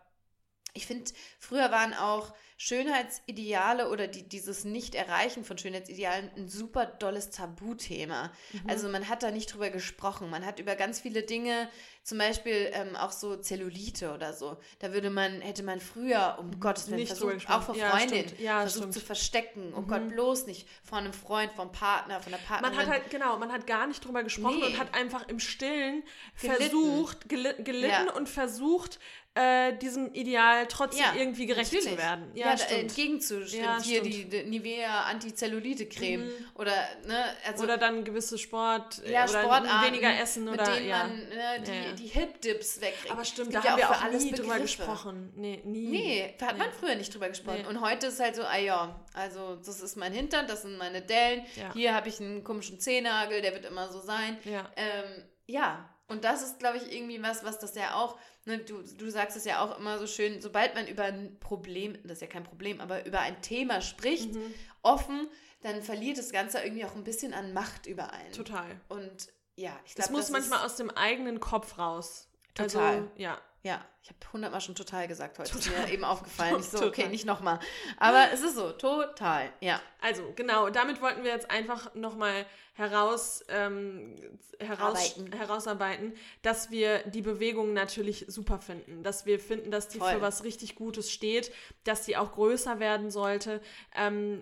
ich 0.73 0.85
finde, 0.85 1.11
früher 1.39 1.71
waren 1.71 1.93
auch 1.93 2.33
Schönheitsideale 2.57 3.89
oder 3.89 4.07
die, 4.07 4.21
dieses 4.21 4.65
Nicht-Erreichen 4.65 5.43
von 5.43 5.57
Schönheitsidealen 5.57 6.29
ein 6.37 6.47
super 6.47 6.85
dolles 6.85 7.31
Tabuthema. 7.31 8.31
Mhm. 8.53 8.69
Also 8.69 8.87
man 8.87 9.09
hat 9.09 9.23
da 9.23 9.31
nicht 9.31 9.51
drüber 9.51 9.71
gesprochen. 9.71 10.29
Man 10.29 10.45
hat 10.45 10.59
über 10.59 10.75
ganz 10.75 10.99
viele 10.99 11.23
Dinge, 11.23 11.69
zum 12.03 12.19
Beispiel 12.19 12.69
ähm, 12.73 12.95
auch 12.95 13.11
so 13.11 13.35
Zellulite 13.35 14.13
oder 14.13 14.33
so. 14.33 14.57
Da 14.77 14.93
würde 14.93 15.09
man, 15.09 15.41
hätte 15.41 15.63
man 15.63 15.79
früher, 15.79 16.37
um 16.39 16.47
mhm. 16.47 16.59
Gottes 16.59 16.87
Willen, 16.87 16.99
nicht 16.99 17.07
versucht, 17.07 17.49
auch 17.49 17.63
vor 17.63 17.73
Freundin, 17.73 18.25
ja, 18.37 18.43
ja, 18.43 18.59
versucht 18.61 18.77
stimmt. 18.77 18.93
zu 18.93 18.99
verstecken. 18.99 19.73
Oh 19.75 19.81
mhm. 19.81 19.87
Gott, 19.87 20.09
bloß 20.09 20.45
nicht 20.45 20.67
vor 20.83 20.99
einem 20.99 21.13
Freund, 21.13 21.51
vom 21.53 21.71
Partner, 21.71 22.19
von 22.19 22.31
der 22.31 22.39
Partnerin. 22.39 22.75
Man 22.75 22.85
hat 22.85 22.93
halt, 22.93 23.09
genau, 23.09 23.37
man 23.37 23.51
hat 23.51 23.65
gar 23.65 23.87
nicht 23.87 24.05
drüber 24.05 24.23
gesprochen 24.23 24.59
nee. 24.59 24.67
und 24.67 24.77
hat 24.77 24.93
einfach 24.93 25.27
im 25.27 25.39
Stillen 25.39 26.03
gelitten. 26.39 26.61
versucht, 26.61 27.27
gelitten, 27.27 27.63
gelitten 27.63 28.07
ja. 28.07 28.13
und 28.13 28.29
versucht, 28.29 28.99
äh, 29.33 29.77
diesem 29.77 30.13
Ideal 30.13 30.67
trotzdem 30.67 31.05
ja, 31.05 31.13
irgendwie 31.15 31.45
gerecht 31.45 31.71
natürlich. 31.71 31.93
zu 31.93 31.97
werden. 31.97 32.31
Ja, 32.33 32.47
ja 32.47 32.57
stimmt. 32.57 32.81
entgegenzustimmen. 32.81 33.65
Ja, 33.65 33.81
Hier 33.81 34.01
die, 34.01 34.25
die 34.27 34.43
Nivea 34.43 35.03
Anti-Zellulite-Creme 35.03 36.25
mhm. 36.25 36.31
oder 36.55 36.73
ne, 37.07 37.23
also 37.47 37.63
oder 37.63 37.77
dann 37.77 38.03
gewisse 38.03 38.37
Sport 38.37 39.01
ja, 39.07 39.23
oder 39.23 39.39
Sportarten, 39.41 39.87
weniger 39.87 40.19
essen 40.19 40.43
mit 40.43 40.55
oder 40.55 40.65
denen 40.65 40.87
ja. 40.87 40.97
man 40.97 41.17
ne, 41.29 41.63
die, 41.65 42.03
die 42.03 42.07
Hip-Dips 42.07 42.81
wegkriegt. 42.81 43.11
Aber 43.11 43.23
stimmt, 43.23 43.55
da 43.55 43.63
haben 43.63 43.77
wir 43.77 43.89
auch 43.89 44.11
nie 44.11 44.31
drüber 44.31 44.59
gesprochen. 44.59 45.31
Nee, 45.37 45.61
nie. 45.63 45.87
Nee, 45.87 46.35
hat 46.41 46.57
man 46.57 46.71
früher 46.77 46.95
nicht 46.95 47.13
drüber 47.13 47.29
gesprochen. 47.29 47.61
Nee. 47.61 47.67
Und 47.69 47.79
heute 47.79 48.07
ist 48.07 48.19
halt 48.19 48.35
so, 48.35 48.43
ah 48.43 48.57
ja, 48.57 48.99
also 49.13 49.55
das 49.55 49.79
ist 49.79 49.95
mein 49.95 50.11
Hintern, 50.11 50.45
das 50.47 50.63
sind 50.63 50.77
meine 50.77 51.01
Dellen. 51.01 51.45
Hier 51.73 51.95
habe 51.95 52.09
ich 52.09 52.19
einen 52.19 52.43
komischen 52.43 52.81
Zehennagel, 52.81 53.41
der 53.41 53.53
wird 53.53 53.63
immer 53.63 53.89
so 53.89 54.01
sein. 54.01 54.37
Ja. 54.43 54.69
Ähm, 54.75 55.23
ja, 55.45 55.89
und 56.11 56.23
das 56.23 56.43
ist, 56.43 56.59
glaube 56.59 56.77
ich, 56.77 56.93
irgendwie 56.93 57.21
was, 57.23 57.43
was 57.43 57.57
das 57.59 57.75
ja 57.75 57.95
auch 57.95 58.17
ne, 58.45 58.59
du, 58.59 58.81
du 58.81 59.09
sagst 59.09 59.37
es 59.37 59.45
ja 59.45 59.63
auch 59.63 59.77
immer 59.77 59.99
so 59.99 60.07
schön, 60.07 60.41
sobald 60.41 60.75
man 60.75 60.87
über 60.87 61.03
ein 61.03 61.37
Problem, 61.39 61.97
das 62.03 62.13
ist 62.13 62.21
ja 62.21 62.27
kein 62.27 62.43
Problem, 62.43 62.81
aber 62.81 63.05
über 63.05 63.19
ein 63.19 63.41
Thema 63.41 63.81
spricht, 63.81 64.33
mhm. 64.33 64.53
offen, 64.81 65.29
dann 65.61 65.81
verliert 65.83 66.17
das 66.17 66.31
Ganze 66.31 66.59
irgendwie 66.59 66.85
auch 66.85 66.95
ein 66.95 67.03
bisschen 67.03 67.33
an 67.33 67.53
Macht 67.53 67.85
über 67.85 68.11
einen. 68.11 68.31
Total. 68.31 68.79
Und 68.89 69.29
ja, 69.55 69.77
ich 69.85 69.95
glaube, 69.95 70.07
das 70.07 70.09
muss 70.09 70.21
das 70.21 70.31
manchmal 70.31 70.65
aus 70.65 70.75
dem 70.75 70.89
eigenen 70.89 71.39
Kopf 71.39 71.77
raus. 71.77 72.27
Total. 72.55 72.95
Also, 72.95 73.11
ja. 73.15 73.39
Ja, 73.63 73.85
ich 74.01 74.09
habe 74.09 74.17
hundertmal 74.33 74.61
schon 74.61 74.73
total 74.73 75.07
gesagt 75.07 75.37
heute. 75.37 75.51
Total. 75.51 75.73
Ist 75.73 75.87
mir 75.87 75.93
eben 75.93 76.03
aufgefallen. 76.03 76.57
Ich 76.59 76.65
so, 76.65 76.77
total. 76.79 76.89
okay, 76.89 77.07
nicht 77.09 77.25
nochmal. 77.25 77.59
Aber 77.97 78.31
es 78.33 78.41
ist 78.41 78.55
so, 78.55 78.71
total, 78.71 79.53
ja. 79.59 79.79
Also, 80.01 80.33
genau, 80.35 80.71
damit 80.71 80.99
wollten 81.01 81.23
wir 81.23 81.31
jetzt 81.31 81.51
einfach 81.51 81.93
nochmal 81.93 82.47
heraus, 82.73 83.43
ähm, 83.49 84.15
heraus, 84.59 85.15
herausarbeiten, 85.37 86.13
dass 86.41 86.71
wir 86.71 87.03
die 87.09 87.21
Bewegung 87.21 87.73
natürlich 87.73 88.25
super 88.27 88.57
finden. 88.57 89.03
Dass 89.03 89.27
wir 89.27 89.39
finden, 89.39 89.69
dass 89.69 89.87
die 89.89 89.99
Voll. 89.99 90.13
für 90.13 90.21
was 90.21 90.43
richtig 90.43 90.75
Gutes 90.75 91.11
steht, 91.11 91.51
dass 91.83 92.05
die 92.05 92.17
auch 92.17 92.31
größer 92.31 92.79
werden 92.79 93.11
sollte. 93.11 93.61
Ähm, 93.95 94.41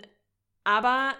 aber 0.63 1.13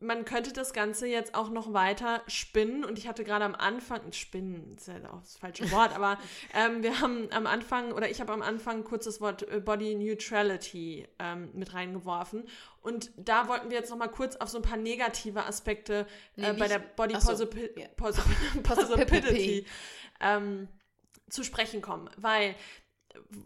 man 0.00 0.24
könnte 0.24 0.52
das 0.52 0.72
Ganze 0.72 1.06
jetzt 1.06 1.34
auch 1.34 1.50
noch 1.50 1.72
weiter 1.72 2.22
spinnen. 2.26 2.84
Und 2.84 2.98
ich 2.98 3.08
hatte 3.08 3.24
gerade 3.24 3.44
am 3.44 3.54
Anfang, 3.54 4.12
spinnen 4.12 4.74
ist 4.76 4.88
ja 4.88 4.94
auch 5.10 5.20
das 5.20 5.36
falsche 5.36 5.70
Wort, 5.70 5.94
aber 5.94 6.18
ähm, 6.54 6.82
wir 6.82 7.00
haben 7.00 7.28
am 7.32 7.46
Anfang 7.46 7.92
oder 7.92 8.10
ich 8.10 8.20
habe 8.20 8.32
am 8.32 8.42
Anfang 8.42 8.84
kurz 8.84 9.04
das 9.04 9.20
Wort 9.20 9.48
äh, 9.48 9.60
Body 9.60 9.94
Neutrality 9.94 11.06
ähm, 11.18 11.50
mit 11.52 11.74
reingeworfen. 11.74 12.44
Und 12.80 13.10
da 13.16 13.48
wollten 13.48 13.70
wir 13.70 13.78
jetzt 13.78 13.90
noch 13.90 13.98
mal 13.98 14.08
kurz 14.08 14.36
auf 14.36 14.48
so 14.48 14.58
ein 14.58 14.62
paar 14.62 14.78
negative 14.78 15.44
Aspekte 15.44 16.06
äh, 16.36 16.52
nee, 16.52 16.58
bei 16.58 16.68
der 16.68 16.78
Body 16.78 17.14
Positivity 17.14 17.86
so, 19.60 19.66
ähm, 20.20 20.68
zu 21.28 21.44
sprechen 21.44 21.82
kommen, 21.82 22.08
weil 22.16 22.56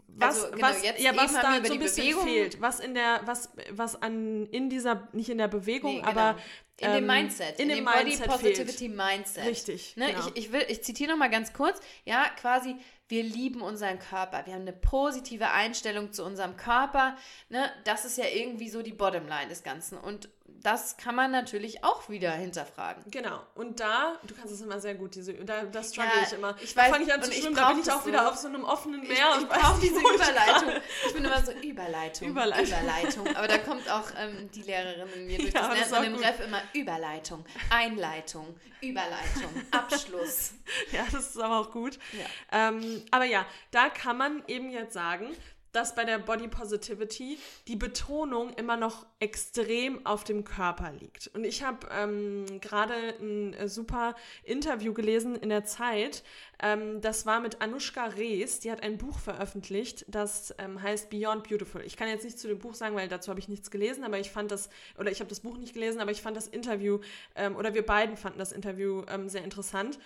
was, 0.07 0.43
also, 0.43 0.55
genau, 0.55 0.67
was, 0.67 0.83
ja, 0.99 1.15
was 1.15 1.33
da 1.33 1.41
so 1.41 1.73
ein 1.73 1.79
bisschen 1.79 2.03
Bewegung. 2.05 2.23
fehlt, 2.23 2.61
was 2.61 2.79
in 2.79 2.93
der, 2.93 3.21
was, 3.25 3.49
was 3.71 4.01
an, 4.01 4.45
in 4.47 4.69
dieser, 4.69 5.07
nicht 5.11 5.29
in 5.29 5.37
der 5.37 5.47
Bewegung, 5.47 5.95
nee, 5.95 6.01
genau. 6.01 6.11
aber 6.11 6.39
in 6.77 6.87
ähm, 6.87 6.93
dem 6.95 7.05
Mindset, 7.05 7.59
in, 7.59 7.69
in 7.69 7.75
dem, 7.77 7.85
dem 7.85 7.93
Body 7.93 8.17
Positivity 8.17 8.89
fehlt. 8.89 8.95
Mindset. 8.95 9.45
Richtig. 9.45 9.95
Ne, 9.97 10.13
genau. 10.13 10.27
ich, 10.27 10.45
ich, 10.45 10.51
will, 10.51 10.65
ich 10.67 10.83
zitiere 10.83 11.11
noch 11.11 11.17
mal 11.17 11.29
ganz 11.29 11.53
kurz, 11.53 11.79
ja, 12.05 12.25
quasi, 12.39 12.75
wir 13.07 13.23
lieben 13.23 13.61
unseren 13.61 13.99
Körper, 13.99 14.45
wir 14.45 14.53
haben 14.53 14.61
eine 14.61 14.73
positive 14.73 15.49
Einstellung 15.51 16.11
zu 16.11 16.23
unserem 16.23 16.57
Körper, 16.57 17.17
ne, 17.49 17.71
das 17.83 18.05
ist 18.05 18.17
ja 18.17 18.25
irgendwie 18.25 18.69
so 18.69 18.81
die 18.81 18.93
Bottomline 18.93 19.47
des 19.49 19.63
Ganzen 19.63 19.97
und 19.97 20.29
das 20.65 20.97
kann 20.97 21.13
man 21.13 21.29
natürlich 21.29 21.83
auch 21.83 22.09
wieder 22.09 22.31
hinterfragen. 22.31 23.03
Genau. 23.11 23.39
Und 23.53 23.79
da, 23.79 24.17
du 24.23 24.33
kannst 24.33 24.51
es 24.51 24.61
immer 24.61 24.79
sehr 24.79 24.95
gut, 24.95 25.13
diese, 25.13 25.33
da, 25.33 25.63
da 25.63 25.83
struggle 25.83 26.11
ja, 26.15 26.23
ich 26.25 26.33
immer. 26.33 26.55
Ich 26.59 26.75
weiß, 26.75 26.87
da 26.87 26.93
fange 26.93 27.05
ich 27.05 27.13
an 27.13 27.21
zu 27.21 27.31
schwimmen, 27.31 27.55
da 27.55 27.69
bin 27.69 27.81
ich 27.81 27.91
auch 27.91 28.01
so. 28.01 28.07
wieder 28.07 28.27
auf 28.27 28.35
so 28.35 28.47
einem 28.47 28.63
offenen 28.63 29.01
Meer. 29.01 29.27
Ich, 29.35 29.43
ich 29.43 29.47
brauche 29.47 29.79
diese 29.79 29.99
Überleitung. 29.99 30.71
Ich 31.05 31.13
bin 31.13 31.23
immer 31.23 31.43
so, 31.43 31.51
Überleitung, 31.51 32.29
Überleitung. 32.29 32.65
Überleitung. 32.65 33.35
Aber 33.35 33.47
da 33.47 33.57
kommt 33.59 33.89
auch 33.89 34.09
ähm, 34.17 34.49
die 34.53 34.63
Lehrerin 34.63 35.07
in 35.13 35.25
mir 35.27 35.37
durch. 35.37 35.53
Ja, 35.53 35.73
das 35.73 35.91
man 35.91 36.03
im 36.03 36.15
Ref 36.15 36.39
immer 36.39 36.61
Überleitung, 36.73 37.45
Einleitung, 37.69 38.55
Überleitung, 38.81 39.51
Abschluss. 39.71 40.53
ja, 40.91 41.05
das 41.11 41.29
ist 41.29 41.39
aber 41.39 41.59
auch 41.59 41.71
gut. 41.71 41.99
Ja. 42.13 42.69
Ähm, 42.69 43.03
aber 43.11 43.25
ja, 43.25 43.45
da 43.71 43.89
kann 43.89 44.17
man 44.17 44.43
eben 44.47 44.69
jetzt 44.71 44.93
sagen, 44.93 45.35
dass 45.75 45.93
bei 45.93 46.05
der 46.05 46.19
Body 46.19 46.47
Positivity 46.47 47.37
die 47.67 47.75
Betonung 47.75 48.53
immer 48.53 48.77
noch 48.77 49.05
extrem 49.19 50.05
auf 50.05 50.23
dem 50.23 50.43
Körper 50.43 50.91
liegt. 50.93 51.27
Und 51.33 51.43
ich 51.43 51.63
habe 51.63 51.87
ähm, 51.91 52.45
gerade 52.61 52.93
ein 53.19 53.53
äh, 53.53 53.67
super 53.67 54.15
Interview 54.43 54.93
gelesen 54.93 55.35
in 55.35 55.49
der 55.49 55.65
Zeit. 55.65 56.23
Ähm, 56.61 57.01
das 57.01 57.25
war 57.25 57.41
mit 57.41 57.61
Anushka 57.61 58.05
Rees. 58.05 58.59
Die 58.61 58.71
hat 58.71 58.83
ein 58.83 58.97
Buch 58.97 59.19
veröffentlicht, 59.19 60.05
das 60.07 60.55
ähm, 60.57 60.81
heißt 60.81 61.09
Beyond 61.09 61.47
Beautiful. 61.47 61.81
Ich 61.81 61.97
kann 61.97 62.07
jetzt 62.07 62.23
nicht 62.23 62.39
zu 62.39 62.47
dem 62.47 62.59
Buch 62.59 62.73
sagen, 62.73 62.95
weil 62.95 63.09
dazu 63.09 63.29
habe 63.29 63.39
ich 63.39 63.49
nichts 63.49 63.69
gelesen, 63.69 64.03
aber 64.03 64.19
ich 64.19 64.31
fand 64.31 64.51
das, 64.51 64.69
oder 64.97 65.11
ich 65.11 65.19
habe 65.19 65.29
das 65.29 65.41
Buch 65.41 65.57
nicht 65.57 65.73
gelesen, 65.73 65.99
aber 65.99 66.11
ich 66.11 66.21
fand 66.21 66.37
das 66.37 66.47
Interview, 66.47 66.99
ähm, 67.35 67.55
oder 67.55 67.73
wir 67.73 67.85
beiden 67.85 68.15
fanden 68.15 68.39
das 68.39 68.51
Interview 68.51 69.03
ähm, 69.09 69.27
sehr 69.27 69.43
interessant. 69.43 69.99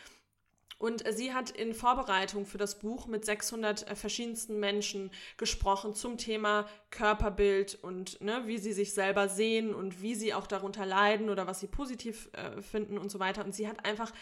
Und 0.80 1.04
sie 1.14 1.34
hat 1.34 1.52
in 1.52 1.74
Vorbereitung 1.74 2.46
für 2.46 2.58
das 2.58 2.80
Buch 2.80 3.06
mit 3.06 3.26
600 3.26 3.92
äh, 3.92 3.96
verschiedensten 3.96 4.60
Menschen 4.60 5.12
gesprochen 5.36 5.94
zum 5.94 6.18
Thema 6.18 6.68
Körperbild 6.90 7.78
und 7.82 8.22
ne, 8.22 8.44
wie 8.46 8.58
sie 8.58 8.72
sich 8.72 8.94
selber 8.94 9.28
sehen 9.28 9.76
und 9.76 10.02
wie 10.02 10.16
sie 10.16 10.34
auch 10.34 10.48
darunter 10.48 10.86
leiden 10.86 11.30
oder 11.30 11.46
was 11.46 11.60
sie 11.60 11.68
positiv 11.68 12.30
äh, 12.32 12.62
finden 12.62 12.98
und 12.98 13.12
so 13.12 13.20
weiter. 13.20 13.44
Und 13.44 13.54
sie 13.54 13.68
hat 13.68 13.86
einfach 13.86 14.14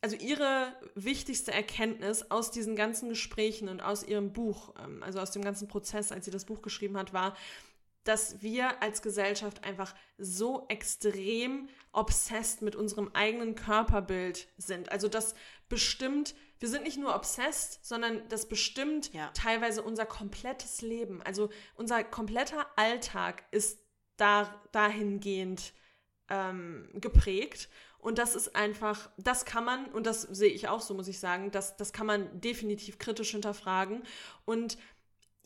also 0.00 0.16
ihre 0.16 0.72
wichtigste 0.94 1.52
Erkenntnis 1.52 2.30
aus 2.30 2.50
diesen 2.50 2.74
ganzen 2.74 3.10
Gesprächen 3.10 3.68
und 3.68 3.82
aus 3.82 4.02
ihrem 4.02 4.32
Buch, 4.32 4.74
ähm, 4.82 5.02
also 5.02 5.20
aus 5.20 5.32
dem 5.32 5.42
ganzen 5.42 5.68
Prozess, 5.68 6.10
als 6.10 6.24
sie 6.24 6.30
das 6.30 6.46
Buch 6.46 6.62
geschrieben 6.62 6.96
hat, 6.96 7.12
war, 7.12 7.36
dass 8.08 8.40
wir 8.40 8.82
als 8.82 9.02
Gesellschaft 9.02 9.64
einfach 9.64 9.94
so 10.16 10.64
extrem 10.68 11.68
obsessed 11.92 12.62
mit 12.62 12.74
unserem 12.74 13.10
eigenen 13.12 13.54
Körperbild 13.54 14.48
sind. 14.56 14.90
Also 14.90 15.08
das 15.08 15.34
bestimmt, 15.68 16.34
wir 16.58 16.70
sind 16.70 16.84
nicht 16.84 16.96
nur 16.96 17.14
obsessed, 17.14 17.84
sondern 17.84 18.26
das 18.30 18.48
bestimmt 18.48 19.12
Ja. 19.12 19.30
teilweise 19.34 19.82
unser 19.82 20.06
komplettes 20.06 20.80
Leben. 20.80 21.20
Also 21.22 21.50
unser 21.74 22.02
kompletter 22.02 22.66
Alltag 22.76 23.44
ist 23.50 23.80
da, 24.16 24.58
dahingehend 24.72 25.74
ähm, 26.30 26.88
geprägt. 26.94 27.68
Und 27.98 28.16
das 28.16 28.34
ist 28.34 28.56
einfach, 28.56 29.10
das 29.18 29.44
kann 29.44 29.64
man, 29.64 29.86
und 29.86 30.06
das 30.06 30.22
sehe 30.22 30.52
ich 30.52 30.68
auch 30.68 30.80
so, 30.80 30.94
muss 30.94 31.08
ich 31.08 31.18
sagen, 31.20 31.50
das, 31.50 31.76
das 31.76 31.92
kann 31.92 32.06
man 32.06 32.40
definitiv 32.40 32.98
kritisch 32.98 33.32
hinterfragen. 33.32 34.02
Und 34.46 34.78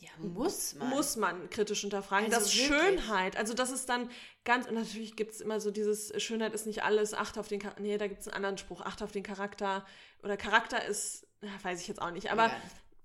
Ja, 0.03 0.09
muss 0.17 0.75
man. 0.75 0.89
muss 0.89 1.15
man 1.15 1.49
kritisch 1.49 1.81
hinterfragen. 1.81 2.25
Also 2.25 2.37
das 2.39 2.57
wirklich. 2.57 2.67
Schönheit, 2.67 3.37
also 3.37 3.53
das 3.53 3.71
ist 3.71 3.87
dann 3.87 4.09
ganz, 4.43 4.67
und 4.67 4.75
natürlich 4.75 5.15
gibt 5.15 5.31
es 5.31 5.39
immer 5.39 5.61
so 5.61 5.71
dieses, 5.71 6.11
Schönheit 6.21 6.53
ist 6.53 6.65
nicht 6.65 6.83
alles, 6.83 7.13
achte 7.13 7.39
auf 7.39 7.47
den 7.47 7.59
Charakter, 7.59 7.81
nee, 7.81 7.97
da 7.97 8.07
gibt 8.07 8.19
es 8.19 8.27
einen 8.27 8.35
anderen 8.35 8.57
Spruch, 8.57 8.81
achte 8.81 9.05
auf 9.05 9.13
den 9.13 9.23
Charakter, 9.23 9.85
oder 10.21 10.35
Charakter 10.35 10.83
ist, 10.83 11.25
weiß 11.61 11.79
ich 11.79 11.87
jetzt 11.87 12.01
auch 12.01 12.11
nicht, 12.11 12.31
aber 12.31 12.47
Egal. 12.47 12.61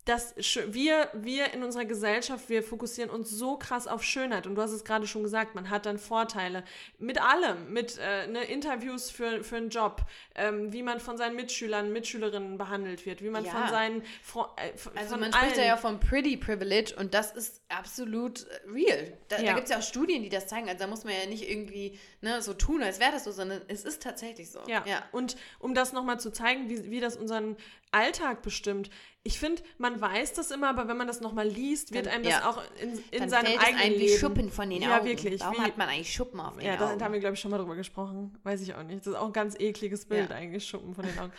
Das, 0.09 0.35
Schö- 0.39 0.73
wir, 0.73 1.11
wir 1.13 1.53
in 1.53 1.63
unserer 1.63 1.85
Gesellschaft, 1.85 2.49
wir 2.49 2.63
fokussieren 2.63 3.11
uns 3.11 3.31
so 3.31 3.57
krass 3.59 3.87
auf 3.87 4.03
Schönheit 4.03 4.47
und 4.47 4.55
du 4.55 4.63
hast 4.63 4.71
es 4.73 4.83
gerade 4.85 5.07
schon 5.07 5.23
gesagt, 5.23 5.55
man 5.55 5.69
hat 5.69 5.85
dann 5.85 5.99
Vorteile 5.99 6.65
mit 6.99 7.21
allem, 7.21 7.73
mit 7.73 7.99
äh, 7.99 8.27
ne, 8.27 8.43
Interviews 8.45 9.11
für, 9.11 9.45
für 9.45 9.57
einen 9.57 9.69
Job, 9.69 10.03
ähm, 10.35 10.73
wie 10.73 10.83
man 10.83 10.99
von 11.01 11.19
seinen 11.19 11.37
Mitschülern, 11.37 11.93
Mitschülerinnen 11.93 12.57
behandelt 12.57 13.05
wird, 13.05 13.23
wie 13.23 13.29
man 13.29 13.45
Ja. 13.45 13.51
von 13.51 13.69
seinen 13.69 14.03
Fro 14.23 14.47
äh, 14.57 14.73
Also 14.99 15.17
man 15.19 15.33
spricht 15.33 15.57
ja, 15.57 15.63
allen- 15.63 15.69
ja 15.69 15.77
vom 15.77 16.01
Pretty 16.01 16.37
Privilege 16.39 16.95
und 16.97 17.13
das 17.13 17.33
ist 17.33 17.61
absolut 17.69 18.47
äh, 18.47 18.71
real. 18.71 19.13
Da, 19.29 19.37
da 19.37 19.43
Ja. 19.43 19.53
gibt 19.55 19.65
es 19.65 19.71
ja 19.71 19.79
auch 19.79 19.83
Studien, 19.83 20.23
die 20.23 20.31
das 20.31 20.47
zeigen. 20.47 20.69
Also 20.69 20.79
da 20.79 20.87
muss 20.87 21.05
man 21.05 21.13
ja 21.13 21.27
nicht 21.27 21.49
irgendwie 21.51 21.99
ne, 22.23 22.41
so 22.41 22.55
tun, 22.55 22.83
als 22.83 22.99
wäre 22.99 23.13
das 23.13 23.25
so, 23.25 23.33
sondern 23.33 23.61
es 23.69 23.85
ist 23.85 24.03
tatsächlich 24.03 24.51
so. 24.51 24.61
Ja. 24.67 24.83
ja. 24.87 25.03
Und 25.13 25.37
um 25.59 25.75
das 25.75 25.93
nochmal 25.93 26.19
zu 26.19 26.31
zeigen, 26.31 26.69
wie, 26.71 26.91
wie 26.91 27.01
das 27.01 27.17
unseren 27.17 27.57
Alltag 27.91 28.43
bestimmt. 28.43 28.91
Ich 29.29 29.39
finde, 29.39 29.62
man 29.76 30.01
weiß 30.01 30.33
das 30.33 30.51
immer, 30.51 30.70
aber 30.70 30.89
wenn 30.89 30.97
man 30.97 31.07
das 31.07 31.20
nochmal 31.20 31.47
liest, 31.47 31.93
wird 31.93 32.07
Dann- 32.07 32.14
einem 32.14 32.24
das 32.24 32.33
ja. 32.33 32.49
auch 32.49 32.62
in, 32.81 32.93
in 33.11 33.20
Dann 33.20 33.29
seinem 33.29 33.47
fällt 33.47 33.61
eigenen 33.62 33.91
wie 34.01 34.07
Leben. 34.07 34.18
Schuppen 34.18 34.51
von 34.51 34.70
den 34.70 34.81
ja, 34.81 34.97
Augen. 34.97 35.07
wirklich. 35.07 35.41
Warum 35.41 35.57
wie, 35.57 35.61
hat 35.61 35.76
man 35.76 35.89
eigentlich 35.89 36.12
Schuppen 36.12 36.41
auf 36.41 36.57
den 36.57 36.64
ja, 36.66 36.76
da, 36.79 36.89
Augen? 36.89 36.99
da 36.99 37.05
haben 37.05 37.12
wir, 37.12 37.20
glaube 37.20 37.35
ich, 37.35 37.41
schon 37.41 37.51
mal 37.51 37.59
drüber 37.59 37.76
gesprochen. 37.76 38.39
Weiß 38.43 38.62
ich 38.62 38.74
auch 38.74 38.83
nicht. 38.83 39.01
Das 39.01 39.09
ist 39.09 39.14
auch 39.18 39.26
ein 39.26 39.33
ganz 39.35 39.55
ekliges 39.61 40.07
Bild 40.07 40.31
Ja. 40.31 40.37
eigentlich, 40.37 40.66
Schuppen 40.66 40.95
von 40.95 41.05
den 41.05 41.18
Augen. 41.18 41.33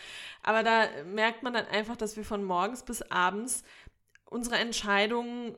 Aber 0.43 0.61
da 0.61 0.85
merkt 1.05 1.41
man 1.41 1.53
dann 1.53 1.65
einfach, 1.65 1.95
dass 1.97 2.15
wir 2.15 2.23
von 2.23 2.43
morgens 2.43 2.83
bis 2.83 3.01
abends 3.11 3.63
unsere 4.25 4.57
Entscheidungen 4.57 5.57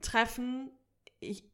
treffen. 0.00 0.70
Ich, 1.20 1.44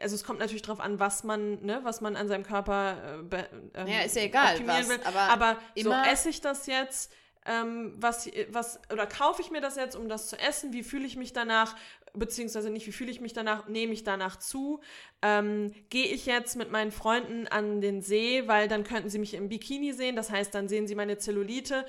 also 0.00 0.14
es 0.14 0.24
kommt 0.24 0.38
natürlich 0.38 0.62
darauf 0.62 0.80
an, 0.80 0.98
was 0.98 1.24
man, 1.24 1.62
ne, 1.64 1.80
was 1.82 2.00
man 2.00 2.16
an 2.16 2.28
seinem 2.28 2.44
Körper 2.44 3.20
äh, 3.30 3.44
ähm, 3.74 3.86
Ja, 3.86 4.00
ist 4.00 4.16
ja 4.16 4.22
egal, 4.22 4.58
was, 4.66 4.88
will. 4.88 4.98
aber 5.04 5.20
Aber 5.20 5.56
so 5.76 5.92
esse 5.92 6.30
ich 6.30 6.40
das 6.40 6.66
jetzt, 6.66 7.12
ähm, 7.48 7.94
was, 7.96 8.30
was, 8.50 8.78
oder 8.92 9.06
kaufe 9.06 9.40
ich 9.42 9.50
mir 9.50 9.60
das 9.60 9.76
jetzt, 9.76 9.96
um 9.96 10.08
das 10.08 10.28
zu 10.28 10.38
essen? 10.38 10.72
Wie 10.72 10.82
fühle 10.82 11.06
ich 11.06 11.16
mich 11.16 11.32
danach? 11.32 11.76
Beziehungsweise 12.14 12.70
nicht, 12.70 12.86
wie 12.86 12.92
fühle 12.92 13.10
ich 13.10 13.20
mich 13.20 13.32
danach? 13.32 13.68
Nehme 13.68 13.92
ich 13.92 14.04
danach 14.04 14.36
zu? 14.36 14.80
Ähm, 15.22 15.72
Gehe 15.88 16.06
ich 16.06 16.26
jetzt 16.26 16.56
mit 16.56 16.70
meinen 16.70 16.92
Freunden 16.92 17.46
an 17.46 17.80
den 17.80 18.02
See, 18.02 18.46
weil 18.46 18.68
dann 18.68 18.84
könnten 18.84 19.08
sie 19.08 19.18
mich 19.18 19.34
im 19.34 19.48
Bikini 19.48 19.92
sehen. 19.92 20.16
Das 20.16 20.30
heißt, 20.30 20.54
dann 20.54 20.68
sehen 20.68 20.86
sie 20.86 20.94
meine 20.94 21.18
Zellulite. 21.18 21.86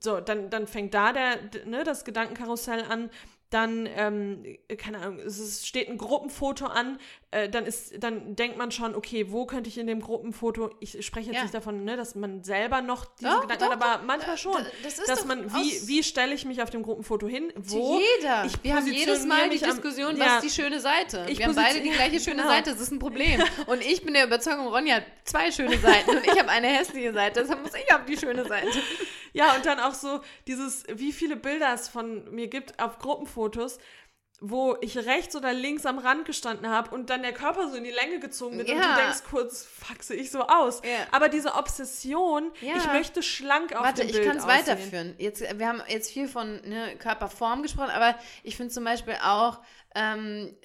So, 0.00 0.20
dann, 0.20 0.50
dann 0.50 0.66
fängt 0.66 0.94
da 0.94 1.12
der, 1.12 1.38
ne, 1.64 1.84
das 1.84 2.04
Gedankenkarussell 2.04 2.82
an. 2.82 3.10
Dann, 3.52 3.86
ähm, 3.96 4.44
keine 4.78 4.98
Ahnung, 4.98 5.18
es 5.18 5.66
steht 5.68 5.88
ein 5.90 5.98
Gruppenfoto 5.98 6.64
an, 6.64 6.98
äh, 7.32 7.50
dann 7.50 7.66
ist, 7.66 8.02
dann 8.02 8.34
denkt 8.34 8.56
man 8.56 8.70
schon, 8.72 8.94
okay, 8.94 9.30
wo 9.30 9.44
könnte 9.44 9.68
ich 9.68 9.76
in 9.76 9.86
dem 9.86 10.00
Gruppenfoto, 10.00 10.70
ich 10.80 11.04
spreche 11.04 11.26
jetzt 11.28 11.36
Ja. 11.36 11.42
nicht 11.42 11.52
davon, 11.54 11.84
ne, 11.84 11.98
dass 11.98 12.14
man 12.14 12.42
selber 12.44 12.80
noch 12.80 13.04
diese 13.16 13.28
Doch, 13.30 13.42
Gedanken 13.42 13.64
doch, 13.64 13.70
hat, 13.72 13.82
aber 13.82 13.98
doch. 13.98 14.06
manchmal 14.06 14.36
Äh, 14.36 14.38
schon. 14.38 14.56
das 14.82 14.98
ist 14.98 15.06
dass 15.08 15.26
man, 15.26 15.52
wie, 15.52 15.86
wie 15.86 16.02
stelle 16.02 16.32
ich 16.34 16.46
mich 16.46 16.62
auf 16.62 16.70
dem 16.70 16.82
Gruppenfoto 16.82 17.28
hin? 17.28 17.52
Wo? 17.56 18.00
jeder. 18.18 18.46
Ich 18.46 18.54
wir 18.64 18.74
haben 18.74 18.86
jedes 18.86 19.26
Mal 19.26 19.50
die 19.50 19.62
am- 19.62 19.70
Diskussion, 19.70 20.16
ja. 20.16 20.24
was 20.38 20.44
ist 20.44 20.56
die 20.56 20.62
schöne 20.62 20.80
Seite. 20.80 21.26
Ich 21.28 21.38
wir 21.38 21.44
haben 21.46 21.54
beide 21.54 21.82
die 21.82 21.90
gleiche 21.98 22.20
schöne 22.20 22.36
genau. 22.36 22.48
Seite, 22.48 22.70
das 22.70 22.80
ist 22.80 22.90
ein 22.90 22.98
Problem. 23.00 23.42
Und 23.66 23.82
ich 23.84 24.02
bin 24.02 24.14
der 24.14 24.24
Überzeugung, 24.24 24.68
Ronja 24.68 24.96
hat 24.96 25.04
zwei 25.24 25.52
schöne 25.52 25.76
Seiten 25.78 26.08
und 26.10 26.24
ich 26.26 26.38
habe 26.38 26.48
eine 26.48 26.68
hässliche 26.68 27.12
Seite, 27.12 27.40
deshalb 27.42 27.62
muss 27.62 27.72
ich 27.74 27.94
auf 27.94 28.04
die 28.06 28.16
schöne 28.16 28.46
Seite. 28.46 28.68
Ja, 29.34 29.54
und 29.56 29.64
dann 29.64 29.80
auch 29.80 29.94
so 29.94 30.20
dieses, 30.46 30.84
wie 30.92 31.10
viele 31.10 31.36
Bilder 31.36 31.72
es 31.72 31.88
von 31.88 32.30
mir 32.34 32.48
gibt 32.48 32.78
auf 32.78 32.98
Gruppenfotos, 32.98 33.41
wo 34.44 34.76
ich 34.80 34.98
rechts 34.98 35.36
oder 35.36 35.52
links 35.52 35.86
am 35.86 35.98
Rand 35.98 36.24
gestanden 36.24 36.68
habe 36.68 36.92
und 36.92 37.10
dann 37.10 37.22
der 37.22 37.32
Körper 37.32 37.68
so 37.68 37.76
in 37.76 37.84
die 37.84 37.92
Länge 37.92 38.18
gezogen 38.18 38.58
wird 38.58 38.68
und 38.70 38.76
Ja. 38.76 38.96
du 38.96 39.00
denkst 39.02 39.22
kurz, 39.30 39.68
sehe 40.00 40.16
ich 40.16 40.32
so 40.32 40.40
aus. 40.40 40.82
Ja. 40.84 41.06
Aber 41.12 41.28
diese 41.28 41.54
Obsession, 41.54 42.50
Ja. 42.60 42.74
ich 42.76 42.86
möchte 42.88 43.22
schlank 43.22 43.72
auf 43.76 43.84
Warte, 43.84 44.00
dem 44.02 44.08
ich 44.08 44.14
Bild 44.14 44.26
kann 44.26 44.36
es 44.38 44.46
weiterführen. 44.48 45.14
Jetzt, 45.18 45.42
wir 45.58 45.68
haben 45.68 45.80
jetzt 45.86 46.10
viel 46.10 46.26
von 46.26 46.60
ne, 46.62 46.96
Körperform 46.98 47.62
gesprochen, 47.62 47.90
aber 47.90 48.16
ich 48.42 48.56
finde 48.56 48.72
zum 48.74 48.82
Beispiel 48.82 49.16
auch, 49.22 49.60
ähm, 49.94 50.56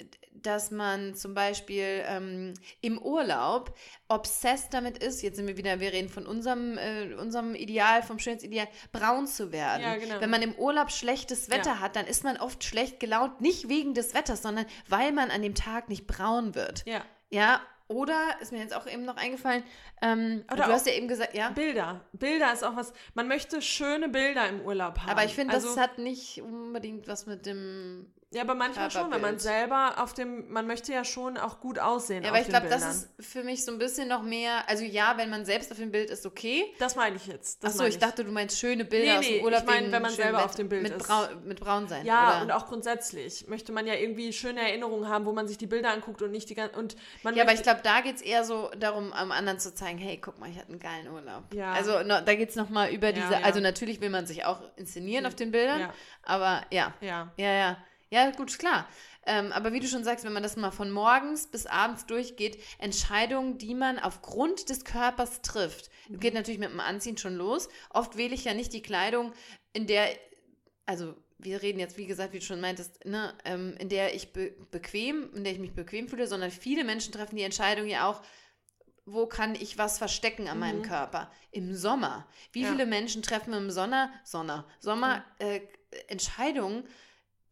dass 0.41 0.71
man 0.71 1.15
zum 1.15 1.33
Beispiel 1.33 2.03
ähm, 2.05 2.53
im 2.81 2.97
Urlaub 2.97 3.75
obsessed 4.07 4.73
damit 4.73 4.97
ist, 5.03 5.21
jetzt 5.21 5.37
sind 5.37 5.47
wir 5.47 5.57
wieder, 5.57 5.79
wir 5.79 5.91
reden 5.93 6.09
von 6.09 6.25
unserem, 6.25 6.77
äh, 6.77 7.13
unserem 7.15 7.55
Ideal, 7.55 8.03
vom 8.03 8.19
Schönheitsideal, 8.19 8.67
braun 8.91 9.27
zu 9.27 9.51
werden. 9.51 9.83
Ja, 9.83 9.95
genau. 9.97 10.21
Wenn 10.21 10.29
man 10.29 10.41
im 10.41 10.53
Urlaub 10.55 10.91
schlechtes 10.91 11.49
Wetter 11.49 11.71
Ja. 11.71 11.79
hat, 11.79 11.95
dann 11.95 12.07
ist 12.07 12.23
man 12.23 12.37
oft 12.37 12.63
schlecht 12.63 12.99
gelaunt, 12.99 13.41
nicht 13.41 13.69
wegen 13.69 13.93
des 13.93 14.13
Wetters, 14.13 14.41
sondern 14.41 14.65
weil 14.87 15.11
man 15.11 15.31
an 15.31 15.41
dem 15.41 15.55
Tag 15.55 15.89
nicht 15.89 16.07
braun 16.07 16.55
wird. 16.55 16.83
Ja. 16.85 17.03
Ja, 17.29 17.61
oder 17.89 18.19
ist 18.41 18.51
mir 18.51 18.59
jetzt 18.59 18.75
auch 18.75 18.85
eben 18.85 19.05
noch 19.05 19.15
eingefallen, 19.15 19.63
ähm, 20.01 20.43
Oder 20.51 20.65
du 20.65 20.71
hast 20.73 20.87
ja 20.87 20.93
eben 20.93 21.07
gesagt, 21.07 21.33
ja. 21.33 21.49
Bilder. 21.51 22.01
Bilder 22.11 22.51
ist 22.51 22.63
auch 22.63 22.75
was, 22.75 22.91
man 23.13 23.27
möchte 23.29 23.61
schöne 23.61 24.09
Bilder 24.09 24.47
im 24.49 24.61
Urlaub 24.61 24.99
haben. 24.99 25.09
Aber 25.09 25.23
ich 25.23 25.33
finde, 25.33 25.53
also, 25.53 25.69
das 25.69 25.77
hat 25.77 25.97
nicht 25.97 26.41
unbedingt 26.41 27.07
was 27.07 27.25
mit 27.25 27.45
dem. 27.45 28.11
Ja, 28.33 28.41
aber 28.41 28.55
manchmal 28.55 28.91
schon, 28.91 29.09
wenn 29.09 29.21
man 29.21 29.39
selber 29.39 29.95
auf 30.03 30.13
dem, 30.13 30.51
man 30.51 30.67
möchte 30.67 30.91
ja 30.91 31.05
schon 31.05 31.37
auch 31.37 31.61
gut 31.61 31.79
aussehen 31.79 32.23
Ja, 32.23 32.29
aber 32.29 32.41
ich 32.41 32.49
glaube, 32.49 32.67
das 32.67 32.83
ist 32.85 33.09
für 33.21 33.41
mich 33.41 33.63
so 33.63 33.71
ein 33.71 33.77
bisschen 33.77 34.09
noch 34.09 34.21
mehr. 34.21 34.67
Also 34.67 34.83
ja, 34.83 35.13
wenn 35.15 35.29
man 35.29 35.45
selbst 35.45 35.71
auf 35.71 35.77
dem 35.77 35.91
Bild 35.91 36.09
ist, 36.09 36.25
okay. 36.25 36.65
Das 36.77 36.97
meine 36.97 37.15
ich 37.15 37.25
jetzt. 37.27 37.63
Das 37.63 37.71
Achso, 37.71 37.83
meine 37.83 37.89
ich 37.89 37.99
dachte, 37.99 38.25
du 38.25 38.31
meinst 38.33 38.59
schöne 38.59 38.83
Bilder 38.83 39.13
Nee, 39.13 39.17
aus 39.17 39.25
nee, 39.25 39.37
dem 39.37 39.45
Urlaub. 39.45 39.61
ich 39.61 39.65
mein, 39.65 39.83
wegen 39.83 39.91
wenn 39.93 40.01
man 40.01 40.11
selber 40.11 40.43
auf 40.43 40.55
dem 40.55 40.67
Bild 40.67 40.83
mit 40.83 40.91
ist. 40.91 41.07
Brau 41.07 41.27
mit 41.45 41.59
braun 41.61 41.87
sein. 41.87 42.05
Ja, 42.05 42.31
oder? 42.33 42.41
und 42.41 42.51
auch 42.51 42.67
grundsätzlich 42.67 43.47
möchte 43.47 43.71
man 43.71 43.87
ja 43.87 43.93
irgendwie 43.93 44.33
schöne 44.33 44.59
Erinnerungen 44.59 45.07
haben, 45.07 45.25
wo 45.25 45.31
man 45.31 45.47
sich 45.47 45.57
die 45.57 45.67
Bilder 45.67 45.91
anguckt 45.91 46.21
und 46.21 46.31
nicht 46.31 46.49
die 46.49 46.55
ganze 46.55 46.77
und 46.77 46.97
man 47.23 47.33
Ja, 47.33 47.43
aber 47.43 47.53
ich 47.53 47.63
glaube, 47.63 47.79
da 47.83 48.01
geht 48.01 48.17
es 48.17 48.21
eher 48.21 48.43
so 48.43 48.69
darum, 48.77 49.13
am 49.13 49.31
anderen 49.31 49.59
zu 49.59 49.73
zeigen, 49.73 49.99
hey, 49.99 50.17
guck 50.21 50.37
mal, 50.37 50.49
ich 50.49 50.57
hatte 50.57 50.67
einen 50.69 50.79
geilen 50.79 51.07
Urlaub. 51.09 51.43
Ja. 51.53 51.71
Also 51.71 52.03
no, 52.03 52.19
da 52.19 52.35
geht 52.35 52.49
es 52.49 52.57
nochmal 52.57 52.91
über 52.91 53.13
diese, 53.13 53.31
ja. 53.31 53.39
also 53.43 53.61
natürlich 53.61 54.01
will 54.01 54.09
man 54.09 54.25
sich 54.25 54.43
auch 54.43 54.59
inszenieren 54.75 55.25
auf 55.25 55.35
den 55.35 55.51
Bildern, 55.51 55.79
Ja. 55.79 55.93
aber 56.23 56.63
ja, 56.71 56.93
ja. 56.99 57.31
ja, 57.37 57.53
ja. 57.53 57.77
Ja, 58.09 58.29
gut, 58.31 58.57
klar. 58.57 58.87
Ähm, 59.25 59.51
aber 59.51 59.73
wie 59.73 59.81
du 59.81 59.87
schon 59.87 60.05
sagst, 60.05 60.23
wenn 60.23 60.31
man 60.33 60.43
das 60.43 60.55
mal 60.55 60.71
von 60.71 60.89
morgens 60.91 61.47
bis 61.47 61.65
abends 61.65 62.05
durchgeht, 62.05 62.57
Entscheidungen, 62.79 63.57
die 63.57 63.75
man 63.75 63.99
aufgrund 63.99 64.69
des 64.69 64.85
Körpers 64.85 65.41
trifft, 65.41 65.89
Mhm. 66.07 66.19
geht 66.21 66.33
natürlich 66.33 66.59
mit 66.59 66.69
dem 66.71 66.79
Anziehen 66.79 67.17
schon 67.17 67.35
los. 67.35 67.67
Oft 67.89 68.15
wähle 68.15 68.33
ich 68.33 68.45
ja 68.45 68.53
nicht 68.53 68.71
die 68.71 68.81
Kleidung, 68.81 69.33
in 69.73 69.85
der, 69.87 70.07
also 70.85 71.13
wir 71.39 71.61
reden 71.61 71.79
jetzt, 71.79 71.97
wie 71.97 72.07
gesagt, 72.07 72.31
wie 72.33 72.39
du 72.39 72.45
schon 72.45 72.61
meintest, 72.61 73.03
ne, 73.05 73.33
ähm, 73.43 73.75
in 73.79 73.89
der 73.89 74.15
ich 74.15 74.31
be 74.31 74.55
bequem, 74.71 75.29
in 75.35 75.43
der 75.43 75.51
ich 75.53 75.59
mich 75.59 75.73
bequem 75.73 76.07
fühle, 76.07 76.25
sondern 76.27 76.49
viele 76.49 76.83
Menschen 76.85 77.11
treffen 77.11 77.35
die 77.35 77.43
Entscheidung 77.43 77.87
ja 77.87 78.09
auch, 78.09 78.21
wo 79.05 79.25
kann 79.25 79.55
ich 79.55 79.77
was 79.77 79.97
verstecken 79.97 80.47
an 80.47 80.59
meinem 80.59 80.81
Körper? 80.81 81.31
Im 81.51 81.75
Sommer. 81.75 82.27
Wie 82.53 82.59
Mhm. 82.59 82.65
Ja. 82.65 82.71
viele 82.71 82.85
Menschen 82.85 83.21
treffen 83.21 83.53
im 83.53 83.71
Sonner, 83.71 84.11
Sonner, 84.23 84.65
Sommer 84.79 85.23
äh, 85.39 85.61
Entscheidungen, 86.07 86.83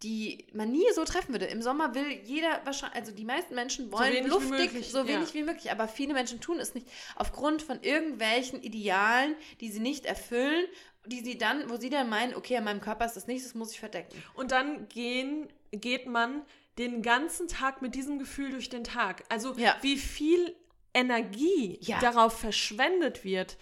die 0.05 0.45
man 0.53 0.71
nie 0.71 0.85
so 0.93 1.03
treffen 1.03 1.33
würde. 1.33 1.45
Im 1.45 1.63
Sommer 1.63 1.95
will 1.95 2.05
jeder 2.23 2.61
wahrscheinlich, 2.63 2.99
also 2.99 3.11
die 3.11 3.25
meisten 3.25 3.55
Menschen 3.55 3.91
wollen 3.91 4.23
wie 4.23 4.29
luftig, 4.29 4.91
so 4.91 5.07
wenig 5.07 5.29
ja. 5.29 5.33
wie 5.33 5.43
möglich, 5.43 5.71
aber 5.71 5.87
viele 5.87 6.13
Menschen 6.13 6.39
tun 6.39 6.59
es 6.59 6.75
nicht 6.75 6.87
aufgrund 7.15 7.63
von 7.63 7.81
irgendwelchen 7.81 8.61
Idealen, 8.61 9.35
die 9.61 9.71
sie 9.71 9.79
nicht 9.79 10.05
erfüllen, 10.05 10.65
die 11.07 11.21
sie 11.21 11.39
dann, 11.39 11.71
wo 11.71 11.77
sie 11.77 11.89
dann 11.89 12.07
meinen, 12.07 12.35
okay, 12.35 12.55
an 12.57 12.65
meinem 12.65 12.81
Körper 12.81 13.05
ist 13.05 13.15
das 13.15 13.25
nicht, 13.25 13.43
das 13.43 13.55
muss 13.55 13.71
ich 13.71 13.79
verdecken. 13.79 14.23
Und 14.35 14.51
dann 14.51 14.87
gehen, 14.89 15.47
geht 15.71 16.05
man 16.05 16.43
den 16.77 17.01
ganzen 17.01 17.47
Tag 17.47 17.81
mit 17.81 17.95
diesem 17.95 18.19
Gefühl 18.19 18.51
durch 18.51 18.69
den 18.69 18.83
Tag. 18.83 19.23
Also 19.29 19.55
Ja. 19.57 19.75
wie 19.81 19.97
viel 19.97 20.55
Energie 20.95 21.77
Ja. 21.81 21.99
darauf 21.99 22.39
verschwendet 22.39 23.23
wird, 23.23 23.57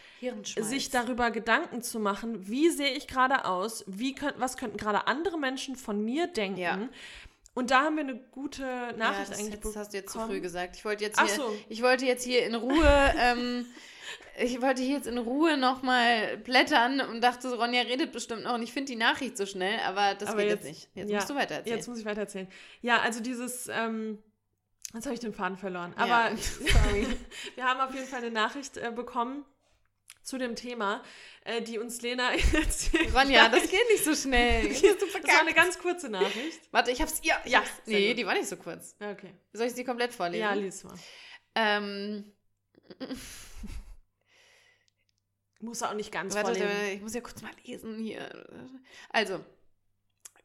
sich 0.58 0.90
darüber 0.92 1.32
Gedanken 1.32 1.82
zu 1.82 2.00
machen, 2.00 2.48
wie 2.48 2.70
sehe 2.70 2.92
ich 2.92 3.08
gerade 3.08 3.46
aus, 3.46 3.84
wie 3.88 4.14
könnt, 4.16 4.40
was 4.40 4.56
könnten 4.56 4.78
gerade 4.78 5.08
andere 5.08 5.38
Menschen 5.38 5.76
von 5.76 6.04
mir 6.06 6.28
denken. 6.28 6.60
Ja. 6.60 6.80
Und 7.56 7.70
da 7.72 7.84
haben 7.84 7.96
wir 7.98 8.04
eine 8.04 8.16
gute 8.32 8.64
Nachricht 8.98 9.32
ja, 9.32 9.38
eigentlich 9.38 9.60
Das 9.60 9.76
hast 9.76 9.94
du 9.94 9.98
jetzt 9.98 10.12
zu 10.14 10.20
früh 10.20 10.40
gesagt. 10.42 10.76
Ich 10.76 10.86
wollte 10.86 11.04
jetzt 11.04 11.20
hier, 11.20 11.30
so. 11.36 11.56
ich 11.70 11.82
wollte 11.84 12.06
jetzt 12.06 12.24
hier 12.24 12.46
in 12.46 12.56
Ruhe, 12.56 13.14
ähm, 13.20 13.66
ich 14.40 14.60
wollte 14.62 14.82
hier 14.82 14.96
jetzt 14.98 15.08
in 15.08 15.20
Ruhe 15.20 15.56
nochmal 15.58 16.38
blättern 16.38 17.00
und 17.02 17.22
dachte, 17.22 17.50
so, 17.50 17.56
Ronja 17.56 17.82
redet 17.82 18.12
bestimmt 18.12 18.44
noch 18.44 18.56
und 18.56 18.64
ich 18.64 18.74
finde 18.74 18.92
die 18.92 18.98
Nachricht 18.98 19.38
so 19.38 19.46
schnell, 19.46 19.80
aber 19.86 20.16
das 20.16 20.30
Aber 20.30 20.40
geht 20.42 20.50
jetzt- 20.50 20.64
jetzt, 20.66 20.68
nicht. 20.68 20.90
Jetzt 20.96 21.10
ja, 21.12 21.16
musst 21.18 21.30
du 21.30 21.36
weiter 21.36 21.56
erzählen. 21.56 21.76
Jetzt 21.78 21.88
muss 21.88 22.00
ich 22.00 22.06
weiter 22.06 22.22
erzählen. 22.22 22.48
Ja, 22.82 23.02
also 23.02 23.20
dieses, 23.22 23.70
ähm, 23.72 24.18
jetzt 24.94 25.06
habe 25.06 25.14
ich 25.14 25.20
den 25.20 25.34
Faden 25.34 25.58
verloren. 25.58 25.94
Ja, 25.98 26.04
Aber 26.06 26.38
sorry. 26.38 27.08
wir 27.56 27.64
haben 27.66 27.80
auf 27.82 27.94
jeden 27.94 28.08
Fall 28.08 28.20
eine 28.20 28.32
Nachricht 28.32 28.78
äh, 28.78 28.92
bekommen 28.94 29.46
zu 30.22 30.38
dem 30.38 30.56
Thema, 30.56 31.04
äh, 31.44 31.62
die 31.62 31.80
uns 31.80 32.02
Lena 32.02 32.32
erzählt. 32.54 33.14
Ronja, 33.14 33.50
das 33.50 33.64
geht 33.70 33.90
nicht 33.92 34.04
so 34.04 34.16
schnell. 34.16 34.70
Das 35.24 35.36
war 35.36 35.42
eine 35.42 35.54
ganz 35.54 35.80
kurze 35.80 36.10
Nachricht. 36.10 36.60
Warte, 36.72 36.92
ich 36.92 37.02
hab's. 37.02 37.22
Ja, 37.24 37.42
ich 37.46 37.52
Ja, 37.52 37.64
sehr 37.86 38.00
Nee, 38.00 38.10
gut. 38.10 38.18
die 38.20 38.26
war 38.26 38.34
nicht 38.34 38.48
so 38.48 38.56
kurz. 38.58 38.96
Ja, 39.00 39.12
Okay. 39.12 39.34
Soll 39.54 39.68
ich 39.68 39.74
sie 39.74 39.84
komplett 39.84 40.14
vorlesen? 40.14 40.42
Ja, 40.42 40.54
lies 40.54 40.84
mal. 40.84 40.96
Ähm, 41.56 42.32
Muss 45.60 45.82
auch 45.82 45.94
nicht 45.94 46.12
ganz 46.12 46.36
warte, 46.36 46.52
vorlesen. 46.52 46.68
warte, 46.78 46.92
ich 46.92 47.02
muss 47.02 47.14
ja 47.14 47.22
kurz 47.22 47.42
mal 47.42 47.52
lesen 47.66 47.98
hier. 47.98 48.46
Also, 49.10 49.44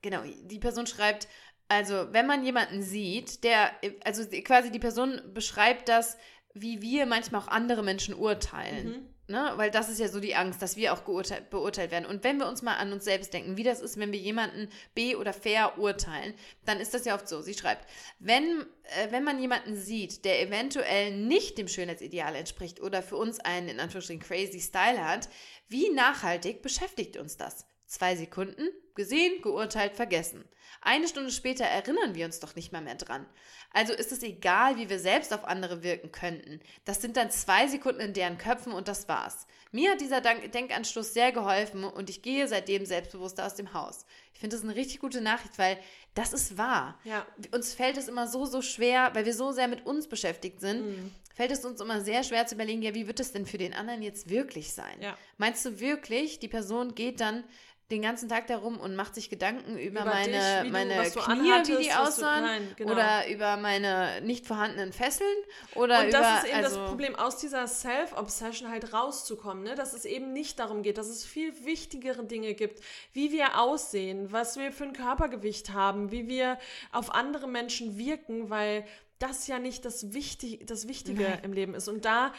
genau, 0.01 0.23
die 0.23 0.59
Person 0.61 0.87
schreibt, 0.87 1.27
also, 1.69 2.13
wenn 2.13 2.27
man 2.27 2.45
jemanden 2.45 2.83
sieht, 2.83 3.45
der, 3.45 3.73
also 4.05 4.25
quasi 4.43 4.71
die 4.71 4.79
Person 4.79 5.21
beschreibt 5.35 5.89
das, 5.89 6.17
wie 6.55 6.81
wir 6.81 7.07
manchmal 7.07 7.43
auch 7.43 7.49
andere 7.49 7.83
Menschen 7.83 8.15
urteilen. 8.15 8.89
Mhm. 8.89 9.09
Ne? 9.31 9.53
Weil 9.57 9.71
das 9.71 9.91
ist 9.91 10.01
ja 10.01 10.09
so 10.09 10.21
die 10.21 10.35
Angst, 10.35 10.63
dass 10.63 10.79
wir 10.79 10.95
auch 10.95 11.03
beurteilt 11.03 11.91
werden. 11.91 12.07
Und 12.07 12.25
wenn 12.25 12.39
wir 12.39 12.49
uns 12.49 12.63
mal 12.63 12.77
an 12.77 12.95
uns 12.95 13.05
selbst 13.05 13.35
denken, 13.35 13.59
wie 13.59 13.63
das 13.63 13.81
ist, 13.83 13.99
wenn 13.99 14.11
wir 14.11 14.19
jemanden 14.19 14.71
be- 14.95 15.19
oder 15.19 15.35
verurteilen, 15.35 16.33
dann 16.65 16.81
ist 16.81 16.95
das 16.95 17.05
ja 17.05 17.15
oft 17.15 17.29
so. 17.29 17.43
Sie 17.43 17.53
schreibt, 17.53 17.87
wenn, 18.19 18.65
äh, 18.85 19.11
wenn 19.11 19.25
man 19.25 19.39
jemanden 19.39 19.77
sieht, 19.77 20.25
der 20.25 20.41
eventuell 20.41 21.15
nicht 21.15 21.59
dem 21.59 21.69
Schönheitsideal 21.69 22.35
entspricht 22.35 22.81
oder 22.81 23.03
für 23.03 23.17
uns 23.17 23.39
einen, 23.41 23.69
in 23.69 23.81
Anführungsstrichen, 23.81 24.23
crazy 24.23 24.61
Style 24.61 25.05
hat, 25.05 25.29
wie 25.69 25.91
nachhaltig 25.91 26.63
beschäftigt 26.63 27.19
uns 27.19 27.37
das? 27.37 27.67
Zwei 27.85 28.17
Sekunden, 28.17 28.67
gesehen, 28.99 29.41
geurteilt, 29.41 29.95
vergessen. 29.95 30.45
Eine 30.83 31.09
Stunde 31.09 31.33
später 31.33 31.65
erinnern 31.65 32.15
wir 32.15 32.27
uns 32.27 32.39
doch 32.41 32.55
nicht 32.55 32.71
mal 32.73 32.83
mehr 32.83 32.95
dran. 32.95 33.27
Also 33.73 33.93
ist 33.95 34.13
es 34.13 34.23
egal, 34.23 34.77
wie 34.77 34.89
wir 34.91 34.99
selbst 35.01 35.33
auf 35.35 35.45
andere 35.45 35.83
wirken 35.83 36.13
könnten. 36.13 36.61
Das 36.85 37.01
sind 37.01 37.17
dann 37.17 37.31
zwei 37.31 37.67
Sekunden 37.67 38.01
in 38.01 38.13
deren 38.13 38.39
Köpfen 38.39 38.73
und 38.73 38.87
das 38.87 39.09
war's. 39.09 39.47
Mir 39.73 39.93
hat 39.93 40.01
dieser 40.01 40.21
Dank 40.21 40.53
Denkanstoß 40.53 41.13
sehr 41.15 41.33
geholfen 41.33 41.85
und 41.85 42.09
ich 42.11 42.23
gehe 42.23 42.47
seitdem 42.49 42.87
selbstbewusster 42.87 43.45
aus 43.47 43.55
dem 43.55 43.73
Haus. 43.75 44.05
Ich 44.35 44.41
finde 44.41 44.57
das 44.57 44.65
eine 44.65 44.77
richtig 44.77 45.01
gute 45.01 45.21
Nachricht, 45.21 45.59
weil 45.59 45.79
das 46.15 46.33
ist 46.33 46.57
wahr. 46.57 46.99
Ja. 47.05 47.27
Uns 47.53 47.75
fällt 47.75 47.97
es 47.97 48.09
immer 48.09 48.29
so, 48.29 48.45
so 48.47 48.63
schwer, 48.63 49.11
weil 49.15 49.27
wir 49.27 49.35
so 49.35 49.53
sehr 49.53 49.69
mit 49.69 49.85
uns 49.85 50.07
beschäftigt 50.09 50.61
sind, 50.61 50.87
Mhm. 50.87 51.15
fällt 51.35 51.51
es 51.51 51.65
uns 51.65 51.81
immer 51.81 52.01
sehr 52.01 52.23
schwer 52.23 52.47
zu 52.47 52.55
überlegen, 52.55 52.83
ja, 52.83 52.95
wie 52.95 53.07
wird 53.07 53.21
es 53.21 53.33
denn 53.33 53.47
für 53.47 53.59
den 53.59 53.75
anderen 53.75 54.01
jetzt 54.03 54.31
wirklich 54.31 54.73
sein? 54.73 55.01
Ja. 55.01 55.19
Meinst 55.39 55.65
du 55.65 55.81
wirklich, 55.81 56.39
die 56.39 56.49
Person 56.49 56.95
geht 56.95 57.21
dann 57.21 57.45
den 57.91 58.03
ganzen 58.03 58.29
Tag 58.29 58.47
darum 58.49 58.79
und 58.79 58.97
macht 58.97 59.15
sich 59.15 59.31
Gedanken 59.31 59.79
über, 59.79 60.03
Über 60.03 60.05
meine, 60.05 60.63
dich, 60.63 60.73
meine 60.73 60.95
du 61.05 61.21
Knie, 61.21 61.23
anhattest, 61.53 61.79
wie 61.79 61.83
die 61.85 61.89
was 61.89 61.95
du- 61.97 62.03
aussahen? 62.23 62.43
nein, 62.45 62.73
genau. 62.77 62.93
Oder 62.93 63.29
über 63.29 63.57
meine 63.57 64.21
nicht 64.21 64.47
vorhandenen 64.47 64.93
Fesseln? 64.93 65.29
Oder 65.75 66.01
Und 66.01 66.09
über, 66.09 66.19
das 66.19 66.43
ist 66.45 66.49
eben 66.51 66.65
also, 66.65 66.77
das 66.81 66.89
Problem, 66.89 67.17
aus 67.17 67.39
dieser 67.39 67.67
Self-Obsession 67.67 68.71
halt 68.71 68.93
rauszukommen, 68.93 69.65
ne? 69.65 69.75
dass 69.75 69.95
es 69.95 70.05
eben 70.05 70.33
nicht 70.35 70.59
darum 70.59 70.83
geht, 70.83 70.99
dass 70.99 71.09
es 71.09 71.25
viel 71.25 71.65
wichtigere 71.65 72.25
Dinge 72.25 72.53
gibt, 72.55 72.81
wie 73.15 73.33
wir 73.33 73.59
aussehen, 73.59 74.33
was 74.33 74.59
wir 74.59 74.71
für 74.71 74.85
ein 74.85 74.93
Körpergewicht 74.93 75.73
haben, 75.73 76.11
wie 76.11 76.29
wir 76.29 76.59
auf 76.93 77.15
andere 77.15 77.49
Menschen 77.49 77.97
wirken, 77.97 78.51
weil 78.51 78.85
das 79.19 79.47
ja 79.49 79.59
nicht 79.59 79.85
das, 79.85 80.13
Wichtig 80.13 80.65
das 80.67 80.87
Wichtige 80.87 81.23
Nein. 81.25 81.41
im 81.43 81.53
Leben 81.53 81.75
ist. 81.75 81.89
Und 81.89 82.05
da, 82.05 82.33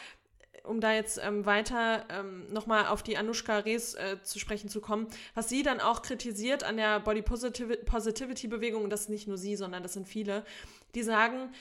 um 0.64 0.80
da 0.80 0.92
jetzt 0.92 1.20
ähm, 1.22 1.46
weiter 1.46 2.04
ähm, 2.10 2.52
nochmal 2.52 2.86
auf 2.86 3.02
die 3.02 3.16
Anushka 3.16 3.58
Rees 3.58 3.94
äh, 3.94 4.18
zu 4.22 4.38
sprechen 4.38 4.68
zu 4.68 4.80
kommen, 4.80 5.08
was 5.34 5.48
sie 5.48 5.62
dann 5.62 5.80
auch 5.80 6.02
kritisiert 6.02 6.64
an 6.64 6.76
der 6.76 7.00
Body 7.00 7.22
Positiv 7.22 7.84
Positivity 7.84 8.48
Bewegung, 8.48 8.84
und 8.84 8.90
das 8.90 9.02
ist 9.02 9.08
nicht 9.08 9.28
nur 9.28 9.38
sie, 9.38 9.56
sondern 9.56 9.82
das 9.82 9.92
sind 9.92 10.08
viele, 10.08 10.44
die 10.94 11.02
sagen, 11.02 11.52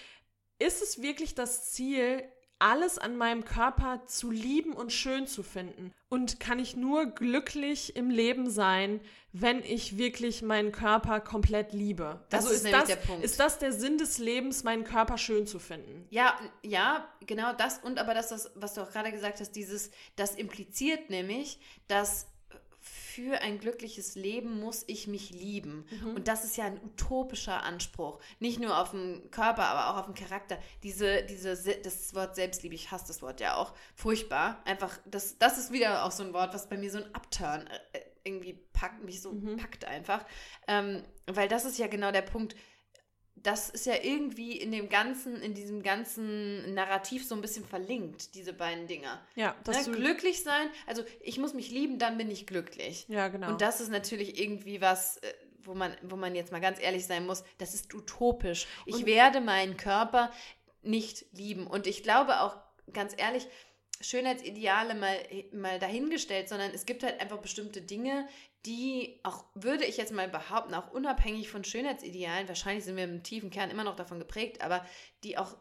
ist 0.59 0.81
es 0.81 1.01
wirklich 1.01 1.35
das 1.35 1.71
Ziel, 1.71 2.23
alles 2.59 2.97
an 2.97 3.15
meinem 3.17 3.45
Körper 3.45 4.05
zu 4.05 4.31
lieben 4.31 4.73
und 4.73 4.91
schön 4.91 5.27
zu 5.27 5.43
finden? 5.43 5.91
Und 6.09 6.39
kann 6.39 6.59
ich 6.59 6.75
nur 6.75 7.07
glücklich 7.07 7.95
im 7.95 8.09
Leben 8.09 8.49
sein, 8.49 8.99
wenn 9.31 9.63
ich 9.63 9.97
wirklich 9.97 10.41
meinen 10.41 10.71
Körper 10.71 11.19
komplett 11.19 11.71
liebe? 11.71 12.23
Das 12.29 12.45
also 12.45 12.55
ist 12.55 12.63
nämlich 12.63 12.81
das, 12.81 12.89
der 12.89 12.95
Punkt. 12.97 13.23
ist 13.23 13.39
das 13.39 13.59
der 13.59 13.71
Sinn 13.71 13.97
des 13.97 14.17
Lebens, 14.17 14.63
meinen 14.63 14.83
Körper 14.83 15.17
schön 15.17 15.47
zu 15.47 15.59
finden? 15.59 16.05
Ja, 16.09 16.37
ja, 16.63 17.07
genau 17.25 17.53
das. 17.53 17.79
Und 17.79 17.99
aber 17.99 18.13
das, 18.13 18.29
das, 18.29 18.51
was 18.55 18.73
du 18.73 18.81
auch 18.81 18.91
gerade 18.91 19.11
gesagt 19.11 19.39
hast, 19.39 19.51
dieses, 19.51 19.91
das 20.15 20.35
impliziert 20.35 21.09
nämlich, 21.09 21.59
dass 21.87 22.27
für 22.91 23.41
ein 23.41 23.59
glückliches 23.59 24.15
Leben 24.15 24.59
muss 24.59 24.83
ich 24.87 25.07
mich 25.07 25.29
lieben. 25.31 25.85
Mhm. 26.01 26.15
Und 26.15 26.27
das 26.27 26.43
ist 26.43 26.57
ja 26.57 26.65
ein 26.65 26.79
utopischer 26.83 27.63
Anspruch. 27.63 28.19
Nicht 28.39 28.59
nur 28.59 28.77
auf 28.79 28.91
den 28.91 29.29
Körper, 29.31 29.65
aber 29.67 29.89
auch 29.91 29.99
auf 29.99 30.05
den 30.13 30.15
Charakter. 30.15 30.57
Diese, 30.83 31.23
diese, 31.23 31.55
Se- 31.55 31.79
das 31.83 32.13
Wort 32.15 32.35
Selbstliebe, 32.35 32.75
ich 32.75 32.91
hasse 32.91 33.07
das 33.07 33.21
Wort 33.21 33.39
ja 33.41 33.55
auch. 33.55 33.73
Furchtbar. 33.95 34.61
Einfach, 34.65 34.97
das, 35.05 35.37
das 35.37 35.57
ist 35.57 35.71
wieder 35.71 36.05
auch 36.05 36.11
so 36.11 36.23
ein 36.23 36.33
Wort, 36.33 36.53
was 36.53 36.69
bei 36.69 36.77
mir 36.77 36.89
so 36.91 36.97
ein 36.99 37.15
Upturn 37.15 37.67
äh, 37.93 37.99
irgendwie 38.23 38.53
packt, 38.73 39.03
mich 39.03 39.21
so 39.21 39.31
Mhm. 39.31 39.57
packt 39.57 39.85
einfach. 39.85 40.25
Ähm, 40.67 41.03
weil 41.27 41.47
das 41.47 41.65
ist 41.65 41.77
ja 41.77 41.87
genau 41.87 42.11
der 42.11 42.21
Punkt 42.21 42.55
das 43.43 43.69
ist 43.69 43.85
ja 43.85 43.95
irgendwie 44.01 44.57
in 44.57 44.71
dem 44.71 44.89
ganzen, 44.89 45.41
in 45.41 45.53
diesem 45.53 45.81
ganzen 45.83 46.73
Narrativ 46.73 47.25
so 47.27 47.35
ein 47.35 47.41
bisschen 47.41 47.65
verlinkt, 47.65 48.35
diese 48.35 48.53
beiden 48.53 48.87
Dinger. 48.87 49.21
Ja, 49.35 49.55
dass 49.63 49.87
Ne? 49.87 49.95
Glücklich 49.95 50.43
sein, 50.43 50.67
also 50.87 51.03
ich 51.21 51.37
muss 51.37 51.53
mich 51.53 51.69
lieben, 51.71 51.99
dann 51.99 52.17
bin 52.17 52.29
ich 52.29 52.45
glücklich. 52.47 53.05
ja 53.07 53.27
genau. 53.29 53.47
Und 53.49 53.61
das 53.61 53.79
ist 53.81 53.89
natürlich 53.89 54.39
irgendwie 54.41 54.81
was, 54.81 55.17
äh, 55.17 55.33
wo 55.63 55.73
man, 55.73 55.95
wo 56.03 56.15
man 56.15 56.35
jetzt 56.35 56.51
mal 56.51 56.59
ganz 56.61 56.81
ehrlich 56.81 57.05
sein 57.05 57.25
muss, 57.25 57.43
das 57.57 57.73
ist 57.73 57.93
utopisch. 57.93 58.67
Ich 58.85 58.95
Und- 58.95 59.05
werde 59.05 59.41
meinen 59.41 59.77
Körper 59.77 60.31
nicht 60.81 61.25
lieben. 61.33 61.67
Und 61.67 61.87
ich 61.87 62.03
glaube 62.03 62.41
auch, 62.41 62.57
ganz 62.93 63.13
ehrlich, 63.17 63.47
Schönheitsideale 64.01 64.95
mal, 64.95 65.17
mal 65.51 65.79
dahingestellt, 65.79 66.47
sondern 66.47 66.71
es 66.71 66.85
gibt 66.85 67.03
halt 67.03 67.19
einfach 67.19 67.39
bestimmte 67.39 67.81
Dinge, 67.81 68.27
die 68.65 69.19
auch, 69.23 69.45
würde 69.55 69.85
ich 69.85 69.97
jetzt 69.97 70.13
mal 70.13 70.27
behaupten, 70.27 70.73
auch 70.73 70.91
unabhängig 70.91 71.49
von 71.49 71.63
Schönheitsidealen, 71.63 72.47
wahrscheinlich 72.47 72.85
sind 72.85 72.97
wir 72.97 73.03
im 73.03 73.23
tiefen 73.23 73.49
Kern 73.49 73.69
immer 73.69 73.83
noch 73.83 73.95
davon 73.95 74.19
geprägt, 74.19 74.61
aber 74.61 74.85
die 75.23 75.37
auch 75.37 75.57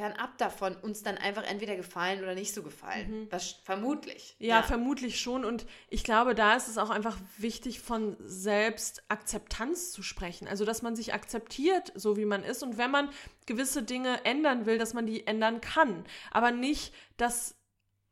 fernab 0.00 0.38
davon 0.38 0.76
uns 0.76 1.02
dann 1.02 1.18
einfach 1.18 1.42
entweder 1.42 1.76
gefallen 1.76 2.22
oder 2.22 2.34
nicht 2.34 2.54
so 2.54 2.62
gefallen. 2.62 3.26
Was, 3.28 3.56
vermutlich. 3.64 4.34
Ja, 4.38 4.62
vermutlich 4.62 5.20
schon. 5.20 5.44
Und 5.44 5.66
ich 5.90 6.04
glaube, 6.04 6.34
da 6.34 6.56
ist 6.56 6.68
es 6.68 6.78
auch 6.78 6.88
einfach 6.88 7.18
wichtig, 7.36 7.80
von 7.80 8.16
Selbstakzeptanz 8.20 9.92
zu 9.92 10.02
sprechen. 10.02 10.48
Also, 10.48 10.64
dass 10.64 10.80
man 10.80 10.96
sich 10.96 11.12
akzeptiert, 11.12 11.92
so 11.94 12.16
wie 12.16 12.24
man 12.24 12.44
ist. 12.44 12.62
Und 12.62 12.78
wenn 12.78 12.90
man 12.90 13.10
gewisse 13.44 13.82
Dinge 13.82 14.24
ändern 14.24 14.64
will, 14.64 14.78
dass 14.78 14.94
man 14.94 15.04
die 15.04 15.26
ändern 15.26 15.60
kann. 15.60 16.06
Aber 16.30 16.50
nicht, 16.50 16.94
dass 17.18 17.59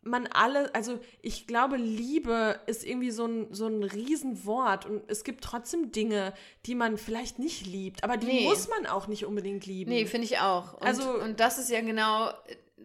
man 0.03 0.27
alle, 0.29 0.75
also 0.75 0.99
ich 1.23 1.47
glaube, 1.47 1.77
Liebe 1.77 2.61
ist 2.67 2.85
irgendwie 2.85 3.11
so 3.11 3.27
ein, 3.27 3.53
so 3.53 3.67
ein 3.67 3.83
Riesenwort. 3.83 4.87
Und 4.87 5.03
es 5.11 5.25
gibt 5.25 5.43
trotzdem 5.45 5.93
Dinge, 5.93 6.33
die 6.67 6.75
man 6.75 6.97
vielleicht 6.99 7.39
nicht 7.39 7.67
liebt. 7.67 8.05
Aber 8.05 8.17
die 8.17 8.27
Nee. 8.27 8.45
muss 8.45 8.69
man 8.69 8.87
auch 8.87 9.07
nicht 9.09 9.25
unbedingt 9.27 9.67
lieben. 9.67 9.91
Nee, 9.91 10.07
finde 10.07 10.27
ich 10.27 10.39
auch. 10.39 10.75
Und, 10.75 10.83
Also- 10.85 11.11
und 11.19 11.41
das 11.41 11.59
ist 11.59 11.71
ja 11.71 11.81
genau 11.81 12.29
äh, 12.29 12.33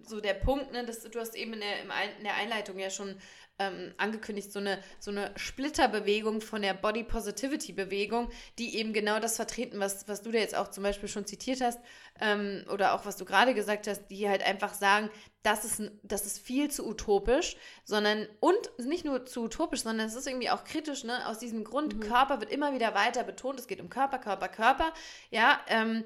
so 0.05 0.19
der 0.19 0.33
Punkt, 0.33 0.71
ne, 0.73 0.85
dass 0.85 1.01
du 1.03 1.19
hast 1.19 1.35
eben 1.35 1.53
in 1.53 1.59
der, 1.61 1.81
in 2.17 2.23
der 2.25 2.35
Einleitung 2.35 2.77
ja 2.77 2.89
schon 2.89 3.15
ähm, 3.59 3.93
angekündigt, 3.97 4.51
so 4.51 4.59
eine, 4.59 4.79
so 4.99 5.11
eine 5.11 5.31
Splitterbewegung 5.35 6.41
von 6.41 6.61
der 6.61 6.73
Body 6.73 7.03
Positivity 7.03 7.71
Bewegung, 7.73 8.29
die 8.57 8.77
eben 8.77 8.93
genau 8.93 9.19
das 9.19 9.35
vertreten, 9.35 9.79
was, 9.79 10.07
was 10.07 10.21
du 10.21 10.31
da 10.31 10.39
jetzt 10.39 10.55
auch 10.55 10.69
zum 10.69 10.83
Beispiel 10.83 11.07
schon 11.07 11.25
zitiert 11.25 11.61
hast, 11.61 11.79
ähm, 12.19 12.65
oder 12.71 12.93
auch 12.93 13.05
was 13.05 13.17
du 13.17 13.25
gerade 13.25 13.53
gesagt 13.53 13.87
hast, 13.87 14.07
die 14.07 14.27
halt 14.27 14.43
einfach 14.43 14.73
sagen, 14.73 15.09
das 15.43 15.65
ist, 15.65 15.91
das 16.03 16.25
ist 16.25 16.39
viel 16.39 16.71
zu 16.71 16.87
utopisch, 16.87 17.57
sondern, 17.83 18.27
und 18.39 18.57
nicht 18.79 19.05
nur 19.05 19.25
zu 19.25 19.43
utopisch, 19.43 19.83
sondern 19.83 20.07
es 20.07 20.15
ist 20.15 20.27
irgendwie 20.27 20.49
auch 20.49 20.63
kritisch, 20.63 21.03
ne, 21.03 21.27
aus 21.27 21.37
diesem 21.37 21.63
Grund, 21.63 22.01
Körper 22.01 22.39
wird 22.39 22.51
immer 22.51 22.73
wieder 22.73 22.95
weiter 22.95 23.23
betont, 23.23 23.59
es 23.59 23.67
geht 23.67 23.81
um 23.81 23.89
Körper, 23.89 24.19
Körper, 24.19 24.47
Körper, 24.47 24.93
ja, 25.29 25.59
ähm, 25.67 26.05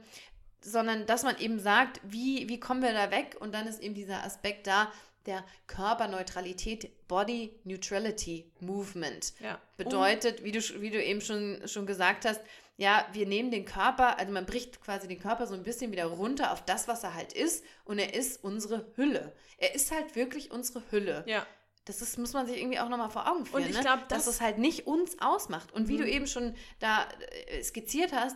sondern 0.61 1.05
dass 1.05 1.23
man 1.23 1.37
eben 1.37 1.59
sagt, 1.59 2.01
wie, 2.03 2.49
wie 2.49 2.59
kommen 2.59 2.81
wir 2.81 2.93
da 2.93 3.11
weg? 3.11 3.37
Und 3.39 3.53
dann 3.53 3.67
ist 3.67 3.81
eben 3.81 3.93
dieser 3.95 4.23
Aspekt 4.23 4.67
da, 4.67 4.91
der 5.28 5.43
Körperneutralität, 5.67 7.07
Body 7.07 7.53
Neutrality 7.63 8.49
Movement. 8.59 9.34
Ja. 9.39 9.59
Bedeutet, 9.78 10.43
wie 10.43 10.51
du, 10.51 10.59
wie 10.82 10.89
du 10.89 11.03
eben 11.03 11.21
schon, 11.21 11.61
schon 11.67 11.86
gesagt 11.86 12.25
hast, 12.25 12.41
ja, 12.78 13.07
wir 13.13 13.25
nehmen 13.25 13.49
den 13.49 13.65
Körper, 13.65 14.19
also 14.19 14.32
man 14.32 14.45
bricht 14.45 14.82
quasi 14.82 15.07
den 15.07 15.19
Körper 15.19 15.47
so 15.47 15.55
ein 15.55 15.63
bisschen 15.63 15.91
wieder 15.91 16.05
runter 16.05 16.51
auf 16.51 16.63
das, 16.63 16.88
was 16.88 17.03
er 17.03 17.15
halt 17.15 17.34
ist. 17.34 17.63
Und 17.86 17.97
er 17.97 18.13
ist 18.13 18.43
unsere 18.43 18.86
Hülle. 18.95 19.34
Er 19.57 19.73
ist 19.73 19.91
halt 19.91 20.15
wirklich 20.15 20.51
unsere 20.51 20.84
Hülle. 20.91 21.23
Ja. 21.25 21.45
Das 21.86 22.01
ist, 22.01 22.19
muss 22.19 22.34
man 22.34 22.45
sich 22.45 22.57
irgendwie 22.57 22.80
auch 22.80 22.89
nochmal 22.89 23.09
vor 23.09 23.32
Augen 23.32 23.45
führen. 23.45 23.63
Und 23.63 23.69
ich 23.69 23.75
ne? 23.75 23.82
glaub, 23.82 24.07
dass 24.09 24.25
das- 24.25 24.36
es 24.36 24.41
halt 24.41 24.57
nicht 24.59 24.86
uns 24.86 25.17
ausmacht. 25.19 25.71
Und 25.73 25.88
wie 25.88 25.93
Mhm. 25.93 26.01
du 26.01 26.09
eben 26.09 26.28
schon 26.28 26.53
da 26.80 27.07
äh, 27.47 27.63
skizziert 27.63 28.11
hast, 28.13 28.36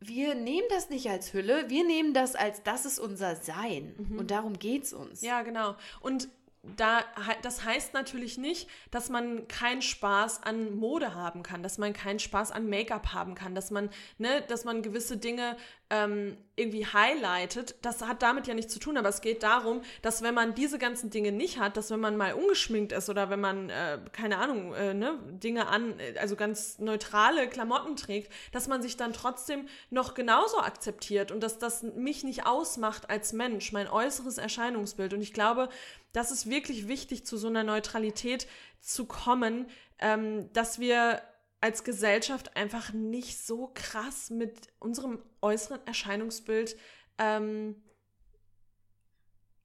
wir 0.00 0.34
nehmen 0.34 0.66
das 0.70 0.88
nicht 0.88 1.08
als 1.08 1.32
Hülle, 1.32 1.68
wir 1.68 1.84
nehmen 1.84 2.14
das 2.14 2.34
als 2.34 2.62
das 2.62 2.86
ist 2.86 2.98
unser 2.98 3.36
Sein. 3.36 3.94
Mhm. 3.96 4.18
Und 4.18 4.30
darum 4.30 4.58
geht 4.58 4.84
es 4.84 4.92
uns. 4.92 5.20
Ja, 5.20 5.42
genau. 5.42 5.76
Und 6.00 6.28
da, 6.62 7.02
das 7.42 7.64
heißt 7.64 7.94
natürlich 7.94 8.36
nicht, 8.36 8.68
dass 8.90 9.08
man 9.08 9.48
keinen 9.48 9.80
Spaß 9.80 10.42
an 10.42 10.76
Mode 10.76 11.14
haben 11.14 11.42
kann, 11.42 11.62
dass 11.62 11.78
man 11.78 11.94
keinen 11.94 12.18
Spaß 12.18 12.52
an 12.52 12.68
Make-up 12.68 13.14
haben 13.14 13.34
kann, 13.34 13.54
dass 13.54 13.70
man, 13.70 13.88
ne, 14.18 14.42
dass 14.46 14.64
man 14.64 14.82
gewisse 14.82 15.16
Dinge 15.16 15.56
ähm, 15.88 16.36
irgendwie 16.54 16.86
highlightet. 16.86 17.74
Das 17.82 18.02
hat 18.02 18.22
damit 18.22 18.46
ja 18.46 18.54
nichts 18.54 18.72
zu 18.72 18.78
tun, 18.78 18.96
aber 18.96 19.08
es 19.08 19.22
geht 19.22 19.42
darum, 19.42 19.80
dass 20.02 20.22
wenn 20.22 20.34
man 20.34 20.54
diese 20.54 20.78
ganzen 20.78 21.10
Dinge 21.10 21.32
nicht 21.32 21.58
hat, 21.58 21.76
dass 21.76 21.90
wenn 21.90 21.98
man 21.98 22.16
mal 22.16 22.34
ungeschminkt 22.34 22.92
ist 22.92 23.08
oder 23.08 23.30
wenn 23.30 23.40
man, 23.40 23.70
äh, 23.70 23.98
keine 24.12 24.36
Ahnung, 24.36 24.74
äh, 24.74 24.94
ne, 24.94 25.18
Dinge 25.30 25.66
an, 25.66 25.94
also 26.20 26.36
ganz 26.36 26.78
neutrale 26.78 27.48
Klamotten 27.48 27.96
trägt, 27.96 28.32
dass 28.52 28.68
man 28.68 28.82
sich 28.82 28.96
dann 28.96 29.12
trotzdem 29.12 29.66
noch 29.88 30.14
genauso 30.14 30.58
akzeptiert 30.58 31.32
und 31.32 31.42
dass 31.42 31.58
das 31.58 31.82
mich 31.82 32.22
nicht 32.22 32.46
ausmacht 32.46 33.10
als 33.10 33.32
Mensch, 33.32 33.72
mein 33.72 33.88
äußeres 33.88 34.38
Erscheinungsbild. 34.38 35.14
Und 35.14 35.22
ich 35.22 35.32
glaube, 35.32 35.70
das 36.12 36.30
ist 36.30 36.48
wirklich 36.48 36.88
wichtig, 36.88 37.24
zu 37.24 37.36
so 37.36 37.48
einer 37.48 37.64
Neutralität 37.64 38.46
zu 38.80 39.06
kommen, 39.06 39.66
ähm, 39.98 40.52
dass 40.52 40.78
wir 40.78 41.22
als 41.60 41.84
Gesellschaft 41.84 42.56
einfach 42.56 42.92
nicht 42.92 43.38
so 43.38 43.70
krass 43.74 44.30
mit 44.30 44.68
unserem 44.78 45.22
äußeren 45.42 45.86
Erscheinungsbild 45.86 46.76
ähm, 47.18 47.76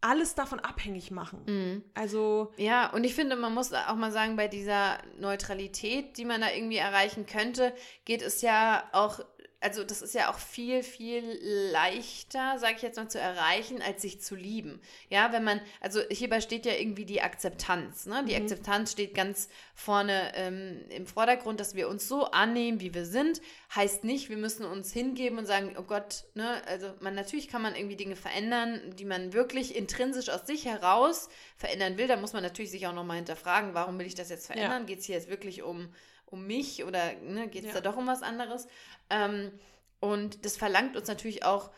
alles 0.05 0.35
davon 0.35 0.59
abhängig 0.59 1.09
machen. 1.09 1.41
Mhm. 1.47 1.83
Also. 1.95 2.53
Ja, 2.57 2.91
und 2.91 3.03
ich 3.05 3.15
finde, 3.15 3.35
man 3.35 3.53
muss 3.53 3.73
auch 3.73 3.95
mal 3.95 4.11
sagen, 4.11 4.35
bei 4.35 4.47
dieser 4.47 4.99
Neutralität, 5.17 6.17
die 6.17 6.25
man 6.25 6.41
da 6.41 6.51
irgendwie 6.51 6.77
erreichen 6.77 7.25
könnte, 7.25 7.73
geht 8.03 8.21
es 8.21 8.41
ja 8.41 8.87
auch 8.91 9.19
also 9.65 9.83
das 9.83 10.03
ist 10.03 10.13
ja 10.13 10.29
auch 10.29 10.37
viel, 10.37 10.83
viel 10.83 11.39
leichter, 11.71 12.59
sage 12.59 12.75
ich 12.75 12.83
jetzt 12.83 12.97
mal, 12.97 13.09
zu 13.09 13.19
erreichen, 13.19 13.81
als 13.81 14.03
sich 14.03 14.21
zu 14.21 14.35
lieben. 14.35 14.79
Ja, 15.09 15.33
wenn 15.33 15.43
man, 15.43 15.59
also 15.81 16.01
hierbei 16.11 16.39
steht 16.39 16.67
ja 16.67 16.73
irgendwie 16.73 17.03
die 17.03 17.23
Akzeptanz. 17.23 18.05
Ne? 18.05 18.23
Die 18.27 18.35
mhm. 18.35 18.43
Akzeptanz 18.43 18.91
steht 18.91 19.15
ganz 19.15 19.49
vorne 19.73 20.33
ähm, 20.35 20.85
im 20.89 21.07
Vordergrund, 21.07 21.59
dass 21.59 21.73
wir 21.73 21.89
uns 21.89 22.07
so 22.07 22.25
annehmen, 22.25 22.79
wie 22.79 22.93
wir 22.93 23.05
sind. 23.05 23.41
Heißt 23.75 24.03
nicht, 24.03 24.29
wir 24.29 24.37
müssen 24.37 24.65
uns 24.65 24.93
hingeben 24.93 25.39
und 25.39 25.47
sagen, 25.47 25.75
oh 25.79 25.83
Gott, 25.83 26.25
ne, 26.35 26.61
also 26.67 26.93
man 26.99 27.15
natürlich 27.15 27.47
kann 27.47 27.63
man 27.63 27.75
irgendwie 27.75 27.95
Dinge 27.95 28.15
verändern, 28.15 28.93
die 28.99 29.05
man 29.05 29.33
wirklich 29.33 29.75
intrinsisch 29.75 30.29
aus 30.29 30.45
sich 30.45 30.65
heraus 30.65 31.27
verändern 31.57 31.97
will. 31.97 32.07
Da 32.07 32.17
muss 32.17 32.33
man 32.33 32.43
natürlich 32.43 32.69
sich 32.69 32.85
auch 32.85 32.93
nochmal 32.93 33.15
hinterfragen, 33.15 33.73
warum 33.73 33.97
will 33.97 34.05
ich 34.05 34.15
das 34.15 34.29
jetzt 34.29 34.45
verändern? 34.45 34.83
Ja. 34.83 34.85
Geht 34.85 34.99
es 34.99 35.05
hier 35.05 35.15
jetzt 35.15 35.27
wirklich 35.27 35.63
um 35.63 35.89
um 36.25 36.45
mich 36.47 36.83
oder 36.83 37.13
ne, 37.21 37.47
geht 37.47 37.63
es 37.63 37.73
ja. 37.73 37.81
da 37.81 37.89
doch 37.91 37.97
um 37.97 38.07
was 38.07 38.23
anderes? 38.23 38.67
Ähm, 39.09 39.51
und 39.99 40.45
das 40.45 40.57
verlangt 40.57 40.95
uns 40.97 41.07
natürlich 41.07 41.45
auch 41.45 41.69
äh, 41.69 41.71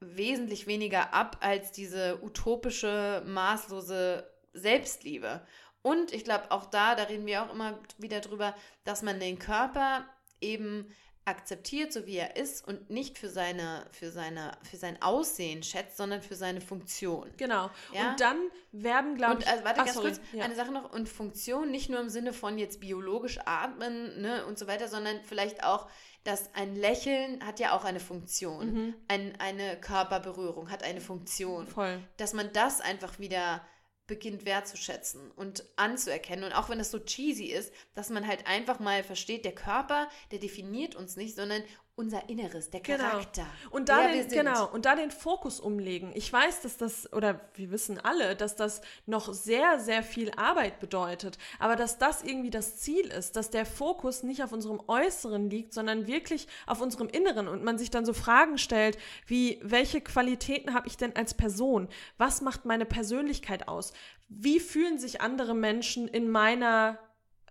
wesentlich 0.00 0.66
weniger 0.66 1.12
ab 1.12 1.38
als 1.40 1.72
diese 1.72 2.22
utopische, 2.22 3.22
maßlose 3.26 4.30
Selbstliebe. 4.52 5.46
Und 5.82 6.12
ich 6.12 6.24
glaube, 6.24 6.50
auch 6.50 6.66
da, 6.66 6.94
da 6.94 7.04
reden 7.04 7.26
wir 7.26 7.42
auch 7.42 7.52
immer 7.52 7.78
wieder 7.98 8.20
drüber, 8.20 8.54
dass 8.84 9.02
man 9.02 9.18
den 9.18 9.38
Körper 9.38 10.04
eben 10.40 10.94
akzeptiert, 11.30 11.92
so 11.92 12.06
wie 12.06 12.16
er 12.16 12.36
ist 12.36 12.66
und 12.66 12.90
nicht 12.90 13.16
für 13.16 13.28
seine, 13.28 13.86
für 13.92 14.10
seine, 14.10 14.52
für 14.62 14.76
sein 14.76 15.00
Aussehen 15.00 15.62
schätzt, 15.62 15.96
sondern 15.96 16.20
für 16.20 16.34
seine 16.34 16.60
Funktion. 16.60 17.30
Genau. 17.36 17.70
Ja? 17.94 18.10
Und 18.10 18.20
dann 18.20 18.38
werden, 18.72 19.14
glaube 19.14 19.40
ich. 19.40 19.48
Also, 19.48 19.64
warte, 19.64 19.80
Ach, 19.80 19.84
ganz 19.84 19.94
sorry. 19.94 20.08
kurz, 20.10 20.20
ja. 20.32 20.44
eine 20.44 20.54
Sache 20.54 20.72
noch. 20.72 20.92
Und 20.92 21.08
Funktion 21.08 21.70
nicht 21.70 21.88
nur 21.88 22.00
im 22.00 22.08
Sinne 22.08 22.32
von 22.32 22.58
jetzt 22.58 22.80
biologisch 22.80 23.38
atmen 23.46 24.20
ne, 24.20 24.44
und 24.44 24.58
so 24.58 24.66
weiter, 24.66 24.88
sondern 24.88 25.20
vielleicht 25.22 25.64
auch, 25.64 25.88
dass 26.24 26.54
ein 26.54 26.76
Lächeln 26.76 27.44
hat 27.46 27.60
ja 27.60 27.74
auch 27.74 27.84
eine 27.84 28.00
Funktion. 28.00 28.72
Mhm. 28.72 28.94
Ein, 29.08 29.32
eine 29.38 29.80
Körperberührung 29.80 30.70
hat 30.70 30.82
eine 30.82 31.00
Funktion. 31.00 31.66
Voll. 31.66 32.00
Dass 32.18 32.34
man 32.34 32.52
das 32.52 32.80
einfach 32.80 33.18
wieder 33.18 33.62
beginnt 34.10 34.44
wertzuschätzen 34.44 35.30
und 35.36 35.64
anzuerkennen. 35.76 36.44
Und 36.44 36.52
auch 36.52 36.68
wenn 36.68 36.78
das 36.78 36.90
so 36.90 36.98
cheesy 36.98 37.44
ist, 37.44 37.72
dass 37.94 38.10
man 38.10 38.26
halt 38.26 38.46
einfach 38.48 38.80
mal 38.80 39.04
versteht, 39.04 39.44
der 39.44 39.54
Körper, 39.54 40.08
der 40.32 40.40
definiert 40.40 40.96
uns 40.96 41.16
nicht, 41.16 41.36
sondern 41.36 41.62
unser 41.96 42.28
Inneres, 42.28 42.70
der 42.70 42.80
genau. 42.80 42.98
Charakter. 42.98 43.42
Genau. 43.42 43.76
Und 43.76 43.88
da 43.88 44.08
den, 44.08 44.28
genau, 44.28 44.70
und 44.70 44.86
da 44.86 44.94
den 44.94 45.10
Fokus 45.10 45.60
umlegen. 45.60 46.12
Ich 46.14 46.32
weiß, 46.32 46.62
dass 46.62 46.76
das, 46.76 47.12
oder 47.12 47.40
wir 47.54 47.70
wissen 47.70 47.98
alle, 47.98 48.36
dass 48.36 48.56
das 48.56 48.80
noch 49.06 49.32
sehr, 49.34 49.78
sehr 49.78 50.02
viel 50.02 50.30
Arbeit 50.36 50.80
bedeutet. 50.80 51.36
Aber 51.58 51.76
dass 51.76 51.98
das 51.98 52.22
irgendwie 52.22 52.50
das 52.50 52.78
Ziel 52.78 53.06
ist, 53.06 53.36
dass 53.36 53.50
der 53.50 53.66
Fokus 53.66 54.22
nicht 54.22 54.42
auf 54.42 54.52
unserem 54.52 54.80
Äußeren 54.86 55.50
liegt, 55.50 55.74
sondern 55.74 56.06
wirklich 56.06 56.48
auf 56.66 56.80
unserem 56.80 57.08
Inneren 57.08 57.48
und 57.48 57.62
man 57.64 57.78
sich 57.78 57.90
dann 57.90 58.06
so 58.06 58.14
Fragen 58.14 58.56
stellt, 58.56 58.96
wie, 59.26 59.60
welche 59.62 60.00
Qualitäten 60.00 60.74
habe 60.74 60.88
ich 60.88 60.96
denn 60.96 61.14
als 61.16 61.34
Person? 61.34 61.88
Was 62.16 62.40
macht 62.40 62.64
meine 62.64 62.86
Persönlichkeit 62.86 63.68
aus? 63.68 63.92
Wie 64.28 64.60
fühlen 64.60 64.98
sich 64.98 65.20
andere 65.20 65.54
Menschen 65.54 66.08
in 66.08 66.30
meiner 66.30 66.98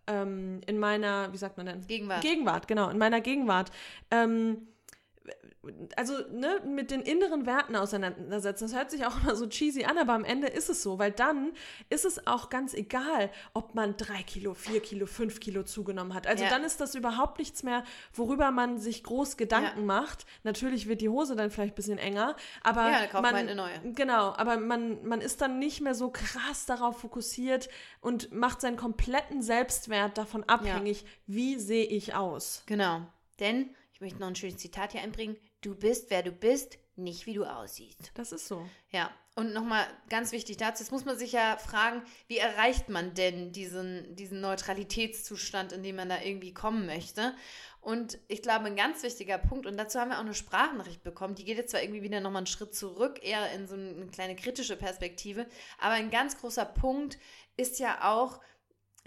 ähm, 0.10 0.62
in 0.66 0.80
meiner, 0.80 1.32
wie 1.32 1.38
sagt 1.38 1.57
man 1.57 1.68
denn? 1.68 1.86
Gegenwart. 1.88 2.22
Gegenwart, 2.22 2.68
genau, 2.68 2.89
in 2.89 2.97
meiner 2.97 3.22
Gegenwart. 3.22 3.72
Ähm, 4.12 4.68
also 5.96 6.14
ne, 6.32 6.62
mit 6.66 6.92
den 6.92 7.02
inneren 7.02 7.46
Werten 7.46 7.76
auseinandersetzen. 7.76 8.66
Das 8.66 8.76
hört 8.76 8.92
sich 8.92 9.06
auch 9.06 9.22
immer 9.22 9.36
so 9.36 9.48
cheesy 9.48 9.84
an, 9.86 9.98
aber 9.98 10.14
am 10.14 10.24
Ende 10.24 10.48
ist 10.48 10.70
es 10.70 10.82
so, 10.84 11.00
weil 11.00 11.12
dann 11.12 11.52
ist 11.90 12.06
es 12.06 12.28
auch 12.28 12.50
ganz 12.50 12.74
egal, 12.74 13.30
ob 13.54 13.76
man 13.76 13.98
drei 13.98 14.24
Kilo, 14.24 14.54
vier 14.54 14.82
Kilo, 14.82 15.06
fünf 15.06 15.40
Kilo 15.40 15.64
zugenommen 15.64 16.14
hat. 16.14 16.28
Also 16.28 16.44
ja. 16.44 16.50
dann 16.50 16.64
ist 16.64 16.80
das 16.80 16.96
überhaupt 16.96 17.40
nichts 17.40 17.64
mehr, 17.64 17.84
worüber 18.14 18.52
man 18.52 18.78
sich 18.78 19.04
groß 19.04 19.38
Gedanken 19.38 19.82
ja. 19.82 19.86
macht. 19.86 20.26
Natürlich 20.44 20.88
wird 20.88 21.02
die 21.02 21.10
Hose 21.10 21.36
dann 21.36 21.52
vielleicht 21.52 21.74
ein 21.74 21.76
bisschen 21.76 21.98
enger, 21.98 22.36
aber 22.64 22.90
ja, 22.90 23.08
dann 23.08 23.22
man, 23.22 23.34
man 23.34 23.36
eine 23.36 23.56
neue. 23.56 23.80
Genau, 23.94 24.34
aber 24.36 24.58
man, 24.58 25.04
man 25.06 25.22
ist 25.22 25.42
dann 25.42 25.60
nicht 25.60 25.82
mehr 25.82 25.96
so 25.96 26.10
krass 26.10 26.66
darauf 26.66 27.00
fokussiert 27.00 27.70
und 28.02 28.32
macht 28.32 28.62
seinen 28.62 28.78
kompletten 28.78 29.42
Selbstwert 29.42 30.18
davon 30.18 30.44
abhängig, 30.46 31.06
wie 31.28 31.58
sehe 31.58 31.86
ich 31.86 32.16
aus. 32.16 32.64
Genau, 32.66 33.02
denn 33.40 33.70
ich 34.00 34.02
möchte 34.02 34.20
noch 34.20 34.28
ein 34.28 34.36
schönes 34.36 34.58
Zitat 34.58 34.93
hier 34.93 35.02
einbringen 35.02 35.36
du 35.62 35.76
bist, 35.76 36.10
wer 36.10 36.24
du 36.24 36.32
bist, 36.32 36.78
nicht 36.95 37.26
wie 37.26 37.34
du 37.34 37.45
aussiehst. 37.45 38.12
Das 38.14 38.32
ist 38.32 38.47
so. 38.47 38.66
Ja, 38.91 39.12
und 39.36 39.54
nochmal 39.54 39.86
ganz 40.10 40.32
wichtig 40.32 40.58
dazu, 40.58 40.84
jetzt 40.84 40.91
muss 40.91 41.06
man 41.06 41.18
sich 41.18 41.32
ja 41.32 41.58
fragen, 41.58 42.02
wie 42.28 42.38
erreicht 42.38 42.89
man 42.89 43.14
denn 43.14 43.54
diesen, 43.54 44.16
diesen 44.16 44.41
Neutralitätszustand, 44.41 45.72
in 45.72 45.84
dem 45.84 45.95
man 45.95 46.10
da 46.10 46.22
irgendwie 46.22 46.54
kommen 46.54 46.86
möchte? 46.86 47.34
Und 47.82 48.20
ich 48.28 48.41
glaube, 48.41 48.66
ein 48.66 48.76
ganz 48.76 49.02
wichtiger 49.04 49.38
Punkt, 49.38 49.66
und 49.66 49.78
dazu 49.78 50.00
haben 50.00 50.10
wir 50.10 50.18
auch 50.18 50.24
eine 50.24 50.34
Sprachnachricht 50.34 51.04
bekommen, 51.04 51.36
die 51.36 51.45
geht 51.45 51.58
jetzt 51.58 51.72
zwar 51.72 51.82
irgendwie 51.82 52.02
wieder 52.02 52.20
nochmal 52.20 52.41
einen 52.41 52.47
Schritt 52.47 52.76
zurück, 52.76 53.20
eher 53.24 53.50
in 53.54 53.68
so 53.68 53.76
eine 53.76 54.08
kleine 54.08 54.36
kritische 54.36 54.76
Perspektive, 54.76 55.47
aber 55.78 55.93
ein 55.93 56.12
ganz 56.12 56.38
großer 56.38 56.66
Punkt 56.66 57.18
ist 57.56 57.80
ja 57.80 58.10
auch, 58.12 58.41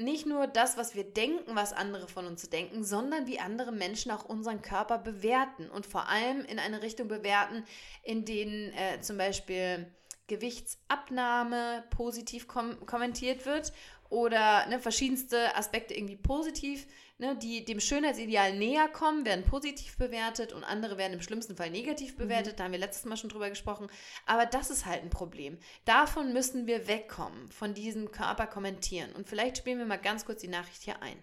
nicht 0.05 0.26
nur 0.26 0.46
das, 0.46 0.76
was 0.76 0.94
wir 0.94 1.05
denken, 1.05 1.55
was 1.55 1.72
andere 1.72 2.09
von 2.09 2.26
uns 2.26 2.48
denken, 2.48 2.84
sondern 2.84 3.26
wie 3.26 3.38
andere 3.40 3.72
Menschen 3.72 4.11
auch 4.11 4.24
unseren 4.24 4.62
Körper 4.62 4.98
bewerten 4.98 5.68
und 5.70 5.86
vor 5.86 6.09
allem 6.09 6.44
in 6.44 6.59
eine 6.59 6.82
Richtung 6.82 7.09
bewerten, 7.09 7.64
in 8.03 8.24
denen 8.24 8.72
äh, 8.72 9.00
zum 9.00 9.18
Beispiel 9.18 9.86
Gewichtsabnahme 10.28 11.84
positiv 11.90 12.48
kom 12.48 12.86
kommentiert 12.86 13.44
wird 13.44 13.72
oder 14.09 14.66
ne, 14.66 14.78
verschiedenste 14.78 15.57
Aspekte 15.57 15.94
irgendwie 15.94 16.16
positiv 16.16 16.86
ne, 17.23 17.37
die 17.37 17.64
dem 17.64 17.81
Schönheitsideal 17.81 18.55
näher 18.55 18.89
kommen, 18.89 19.25
werden 19.25 19.45
positiv 19.45 19.97
bewertet 19.97 20.53
und 20.53 20.64
andere 20.64 20.99
werden 20.99 21.14
im 21.14 21.23
schlimmsten 21.23 21.57
Fall 21.57 21.70
negativ 21.70 22.16
bewertet. 22.16 22.55
Mhm. 22.55 22.57
Da 22.59 22.64
haben 22.64 22.73
wir 22.73 22.79
letztes 22.79 23.07
Mal 23.07 23.16
schon 23.16 23.31
drüber 23.31 23.49
gesprochen. 23.49 23.87
Aber 24.27 24.45
das 24.45 24.70
ist 24.70 24.85
halt 24.85 25.03
ein 25.03 25.11
Problem. 25.11 25.59
Davon 25.87 26.33
müssen 26.33 26.66
wir 26.66 26.89
wegkommen, 26.89 27.51
von 27.51 27.73
diesem 27.73 28.11
Körper 28.11 28.47
kommentieren. 28.47 29.12
Und 29.12 29.29
vielleicht 29.29 29.57
spielen 29.57 29.79
wir 29.79 29.87
mal 29.87 29.97
ganz 29.97 30.27
kurz 30.27 30.43
die 30.43 30.49
Nachricht 30.49 30.83
hier 30.83 31.01
ein. 31.01 31.16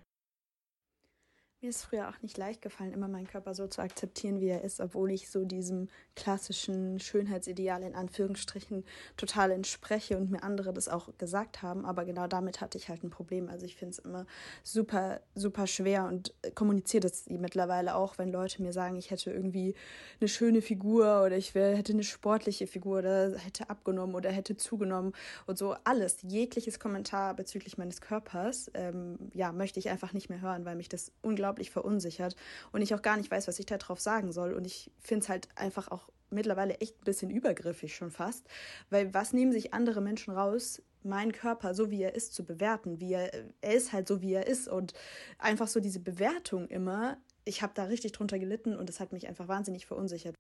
Mir 1.62 1.72
ist 1.72 1.84
früher 1.84 2.08
auch 2.08 2.22
nicht 2.22 2.38
leicht 2.38 2.62
gefallen, 2.62 2.94
immer 2.94 3.10
meinen 3.10 3.28
Körper 3.28 3.54
so 3.54 3.68
zu 3.68 3.82
akzeptieren, 3.82 4.40
wie 4.40 4.48
er 4.48 4.64
ist, 4.64 4.80
obwohl 4.80 5.12
ich 5.12 5.30
so 5.30 5.44
diesem 5.44 5.90
klassischen 6.16 7.02
Schönheitsideal 7.02 7.84
in 7.84 7.96
Anführungsstrichen 7.96 8.86
total 9.18 9.52
entspreche 9.52 10.18
und 10.18 10.32
mir 10.32 10.42
andere 10.42 10.72
das 10.72 10.88
auch 10.88 11.10
gesagt 11.18 11.62
haben. 11.62 11.86
Aber 11.86 12.06
genau 12.06 12.28
damit 12.28 12.62
hatte 12.62 12.78
ich 12.78 12.88
halt 12.88 13.04
ein 13.04 13.10
Problem. 13.10 13.50
Also 13.50 13.66
ich 13.66 13.76
finde 13.76 13.92
es 13.92 14.00
immer 14.00 14.26
super, 14.64 15.20
super 15.36 15.68
schwer 15.68 16.06
und 16.06 16.34
kommuniziere 16.56 17.02
das 17.02 17.26
mittlerweile 17.28 17.94
auch, 17.96 18.18
wenn 18.18 18.32
Leute 18.32 18.62
mir 18.62 18.72
sagen, 18.72 18.96
ich 18.96 19.12
hätte 19.12 19.30
irgendwie 19.30 19.76
eine 20.22 20.30
schöne 20.30 20.62
Figur 20.62 21.24
oder 21.26 21.36
ich 21.36 21.56
wär, 21.56 21.76
hätte 21.76 21.92
eine 21.92 22.04
sportliche 22.04 22.68
Figur 22.68 23.00
oder 23.00 23.38
hätte 23.38 23.70
abgenommen 23.70 24.16
oder 24.16 24.32
hätte 24.32 24.56
zugenommen 24.56 25.12
und 25.46 25.58
so 25.58 25.76
alles, 25.84 26.20
jegliches 26.22 26.80
Kommentar 26.80 27.34
bezüglich 27.34 27.78
meines 27.78 28.00
Körpers, 28.00 28.72
ähm, 28.76 29.18
ja, 29.34 29.52
möchte 29.52 29.78
ich 29.78 29.90
einfach 29.90 30.14
nicht 30.14 30.30
mehr 30.30 30.40
hören, 30.40 30.64
weil 30.64 30.78
mich 30.78 30.88
das 30.88 31.12
unglaublich 31.22 31.49
unglaublich 31.50 31.72
verunsichert 31.72 32.36
und 32.72 32.82
ich 32.82 32.94
auch 32.94 33.02
gar 33.02 33.18
nicht 33.18 33.32
weiß, 33.32 33.48
was 33.48 33.60
ich 33.60 33.66
darauf 33.66 34.00
sagen 34.00 34.32
soll. 34.32 34.54
Und 34.54 34.66
ich 34.66 34.92
finde 35.00 35.24
es 35.24 35.30
halt 35.30 35.50
einfach 35.56 35.90
auch 35.90 36.10
mittlerweile 36.30 36.76
echt 36.76 37.00
ein 37.00 37.06
bisschen 37.06 37.32
übergriffig 37.32 37.96
schon 37.96 38.12
fast, 38.12 38.46
weil 38.92 39.14
was 39.16 39.34
nehmen 39.34 39.52
sich 39.52 39.74
andere 39.74 40.00
Menschen 40.00 40.32
raus, 40.34 40.82
meinen 41.02 41.32
Körper 41.32 41.74
so 41.74 41.90
wie 41.90 42.04
er 42.04 42.14
ist 42.14 42.36
zu 42.36 42.46
bewerten, 42.46 43.00
wie 43.00 43.14
er, 43.14 43.34
er 43.62 43.74
ist 43.74 43.94
halt 43.94 44.08
so 44.08 44.22
wie 44.22 44.34
er 44.34 44.46
ist 44.46 44.68
und 44.68 44.94
einfach 45.40 45.68
so 45.68 45.80
diese 45.80 46.00
Bewertung 46.00 46.68
immer 46.68 47.18
ich 47.46 47.64
habe 47.64 47.74
da 47.74 47.86
richtig 47.86 48.12
drunter 48.12 48.38
gelitten 48.38 48.76
und 48.78 48.90
es 48.92 49.00
hat 49.00 49.12
mich 49.12 49.28
einfach 49.28 49.48
wahnsinnig 49.48 49.88
verunsichert. 49.88 50.36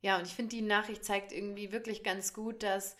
Ja, 0.00 0.18
und 0.18 0.26
ich 0.26 0.34
finde, 0.34 0.56
die 0.56 0.62
Nachricht 0.62 1.04
zeigt 1.04 1.30
irgendwie 1.30 1.70
wirklich 1.70 2.02
ganz 2.02 2.32
gut, 2.32 2.64
dass 2.64 2.96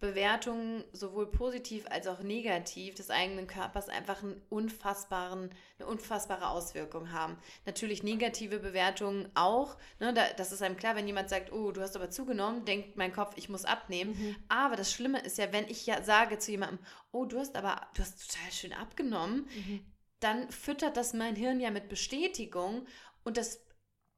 Bewertungen 0.00 0.84
sowohl 0.92 1.30
positiv 1.30 1.86
als 1.88 2.06
auch 2.06 2.20
negativ 2.20 2.94
des 2.94 3.10
eigenen 3.10 3.46
Körpers 3.46 3.88
einfach 3.88 4.22
einen 4.22 4.40
unfassbaren, 4.50 5.50
eine 5.78 5.88
unfassbare 5.88 6.48
Auswirkung 6.48 7.12
haben. 7.12 7.38
Natürlich 7.64 8.02
negative 8.02 8.58
Bewertungen 8.58 9.30
auch. 9.34 9.76
Ne, 10.00 10.12
da, 10.12 10.26
das 10.36 10.52
ist 10.52 10.62
einem 10.62 10.76
klar, 10.76 10.94
wenn 10.96 11.06
jemand 11.06 11.30
sagt, 11.30 11.52
oh, 11.52 11.72
du 11.72 11.80
hast 11.80 11.96
aber 11.96 12.10
zugenommen, 12.10 12.64
denkt 12.64 12.96
mein 12.96 13.12
Kopf, 13.12 13.32
ich 13.36 13.48
muss 13.48 13.64
abnehmen. 13.64 14.12
Mhm. 14.12 14.36
Aber 14.48 14.76
das 14.76 14.92
Schlimme 14.92 15.20
ist 15.20 15.38
ja, 15.38 15.52
wenn 15.52 15.68
ich 15.68 15.86
ja 15.86 16.02
sage 16.02 16.38
zu 16.38 16.50
jemandem, 16.50 16.80
oh, 17.10 17.24
du 17.24 17.38
hast 17.38 17.56
aber, 17.56 17.80
du 17.94 18.02
hast 18.02 18.30
total 18.30 18.52
schön 18.52 18.72
abgenommen, 18.74 19.48
mhm. 19.54 19.86
dann 20.20 20.50
füttert 20.50 20.96
das 20.96 21.14
mein 21.14 21.36
Hirn 21.36 21.60
ja 21.60 21.70
mit 21.70 21.88
Bestätigung 21.88 22.86
und 23.22 23.38
das 23.38 23.63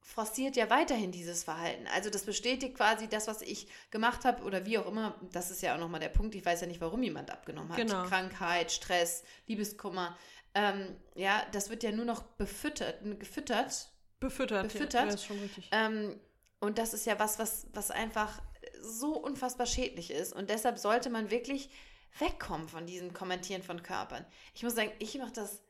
forciert 0.07 0.55
ja 0.55 0.69
weiterhin 0.69 1.11
dieses 1.11 1.43
Verhalten. 1.43 1.85
Also 1.93 2.09
das 2.09 2.23
bestätigt 2.23 2.75
quasi 2.75 3.09
das, 3.09 3.27
was 3.27 3.41
ich 3.41 3.67
gemacht 3.91 4.23
habe 4.23 4.41
oder 4.43 4.65
wie 4.65 4.77
auch 4.77 4.87
immer. 4.87 5.19
Das 5.33 5.51
ist 5.51 5.61
ja 5.61 5.75
auch 5.75 5.79
nochmal 5.79 5.99
der 5.99 6.07
Punkt. 6.07 6.33
Ich 6.33 6.45
weiß 6.45 6.61
ja 6.61 6.67
nicht, 6.67 6.79
warum 6.79 7.03
jemand 7.03 7.29
abgenommen 7.29 7.69
hat. 7.69 7.77
Genau. 7.77 8.05
Krankheit, 8.05 8.71
Stress, 8.71 9.25
Liebeskummer. 9.47 10.17
Ähm, 10.55 10.95
ja, 11.15 11.45
das 11.51 11.69
wird 11.69 11.83
ja 11.83 11.91
nur 11.91 12.05
noch 12.05 12.21
befüttert, 12.21 13.01
gefüttert. 13.19 13.89
Befüttert, 14.21 14.63
befüttert. 14.63 15.07
Ja, 15.07 15.13
ist 15.13 15.25
schon 15.25 15.39
richtig. 15.39 15.67
Ähm, 15.73 16.17
und 16.61 16.77
das 16.77 16.93
ist 16.93 17.05
ja 17.05 17.19
was, 17.19 17.37
was, 17.37 17.67
was 17.73 17.91
einfach 17.91 18.41
so 18.81 19.13
unfassbar 19.17 19.67
schädlich 19.67 20.09
ist. 20.09 20.31
Und 20.31 20.49
deshalb 20.49 20.79
sollte 20.79 21.09
man 21.09 21.31
wirklich 21.31 21.69
wegkommen 22.17 22.69
von 22.69 22.85
diesem 22.85 23.13
Kommentieren 23.13 23.61
von 23.61 23.83
Körpern. 23.83 24.25
Ich 24.55 24.63
muss 24.63 24.73
sagen, 24.73 24.91
ich 24.99 25.17
mache 25.17 25.33
das, 25.33 25.61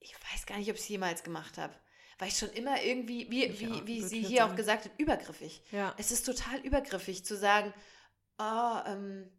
ich 0.00 0.14
weiß 0.14 0.44
gar 0.44 0.58
nicht, 0.58 0.68
ob 0.68 0.76
ich 0.76 0.82
es 0.82 0.88
jemals 0.88 1.22
gemacht 1.22 1.56
habe 1.56 1.74
war 2.18 2.26
ich 2.26 2.36
schon 2.36 2.50
immer 2.50 2.82
irgendwie, 2.82 3.30
wie, 3.30 3.60
wie, 3.60 3.86
wie 3.86 4.02
sie 4.02 4.22
hier 4.22 4.46
auch 4.46 4.56
gesagt 4.56 4.84
hat, 4.84 4.92
übergriffig. 4.98 5.62
Ja. 5.70 5.94
Es 5.98 6.10
ist 6.10 6.26
total 6.26 6.58
übergriffig 6.60 7.24
zu 7.24 7.36
sagen, 7.36 7.72
oh, 8.38 8.78
ähm, 8.86 9.30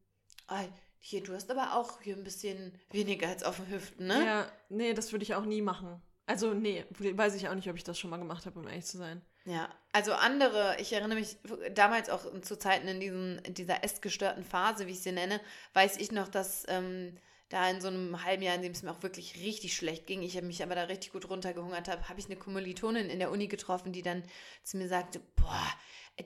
oh, 0.49 0.55
hier, 0.99 1.23
du 1.23 1.33
hast 1.33 1.51
aber 1.51 1.75
auch 1.75 2.01
hier 2.01 2.15
ein 2.15 2.23
bisschen 2.23 2.77
weniger 2.91 3.27
als 3.27 3.43
auf 3.43 3.57
den 3.57 3.69
Hüften, 3.69 4.07
ne? 4.07 4.25
Ja, 4.25 4.51
nee, 4.69 4.93
das 4.93 5.11
würde 5.11 5.23
ich 5.23 5.35
auch 5.35 5.45
nie 5.45 5.61
machen. 5.61 6.01
Also, 6.25 6.53
nee, 6.53 6.85
weiß 6.89 7.35
ich 7.35 7.49
auch 7.49 7.55
nicht, 7.55 7.69
ob 7.69 7.75
ich 7.75 7.83
das 7.83 7.97
schon 7.97 8.11
mal 8.11 8.17
gemacht 8.17 8.45
habe, 8.45 8.59
um 8.59 8.67
ehrlich 8.67 8.85
zu 8.85 8.97
sein. 8.97 9.21
Ja, 9.45 9.69
also 9.93 10.13
andere, 10.13 10.75
ich 10.79 10.93
erinnere 10.93 11.17
mich 11.17 11.37
damals 11.73 12.09
auch 12.09 12.39
zu 12.41 12.57
Zeiten 12.57 12.87
in, 12.87 12.99
diesen, 12.99 13.39
in 13.39 13.53
dieser 13.55 13.83
essgestörten 13.83 14.43
Phase, 14.43 14.85
wie 14.85 14.91
ich 14.91 15.01
sie 15.01 15.11
nenne, 15.11 15.41
weiß 15.73 15.97
ich 15.97 16.11
noch, 16.11 16.27
dass 16.27 16.65
ähm, 16.67 17.17
da 17.49 17.69
in 17.69 17.81
so 17.81 17.87
einem 17.87 18.23
halben 18.23 18.43
Jahr, 18.43 18.55
in 18.55 18.61
dem 18.61 18.71
es 18.71 18.83
mir 18.83 18.91
auch 18.91 19.01
wirklich 19.03 19.35
richtig 19.35 19.75
schlecht 19.75 20.05
ging, 20.05 20.21
ich 20.21 20.39
mich 20.41 20.61
aber 20.63 20.75
da 20.75 20.83
richtig 20.83 21.11
gut 21.11 21.29
runtergehungert 21.29 21.87
habe, 21.87 22.07
habe 22.07 22.19
ich 22.19 22.27
eine 22.27 22.35
Kommilitonin 22.35 23.09
in 23.09 23.19
der 23.19 23.31
Uni 23.31 23.47
getroffen, 23.47 23.91
die 23.91 24.03
dann 24.03 24.23
zu 24.63 24.77
mir 24.77 24.87
sagte, 24.87 25.19
boah, 25.35 25.67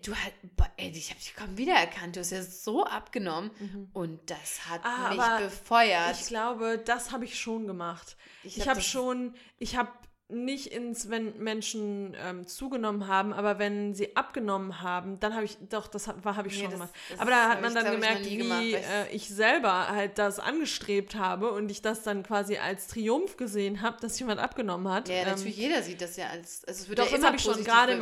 du 0.02 0.14
hast, 0.14 0.34
ey, 0.78 0.90
ich 0.90 1.10
habe 1.10 1.20
dich 1.20 1.34
kaum 1.36 1.58
wiedererkannt, 1.58 2.16
du 2.16 2.20
hast 2.20 2.32
ja 2.32 2.44
so 2.44 2.84
abgenommen 2.86 3.52
mhm. 3.60 3.90
und 3.94 4.30
das 4.30 4.68
hat 4.68 4.82
ah, 4.84 5.10
mich 5.10 5.50
befeuert. 5.50 6.20
Ich 6.20 6.28
glaube, 6.28 6.78
das 6.84 7.12
habe 7.12 7.26
ich 7.26 7.40
schon 7.40 7.68
gemacht. 7.68 8.18
Ich 8.44 8.60
habe 8.62 8.72
hab 8.72 8.82
schon, 8.84 9.36
ich 9.60 9.78
habe 9.78 9.92
nicht 10.30 10.68
ins, 10.68 11.10
wenn 11.10 11.38
Menschen 11.38 12.16
ähm, 12.18 12.48
zugenommen 12.48 13.08
haben, 13.08 13.34
aber 13.34 13.60
wenn 13.60 13.94
sie 13.94 14.16
abgenommen 14.16 14.82
haben, 14.82 15.20
dann 15.20 15.34
habe 15.36 15.46
ich, 15.46 15.58
doch, 15.70 15.88
das 15.88 16.08
habe 16.08 16.36
hab 16.36 16.46
ich 16.46 16.54
nee, 16.54 16.62
schon 16.62 16.72
das, 16.72 16.74
gemacht. 16.74 16.94
Das 17.10 17.20
aber 17.20 17.30
da 17.30 17.50
hat 17.50 17.62
man 17.62 17.74
dann 17.74 17.92
gemerkt, 17.92 18.26
wie 18.26 18.38
gemacht, 18.38 18.64
äh, 18.64 19.10
ich 19.12 19.30
selber 19.30 19.90
halt 19.90 20.18
das 20.18 20.40
angestrebt 20.40 21.16
habe 21.16 21.52
und 21.52 21.70
ich 21.70 21.82
das 21.82 22.04
dann 22.04 22.24
quasi 22.24 22.58
als 22.58 22.88
Triumph 22.88 23.38
gesehen 23.38 23.82
habe, 23.82 23.98
dass 24.02 24.18
jemand 24.20 24.40
abgenommen 24.40 24.92
hat. 24.92 25.10
Ja, 25.10 25.16
ähm, 25.16 25.28
natürlich, 25.28 25.58
jeder 25.58 25.84
sieht 25.84 26.02
das 26.02 26.16
ja 26.16 26.28
als, 26.28 26.64
also 26.66 26.84
es 26.84 26.90
wird 26.90 27.00
doch, 27.00 27.12
ja 27.12 27.18
das 27.18 27.26
habe 27.26 27.36
ich 27.36 27.44
schon 27.44 27.64
gerade 27.64 27.94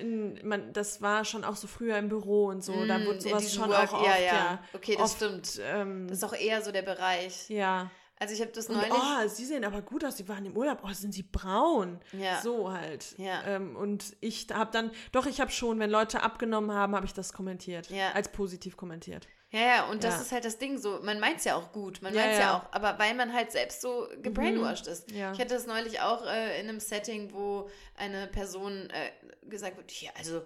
im, 0.00 0.72
das 0.72 1.00
war 1.00 1.24
schon 1.24 1.44
auch 1.44 1.56
so 1.56 1.66
früher 1.66 1.96
im 1.98 2.08
Büro 2.08 2.46
und 2.46 2.62
so, 2.62 2.72
mm, 2.72 2.88
da 2.88 3.04
wurde 3.04 3.20
sowas 3.20 3.54
schon 3.54 3.70
Work, 3.70 3.92
auch 3.92 4.00
oft, 4.00 4.06
ja, 4.06 4.18
ja. 4.18 4.34
ja 4.34 4.64
okay, 4.72 4.96
das 4.96 5.12
oft, 5.12 5.16
stimmt. 5.16 5.60
Ähm, 5.64 6.08
das 6.08 6.18
ist 6.18 6.24
auch 6.24 6.34
eher 6.34 6.62
so 6.62 6.72
der 6.72 6.82
Bereich. 6.82 7.48
Ja. 7.48 7.90
Also 8.20 8.34
ich 8.34 8.42
habe 8.42 8.52
das 8.52 8.68
neulich. 8.68 8.90
Und, 8.90 8.98
oh, 8.98 9.28
sie 9.28 9.46
sehen 9.46 9.64
aber 9.64 9.80
gut 9.80 10.04
aus, 10.04 10.18
sie 10.18 10.28
waren 10.28 10.44
im 10.44 10.54
Urlaub. 10.54 10.80
Oh, 10.84 10.92
sind 10.92 11.12
sie 11.12 11.22
braun. 11.22 11.98
Ja. 12.12 12.40
So 12.42 12.70
halt. 12.70 13.14
Ja. 13.16 13.42
Ähm, 13.46 13.76
und 13.76 14.14
ich 14.20 14.46
habe 14.52 14.70
dann, 14.70 14.90
doch, 15.10 15.24
ich 15.24 15.40
habe 15.40 15.50
schon, 15.50 15.78
wenn 15.78 15.90
Leute 15.90 16.22
abgenommen 16.22 16.70
haben, 16.70 16.94
habe 16.94 17.06
ich 17.06 17.14
das 17.14 17.32
kommentiert. 17.32 17.88
Ja. 17.90 18.12
Als 18.12 18.30
positiv 18.30 18.76
kommentiert. 18.76 19.26
Ja, 19.52 19.60
ja, 19.60 19.84
und 19.86 20.04
das 20.04 20.16
ja. 20.16 20.20
ist 20.20 20.32
halt 20.32 20.44
das 20.44 20.58
Ding 20.58 20.76
so. 20.76 21.00
Man 21.02 21.18
meint 21.18 21.38
es 21.38 21.44
ja 21.44 21.56
auch 21.56 21.72
gut, 21.72 22.02
man 22.02 22.14
ja, 22.14 22.20
meint 22.20 22.32
es 22.34 22.38
ja. 22.38 22.44
ja. 22.44 22.58
auch, 22.58 22.72
aber 22.72 22.98
weil 22.98 23.14
man 23.14 23.32
halt 23.32 23.50
selbst 23.50 23.80
so 23.80 24.06
gebrainwashed 24.22 24.86
mhm. 24.86 24.92
ist. 24.92 25.10
Ja. 25.10 25.32
Ich 25.32 25.40
hatte 25.40 25.54
das 25.54 25.66
neulich 25.66 26.00
auch 26.00 26.24
äh, 26.24 26.60
in 26.60 26.68
einem 26.68 26.78
Setting, 26.78 27.32
wo 27.32 27.68
eine 27.96 28.26
Person 28.28 28.90
äh, 28.90 29.10
gesagt 29.48 29.78
wird: 29.78 29.90
Hier, 29.90 30.10
also, 30.16 30.42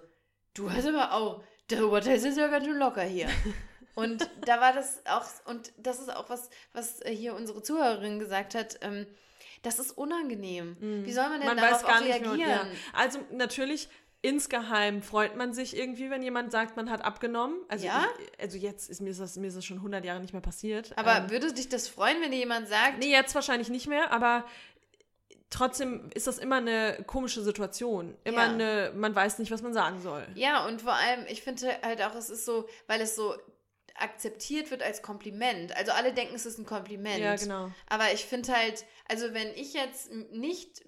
du 0.55 0.71
hast 0.71 0.87
aber 0.87 1.11
auch, 1.11 1.43
der 1.69 1.81
Hotel 1.81 2.15
ist 2.15 2.37
ja 2.37 2.47
ganz 2.47 2.65
schön 2.65 2.77
locker 2.77 3.03
hier. 3.03 3.27
Und 3.95 4.29
da 4.45 4.61
war 4.61 4.73
das 4.73 5.01
auch, 5.05 5.25
und 5.45 5.71
das 5.77 5.99
ist 5.99 6.13
auch 6.13 6.29
was, 6.29 6.49
was 6.73 6.99
hier 7.07 7.33
unsere 7.33 7.63
Zuhörerin 7.63 8.19
gesagt 8.19 8.55
hat, 8.55 8.77
ähm, 8.81 9.07
das 9.61 9.79
ist 9.79 9.91
unangenehm. 9.91 10.77
Mhm. 10.79 11.05
Wie 11.05 11.13
soll 11.13 11.27
man 11.29 11.39
denn 11.39 11.47
man 11.47 11.57
darauf 11.57 11.87
reagieren? 11.87 12.37
Mehr, 12.37 12.47
ja. 12.47 12.67
Also 12.93 13.19
natürlich, 13.31 13.89
insgeheim 14.21 15.01
freut 15.01 15.35
man 15.35 15.53
sich 15.53 15.75
irgendwie, 15.77 16.09
wenn 16.09 16.21
jemand 16.21 16.51
sagt, 16.51 16.75
man 16.75 16.89
hat 16.89 17.03
abgenommen. 17.03 17.57
Also, 17.67 17.85
ja? 17.85 18.05
ich, 18.19 18.41
also 18.41 18.57
jetzt 18.57 18.89
ist 18.89 19.01
mir 19.01 19.13
das, 19.13 19.35
mir 19.37 19.47
ist 19.47 19.57
das 19.57 19.65
schon 19.65 19.77
100 19.77 20.03
Jahre 20.03 20.19
nicht 20.19 20.33
mehr 20.33 20.41
passiert. 20.41 20.97
Aber 20.97 21.17
ähm, 21.17 21.29
würde 21.29 21.53
dich 21.53 21.69
das 21.69 21.87
freuen, 21.87 22.21
wenn 22.21 22.31
dir 22.31 22.37
jemand 22.37 22.67
sagt? 22.67 22.99
Nee, 22.99 23.11
jetzt 23.11 23.33
wahrscheinlich 23.33 23.69
nicht 23.69 23.87
mehr, 23.87 24.11
aber 24.11 24.45
trotzdem 25.49 26.09
ist 26.13 26.27
das 26.27 26.37
immer 26.37 26.57
eine 26.57 27.03
komische 27.05 27.41
Situation. 27.41 28.15
Immer 28.23 28.45
ja. 28.45 28.49
eine, 28.49 28.91
man 28.95 29.15
weiß 29.15 29.39
nicht, 29.39 29.51
was 29.51 29.61
man 29.61 29.73
sagen 29.73 30.01
soll. 30.01 30.25
Ja, 30.35 30.65
und 30.65 30.81
vor 30.81 30.93
allem, 30.93 31.25
ich 31.27 31.41
finde 31.41 31.69
halt 31.81 32.01
auch, 32.01 32.15
es 32.15 32.29
ist 32.29 32.45
so, 32.45 32.67
weil 32.87 33.01
es 33.01 33.15
so 33.15 33.35
akzeptiert 33.99 34.71
wird 34.71 34.83
als 34.83 35.01
Kompliment. 35.01 35.75
Also 35.75 35.91
alle 35.91 36.13
denken, 36.13 36.35
es 36.35 36.45
ist 36.45 36.57
ein 36.57 36.65
Kompliment. 36.65 37.19
Ja, 37.19 37.35
genau. 37.35 37.71
Aber 37.87 38.11
ich 38.13 38.25
finde 38.25 38.53
halt, 38.53 38.85
also 39.07 39.33
wenn 39.33 39.49
ich 39.55 39.73
jetzt 39.73 40.11
nicht, 40.31 40.83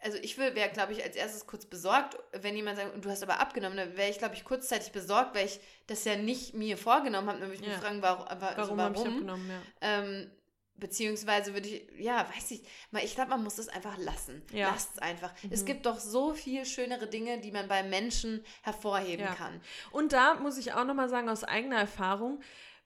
also 0.00 0.18
ich 0.18 0.36
wäre, 0.36 0.52
glaube 0.70 0.92
ich, 0.92 1.02
als 1.02 1.16
erstes 1.16 1.46
kurz 1.46 1.64
besorgt, 1.64 2.18
wenn 2.32 2.54
jemand 2.54 2.78
sagt, 2.78 3.04
du 3.04 3.10
hast 3.10 3.22
aber 3.22 3.40
abgenommen, 3.40 3.76
dann 3.76 3.96
wäre 3.96 4.10
ich, 4.10 4.18
glaube 4.18 4.34
ich, 4.34 4.44
kurzzeitig 4.44 4.92
besorgt, 4.92 5.34
weil 5.34 5.46
ich 5.46 5.60
das 5.86 6.04
ja 6.04 6.16
nicht 6.16 6.54
mir 6.54 6.76
vorgenommen 6.76 7.28
habe. 7.28 7.40
Dann 7.40 7.48
würde 7.48 7.60
ich 7.60 7.66
ja. 7.66 7.74
mich 7.74 7.82
fragen, 7.82 8.02
warum. 8.02 8.26
Also 8.26 8.40
warum, 8.40 8.56
warum? 8.56 8.80
habe 8.80 8.98
ich 8.98 9.06
abgenommen, 9.06 9.50
ja. 9.50 9.62
Ähm, 9.80 10.30
Beziehungsweise 10.76 11.54
würde 11.54 11.68
ich, 11.68 11.86
ja, 11.98 12.26
weiß 12.34 12.50
ich, 12.50 12.62
ich 13.02 13.14
glaube, 13.14 13.30
man 13.30 13.44
muss 13.44 13.58
es 13.58 13.68
einfach 13.68 13.96
lassen. 13.98 14.42
Ja. 14.52 14.70
Lasst 14.70 14.94
es 14.94 14.98
einfach. 14.98 15.32
Mhm. 15.42 15.50
Es 15.52 15.64
gibt 15.64 15.86
doch 15.86 16.00
so 16.00 16.34
viel 16.34 16.64
schönere 16.64 17.06
Dinge, 17.06 17.40
die 17.40 17.52
man 17.52 17.68
bei 17.68 17.82
Menschen 17.82 18.44
hervorheben 18.62 19.24
ja. 19.24 19.34
kann. 19.34 19.60
Und 19.92 20.12
da 20.12 20.34
muss 20.34 20.58
ich 20.58 20.72
auch 20.72 20.84
nochmal 20.84 21.08
sagen, 21.08 21.28
aus 21.28 21.44
eigener 21.44 21.76
Erfahrung, 21.76 22.40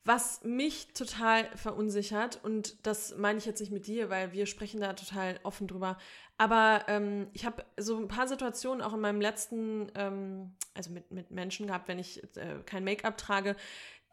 was 0.04 0.42
mich 0.42 0.92
total 0.94 1.54
verunsichert, 1.56 2.42
und 2.42 2.86
das 2.86 3.16
meine 3.16 3.38
ich 3.38 3.46
jetzt 3.46 3.60
nicht 3.60 3.72
mit 3.72 3.86
dir, 3.86 4.08
weil 4.08 4.32
wir 4.32 4.46
sprechen 4.46 4.80
da 4.80 4.92
total 4.94 5.38
offen 5.42 5.66
drüber, 5.66 5.98
aber 6.38 6.84
ähm, 6.86 7.26
ich 7.32 7.44
habe 7.44 7.64
so 7.76 7.98
ein 7.98 8.08
paar 8.08 8.28
Situationen 8.28 8.80
auch 8.80 8.94
in 8.94 9.00
meinem 9.00 9.20
letzten, 9.20 9.90
ähm, 9.96 10.54
also 10.72 10.90
mit, 10.90 11.10
mit 11.10 11.30
Menschen 11.30 11.66
gehabt, 11.66 11.88
wenn 11.88 11.98
ich 11.98 12.22
äh, 12.36 12.62
kein 12.64 12.84
Make-up 12.84 13.18
trage, 13.18 13.56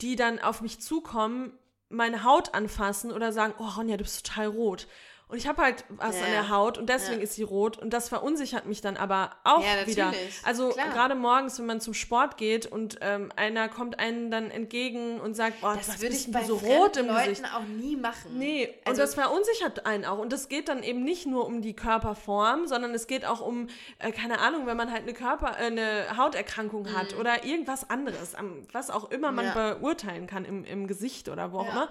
die 0.01 0.15
dann 0.15 0.39
auf 0.39 0.61
mich 0.61 0.81
zukommen 0.81 1.57
meine 1.89 2.23
Haut 2.23 2.53
anfassen 2.53 3.11
oder 3.11 3.31
sagen, 3.31 3.53
oh 3.59 3.67
Ronja, 3.67 3.97
du 3.97 4.03
bist 4.03 4.25
total 4.25 4.47
rot. 4.47 4.87
Und 5.27 5.37
ich 5.37 5.47
habe 5.47 5.59
halt 5.59 5.85
was 5.89 6.19
ja. 6.19 6.25
an 6.25 6.31
der 6.31 6.49
Haut 6.49 6.77
und 6.77 6.87
deswegen 6.87 7.17
ja. 7.17 7.23
ist 7.23 7.33
sie 7.33 7.41
rot 7.41 7.79
und 7.79 7.91
das 7.91 8.09
verunsichert 8.09 8.67
mich 8.67 8.81
dann 8.81 8.95
aber 8.95 9.31
auch 9.43 9.63
ja, 9.63 9.87
wieder. 9.87 10.13
Also 10.43 10.69
gerade 10.69 11.15
morgens, 11.15 11.57
wenn 11.57 11.65
man 11.65 11.81
zum 11.81 11.95
Sport 11.95 12.37
geht 12.37 12.67
und 12.67 12.99
ähm, 13.01 13.31
einer 13.35 13.67
kommt 13.67 13.97
einen 13.97 14.29
dann 14.29 14.51
entgegen 14.51 15.19
und 15.19 15.33
sagt, 15.33 15.61
boah, 15.61 15.75
das 15.75 15.89
was 15.89 16.01
würde 16.01 16.13
ich 16.13 16.31
bei 16.31 16.43
so 16.43 16.57
rot 16.57 16.97
im 16.97 17.07
Leuten 17.07 17.29
Gesicht. 17.29 17.55
auch 17.55 17.63
nie 17.63 17.95
machen. 17.95 18.37
Nee, 18.37 18.71
also, 18.85 19.01
und 19.01 19.07
das 19.07 19.15
verunsichert 19.15 19.87
einen 19.87 20.05
auch 20.05 20.19
und 20.19 20.31
es 20.31 20.47
geht 20.47 20.69
dann 20.69 20.83
eben 20.83 21.03
nicht 21.03 21.25
nur 21.25 21.47
um 21.47 21.63
die 21.63 21.75
Körperform, 21.75 22.67
sondern 22.67 22.93
es 22.93 23.07
geht 23.07 23.25
auch 23.25 23.41
um 23.41 23.67
äh, 23.97 24.11
keine 24.11 24.39
Ahnung, 24.39 24.67
wenn 24.67 24.77
man 24.77 24.91
halt 24.91 25.03
eine 25.03 25.13
Körper 25.13 25.57
äh, 25.59 25.65
eine 25.65 26.17
Hauterkrankung 26.17 26.83
mhm. 26.83 26.95
hat 26.95 27.17
oder 27.17 27.45
irgendwas 27.45 27.89
anderes, 27.89 28.33
was 28.71 28.91
auch 28.91 29.09
immer 29.09 29.31
man 29.31 29.51
beurteilen 29.53 30.27
kann 30.27 30.45
im, 30.45 30.63
im 30.65 30.85
Gesicht 30.85 31.29
oder 31.29 31.51
wo 31.51 31.59
auch 31.59 31.71
immer 31.71 31.89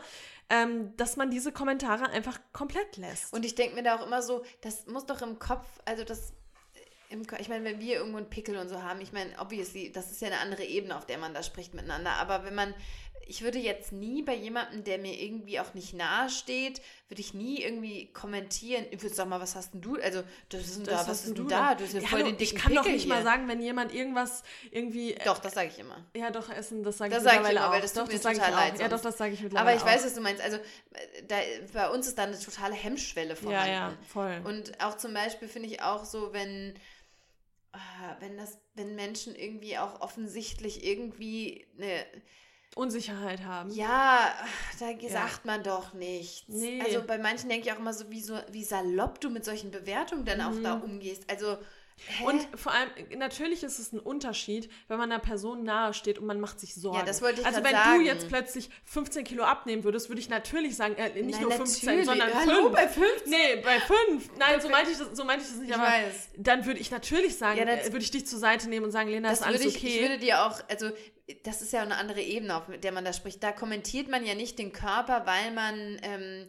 ähm, 0.50 0.96
dass 0.96 1.16
man 1.16 1.30
diese 1.30 1.52
Kommentare 1.52 2.10
einfach 2.10 2.38
komplett 2.52 2.96
lässt. 2.96 3.32
Und 3.32 3.44
ich 3.44 3.54
denke 3.54 3.76
mir 3.76 3.82
da 3.82 3.96
auch 3.96 4.06
immer 4.06 4.22
so, 4.22 4.44
das 4.60 4.86
muss 4.86 5.06
doch 5.06 5.22
im 5.22 5.38
Kopf, 5.38 5.66
also 5.84 6.04
das 6.04 6.34
im, 7.10 7.22
ich 7.38 7.48
meine, 7.48 7.64
wenn 7.64 7.80
wir 7.80 7.96
irgendwo 7.96 8.18
einen 8.18 8.28
Pickel 8.28 8.56
und 8.56 8.68
so 8.68 8.82
haben, 8.82 9.00
ich 9.00 9.12
meine, 9.12 9.30
obviously, 9.38 9.92
das 9.92 10.10
ist 10.10 10.20
ja 10.20 10.28
eine 10.28 10.40
andere 10.40 10.64
Ebene, 10.64 10.96
auf 10.96 11.06
der 11.06 11.18
man 11.18 11.34
da 11.34 11.42
spricht 11.42 11.74
miteinander. 11.74 12.12
Aber 12.12 12.44
wenn 12.44 12.54
man 12.54 12.74
ich 13.26 13.42
würde 13.42 13.58
jetzt 13.58 13.92
nie 13.92 14.22
bei 14.22 14.34
jemandem, 14.34 14.84
der 14.84 14.98
mir 14.98 15.20
irgendwie 15.20 15.58
auch 15.60 15.74
nicht 15.74 15.94
nahe 15.94 16.28
steht, 16.30 16.80
würde 17.08 17.20
ich 17.20 17.34
nie 17.34 17.62
irgendwie 17.62 18.12
kommentieren. 18.12 18.86
Ich 18.90 19.02
würde 19.02 19.14
sagen 19.14 19.30
mal, 19.30 19.40
was 19.40 19.54
hast 19.56 19.74
denn 19.74 19.80
du? 19.80 19.96
Also, 20.00 20.22
das 20.48 20.62
ist 20.62 20.76
denn 20.78 20.84
da, 20.84 21.06
was 21.06 21.20
ist 21.20 21.28
denn 21.28 21.34
du 21.34 21.44
da? 21.44 21.74
Du 21.74 21.84
hast 21.84 21.92
ja 21.94 22.00
Ja, 22.00 22.08
voll 22.08 22.20
hallo, 22.20 22.30
den 22.30 22.38
dicken 22.38 22.56
ich 22.56 22.62
kann 22.62 22.74
doch 22.74 22.82
Pickel 22.82 22.94
nicht 22.96 23.04
hier. 23.04 23.14
mal 23.14 23.22
sagen, 23.22 23.48
wenn 23.48 23.60
jemand 23.60 23.94
irgendwas 23.94 24.42
irgendwie. 24.70 25.14
Doch, 25.24 25.38
das 25.38 25.54
sage 25.54 25.68
ich 25.68 25.78
immer. 25.78 26.04
Ja, 26.14 26.30
doch, 26.30 26.48
Essen, 26.50 26.82
das 26.82 26.98
sage 26.98 27.10
ich 27.10 27.14
Das 27.16 27.24
sag 27.24 27.32
ich 27.32 27.38
mittlerweile 27.38 27.58
immer, 27.58 27.68
auch. 27.68 27.72
weil 27.74 27.80
das 27.82 27.92
tut 27.92 28.02
doch, 28.02 28.06
mir 28.08 28.12
das 28.18 28.22
total 28.22 28.50
leid 28.52 28.80
Ja, 28.80 28.88
doch, 28.88 29.00
das 29.00 29.18
sage 29.18 29.34
ich 29.34 29.40
mittlerweile 29.42 29.70
Aber 29.70 29.76
ich 29.78 29.84
weiß, 29.86 30.02
auch. 30.02 30.06
was 30.06 30.14
du 30.14 30.20
meinst. 30.20 30.42
Also, 30.42 30.56
äh, 30.56 31.22
da, 31.28 31.36
bei 31.72 31.90
uns 31.90 32.06
ist 32.06 32.18
da 32.18 32.24
eine 32.24 32.38
totale 32.38 32.74
Hemmschwelle 32.74 33.30
Ja, 33.30 33.34
vorhanden. 33.36 33.70
ja, 33.72 33.98
voll. 34.08 34.40
Und 34.44 34.80
auch 34.82 34.96
zum 34.96 35.14
Beispiel 35.14 35.48
finde 35.48 35.68
ich 35.68 35.82
auch 35.82 36.04
so, 36.04 36.32
wenn, 36.32 36.74
ah, 37.72 38.16
wenn 38.20 38.36
das, 38.36 38.58
wenn 38.74 38.94
Menschen 38.96 39.34
irgendwie 39.34 39.78
auch 39.78 40.00
offensichtlich 40.00 40.84
irgendwie 40.84 41.66
eine, 41.78 42.04
Unsicherheit 42.76 43.44
haben. 43.44 43.70
ja, 43.70 44.32
da 44.80 45.08
sagt 45.08 45.44
man 45.44 45.62
doch 45.62 45.92
nichts. 45.94 46.48
Nee. 46.48 46.80
Also 46.82 47.02
bei 47.06 47.18
manchen 47.18 47.48
denke 47.48 47.66
ich 47.66 47.72
auch 47.72 47.78
immer 47.78 47.92
so, 47.92 48.10
wie, 48.10 48.20
so, 48.20 48.38
wie 48.50 48.64
salopp 48.64 49.20
du 49.20 49.30
mit 49.30 49.44
solchen 49.44 49.70
Bewertungen 49.70 50.24
dann 50.24 50.40
auch 50.40 50.60
da 50.62 50.74
umgehst. 50.74 51.24
Also, 51.30 51.56
hä? 51.96 52.24
Und 52.24 52.46
vor 52.58 52.72
allem, 52.72 52.88
natürlich 53.16 53.62
ist 53.62 53.78
es 53.78 53.92
ein 53.92 54.00
Unterschied, 54.00 54.70
wenn 54.88 54.98
man 54.98 55.10
einer 55.12 55.20
Person 55.20 55.62
nahe 55.64 55.94
steht 55.94 56.18
und 56.18 56.26
man 56.26 56.40
macht 56.40 56.60
sich 56.60 56.74
Sorgen. 56.74 57.04
das 57.06 57.22
wollte 57.22 57.40
ich 57.40 57.46
Also 57.46 57.62
wenn 57.64 57.72
sagen. 57.72 58.00
du 58.00 58.04
jetzt 58.06 58.28
plötzlich 58.28 58.70
15 58.84 59.24
Kilo 59.24 59.44
abnehmen 59.44 59.84
würdest, 59.84 60.08
würde 60.08 60.20
ich 60.20 60.28
natürlich 60.28 60.76
sagen, 60.76 60.94
äh, 60.96 61.10
nicht 61.22 61.32
Nein, 61.40 61.42
nur 61.42 61.52
15, 61.52 61.86
natürlich. 61.86 62.06
sondern 62.06 62.34
Hallo, 62.34 62.62
5. 62.64 62.72
bei 62.72 62.88
15? 62.88 63.30
Nee, 63.30 63.56
bei 63.62 63.80
5. 63.80 64.30
Nein, 64.38 64.60
so 64.60 64.68
meinte 64.68 64.90
ich 64.90 64.98
das, 64.98 65.08
so 65.16 65.24
meinte 65.24 65.44
ich 65.44 65.50
das 65.50 65.58
nicht, 65.60 65.70
Ich 65.70 65.74
aber 65.74 65.84
weiß. 65.84 66.28
dann 66.36 66.66
würde 66.66 66.80
ich 66.80 66.90
natürlich 66.90 67.36
sagen, 67.36 67.58
Ja, 67.58 67.64
äh, 67.66 67.84
würde 67.92 67.98
ich 68.04 68.10
dich 68.10 68.26
zur 68.26 68.38
Seite 68.38 68.68
nehmen 68.68 68.84
und 68.86 68.92
sagen, 68.92 69.08
Lena, 69.10 69.30
das 69.30 69.40
ist 69.40 69.46
alles 69.46 69.60
ich, 69.64 69.76
okay. 69.76 69.86
ich 69.86 70.00
würde 70.00 70.18
dir 70.18 70.44
auch, 70.44 70.60
also 70.68 70.90
das 71.44 71.62
ist 71.62 71.72
ja 71.72 71.80
eine 71.82 71.96
andere 71.96 72.20
Ebene, 72.20 72.56
auf 72.56 72.64
der 72.82 72.92
man 72.92 73.04
da 73.04 73.12
spricht. 73.12 73.42
Da 73.42 73.52
kommentiert 73.52 74.08
man 74.08 74.26
ja 74.26 74.34
nicht 74.34 74.58
den 74.58 74.72
Körper, 74.72 75.24
weil 75.24 75.52
man 75.52 75.98
ähm, 76.02 76.46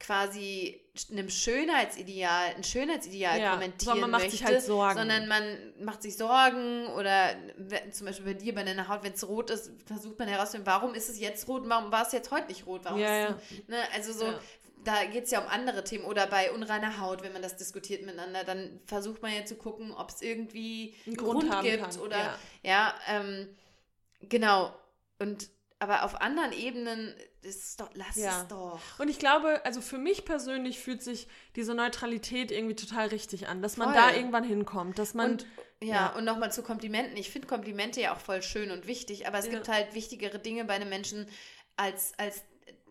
quasi 0.00 0.80
einem 1.12 1.28
Schönheitsideal, 1.30 2.54
ein 2.56 2.64
Schönheitsideal 2.64 3.38
Ja, 3.38 3.52
kommentieren 3.52 4.00
man 4.00 4.10
macht 4.10 4.22
möchte, 4.22 4.36
sich 4.38 4.44
halt 4.46 4.62
Sorgen. 4.62 4.98
sondern 4.98 5.28
man 5.28 5.44
macht 5.80 6.02
sich 6.02 6.16
Sorgen 6.16 6.86
oder 6.88 7.36
zum 7.92 8.06
Beispiel 8.06 8.26
bei 8.26 8.34
dir 8.34 8.54
bei 8.54 8.64
deiner 8.64 8.88
Haut, 8.88 9.02
wenn 9.04 9.12
es 9.12 9.26
rot 9.28 9.50
ist, 9.50 9.70
versucht 9.86 10.18
man 10.18 10.26
herauszufinden, 10.28 10.66
warum 10.66 10.94
ist 10.94 11.08
es 11.10 11.20
jetzt 11.20 11.46
rot, 11.48 11.62
warum 11.66 11.92
war 11.92 12.06
es 12.06 12.12
jetzt 12.12 12.30
heute 12.30 12.48
nicht 12.48 12.66
rot, 12.66 12.80
warum 12.84 12.98
Ja, 12.98 13.26
ist 13.28 13.36
es, 13.52 13.68
ne, 13.68 13.76
also 13.94 14.12
so, 14.12 14.24
Ja. 14.24 14.40
da 14.84 15.04
geht 15.04 15.24
es 15.24 15.30
ja 15.30 15.40
um 15.40 15.48
andere 15.48 15.84
Themen 15.84 16.04
oder 16.04 16.26
bei 16.26 16.50
unreiner 16.50 16.98
Haut, 17.00 17.22
wenn 17.22 17.32
man 17.32 17.42
das 17.42 17.56
diskutiert 17.56 18.02
miteinander, 18.04 18.42
dann 18.44 18.80
versucht 18.86 19.20
man 19.22 19.32
ja 19.34 19.44
zu 19.44 19.56
gucken, 19.56 19.92
ob 19.92 20.08
es 20.10 20.22
irgendwie 20.22 20.94
Einen 21.06 21.16
Grund 21.16 21.48
Grund, 21.50 21.62
gibt 21.62 21.82
kann, 21.82 22.00
oder 22.00 22.18
ja. 22.18 22.38
ja, 22.62 22.94
ähm, 23.08 23.48
genau. 24.22 24.74
Und 25.18 25.50
aber 25.80 26.04
auf 26.04 26.20
anderen 26.20 26.52
Ebenen 26.52 27.14
ist 27.42 27.80
doch, 27.80 27.90
lass 27.94 28.16
Ja. 28.16 28.42
es 28.42 28.48
doch. 28.48 28.80
Und 28.98 29.08
ich 29.08 29.18
glaube, 29.18 29.60
also 29.64 29.80
für 29.80 29.98
mich 29.98 30.24
persönlich 30.24 30.78
fühlt 30.78 31.02
sich 31.02 31.26
diese 31.56 31.74
Neutralität 31.74 32.50
irgendwie 32.52 32.76
total 32.76 33.08
richtig 33.08 33.48
an, 33.48 33.62
dass 33.62 33.76
man 33.76 33.92
Voll. 33.92 33.96
da 34.02 34.14
irgendwann 34.14 34.44
hinkommt, 34.44 34.98
dass 34.98 35.14
man 35.14 35.32
Und 35.32 35.46
ja, 35.82 35.88
ja. 35.88 36.06
und 36.16 36.24
nochmal 36.24 36.52
zu 36.52 36.62
Komplimenten. 36.62 37.16
Ich 37.16 37.30
finde 37.30 37.48
Komplimente 37.48 38.00
ja 38.00 38.14
auch 38.14 38.20
voll 38.20 38.42
schön 38.42 38.70
und 38.70 38.86
wichtig, 38.86 39.26
aber 39.26 39.38
es 39.38 39.46
Ja. 39.46 39.52
gibt 39.52 39.68
halt 39.68 39.94
wichtigere 39.94 40.38
Dinge 40.38 40.64
bei 40.66 40.74
einem 40.74 40.90
Menschen 40.90 41.26
als, 41.76 42.12
als 42.18 42.42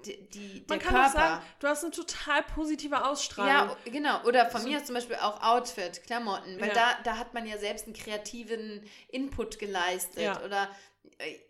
die, 0.05 0.29
die, 0.29 0.65
der 0.65 0.77
man 0.77 0.79
kann 0.79 0.93
Körper. 0.95 1.07
auch 1.07 1.11
sagen, 1.13 1.45
du 1.59 1.67
hast 1.67 1.83
eine 1.83 1.91
total 1.93 2.41
positive 2.55 3.05
Ausstrahlung. 3.05 3.75
Ja, 3.85 3.91
genau. 3.91 4.23
Oder 4.23 4.49
von 4.49 4.63
mir 4.63 4.77
ist 4.77 4.85
zum 4.87 4.95
Beispiel 4.95 5.17
auch 5.17 5.43
Outfit, 5.43 6.01
Klamotten, 6.03 6.59
weil 6.61 6.69
Ja. 6.69 6.73
da, 6.73 6.97
da 7.03 7.17
hat 7.17 7.33
man 7.33 7.45
ja 7.45 7.57
selbst 7.57 7.85
einen 7.85 7.93
kreativen 7.95 8.81
Input 9.09 9.59
geleistet 9.59 10.23
Ja. 10.23 10.41
oder 10.43 10.69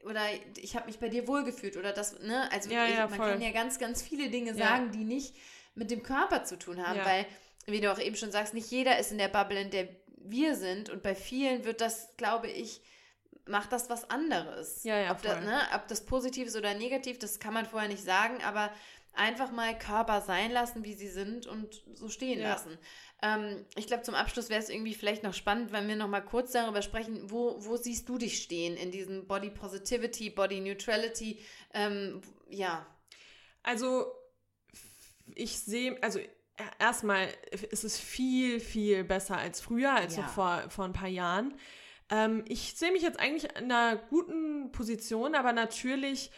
oder 0.03 0.21
ich 0.57 0.75
habe 0.75 0.87
mich 0.87 0.99
bei 0.99 1.09
dir 1.09 1.27
wohlgefühlt 1.27 1.77
oder 1.77 1.93
das, 1.93 2.19
ne? 2.19 2.49
Also 2.51 2.69
Ja, 2.71 2.85
ich, 2.87 2.93
ja, 2.93 3.07
man 3.07 3.17
voll. 3.19 3.29
kann 3.31 3.41
ja 3.41 3.51
ganz, 3.51 3.77
ganz 3.79 4.01
viele 4.01 4.29
Dinge 4.29 4.51
Ja. 4.51 4.57
sagen, 4.57 4.91
die 4.91 5.03
nicht 5.03 5.35
mit 5.75 5.91
dem 5.91 6.01
Körper 6.03 6.43
zu 6.43 6.57
tun 6.57 6.85
haben, 6.85 6.97
Ja. 6.97 7.05
weil, 7.05 7.25
wie 7.67 7.79
du 7.79 7.91
auch 7.91 7.99
eben 7.99 8.15
schon 8.15 8.31
sagst, 8.31 8.53
nicht 8.53 8.71
jeder 8.71 8.97
ist 8.99 9.11
in 9.11 9.17
der 9.19 9.27
Bubble, 9.27 9.61
in 9.61 9.69
der 9.69 9.87
wir 10.17 10.55
sind 10.55 10.89
und 10.89 11.01
bei 11.03 11.15
vielen 11.15 11.63
wird 11.65 11.81
das, 11.81 12.09
glaube 12.17 12.47
ich, 12.47 12.81
macht 13.45 13.71
das 13.71 13.89
was 13.89 14.09
anderes. 14.09 14.83
Ja, 14.83 14.97
ja, 14.99 15.11
ob, 15.11 15.21
das, 15.21 15.37
voll. 15.37 15.45
ne, 15.45 15.61
ob 15.75 15.87
das 15.87 16.05
positiv 16.05 16.47
ist 16.47 16.55
oder 16.55 16.73
negativ, 16.73 17.17
das 17.19 17.39
kann 17.39 17.53
man 17.53 17.65
vorher 17.65 17.89
nicht 17.89 18.03
sagen, 18.03 18.43
aber 18.43 18.71
einfach 19.13 19.51
mal 19.51 19.77
Körper 19.77 20.21
sein 20.21 20.51
lassen, 20.51 20.83
wie 20.83 20.93
sie 20.93 21.07
sind 21.09 21.47
und 21.47 21.83
so 21.93 22.09
stehen 22.09 22.39
Ja. 22.39 22.49
lassen. 22.49 22.77
Ähm, 23.21 23.65
ich 23.75 23.87
glaube, 23.87 24.03
zum 24.03 24.15
Abschluss 24.15 24.49
wäre 24.49 24.61
es 24.61 24.69
irgendwie 24.69 24.93
vielleicht 24.93 25.23
noch 25.23 25.33
spannend, 25.33 25.71
wenn 25.71 25.87
wir 25.87 25.95
noch 25.95 26.07
mal 26.07 26.21
kurz 26.21 26.51
darüber 26.51 26.81
sprechen, 26.81 27.29
wo, 27.29 27.57
wo 27.65 27.75
siehst 27.75 28.07
du 28.07 28.17
dich 28.17 28.41
stehen 28.41 28.77
in 28.77 28.91
diesem 28.91 29.27
Body 29.27 29.49
Positivity, 29.49 30.29
Body 30.29 30.61
Neutrality? 30.61 31.39
Ähm, 31.73 32.21
ja, 32.49 32.85
Also 33.63 34.11
ich 35.35 35.59
sehe, 35.59 36.01
also 36.01 36.19
erstmal 36.79 37.27
ist 37.71 37.83
es 37.83 37.99
viel, 37.99 38.59
viel 38.59 39.03
besser 39.03 39.37
als 39.37 39.61
früher, 39.61 39.93
als 39.93 40.15
Ja. 40.15 40.23
noch 40.23 40.29
vor, 40.29 40.69
vor 40.69 40.85
ein 40.85 40.93
paar 40.93 41.07
Jahren. 41.09 41.57
Ähm, 42.09 42.43
ich 42.47 42.73
sehe 42.75 42.91
mich 42.91 43.01
jetzt 43.03 43.19
eigentlich 43.19 43.45
in 43.55 43.71
einer 43.71 43.97
guten 43.97 44.71
Position, 44.71 45.35
aber 45.35 45.53
natürlich 45.53 46.31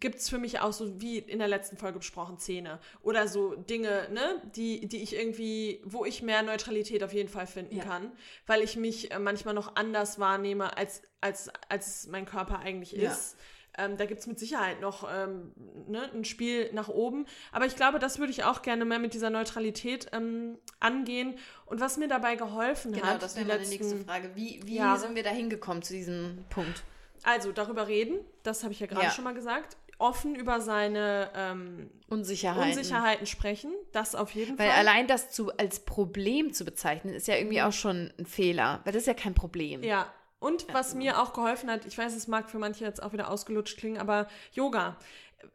gibt 0.00 0.16
es 0.16 0.28
für 0.28 0.38
mich 0.38 0.60
auch 0.60 0.72
so, 0.72 1.00
wie 1.00 1.18
in 1.18 1.38
der 1.38 1.48
letzten 1.48 1.76
Folge 1.76 1.98
besprochen, 1.98 2.38
Zähne 2.38 2.78
oder 3.02 3.28
so 3.28 3.54
Dinge, 3.54 4.08
ne, 4.10 4.40
die, 4.56 4.86
die 4.88 5.02
ich 5.02 5.14
irgendwie, 5.14 5.80
wo 5.84 6.04
ich 6.04 6.22
mehr 6.22 6.42
Neutralität 6.42 7.04
auf 7.04 7.12
jeden 7.12 7.28
Fall 7.28 7.46
finden 7.46 7.76
Ja. 7.76 7.84
kann, 7.84 8.10
weil 8.46 8.62
ich 8.62 8.76
mich 8.76 9.12
äh, 9.12 9.18
manchmal 9.18 9.54
noch 9.54 9.76
anders 9.76 10.18
wahrnehme, 10.18 10.76
als, 10.76 11.02
als, 11.20 11.50
als 11.68 12.06
mein 12.08 12.24
Körper 12.24 12.58
eigentlich 12.60 12.92
Ja. 12.92 13.10
ist. 13.12 13.36
Ähm, 13.78 13.96
da 13.96 14.04
gibt 14.04 14.20
es 14.20 14.26
mit 14.26 14.38
Sicherheit 14.38 14.82
noch 14.82 15.08
ähm, 15.10 15.52
ne, 15.88 16.10
ein 16.12 16.24
Spiel 16.26 16.70
nach 16.74 16.88
oben. 16.88 17.24
Aber 17.52 17.64
ich 17.64 17.74
glaube, 17.74 17.98
das 17.98 18.18
würde 18.18 18.30
ich 18.30 18.44
auch 18.44 18.60
gerne 18.60 18.84
mehr 18.84 18.98
mit 18.98 19.14
dieser 19.14 19.30
Neutralität 19.30 20.08
ähm, 20.12 20.58
angehen. 20.78 21.38
Und 21.64 21.80
was 21.80 21.96
mir 21.96 22.06
dabei 22.08 22.36
geholfen 22.36 22.92
genau, 22.92 23.06
hat, 23.06 23.22
das 23.22 23.32
die 23.32 23.46
wäre 23.46 23.58
meine 23.58 23.68
nächste 23.68 23.96
Frage. 24.04 24.30
Wie, 24.34 24.60
wie 24.66 24.74
Jahre. 24.76 24.98
sind 25.00 25.14
wir 25.14 25.22
da 25.22 25.30
hingekommen 25.30 25.82
zu 25.82 25.92
diesem 25.94 26.44
Punkt? 26.50 26.82
also 27.24 27.52
darüber 27.52 27.86
reden, 27.86 28.18
das 28.42 28.64
habe 28.64 28.72
ich 28.72 28.80
ja 28.80 28.86
gerade 28.88 29.04
Ja. 29.04 29.10
schon 29.10 29.22
mal 29.24 29.32
gesagt, 29.32 29.76
offen 30.02 30.34
über 30.34 30.60
seine 30.60 31.30
ähm, 31.34 31.90
Unsicherheiten. 32.08 32.70
Unsicherheiten 32.70 33.26
sprechen, 33.26 33.72
das 33.92 34.14
auf 34.14 34.32
jeden 34.32 34.58
Weil 34.58 34.68
Fall. 34.68 34.78
allein 34.78 35.06
das 35.06 35.30
zu, 35.30 35.56
als 35.56 35.80
Problem 35.80 36.52
zu 36.52 36.64
bezeichnen, 36.64 37.14
ist 37.14 37.28
ja 37.28 37.36
irgendwie 37.36 37.62
auch 37.62 37.72
schon 37.72 38.12
ein 38.18 38.26
Fehler, 38.26 38.80
weil 38.84 38.92
das 38.92 39.02
ist 39.02 39.06
ja 39.06 39.14
kein 39.14 39.34
Problem. 39.34 39.82
Ja. 39.82 40.12
Und 40.40 40.66
was 40.74 40.96
mir 40.96 41.22
auch 41.22 41.32
geholfen 41.32 41.70
hat, 41.70 41.86
ich 41.86 41.96
weiß, 41.96 42.16
es 42.16 42.26
mag 42.26 42.50
für 42.50 42.58
manche 42.58 42.84
jetzt 42.84 43.00
auch 43.00 43.12
wieder 43.12 43.30
ausgelutscht 43.30 43.78
klingen, 43.78 43.98
aber 43.98 44.26
Yoga. 44.52 44.96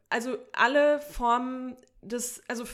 Also 0.08 0.38
alle 0.52 1.00
Formen 1.00 1.76
des, 2.00 2.42
also 2.48 2.64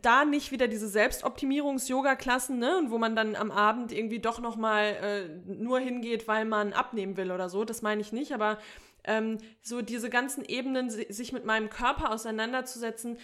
da 0.00 0.24
nicht 0.24 0.50
wieder 0.50 0.66
diese 0.66 0.88
Selbstoptimierungs-Yoga-Klassen, 0.88 2.58
ne, 2.58 2.78
und 2.78 2.90
wo 2.90 2.96
man 2.96 3.14
dann 3.14 3.36
am 3.36 3.50
Abend 3.50 3.92
irgendwie 3.92 4.18
doch 4.18 4.40
nochmal 4.40 4.96
äh, 5.02 5.28
nur 5.46 5.78
hingeht, 5.78 6.26
weil 6.26 6.46
man 6.46 6.72
abnehmen 6.72 7.18
will 7.18 7.32
oder 7.32 7.50
so, 7.50 7.64
das 7.64 7.82
meine 7.82 8.00
ich 8.00 8.12
nicht, 8.12 8.32
aber 8.32 8.58
ähm, 9.04 9.38
so 9.62 9.82
diese 9.82 10.10
ganzen 10.10 10.44
Ebenen, 10.44 10.90
si- 10.90 11.12
sich 11.12 11.32
mit 11.32 11.44
meinem 11.44 11.70
Körper 11.70 12.10
auseinanderzusetzen, 12.10 13.18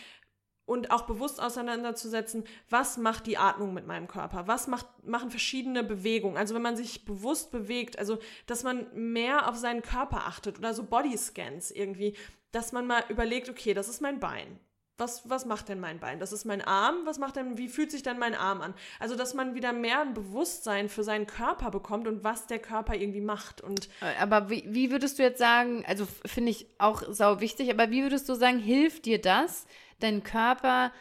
und 0.66 0.92
auch 0.92 1.02
bewusst 1.02 1.42
auseinanderzusetzen, 1.42 2.44
was 2.68 2.96
macht 2.96 3.26
die 3.26 3.38
Atmung 3.38 3.74
mit 3.74 3.88
meinem 3.88 4.06
Körper? 4.06 4.46
Was 4.46 4.68
macht, 4.68 4.86
machen 5.02 5.30
verschiedene 5.30 5.82
Bewegungen? 5.82 6.36
Also 6.36 6.54
wenn 6.54 6.62
man 6.62 6.76
sich 6.76 7.04
bewusst 7.04 7.50
bewegt, 7.50 7.98
also 7.98 8.20
dass 8.46 8.62
man 8.62 8.86
mehr 8.94 9.48
auf 9.48 9.56
seinen 9.56 9.82
Körper 9.82 10.28
achtet 10.28 10.60
oder 10.60 10.72
so 10.72 10.84
Bodyscans 10.84 11.72
irgendwie, 11.72 12.16
dass 12.52 12.70
man 12.70 12.86
mal 12.86 13.02
überlegt, 13.08 13.48
okay, 13.48 13.74
das 13.74 13.88
ist 13.88 14.00
mein 14.00 14.20
Bein. 14.20 14.60
Was, 15.00 15.28
was 15.28 15.46
macht 15.46 15.68
denn 15.70 15.80
mein 15.80 15.98
Bein? 15.98 16.20
Das 16.20 16.32
ist 16.32 16.44
mein 16.44 16.60
Arm. 16.60 16.98
Was 17.04 17.18
macht 17.18 17.36
denn, 17.36 17.56
wie 17.56 17.68
fühlt 17.68 17.90
sich 17.90 18.02
denn 18.02 18.18
mein 18.18 18.34
Arm 18.34 18.60
an? 18.60 18.74
Also, 18.98 19.16
dass 19.16 19.32
man 19.34 19.54
wieder 19.54 19.72
mehr 19.72 20.02
ein 20.02 20.12
Bewusstsein 20.14 20.88
für 20.90 21.02
seinen 21.02 21.26
Körper 21.26 21.70
bekommt 21.70 22.06
und 22.06 22.22
was 22.22 22.46
der 22.46 22.58
Körper 22.58 22.94
irgendwie 22.94 23.22
macht. 23.22 23.62
Und 23.62 23.88
Aber 24.20 24.50
wie, 24.50 24.62
wie 24.68 24.90
würdest 24.90 25.18
du 25.18 25.22
jetzt 25.22 25.38
sagen, 25.38 25.84
also 25.86 26.06
finde 26.26 26.50
ich 26.50 26.66
auch 26.78 27.02
sau 27.08 27.40
wichtig, 27.40 27.70
aber 27.70 27.90
wie 27.90 28.02
würdest 28.02 28.28
du 28.28 28.34
sagen, 28.34 28.58
hilft 28.58 29.06
dir 29.06 29.20
das, 29.20 29.66
deinen 30.00 30.22
Körper 30.22 30.92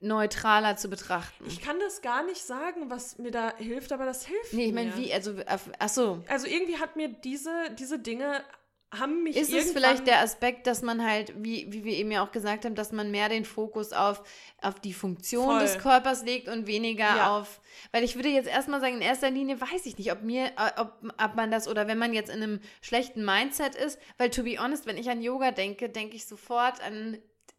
neutraler 0.00 0.76
zu 0.76 0.88
betrachten? 0.88 1.44
ich 1.46 1.60
kann 1.60 1.80
das 1.80 2.02
gar 2.02 2.22
nicht 2.24 2.42
sagen, 2.42 2.90
was 2.90 3.18
mir 3.18 3.30
da 3.30 3.54
hilft, 3.56 3.92
aber 3.92 4.04
das 4.04 4.26
hilft 4.26 4.52
nee, 4.52 4.66
ich 4.66 4.72
mir. 4.72 4.84
meine, 4.84 4.96
wie, 4.96 5.12
also, 5.12 5.32
auf- 5.46 5.70
ach 5.78 5.88
so. 5.88 6.22
also 6.28 6.46
irgendwie 6.46 6.78
hat 6.78 6.96
mir 6.96 7.08
diese, 7.08 7.50
diese 7.78 7.98
Dinge 7.98 8.44
haben 8.90 9.22
mich 9.22 9.36
Ist 9.36 9.52
es 9.52 9.72
vielleicht 9.72 10.06
der 10.06 10.20
Aspekt, 10.20 10.66
dass 10.66 10.80
man 10.82 11.04
halt, 11.04 11.34
wie, 11.36 11.70
wie 11.70 11.84
wir 11.84 11.92
eben 11.94 12.10
ja 12.10 12.24
auch 12.24 12.32
gesagt 12.32 12.64
haben, 12.64 12.74
dass 12.74 12.90
man 12.90 13.10
mehr 13.10 13.28
den 13.28 13.44
Fokus 13.44 13.92
auf, 13.92 14.22
auf 14.62 14.80
die 14.80 14.94
Funktion 14.94 15.44
Voll. 15.44 15.58
des 15.60 15.78
Körpers 15.78 16.24
legt 16.24 16.48
und 16.48 16.66
weniger 16.66 17.04
Ja. 17.16 17.36
auf, 17.38 17.60
weil 17.92 18.02
ich 18.02 18.14
würde 18.16 18.30
jetzt 18.30 18.48
erstmal 18.48 18.80
sagen, 18.80 18.94
in 18.94 19.02
erster 19.02 19.30
Linie 19.30 19.60
weiß 19.60 19.84
ich 19.84 19.98
nicht, 19.98 20.10
ob 20.10 20.22
mir, 20.22 20.46
äh, 20.46 20.80
ob, 20.80 20.92
ob 21.22 21.34
man 21.36 21.50
das 21.50 21.68
oder 21.68 21.86
wenn 21.86 21.98
man 21.98 22.14
jetzt 22.14 22.30
in 22.30 22.42
einem 22.42 22.60
schlechten 22.80 23.24
Mindset 23.24 23.74
ist, 23.74 23.98
weil 24.16 24.30
to 24.30 24.42
be 24.42 24.56
honest, 24.58 24.86
wenn 24.86 24.96
ich 24.96 25.10
an 25.10 25.20
Yoga 25.20 25.50
denke, 25.50 25.90
denke 25.90 26.16
ich 26.16 26.26
sofort 26.26 26.80
an 26.82 27.18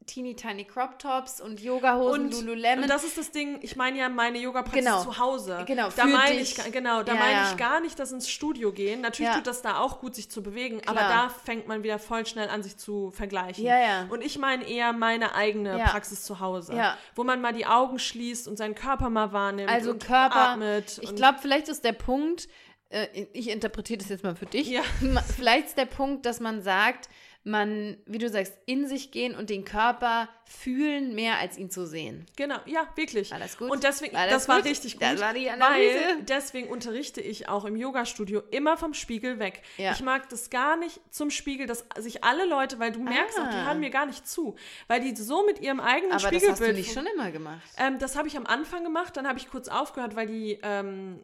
teeny 0.10 0.36
tiny 0.36 0.66
Crop 0.66 0.97
Tops 0.99 1.39
und 1.39 1.62
Yogahosen, 1.62 2.26
Und, 2.26 2.32
Lululemon. 2.45 2.84
und 2.84 2.89
das 2.89 3.03
ist 3.03 3.18
das 3.18 3.32
Ding, 3.32 3.60
ich 3.62 3.76
meine 3.76 3.99
ja 3.99 4.10
meine 4.10 4.38
Yoga-Praxis 4.39 4.84
Genau. 4.84 5.03
zu 5.03 5.18
Hause. 5.20 5.64
Genau, 5.68 5.89
da 5.95 6.05
meine 6.05 6.39
ich, 6.39 6.55
genau, 6.72 7.03
da 7.03 7.14
Ja, 7.14 7.20
meine 7.20 7.32
ja. 7.34 7.49
ich 7.51 7.57
gar 7.57 7.80
nicht 7.80 7.99
das 7.99 8.12
ins 8.12 8.30
Studio 8.30 8.72
gehen. 8.72 9.01
Natürlich 9.01 9.30
Ja. 9.32 9.36
tut 9.38 9.47
das 9.47 9.62
da 9.62 9.80
auch 9.80 9.99
gut, 9.99 10.16
sich 10.16 10.30
zu 10.30 10.41
bewegen, 10.41 10.82
aber 10.88 10.99
Klar. 10.99 11.28
da 11.28 11.30
fängt 11.30 11.68
man 11.68 11.84
wieder 11.84 11.99
voll 11.99 12.26
schnell 12.26 12.49
an, 12.49 12.64
sich 12.64 12.78
zu 12.78 13.12
vergleichen. 13.12 13.64
Ja, 13.64 13.80
ja. 13.80 14.05
Und 14.10 14.22
ich 14.24 14.38
meine 14.39 14.68
eher 14.68 14.93
meine 14.93 15.36
eigene. 15.36 15.78
Praxis 15.86 16.24
zu 16.24 16.39
Hause, 16.39 16.74
wo 17.16 17.24
man 17.24 17.41
mal 17.41 17.53
die 17.53 17.66
Augen 17.66 17.99
schließt 17.99 18.47
und 18.47 18.57
seinen 18.57 18.76
Körper 18.76 19.10
mal 19.10 19.32
wahrnimmt 19.34 19.70
Also 19.70 19.91
und 19.91 20.05
Körper, 20.05 20.49
atmet. 20.49 20.99
ich 21.01 21.16
glaube, 21.16 21.38
vielleicht 21.41 21.68
ist 21.70 21.84
der 21.84 21.93
Punkt, 21.93 22.47
äh, 22.89 23.07
ich 23.34 23.49
interpretiere 23.49 23.99
das 23.99 24.10
jetzt 24.10 24.24
mal 24.24 24.36
für 24.36 24.45
dich, 24.47 24.68
Ja. 24.68 24.82
Vielleicht 25.36 25.68
ist 25.68 25.78
der 25.78 25.86
Punkt, 25.86 26.26
dass 26.26 26.39
man 26.39 26.62
sagt, 26.64 27.07
man, 27.49 27.97
wie 28.05 28.17
du 28.17 28.29
sagst, 28.29 28.53
in 28.65 28.87
sich 28.87 29.11
gehen 29.11 29.35
und 29.35 29.49
den 29.49 29.65
Körper 29.65 30.29
fühlen, 30.45 31.13
mehr 31.15 31.37
als 31.37 31.57
ihn 31.57 31.69
zu 31.69 31.85
sehen. 31.85 32.25
Genau, 32.35 32.55
ja, 32.65 32.87
wirklich. 32.95 33.31
War 33.31 33.39
das 33.39 33.57
gut? 33.57 33.69
Und 33.69 33.83
deswegen, 33.83 34.15
War 34.15 34.25
das 34.25 34.45
das, 34.45 34.47
war 34.47 34.63
richtig 34.63 34.93
gut. 34.93 35.01
Das 35.03 35.19
war 35.19 35.33
die 35.33 35.49
Analyse. 35.49 35.95
Weil 35.99 36.23
deswegen 36.23 36.69
unterrichte 36.69 37.21
ich 37.21 37.47
auch 37.49 37.65
im 37.65 37.75
Yoga-Studio 37.75 38.41
immer 38.51 38.77
vom 38.77 38.93
Spiegel 38.93 39.39
weg. 39.39 39.61
Ja. 39.77 39.91
Ich 39.91 40.01
mag 40.01 40.27
das 40.29 40.49
gar 40.49 40.75
nicht 40.77 40.99
zum 41.11 41.29
Spiegel, 41.31 41.67
dass 41.67 41.85
sich 41.97 42.23
alle 42.23 42.45
Leute, 42.45 42.79
weil 42.79 42.91
du 42.91 43.01
merkst 43.03 43.37
auch, 43.39 43.49
die 43.49 43.55
Ah. 43.55 43.65
hören 43.67 43.79
mir 43.79 43.89
gar 43.89 44.05
nicht 44.05 44.27
zu, 44.27 44.55
weil 44.87 45.01
die 45.01 45.15
so 45.15 45.45
mit 45.45 45.59
ihrem 45.59 45.79
eigenen 45.79 46.11
Aber 46.13 46.21
das 46.21 46.27
Spiegelbild. 46.29 46.51
hast 46.51 46.61
du 46.67 46.73
nicht 46.73 46.93
schon 46.93 47.05
immer 47.15 47.31
gemacht. 47.31 47.61
Ähm, 47.77 47.99
das 47.99 48.15
habe 48.15 48.27
ich 48.27 48.37
am 48.37 48.45
Anfang 48.45 48.83
gemacht, 48.83 49.15
dann 49.17 49.27
habe 49.27 49.37
ich 49.39 49.49
kurz 49.49 49.67
aufgehört, 49.67 50.15
weil 50.15 50.27
die, 50.27 50.59
ähm, 50.63 51.19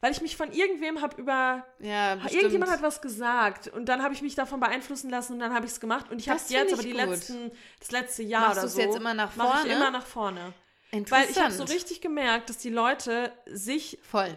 weil 0.00 0.12
ich 0.12 0.20
mich 0.22 0.36
von 0.36 0.50
irgendwem 0.52 1.00
habe 1.02 1.20
über 1.20 1.66
Ja, 1.78 2.14
bestimmt. 2.14 2.34
Irgendjemand 2.34 2.72
hat 2.72 2.82
was 2.82 3.00
gesagt 3.02 3.68
und 3.68 3.86
dann 3.88 4.02
habe 4.02 4.14
ich 4.14 4.22
mich 4.22 4.34
davon 4.34 4.60
beeinflussen 4.60 5.10
lassen 5.10 5.34
und 5.34 5.40
dann 5.40 5.54
habe 5.54 5.66
ich 5.66 5.72
es 5.72 5.80
gemacht 5.80 6.10
und 6.10 6.18
ich 6.20 6.28
habe 6.28 6.38
es 6.40 6.48
jetzt 6.50 6.72
aber 6.72 6.82
ich 6.82 6.88
die 6.88 6.94
gut. 6.98 7.08
letzten 7.10 7.50
das 7.78 7.90
letzte 7.90 8.22
Jahr 8.22 8.48
Machst 8.48 8.58
oder 8.60 8.68
so 8.68 8.80
jetzt 8.80 8.96
immer 8.96 9.14
nach 9.14 9.36
mache 9.36 9.48
ich 9.48 9.60
vorne? 9.60 9.74
immer 9.74 9.90
nach 9.90 10.06
vorne 10.06 10.52
Interessant. 10.92 11.28
weil 11.28 11.30
ich 11.36 11.40
habe 11.42 11.52
so 11.52 11.64
richtig 11.64 12.00
gemerkt 12.00 12.48
dass 12.50 12.58
die 12.58 12.70
Leute 12.70 13.32
sich 13.46 13.98
Voll. 14.02 14.34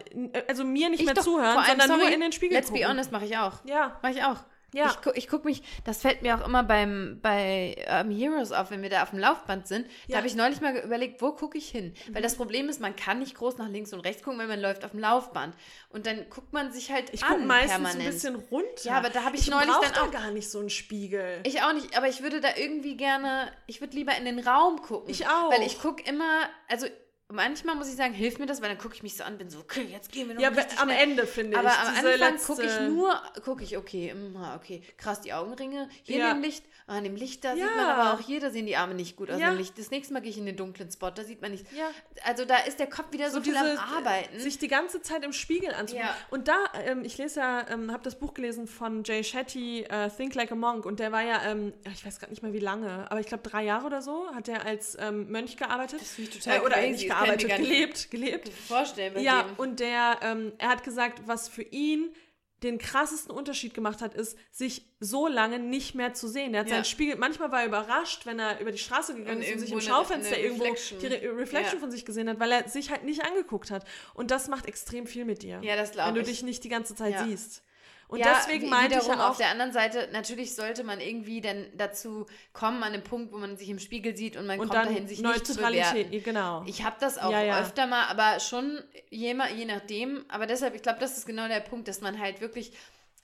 also 0.48 0.64
mir 0.64 0.88
nicht 0.90 1.00
Ich 1.00 1.06
mehr 1.06 1.14
doch, 1.14 1.22
zuhören 1.24 1.52
vor 1.54 1.62
allem, 1.62 1.70
sondern 1.80 1.88
nur 1.90 2.00
sorry, 2.00 2.14
in 2.14 2.20
den 2.20 2.32
Spiegel 2.32 2.56
Let's 2.56 2.68
gucken. 2.68 2.82
be 2.82 2.88
honest, 2.88 3.10
mache 3.10 3.24
ich 3.24 3.36
auch. 3.38 3.64
ja 3.64 3.98
Mache 4.02 4.12
ich 4.12 4.22
auch. 4.22 4.36
Ja. 4.74 4.86
Ich, 4.90 5.00
gu 5.02 5.10
ich 5.14 5.28
gucke 5.28 5.46
mich, 5.46 5.62
das 5.84 6.02
fällt 6.02 6.22
mir 6.22 6.34
auch 6.36 6.46
immer 6.46 6.62
beim, 6.64 7.18
bei 7.22 7.76
ähm, 7.86 8.10
Heroes 8.10 8.52
auf, 8.52 8.70
wenn 8.70 8.82
wir 8.82 8.90
da 8.90 9.02
auf 9.04 9.10
dem 9.10 9.18
Laufband 9.20 9.66
sind. 9.68 9.86
Da 9.86 9.90
Ja. 10.08 10.14
Mhm. 10.14 10.16
habe 10.18 10.26
ich 10.26 10.34
neulich 10.34 10.60
mal 10.60 10.76
überlegt, 10.76 11.22
wo 11.22 11.32
gucke 11.32 11.56
ich 11.58 11.68
hin? 11.68 11.94
Weil 12.12 12.22
das 12.22 12.34
Problem 12.36 12.68
ist, 12.68 12.80
man 12.80 12.96
kann 12.96 13.20
nicht 13.20 13.34
groß 13.36 13.56
nach 13.58 13.68
links 13.68 13.92
und 13.92 14.00
rechts 14.00 14.22
gucken, 14.22 14.38
wenn 14.40 14.48
man 14.48 14.60
läuft 14.60 14.84
auf 14.84 14.90
dem 14.90 15.00
Laufband. 15.00 15.54
Und 15.90 16.06
dann 16.06 16.28
guckt 16.28 16.52
man 16.52 16.72
sich 16.72 16.90
halt 16.90 17.10
ich 17.12 17.22
an 17.22 17.46
meistens 17.46 17.70
permanent. 17.72 18.00
ein 18.00 18.12
bisschen 18.12 18.34
runter 18.34 18.66
Ja, 18.82 18.98
aber 18.98 19.10
da 19.10 19.22
habe 19.24 19.36
ich 19.36 19.42
ich 19.42 19.50
neulich 19.50 19.70
dann 19.80 19.92
da 19.94 20.02
auch- 20.02 20.10
gar 20.10 20.30
nicht 20.32 20.50
so 20.50 20.58
einen 20.58 20.70
Spiegel 20.70 21.40
Ich 21.44 21.62
auch 21.62 21.72
nicht, 21.72 21.96
aber 21.96 22.08
ich 22.08 22.22
würde 22.22 22.40
da 22.40 22.48
irgendwie 22.56 22.96
gerne, 22.96 23.52
ich 23.66 23.80
würde 23.80 23.94
lieber 23.96 24.16
in 24.16 24.24
den 24.24 24.40
Raum 24.40 24.82
gucken. 24.82 25.08
Ich 25.08 25.26
auch. 25.28 25.50
Weil 25.52 25.62
ich 25.62 25.80
gucke 25.80 26.02
immer, 26.08 26.48
also 26.68 26.86
manchmal 27.34 27.74
muss 27.76 27.88
ich 27.88 27.96
sagen, 27.96 28.14
hilft 28.14 28.38
mir 28.38 28.46
das, 28.46 28.62
weil 28.62 28.68
dann 28.70 28.78
gucke 28.78 28.94
ich 28.94 29.02
mich 29.02 29.16
so 29.16 29.24
an, 29.24 29.36
bin 29.36 29.50
so, 29.50 29.58
okay, 29.58 29.86
jetzt 29.90 30.10
gehen 30.10 30.28
wir 30.28 30.34
noch 30.36 30.42
ja 30.42 30.48
am 30.48 30.88
schnell. 30.88 30.98
Ende 31.02 31.26
finde 31.26 31.58
Aber 31.58 31.68
ich 31.68 31.74
am 31.74 31.94
diese 31.94 32.24
Anfang 32.24 32.38
gucke 32.38 32.62
ich 32.62 32.80
nur, 32.88 33.22
gucke 33.44 33.64
ich, 33.64 33.76
okay, 33.76 34.14
mm, 34.14 34.36
ah, 34.36 34.56
okay, 34.56 34.82
krass, 34.96 35.20
die 35.20 35.32
Augenringe, 35.32 35.88
hier 36.02 36.18
Ja. 36.18 36.30
in 36.30 36.36
dem 36.36 36.42
Licht, 36.42 36.64
ah, 36.86 36.98
in 36.98 37.04
dem 37.04 37.16
Licht, 37.16 37.44
da 37.44 37.54
Ja. 37.54 37.66
sieht 37.66 37.76
man 37.76 37.86
aber 37.86 38.14
auch 38.14 38.20
hier, 38.24 38.40
da 38.40 38.50
sehen 38.50 38.66
die 38.66 38.76
Arme 38.76 38.94
nicht 38.94 39.16
gut 39.16 39.30
aus 39.30 39.40
Ja. 39.40 39.50
im 39.50 39.58
Licht. 39.58 39.78
Das 39.78 39.90
nächste 39.90 40.14
Mal 40.14 40.20
gehe 40.20 40.30
ich 40.30 40.38
in 40.38 40.46
den 40.46 40.56
dunklen 40.56 40.90
Spot, 40.90 41.10
da 41.10 41.24
sieht 41.24 41.42
man 41.42 41.50
nicht. 41.50 41.66
Ja. 41.72 41.90
Also 42.24 42.44
da 42.44 42.56
ist 42.58 42.78
der 42.78 42.86
Kopf 42.88 43.12
wieder 43.12 43.30
so, 43.30 43.40
viel 43.42 43.56
am 43.56 43.66
Arbeiten. 43.78 44.38
sich 44.38 44.58
die 44.58 44.68
ganze 44.68 45.02
Zeit 45.02 45.24
im 45.24 45.32
Spiegel 45.32 45.74
anzugucken. 45.74 46.08
Und 46.30 46.48
da, 46.48 46.56
ähm, 46.84 47.04
ich 47.04 47.18
lese 47.18 47.40
ja, 47.40 47.66
ähm, 47.68 47.90
habe 47.92 48.02
das 48.02 48.18
Buch 48.18 48.34
gelesen 48.34 48.66
von 48.66 49.02
Jay 49.04 49.24
Shetty, 49.24 49.82
äh, 49.82 50.08
Think 50.10 50.34
Like 50.34 50.52
a 50.52 50.54
Monk, 50.54 50.86
und 50.86 51.00
der 51.00 51.10
war 51.12 51.22
ja, 51.22 51.42
ähm, 51.44 51.72
ich 51.92 52.04
weiß 52.06 52.20
gar 52.20 52.28
nicht 52.30 52.42
mehr 52.42 52.52
wie 52.52 52.58
lange, 52.60 53.10
aber 53.10 53.20
ich 53.20 53.26
glaube 53.26 53.42
drei 53.48 53.64
Jahre 53.64 53.86
oder 53.86 54.02
so 54.02 54.26
hat 54.34 54.48
er 54.48 54.64
als 54.64 54.96
ähm, 55.00 55.30
Mönch 55.30 55.56
gearbeitet. 55.56 56.00
Das 56.00 56.12
finde 56.12 56.30
ich 56.30 56.38
total 56.38 56.58
äh, 56.58 56.60
Oder 56.60 56.74
crazy, 56.76 56.90
nicht 56.90 57.08
ich 57.32 57.38
gearbeitet, 57.38 57.68
gelebt, 57.68 58.10
gelebt. 58.10 58.48
vorstellen 58.68 59.20
Ja, 59.22 59.42
dem. 59.44 59.56
und 59.56 59.80
der, 59.80 60.18
ähm, 60.22 60.52
er 60.58 60.68
hat 60.68 60.84
gesagt, 60.84 61.22
was 61.26 61.48
für 61.48 61.62
ihn 61.62 62.14
den 62.62 62.78
krassesten 62.78 63.30
Unterschied 63.30 63.74
gemacht 63.74 64.00
hat, 64.00 64.14
ist, 64.14 64.38
sich 64.50 64.86
so 64.98 65.26
lange 65.28 65.58
nicht 65.58 65.94
mehr 65.94 66.14
zu 66.14 66.28
sehen. 66.28 66.54
Er 66.54 66.60
hat 66.60 66.68
Ja. 66.68 66.76
seinen 66.76 66.86
Spiegel, 66.86 67.16
manchmal 67.16 67.52
war 67.52 67.60
er 67.60 67.66
überrascht, 67.66 68.24
wenn 68.24 68.38
er 68.38 68.58
über 68.60 68.72
die 68.72 68.78
Straße 68.78 69.14
gegangen 69.14 69.36
Und 69.38 69.42
ist 69.42 69.52
und 69.52 69.58
sich 69.58 69.72
im 69.72 69.80
Schaufenster 69.82 70.38
irgendwo 70.38 70.62
Reflection. 70.64 70.98
die 70.98 71.06
Re 71.08 71.36
Reflection 71.36 71.74
Ja. 71.74 71.80
von 71.80 71.90
sich 71.90 72.06
gesehen 72.06 72.26
hat, 72.28 72.40
weil 72.40 72.50
er 72.52 72.66
sich 72.68 72.90
halt 72.90 73.04
nicht 73.04 73.22
angeguckt 73.22 73.70
hat. 73.70 73.84
Und 74.14 74.30
das 74.30 74.48
macht 74.48 74.64
extrem 74.66 75.06
viel 75.06 75.26
mit 75.26 75.42
dir. 75.42 75.60
Ja, 75.62 75.76
das 75.76 75.92
glaub 75.92 76.06
Wenn 76.08 76.14
du 76.14 76.20
ich. 76.22 76.28
dich 76.28 76.42
nicht 76.42 76.64
die 76.64 76.70
ganze 76.70 76.94
Zeit 76.94 77.12
Ja. 77.12 77.26
siehst. 77.26 77.62
Und 78.08 78.18
ja, 78.20 78.34
deswegen 78.36 78.68
meinte 78.68 78.96
ich 78.96 79.02
wiederum 79.02 79.18
ja 79.18 79.28
auf 79.28 79.34
auch, 79.34 79.38
der 79.38 79.48
anderen 79.48 79.72
Seite, 79.72 80.08
natürlich 80.12 80.54
sollte 80.54 80.84
man 80.84 81.00
irgendwie 81.00 81.40
dann 81.40 81.66
dazu 81.76 82.26
kommen, 82.52 82.82
an 82.82 82.92
dem 82.92 83.02
Punkt, 83.02 83.32
wo 83.32 83.38
man 83.38 83.56
sich 83.56 83.68
im 83.68 83.78
Spiegel 83.78 84.16
sieht 84.16 84.36
und 84.36 84.46
man 84.46 84.60
und 84.60 84.68
kommt 84.68 84.86
dahin, 84.86 85.06
sich 85.06 85.20
nicht 85.20 85.46
zu 85.46 85.56
bewerten. 85.56 86.22
Genau. 86.22 86.62
Ich 86.66 86.84
habe 86.84 86.96
das 87.00 87.18
auch 87.18 87.30
Ja, 87.30 87.42
ja. 87.42 87.60
öfter 87.60 87.86
mal, 87.86 88.06
aber 88.06 88.40
schon 88.40 88.82
je, 89.10 89.36
je 89.56 89.64
nachdem. 89.64 90.24
Aber 90.28 90.46
deshalb, 90.46 90.74
ich 90.74 90.82
glaube, 90.82 90.98
das 91.00 91.16
ist 91.16 91.26
genau 91.26 91.48
der 91.48 91.60
Punkt, 91.60 91.88
dass 91.88 92.00
man 92.00 92.18
halt 92.18 92.40
wirklich 92.40 92.72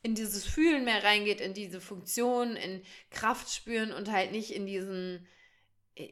in 0.02 0.14
dieses 0.14 0.46
Fühlen 0.46 0.84
mehr 0.84 1.04
reingeht, 1.04 1.40
in 1.40 1.52
diese 1.52 1.80
Funktion, 1.80 2.56
in 2.56 2.82
Kraft 3.10 3.52
spüren 3.52 3.92
und 3.92 4.10
halt 4.10 4.32
nicht 4.32 4.50
in 4.54 4.64
diesen, 4.66 5.26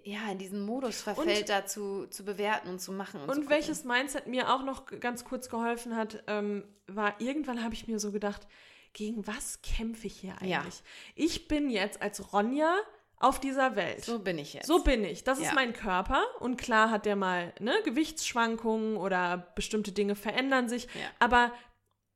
ja, 0.04 0.30
in 0.30 0.38
diesen 0.38 0.60
Modus 0.64 1.02
verfällt, 1.02 1.48
da 1.48 1.66
zu, 1.66 2.06
zu 2.08 2.24
bewerten 2.24 2.68
und 2.68 2.80
zu 2.80 2.92
machen. 2.92 3.20
Und, 3.20 3.26
zu 3.26 3.32
Und 3.32 3.36
gucken. 3.44 3.50
welches 3.50 3.84
Mindset 3.84 4.26
mir 4.26 4.52
auch 4.54 4.62
noch 4.62 4.86
ganz 5.00 5.24
kurz 5.24 5.48
geholfen 5.48 5.96
hat, 5.96 6.22
ähm, 6.26 6.64
war, 6.86 7.20
irgendwann 7.20 7.62
habe 7.62 7.74
ich 7.74 7.86
mir 7.88 7.98
so 7.98 8.12
gedacht, 8.12 8.46
gegen 8.92 9.26
was 9.26 9.60
kämpfe 9.62 10.06
ich 10.06 10.16
hier 10.16 10.32
eigentlich? 10.40 10.50
Ja. 10.50 10.70
Ich 11.14 11.48
bin 11.48 11.70
jetzt 11.70 12.00
als 12.02 12.32
Ronja 12.32 12.74
auf 13.20 13.40
dieser 13.40 13.76
Welt. 13.76 14.04
So 14.04 14.18
bin 14.20 14.38
ich 14.38 14.54
jetzt. 14.54 14.66
So 14.66 14.82
bin 14.82 15.04
ich. 15.04 15.24
Das 15.24 15.40
Ja. 15.40 15.48
ist 15.48 15.54
mein 15.54 15.72
Körper. 15.72 16.22
Und 16.40 16.56
klar 16.56 16.90
hat 16.90 17.04
der 17.04 17.16
mal 17.16 17.52
ne, 17.60 17.74
Gewichtsschwankungen 17.84 18.96
oder 18.96 19.52
bestimmte 19.54 19.92
Dinge 19.92 20.14
verändern 20.14 20.68
sich. 20.68 20.84
Ja. 20.84 20.90
Aber 21.18 21.52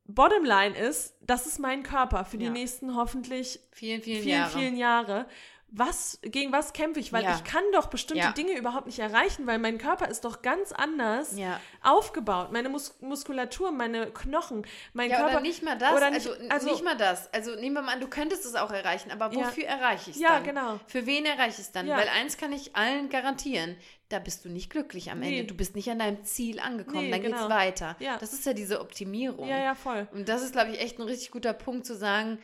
Bottomline 0.05 0.77
ist, 0.77 1.14
das 1.20 1.47
ist 1.47 1.59
mein 1.59 1.83
Körper 1.83 2.25
für 2.25 2.37
die 2.39 2.51
nächsten 2.51 2.97
hoffentlich 2.97 3.61
vielen, 3.73 4.03
vielen, 4.03 4.23
vielen, 4.23 4.39
Jahre. 4.39 4.59
vielen 4.59 4.77
Jahre. 4.77 5.27
Was, 5.75 6.18
gegen 6.23 6.53
was 6.53 6.75
kämpfe 6.75 7.01
ich? 7.01 7.14
Weil 7.14 7.25
Ja. 7.25 7.35
ich 7.35 7.45
kann 7.45 7.64
doch 7.73 7.87
bestimmte 7.87 8.23
Ja. 8.25 8.33
Dinge 8.33 8.53
überhaupt 8.59 8.85
nicht 8.85 8.99
erreichen, 8.99 9.47
weil 9.47 9.59
mein 9.59 9.79
Körper 9.79 10.07
ist 10.07 10.23
doch 10.27 10.43
ganz 10.43 10.70
anders 10.70 11.35
Ja. 11.39 11.59
aufgebaut. 11.83 12.53
Meine 12.53 12.68
Mus 12.68 12.95
Muskulatur, 13.01 13.70
meine 13.73 14.11
Knochen, 14.11 14.66
mein 14.93 15.09
Ja, 15.09 15.16
Körper. 15.16 15.33
oder 15.33 15.41
nicht 15.41 15.62
mal 15.62 15.79
das. 15.79 15.95
Oder 15.95 16.11
nicht- 16.11 16.29
also, 16.29 16.49
also- 16.51 16.66
nicht 16.70 16.85
mal 16.85 16.95
das. 16.99 17.33
Also 17.33 17.55
nehmen 17.55 17.75
wir 17.77 17.81
mal 17.81 17.93
an, 17.95 18.01
du 18.01 18.09
könntest 18.09 18.45
es 18.45 18.55
auch 18.55 18.70
erreichen, 18.70 19.11
aber 19.11 19.33
Ja. 19.33 19.47
wofür 19.47 19.64
erreiche 19.64 20.11
ich 20.11 20.16
es 20.16 20.23
Ja, 20.23 20.35
dann? 20.35 20.45
genau. 20.45 20.81
Für 20.89 21.07
wen 21.07 21.25
erreiche 21.25 21.53
ich 21.62 21.66
es 21.66 21.73
dann? 21.73 21.87
Ja. 21.87 21.97
Weil 21.97 22.09
eins 22.09 22.37
kann 22.37 22.53
ich 22.53 22.77
allen 22.77 23.09
garantieren, 23.09 23.75
da 24.11 24.18
bist 24.18 24.45
du 24.45 24.51
nicht 24.51 24.68
glücklich 24.68 25.11
am 25.11 25.20
Nee. 25.20 25.39
Ende. 25.39 25.45
Du 25.47 25.57
bist 25.57 25.75
nicht 25.75 25.91
an 25.91 26.01
deinem 26.01 26.23
Ziel 26.23 26.61
angekommen, 26.61 27.05
Nee, 27.05 27.11
dann 27.12 27.23
genau. 27.23 27.39
geht's 27.39 27.49
weiter. 27.49 27.97
Ja. 27.99 28.18
Das 28.18 28.35
ist 28.35 28.45
ja 28.45 28.53
diese 28.53 28.79
Optimierung. 28.79 29.49
Ja, 29.49 29.57
ja, 29.59 29.75
voll. 29.75 30.07
Und 30.12 30.29
das 30.29 30.43
ist, 30.43 30.53
glaube 30.53 30.70
ich, 30.73 30.81
echt 30.81 30.99
ein 30.99 31.03
richtig 31.05 31.31
guter 31.31 31.55
Punkt 31.55 31.87
zu 31.87 31.97
sagen, 31.97 32.39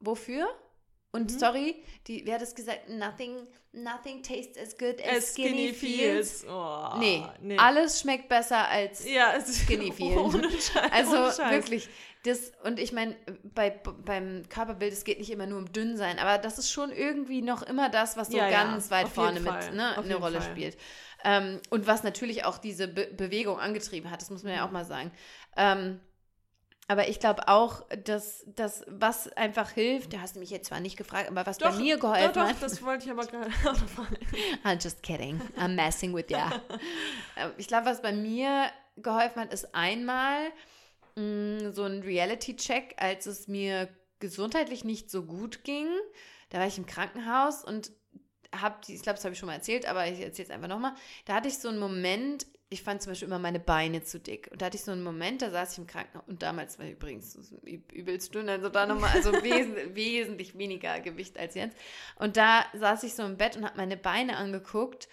wofür? 0.00 0.48
Und 1.14 1.32
Mhm. 1.32 1.38
sorry, 1.38 1.76
die, 2.08 2.26
wer 2.26 2.34
hat 2.34 2.42
das 2.42 2.56
gesagt? 2.56 2.88
Nothing, 2.88 3.46
nothing 3.72 4.20
tastes 4.22 4.58
as 4.60 4.76
good 4.76 5.00
as, 5.00 5.18
As 5.18 5.32
skinny, 5.32 5.72
feels. 5.72 6.44
Oh, 6.44 6.88
Nee, 6.98 7.22
nee. 7.40 7.56
alles 7.56 8.00
schmeckt 8.00 8.28
besser 8.28 8.68
als 8.68 9.08
ja, 9.08 9.32
es 9.36 9.60
Skinny 9.60 9.92
Feel. 9.96 10.18
Ohne 10.18 10.50
Scheiß, 10.50 10.90
Also 10.90 11.16
ohne 11.18 11.32
Scheiß. 11.32 11.50
wirklich, 11.52 11.88
das, 12.24 12.50
und 12.64 12.80
ich 12.80 12.92
meine, 12.92 13.14
bei, 13.54 13.70
beim 13.70 14.42
Körperbild, 14.48 14.92
es 14.92 15.04
geht 15.04 15.20
nicht 15.20 15.30
immer 15.30 15.46
nur 15.46 15.58
um 15.58 15.72
dünn 15.72 15.96
sein, 15.96 16.18
aber 16.18 16.38
das 16.38 16.58
ist 16.58 16.72
schon 16.72 16.90
irgendwie 16.90 17.42
noch 17.42 17.62
immer 17.62 17.90
das, 17.90 18.16
was 18.16 18.28
so 18.32 18.36
Ja, 18.38 18.48
ja, 18.50 18.64
ganz 18.64 18.90
weit 18.90 19.04
auf 19.04 19.12
vorne 19.14 19.38
mit 19.38 19.52
ne, 19.72 19.96
eine 19.96 20.16
Rolle 20.16 20.40
Fall. 20.40 20.50
spielt. 20.50 20.76
Ähm, 21.22 21.60
und 21.70 21.86
was 21.86 22.02
natürlich 22.02 22.44
auch 22.44 22.58
diese 22.58 22.88
Be 22.88 23.06
Bewegung 23.16 23.60
angetrieben 23.60 24.10
hat, 24.10 24.20
das 24.20 24.30
muss 24.30 24.42
man 24.42 24.52
ja 24.52 24.66
auch 24.66 24.72
mal 24.72 24.84
sagen. 24.84 25.12
Ähm, 25.56 26.00
aber 26.86 27.08
ich 27.08 27.18
glaube 27.18 27.48
auch, 27.48 27.86
dass 28.04 28.44
das, 28.46 28.84
was 28.86 29.28
einfach 29.32 29.70
hilft, 29.70 30.12
da 30.12 30.20
hast 30.20 30.36
du 30.36 30.40
mich 30.40 30.50
jetzt 30.50 30.68
zwar 30.68 30.80
nicht 30.80 30.96
gefragt, 30.96 31.28
aber 31.30 31.46
was 31.46 31.58
bei 31.58 31.72
mir 31.72 31.98
geholfen 31.98 32.32
doch, 32.34 32.42
doch, 32.42 32.48
hat. 32.48 32.62
das 32.62 32.82
wollte 32.82 33.06
ich 33.06 33.10
aber 33.10 33.26
gerade 33.26 33.50
auch 33.64 33.80
noch 33.80 33.88
fragen. 33.88 34.16
I'm 34.64 34.82
just 34.82 35.02
kidding. 35.02 35.40
I'm 35.58 35.74
messing 35.74 36.14
with 36.14 36.26
ya. 36.28 36.52
Ähm, 37.36 37.50
ich 37.56 37.66
glaube, 37.66 37.86
was 37.86 38.00
bei 38.00 38.12
mir 38.12 38.70
geholfen 38.96 39.42
hat, 39.42 39.52
ist 39.52 39.74
einmal 39.74 40.52
mh, 41.16 41.72
so 41.72 41.82
ein 41.82 42.02
Reality-Check, 42.02 42.94
als 42.98 43.26
es 43.26 43.48
mir 43.48 43.88
gesundheitlich 44.20 44.84
nicht 44.84 45.10
so 45.10 45.24
gut 45.24 45.64
ging. 45.64 45.88
Da 46.50 46.58
war 46.58 46.66
ich 46.66 46.78
im 46.78 46.86
Krankenhaus 46.86 47.64
und 47.64 47.90
habe, 48.54 48.76
ich 48.86 49.02
glaube, 49.02 49.16
das 49.16 49.24
habe 49.24 49.32
ich 49.32 49.38
schon 49.38 49.48
mal 49.48 49.54
erzählt, 49.54 49.86
aber 49.86 50.06
ich 50.06 50.20
erzähle 50.20 50.46
es 50.46 50.50
einfach 50.54 50.68
nochmal. 50.68 50.94
Da 51.24 51.34
hatte 51.34 51.48
ich 51.48 51.58
so 51.58 51.68
einen 51.68 51.80
Moment, 51.80 52.46
ich 52.74 52.82
fand 52.82 53.00
zum 53.02 53.12
Beispiel 53.12 53.28
immer 53.28 53.38
meine 53.38 53.60
Beine 53.60 54.02
zu 54.04 54.20
dick. 54.20 54.48
Und 54.52 54.60
da 54.60 54.66
hatte 54.66 54.76
ich 54.76 54.84
so 54.84 54.92
einen 54.92 55.02
Moment, 55.02 55.40
da 55.42 55.50
saß 55.50 55.72
ich 55.72 55.78
im 55.78 55.86
Krankenhaus 55.86 56.24
und 56.28 56.42
damals 56.42 56.78
war 56.78 56.84
ich 56.86 56.92
übrigens 56.92 57.36
üb- 57.64 57.90
übelst 57.92 58.34
dünn, 58.34 58.48
also 58.48 58.68
da 58.68 58.84
nochmal, 58.86 59.10
also 59.14 59.32
wes 59.42 59.94
wesentlich 59.94 60.58
weniger 60.58 61.00
Gewicht 61.00 61.38
als 61.38 61.54
jetzt. 61.54 61.76
Und 62.16 62.36
da 62.36 62.64
saß 62.74 63.02
ich 63.04 63.14
so 63.14 63.22
im 63.22 63.36
Bett 63.36 63.56
und 63.56 63.64
habe 63.64 63.76
meine 63.76 63.96
Beine 63.96 64.36
angeguckt 64.36 65.08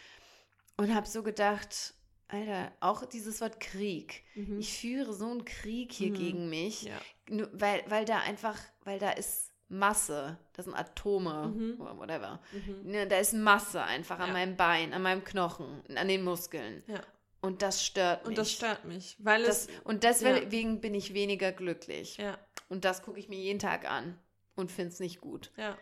und 0.78 0.94
habe 0.94 1.08
so 1.08 1.24
gedacht, 1.24 1.94
Alter, 2.28 2.72
auch 2.80 3.06
dieses 3.06 3.42
Wort 3.42 3.60
Krieg. 3.60 4.24
Ich 4.58 4.78
führe 4.80 5.14
so 5.14 5.30
einen 5.30 5.44
Krieg 5.46 5.92
hier 5.92 6.10
Mhm. 6.12 6.16
gegen 6.16 6.50
mich, 6.50 6.84
Ja. 6.84 6.94
nur, 7.30 7.50
weil, 7.54 7.84
weil 7.88 8.06
da 8.06 8.20
einfach, 8.20 8.58
weil 8.86 9.00
da 9.00 9.12
ist 9.12 9.52
Masse, 9.68 10.38
das 10.54 10.66
sind 10.66 10.74
Atome 10.74 11.48
Mhm. 11.54 11.82
oder 11.82 11.98
whatever. 11.98 12.42
Mhm. 12.52 12.90
Ne, 12.92 13.08
da 13.08 13.18
ist 13.20 13.34
Masse 13.34 13.82
einfach 13.84 14.20
an 14.20 14.28
Ja. 14.28 14.34
meinem 14.34 14.56
Bein, 14.58 14.94
an 14.94 15.02
meinem 15.02 15.24
Knochen, 15.24 15.82
an 15.96 16.08
den 16.08 16.24
Muskeln. 16.24 16.84
Ja. 16.88 17.02
Und 17.42 17.62
das 17.64 17.84
stört 17.84 18.22
mich. 18.22 18.30
Und 18.30 18.38
das 18.38 18.52
stört 18.52 18.86
mich, 18.86 19.16
weil 19.20 19.44
Das, 19.44 19.66
es. 19.68 19.70
und 19.84 20.04
deswegen 20.04 20.80
bin 20.80 20.94
ich 20.94 21.14
weniger 21.16 21.52
glücklich. 21.52 22.18
Ja, 22.18 22.38
Und 22.70 22.86
das 22.86 23.02
gucke 23.02 23.20
ich 23.20 23.30
mir 23.30 23.40
jeden 23.40 23.58
Tag 23.60 23.90
an 23.90 24.18
und 24.56 24.72
finde 24.72 24.92
es 24.94 25.00
nicht 25.00 25.20
gut. 25.22 25.52
ja. 25.58 25.78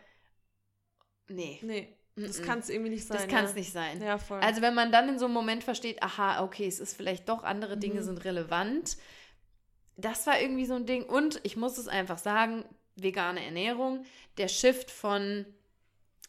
Nee, 1.28 1.60
Nee, 1.62 1.96
das 2.16 2.42
kann 2.42 2.58
es 2.58 2.68
irgendwie 2.68 2.90
nicht 2.90 3.06
sein. 3.06 3.16
das 3.18 3.28
kann 3.28 3.44
es 3.44 3.52
ja. 3.52 3.56
nicht 3.58 3.72
sein. 3.72 4.02
Ja, 4.02 4.18
voll. 4.18 4.40
Also 4.40 4.62
wenn 4.62 4.74
man 4.74 4.90
dann 4.90 5.08
in 5.08 5.18
so 5.18 5.26
einem 5.26 5.34
Moment 5.34 5.62
versteht, 5.62 6.02
aha, 6.02 6.42
okay, 6.42 6.66
es 6.66 6.80
ist 6.80 6.96
vielleicht 6.96 7.28
doch, 7.28 7.44
andere 7.44 7.76
Dinge 7.78 8.00
Mhm. 8.00 8.04
sind 8.04 8.24
relevant. 8.24 8.96
Das 9.96 10.26
war 10.26 10.40
irgendwie 10.40 10.66
so 10.66 10.74
ein 10.74 10.86
Ding. 10.86 11.04
Und 11.04 11.40
ich 11.44 11.56
muss 11.56 11.78
es 11.78 11.86
einfach 11.86 12.18
sagen, 12.18 12.64
vegane 12.96 13.44
Ernährung, 13.44 14.04
der 14.38 14.48
Shift 14.48 14.90
von 14.90 15.46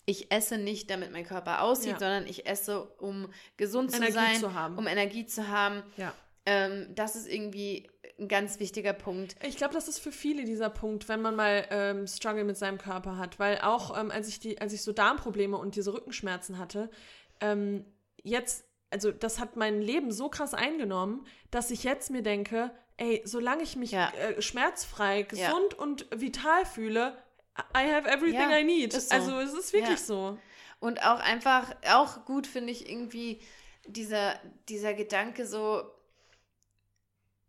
ich 0.05 0.31
esse 0.31 0.57
nicht, 0.57 0.89
damit 0.89 1.11
mein 1.11 1.25
Körper 1.25 1.61
aussieht, 1.61 1.93
Ja. 1.93 1.99
sondern 1.99 2.25
ich 2.27 2.45
esse, 2.47 2.83
um 2.99 3.31
gesund 3.57 3.93
Energie 3.93 4.11
zu 4.13 4.19
sein, 4.19 4.35
zu 4.39 4.53
haben. 4.53 4.77
um 4.77 4.87
Energie 4.87 5.25
zu 5.25 5.47
haben. 5.47 5.83
ja. 5.97 6.13
Ähm, 6.47 6.87
das 6.95 7.15
ist 7.15 7.27
irgendwie 7.27 7.87
ein 8.19 8.27
ganz 8.27 8.59
wichtiger 8.59 8.93
Punkt. 8.93 9.35
Ich 9.45 9.57
glaube, 9.57 9.75
das 9.75 9.87
ist 9.87 9.99
für 9.99 10.11
viele 10.11 10.43
dieser 10.43 10.71
Punkt, 10.71 11.07
wenn 11.07 11.21
man 11.21 11.35
mal 11.35 11.67
ähm, 11.69 12.07
Struggle 12.07 12.43
mit 12.43 12.57
seinem 12.57 12.79
Körper 12.79 13.17
hat. 13.17 13.37
Weil 13.37 13.59
auch 13.61 13.95
ähm, 13.95 14.09
als, 14.09 14.27
ich 14.27 14.39
die, 14.39 14.59
als 14.59 14.73
ich 14.73 14.81
so 14.81 14.91
Darmprobleme 14.91 15.55
und 15.55 15.75
diese 15.75 15.93
Rückenschmerzen 15.93 16.57
hatte, 16.57 16.89
ähm, 17.41 17.85
jetzt, 18.23 18.65
also 18.89 19.11
das 19.11 19.39
hat 19.39 19.55
mein 19.55 19.83
Leben 19.83 20.11
so 20.11 20.29
krass 20.29 20.55
eingenommen, 20.55 21.27
dass 21.51 21.69
ich 21.69 21.83
jetzt 21.83 22.09
mir 22.09 22.23
denke, 22.23 22.71
ey, 22.97 23.21
solange 23.23 23.61
ich 23.61 23.75
mich 23.75 23.91
Ja. 23.91 24.11
äh, 24.19 24.41
schmerzfrei, 24.41 25.19
Ja. 25.19 25.25
gesund 25.27 25.75
und 25.75 26.07
vital 26.11 26.65
fühle, 26.65 27.15
I 27.75 27.91
have 27.91 28.07
everything 28.09 28.49
Ja, 28.49 28.57
I 28.57 28.63
need. 28.63 28.93
so. 28.93 29.13
Also 29.13 29.39
es 29.39 29.53
ist 29.53 29.73
wirklich 29.73 29.99
Ja. 29.99 30.05
so. 30.05 30.37
Und 30.79 31.03
auch 31.05 31.19
einfach, 31.19 31.75
auch 31.91 32.25
gut 32.25 32.47
finde 32.47 32.71
ich 32.71 32.89
irgendwie 32.89 33.41
dieser, 33.85 34.39
dieser 34.69 34.93
Gedanke 34.93 35.45
so, 35.45 35.83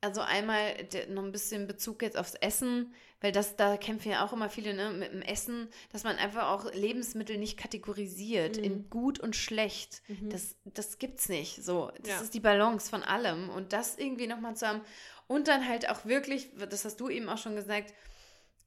also 0.01 0.21
einmal 0.21 0.75
noch 1.11 1.23
ein 1.23 1.31
bisschen 1.31 1.69
Bezug 1.69 2.03
jetzt 2.03 2.19
aufs 2.19 2.35
Essen, 2.35 2.93
weil 3.21 3.31
das, 3.31 3.55
da 3.55 3.77
kämpfen 3.77 4.11
ja 4.11 4.25
auch 4.25 4.33
immer 4.33 4.51
viele 4.51 4.75
ne, 4.75 4.91
mit 4.91 5.13
dem 5.13 5.23
Essen, 5.23 5.69
dass 5.93 6.03
man 6.03 6.17
einfach 6.17 6.49
auch 6.51 6.73
Lebensmittel 6.75 7.39
nicht 7.39 7.57
kategorisiert 7.57 8.57
Mhm. 8.59 8.65
in 8.65 8.91
gut 8.91 9.21
und 9.21 9.37
schlecht. 9.37 10.03
Mhm. 10.09 10.29
Das, 10.31 10.57
das 10.65 10.99
gibt's 10.99 11.29
nicht. 11.29 11.63
So, 11.63 11.93
das 12.01 12.09
Ja. 12.09 12.21
ist 12.21 12.35
die 12.35 12.41
Balance 12.41 12.91
von 12.91 13.05
allem. 13.05 13.49
Und 13.51 13.73
das 13.73 13.97
irgendwie 13.97 14.27
nochmal 14.27 14.57
zu 14.57 14.67
haben. 14.67 14.81
Und 15.29 15.47
dann 15.47 15.69
halt 15.69 15.89
auch 15.89 16.05
wirklich, 16.05 16.49
das 16.69 16.85
hast 16.85 16.99
du 17.01 17.09
eben 17.09 17.29
auch 17.29 17.39
schon 17.39 17.55
gesagt, 17.55 17.95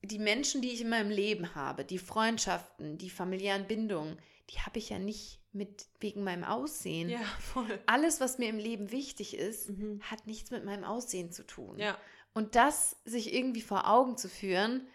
die 0.04 0.20
Menschen, 0.20 0.62
die 0.62 0.72
ich 0.72 0.82
in 0.82 0.90
meinem 0.90 1.10
Leben 1.10 1.56
habe, 1.56 1.84
die 1.86 1.98
Freundschaften, 1.98 2.98
die 2.98 3.10
familiären 3.10 3.68
Bindungen, 3.68 4.18
die 4.52 4.60
habe 4.60 4.78
ich 4.80 4.90
ja 4.90 5.00
nicht 5.00 5.40
mit 5.52 5.88
wegen 6.00 6.24
meinem 6.24 6.44
Aussehen. 6.44 7.10
Ja, 7.10 7.20
voll. 7.40 7.80
Alles, 7.88 8.20
was 8.20 8.38
mir 8.38 8.50
im 8.50 8.58
Leben 8.60 8.92
wichtig 8.92 9.36
ist, 9.38 9.70
Mhm. 9.70 10.02
hat 10.04 10.28
nichts 10.28 10.52
mit 10.52 10.66
meinem 10.66 10.84
Aussehen 10.84 11.32
zu 11.32 11.46
tun. 11.48 11.80
Ja, 11.80 11.98
Und 12.34 12.56
das 12.56 12.98
sich 13.06 13.34
irgendwie 13.34 13.62
vor 13.62 13.88
Augen 13.90 14.18
zu 14.18 14.28
führen 14.30 14.86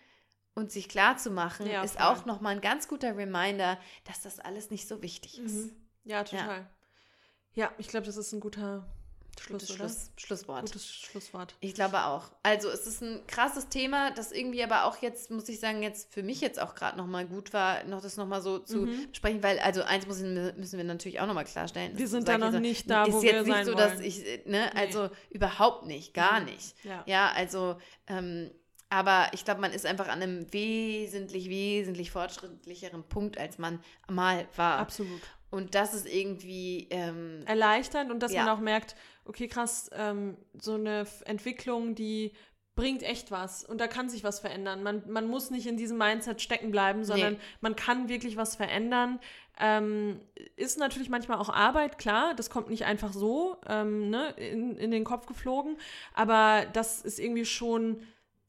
und 0.54 0.70
sich 0.70 0.88
klar 0.88 1.16
zu 1.16 1.30
machen, 1.30 1.66
Ja, 1.66 1.82
ist 1.82 1.96
voll. 1.96 2.06
auch 2.06 2.26
nochmal 2.26 2.54
ein 2.54 2.60
ganz 2.60 2.86
guter 2.88 3.16
Reminder, 3.16 3.80
dass 4.04 4.20
das 4.20 4.38
alles 4.38 4.70
nicht 4.70 4.86
so 4.86 5.02
wichtig 5.02 5.38
ist. 5.38 5.54
mhm. 5.54 5.72
ja 6.04 6.22
total. 6.24 6.68
Ja, 7.54 7.72
ich 7.78 7.88
glaube, 7.88 8.06
das 8.06 8.16
ist 8.16 8.32
ein 8.32 8.40
guter 8.40 8.86
Schluss, 9.40 9.62
Gutes? 9.62 9.76
Schluss, 9.76 10.10
Schlusswort. 10.16 10.62
Gutes 10.62 10.86
Schlusswort. 10.86 11.54
Ich 11.60 11.74
glaube 11.74 12.04
auch. 12.04 12.30
Also 12.42 12.68
es 12.68 12.86
ist 12.86 13.02
ein 13.02 13.26
krasses 13.26 13.68
Thema, 13.68 14.10
das 14.12 14.32
irgendwie 14.32 14.62
aber 14.62 14.84
auch 14.84 14.98
jetzt, 15.02 15.30
muss 15.30 15.48
ich 15.48 15.58
sagen, 15.60 15.82
jetzt 15.82 16.12
für 16.12 16.22
mich 16.22 16.40
jetzt 16.40 16.60
auch 16.60 16.74
gerade 16.74 16.96
nochmal 16.98 17.26
gut 17.26 17.52
war, 17.52 17.82
noch 17.84 18.00
das 18.02 18.16
nochmal 18.16 18.42
so 18.42 18.58
zu 18.58 18.82
Mhm. 18.86 19.08
sprechen, 19.12 19.42
weil, 19.42 19.58
also 19.60 19.82
eins 19.82 20.06
ich, 20.06 20.54
müssen 20.56 20.76
wir 20.76 20.84
natürlich 20.84 21.20
auch 21.20 21.26
nochmal 21.26 21.44
klarstellen. 21.46 21.96
Wir 21.96 22.06
sind 22.08 22.28
da 22.28 22.38
noch 22.38 22.52
jetzt 22.52 22.60
nicht 22.60 22.90
da, 22.90 23.04
ist 23.04 23.14
wo 23.14 23.22
jetzt 23.22 23.32
wir 23.32 23.42
nicht 23.42 23.52
sein 23.52 23.66
so, 23.66 23.74
dass 23.74 23.94
wollen. 23.94 24.04
ich, 24.04 24.18
ne, 24.46 24.70
Nee. 24.74 24.78
also 24.80 25.08
überhaupt 25.30 25.86
nicht, 25.86 26.14
gar 26.14 26.40
Mhm. 26.40 26.46
nicht. 26.46 26.74
Ja. 26.84 27.02
Ja, 27.06 27.32
also, 27.34 27.76
ähm, 28.06 28.50
aber 28.90 29.28
ich 29.32 29.44
glaube, 29.44 29.60
man 29.60 29.72
ist 29.72 29.86
einfach 29.86 30.08
an 30.08 30.20
einem 30.20 30.52
wesentlich, 30.52 31.48
wesentlich 31.48 32.10
fortschrittlicheren 32.10 33.04
Punkt, 33.04 33.38
als 33.38 33.58
man 33.58 33.82
mal 34.08 34.46
war. 34.56 34.78
Absolut. 34.78 35.20
Und 35.52 35.74
das 35.74 35.94
ist 35.94 36.06
irgendwie, 36.06 36.86
ähm, 36.90 37.42
erleichternd 37.46 38.10
und 38.12 38.20
dass 38.20 38.32
Ja. 38.32 38.44
man 38.44 38.56
auch 38.56 38.60
merkt, 38.60 38.94
okay, 39.30 39.46
krass, 39.46 39.88
ähm, 39.92 40.36
so 40.60 40.74
eine 40.74 41.06
Entwicklung, 41.24 41.94
die 41.94 42.32
bringt 42.74 43.02
echt 43.04 43.30
was 43.30 43.64
und 43.64 43.80
da 43.80 43.86
kann 43.86 44.08
sich 44.08 44.24
was 44.24 44.40
verändern. 44.40 44.82
Man, 44.82 45.04
man 45.08 45.28
muss 45.28 45.50
nicht 45.50 45.66
in 45.66 45.76
diesem 45.76 45.98
Mindset 45.98 46.40
stecken 46.42 46.70
bleiben, 46.72 47.04
sondern 47.04 47.34
Nee. 47.34 47.38
man 47.60 47.76
kann 47.76 48.08
wirklich 48.08 48.36
was 48.36 48.56
verändern. 48.56 49.20
Ähm, 49.58 50.20
ist 50.56 50.78
natürlich 50.78 51.10
manchmal 51.10 51.38
auch 51.38 51.50
Arbeit, 51.50 51.98
klar, 51.98 52.34
das 52.34 52.50
kommt 52.50 52.70
nicht 52.70 52.86
einfach 52.86 53.12
so 53.12 53.56
ähm, 53.68 54.10
ne, 54.10 54.30
in, 54.30 54.76
in 54.76 54.90
den 54.90 55.04
Kopf 55.04 55.26
geflogen, 55.26 55.76
aber 56.14 56.66
das 56.72 57.02
ist 57.02 57.20
irgendwie 57.20 57.44
schon 57.44 58.02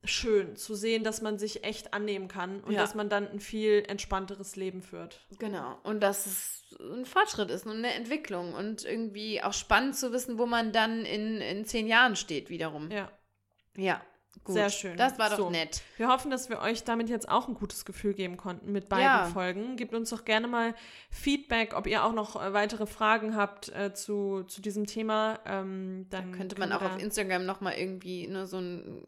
schön 0.03 0.55
zu 0.55 0.73
sehen, 0.75 1.03
dass 1.03 1.21
man 1.21 1.37
sich 1.37 1.63
echt 1.63 1.93
annehmen 1.93 2.27
kann 2.27 2.61
und 2.61 2.73
Ja. 2.73 2.81
dass 2.81 2.95
man 2.95 3.07
dann 3.09 3.27
ein 3.29 3.39
viel 3.39 3.83
entspannteres 3.87 4.55
Leben 4.55 4.81
führt. 4.81 5.19
Genau. 5.37 5.77
Und 5.83 6.01
dass 6.01 6.25
es 6.25 6.75
ein 6.79 7.05
Fortschritt 7.05 7.51
ist 7.51 7.65
und 7.67 7.77
eine 7.77 7.93
Entwicklung 7.93 8.53
und 8.53 8.83
irgendwie 8.83 9.43
auch 9.43 9.53
spannend 9.53 9.95
zu 9.95 10.11
wissen, 10.11 10.37
wo 10.39 10.45
man 10.47 10.71
dann 10.71 11.05
in, 11.05 11.37
in 11.41 11.65
zehn 11.65 11.85
Jahren 11.87 12.15
steht 12.15 12.49
wiederum. 12.49 12.89
Ja. 12.89 13.11
Ja, 13.77 14.01
gut. 14.43 14.55
Sehr 14.55 14.69
schön. 14.71 14.97
Das 14.97 15.19
war 15.19 15.29
doch 15.29 15.37
So. 15.37 15.49
nett. 15.51 15.81
Wir 15.97 16.07
hoffen, 16.07 16.31
dass 16.31 16.49
wir 16.49 16.59
euch 16.61 16.83
damit 16.83 17.07
jetzt 17.09 17.29
auch 17.29 17.47
ein 17.47 17.53
gutes 17.53 17.85
Gefühl 17.85 18.13
geben 18.15 18.37
konnten 18.37 18.71
mit 18.71 18.89
beiden 18.89 19.03
Ja. 19.05 19.25
Folgen. 19.25 19.75
Gebt 19.75 19.93
uns 19.93 20.09
doch 20.09 20.25
gerne 20.25 20.47
mal 20.47 20.73
Feedback, 21.11 21.75
ob 21.75 21.85
ihr 21.87 22.03
auch 22.03 22.13
noch 22.13 22.41
äh, 22.41 22.53
weitere 22.53 22.85
Fragen 22.87 23.35
habt 23.35 23.69
äh, 23.69 23.93
zu, 23.93 24.43
zu 24.47 24.61
diesem 24.61 24.87
Thema. 24.87 25.39
Ähm, 25.45 26.07
Da 26.09 26.21
dann 26.21 26.31
könnte 26.31 26.57
man 26.57 26.71
auch 26.71 26.81
auf 26.81 26.95
da 26.95 27.03
Instagram 27.03 27.45
nochmal 27.45 27.73
irgendwie 27.77 28.27
nur 28.27 28.47
so 28.47 28.57
ein 28.57 29.05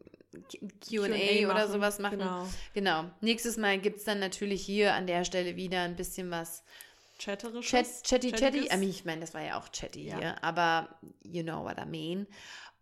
Q&A 0.87 1.49
oder 1.49 1.67
sowas 1.67 1.99
machen. 1.99 2.19
Genau. 2.19 2.47
Genau. 2.73 3.05
Nächstes 3.21 3.57
Mal 3.57 3.79
gibt 3.79 3.97
es 3.97 4.03
dann 4.03 4.19
natürlich 4.19 4.65
hier 4.65 4.93
an 4.93 5.07
der 5.07 5.25
Stelle 5.25 5.55
wieder 5.55 5.81
ein 5.81 5.95
bisschen 5.95 6.31
was 6.31 6.63
Chatterisches. 7.19 8.01
Chat, 8.01 8.21
Chatty 8.21 8.31
Chatty. 8.31 8.59
Mean, 8.77 8.89
ich 8.89 9.05
meine, 9.05 9.21
das 9.21 9.33
war 9.33 9.41
ja 9.41 9.59
auch 9.59 9.69
Chatty 9.71 10.07
Ja. 10.07 10.17
hier, 10.17 10.43
aber 10.43 10.99
you 11.23 11.43
know 11.43 11.63
what 11.63 11.77
I 11.77 11.85
mean. 11.85 12.27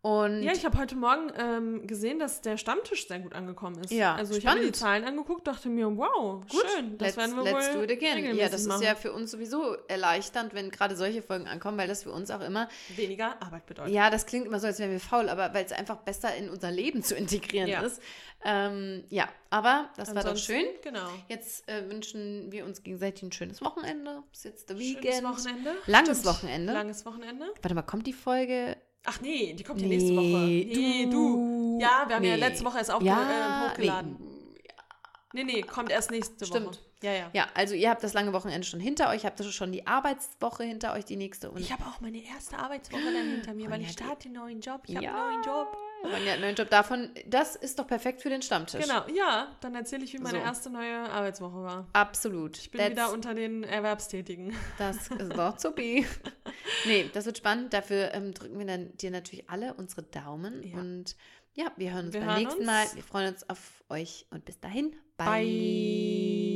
Und 0.04 0.42
Ja, 0.42 0.52
ich 0.54 0.66
habe 0.66 0.80
heute 0.80 0.96
Morgen 0.96 1.32
ähm, 1.38 1.86
gesehen, 1.86 2.18
dass 2.18 2.42
der 2.42 2.58
Stammtisch 2.58 3.08
sehr 3.08 3.20
gut 3.20 3.34
angekommen 3.34 3.78
ist. 3.84 3.92
Ja, 3.92 4.16
also 4.16 4.36
ich 4.36 4.48
habe 4.48 4.60
mir 4.60 4.66
die. 4.66 4.72
Zahlen 4.72 5.04
angeguckt, 5.04 5.46
dachte 5.46 5.70
mir, 5.70 5.96
wow, 5.96 6.44
schön, 6.50 6.98
das 6.98 7.10
let's, 7.10 7.18
werden 7.18 7.36
wir 7.36 7.44
let's 7.44 7.68
wohl 7.68 7.74
do 7.76 7.82
it 7.84 7.92
again. 7.92 8.36
Ja, 8.36 8.50
das 8.50 8.66
machen. 8.66 8.82
ist 8.82 8.88
ja 8.88 8.96
für 8.96 9.14
uns 9.14 9.30
sowieso 9.30 9.76
erleichternd, 9.88 10.56
wenn 10.56 10.72
gerade 10.72 10.96
solche 10.96 11.22
Folgen 11.22 11.48
ankommen, 11.48 11.78
weil 11.78 11.88
das 11.88 12.02
für 12.02 12.12
uns 12.12 12.32
auch 12.32 12.42
immer, 12.42 12.68
weniger 12.96 13.40
Arbeit 13.44 13.68
bedeutet. 13.68 13.94
ja, 13.94 14.10
das 14.10 14.26
klingt 14.26 14.48
immer 14.48 14.60
so, 14.60 14.66
als 14.66 14.80
wären 14.80 14.90
wir 14.90 15.00
faul, 15.00 15.30
aber 15.30 15.54
weil 15.54 15.66
es 15.66 15.72
einfach 15.72 15.98
besser 15.98 16.36
in 16.36 16.50
unser 16.50 16.72
Leben 16.72 17.04
zu 17.04 17.14
integrieren 17.16 17.68
Ja. 17.70 17.82
ist. 17.82 18.02
Ähm, 18.44 19.04
ja, 19.10 19.30
aber 19.52 19.92
das 19.98 20.08
war 20.16 20.24
doch 20.24 20.32
Ansonsten, 20.32 20.52
schön. 20.54 20.66
Genau. 20.82 21.10
Jetzt 21.30 21.70
äh, 21.70 21.88
wünschen 21.88 22.52
wir 22.52 22.66
uns 22.66 22.82
gegenseitig 22.82 23.22
ein 23.22 23.32
schönes 23.32 23.62
Wochenende. 23.62 24.24
Ist 24.34 24.46
jetzt 24.46 24.68
der 24.68 24.78
Schönes 24.78 24.96
Weekend. 24.96 25.24
Wochenende. 25.26 25.76
Langes 25.86 26.22
Stimmt. 26.22 26.36
Wochenende. 26.36 26.74
Langes 26.74 27.06
Wochenende. 27.06 27.46
Warte 27.62 27.76
mal, 27.76 27.84
kommt 27.84 28.08
die 28.08 28.14
Folge? 28.14 28.78
Ach 29.06 29.20
nee, 29.22 29.54
die 29.54 29.64
kommt 29.64 29.82
ja 29.82 29.88
nächste 29.88 30.16
Woche. 30.16 30.24
Nee, 30.46 31.08
du. 31.10 31.80
Ja, 31.82 32.04
wir 32.08 32.16
haben 32.16 32.24
ja 32.24 32.36
letzte 32.36 32.66
Woche 32.66 32.78
erst 32.78 32.92
aufge 32.92 33.06
ja, 33.06 33.66
äh, 33.68 33.70
hochgeladen. 33.70 34.16
Nee. 34.20 35.44
Nee, 35.44 35.44
nee, 35.46 35.62
kommt 35.62 35.90
erst 35.90 36.12
nächste 36.12 36.46
Stimmt. 36.46 36.68
Woche. 36.68 36.78
Ja, 37.04 37.14
ja. 37.14 37.30
Ja, 37.34 37.48
also 37.56 37.74
ihr 37.74 37.90
habt 37.90 38.04
das 38.04 38.14
lange 38.14 38.32
Wochenende 38.34 38.68
schon 38.68 38.80
hinter 38.80 39.10
euch, 39.10 39.26
habt 39.26 39.44
schon 39.44 39.72
die 39.72 39.88
Arbeitswoche 39.88 40.64
hinter 40.64 40.94
euch, 40.94 41.06
die 41.06 41.16
nächste. 41.16 41.50
Und 41.50 41.60
Ich 41.62 41.72
habe 41.72 41.84
auch 41.86 42.00
meine 42.00 42.24
erste 42.24 42.60
Arbeitswoche 42.60 43.02
dann 43.02 43.32
hinter 43.32 43.54
mir, 43.54 43.66
weil 43.66 43.74
Ronja, 43.80 43.88
ich 43.88 43.94
starte 43.94 44.26
einen 44.26 44.36
neuen 44.36 44.60
Job. 44.62 44.82
Ich 44.86 44.96
habe 44.96 45.06
Ja. 45.06 45.14
einen 45.28 45.42
neuen 45.42 45.44
Job. 45.46 45.78
Ronja 46.04 46.18
hat 46.18 46.26
einen 46.34 46.42
neuen 46.42 46.56
Job 46.56 46.70
davon. 46.70 47.10
Das 47.28 47.56
ist 47.56 47.78
doch 47.80 47.88
perfekt 47.88 48.22
für 48.22 48.30
den 48.30 48.42
Stammtisch. 48.42 48.82
Genau, 48.82 49.04
ja, 49.14 49.56
dann 49.62 49.76
erzähle 49.76 50.04
ich, 50.04 50.14
wie 50.14 50.20
meine 50.20 50.40
So. 50.40 50.44
erste 50.44 50.70
neue 50.70 51.10
Arbeitswoche 51.10 51.64
war. 51.64 51.88
Absolut. 51.94 52.58
Ich 52.58 52.72
bin 52.72 52.82
wieder 52.90 53.12
unter 53.12 53.34
den 53.34 53.64
Erwerbstätigen. 53.64 54.56
Das 54.78 55.08
ist 55.08 55.38
doch 55.38 55.60
so 55.60 55.72
be. 55.72 56.04
Nee, 56.86 57.10
das 57.14 57.26
wird 57.26 57.38
spannend. 57.38 57.74
Dafür 57.74 58.14
ähm, 58.14 58.34
drücken 58.34 58.58
wir 58.58 58.66
dann 58.66 58.96
dir 58.98 59.12
natürlich 59.12 59.50
alle 59.50 59.74
unsere 59.74 60.04
Daumen. 60.04 60.64
Ja. 60.64 60.80
Und 60.80 61.16
ja, 61.54 61.72
wir 61.76 61.94
hören 61.94 62.06
uns 62.06 62.14
Wir 62.14 62.22
beim 62.22 62.40
nächsten 62.40 62.60
uns. 62.60 62.66
Mal. 62.66 62.86
Wir 62.94 63.04
freuen 63.04 63.34
uns 63.34 63.50
auf 63.50 63.84
euch 63.90 64.26
und 64.32 64.46
bis 64.46 64.60
dahin. 64.60 64.96
Bye. 65.18 66.51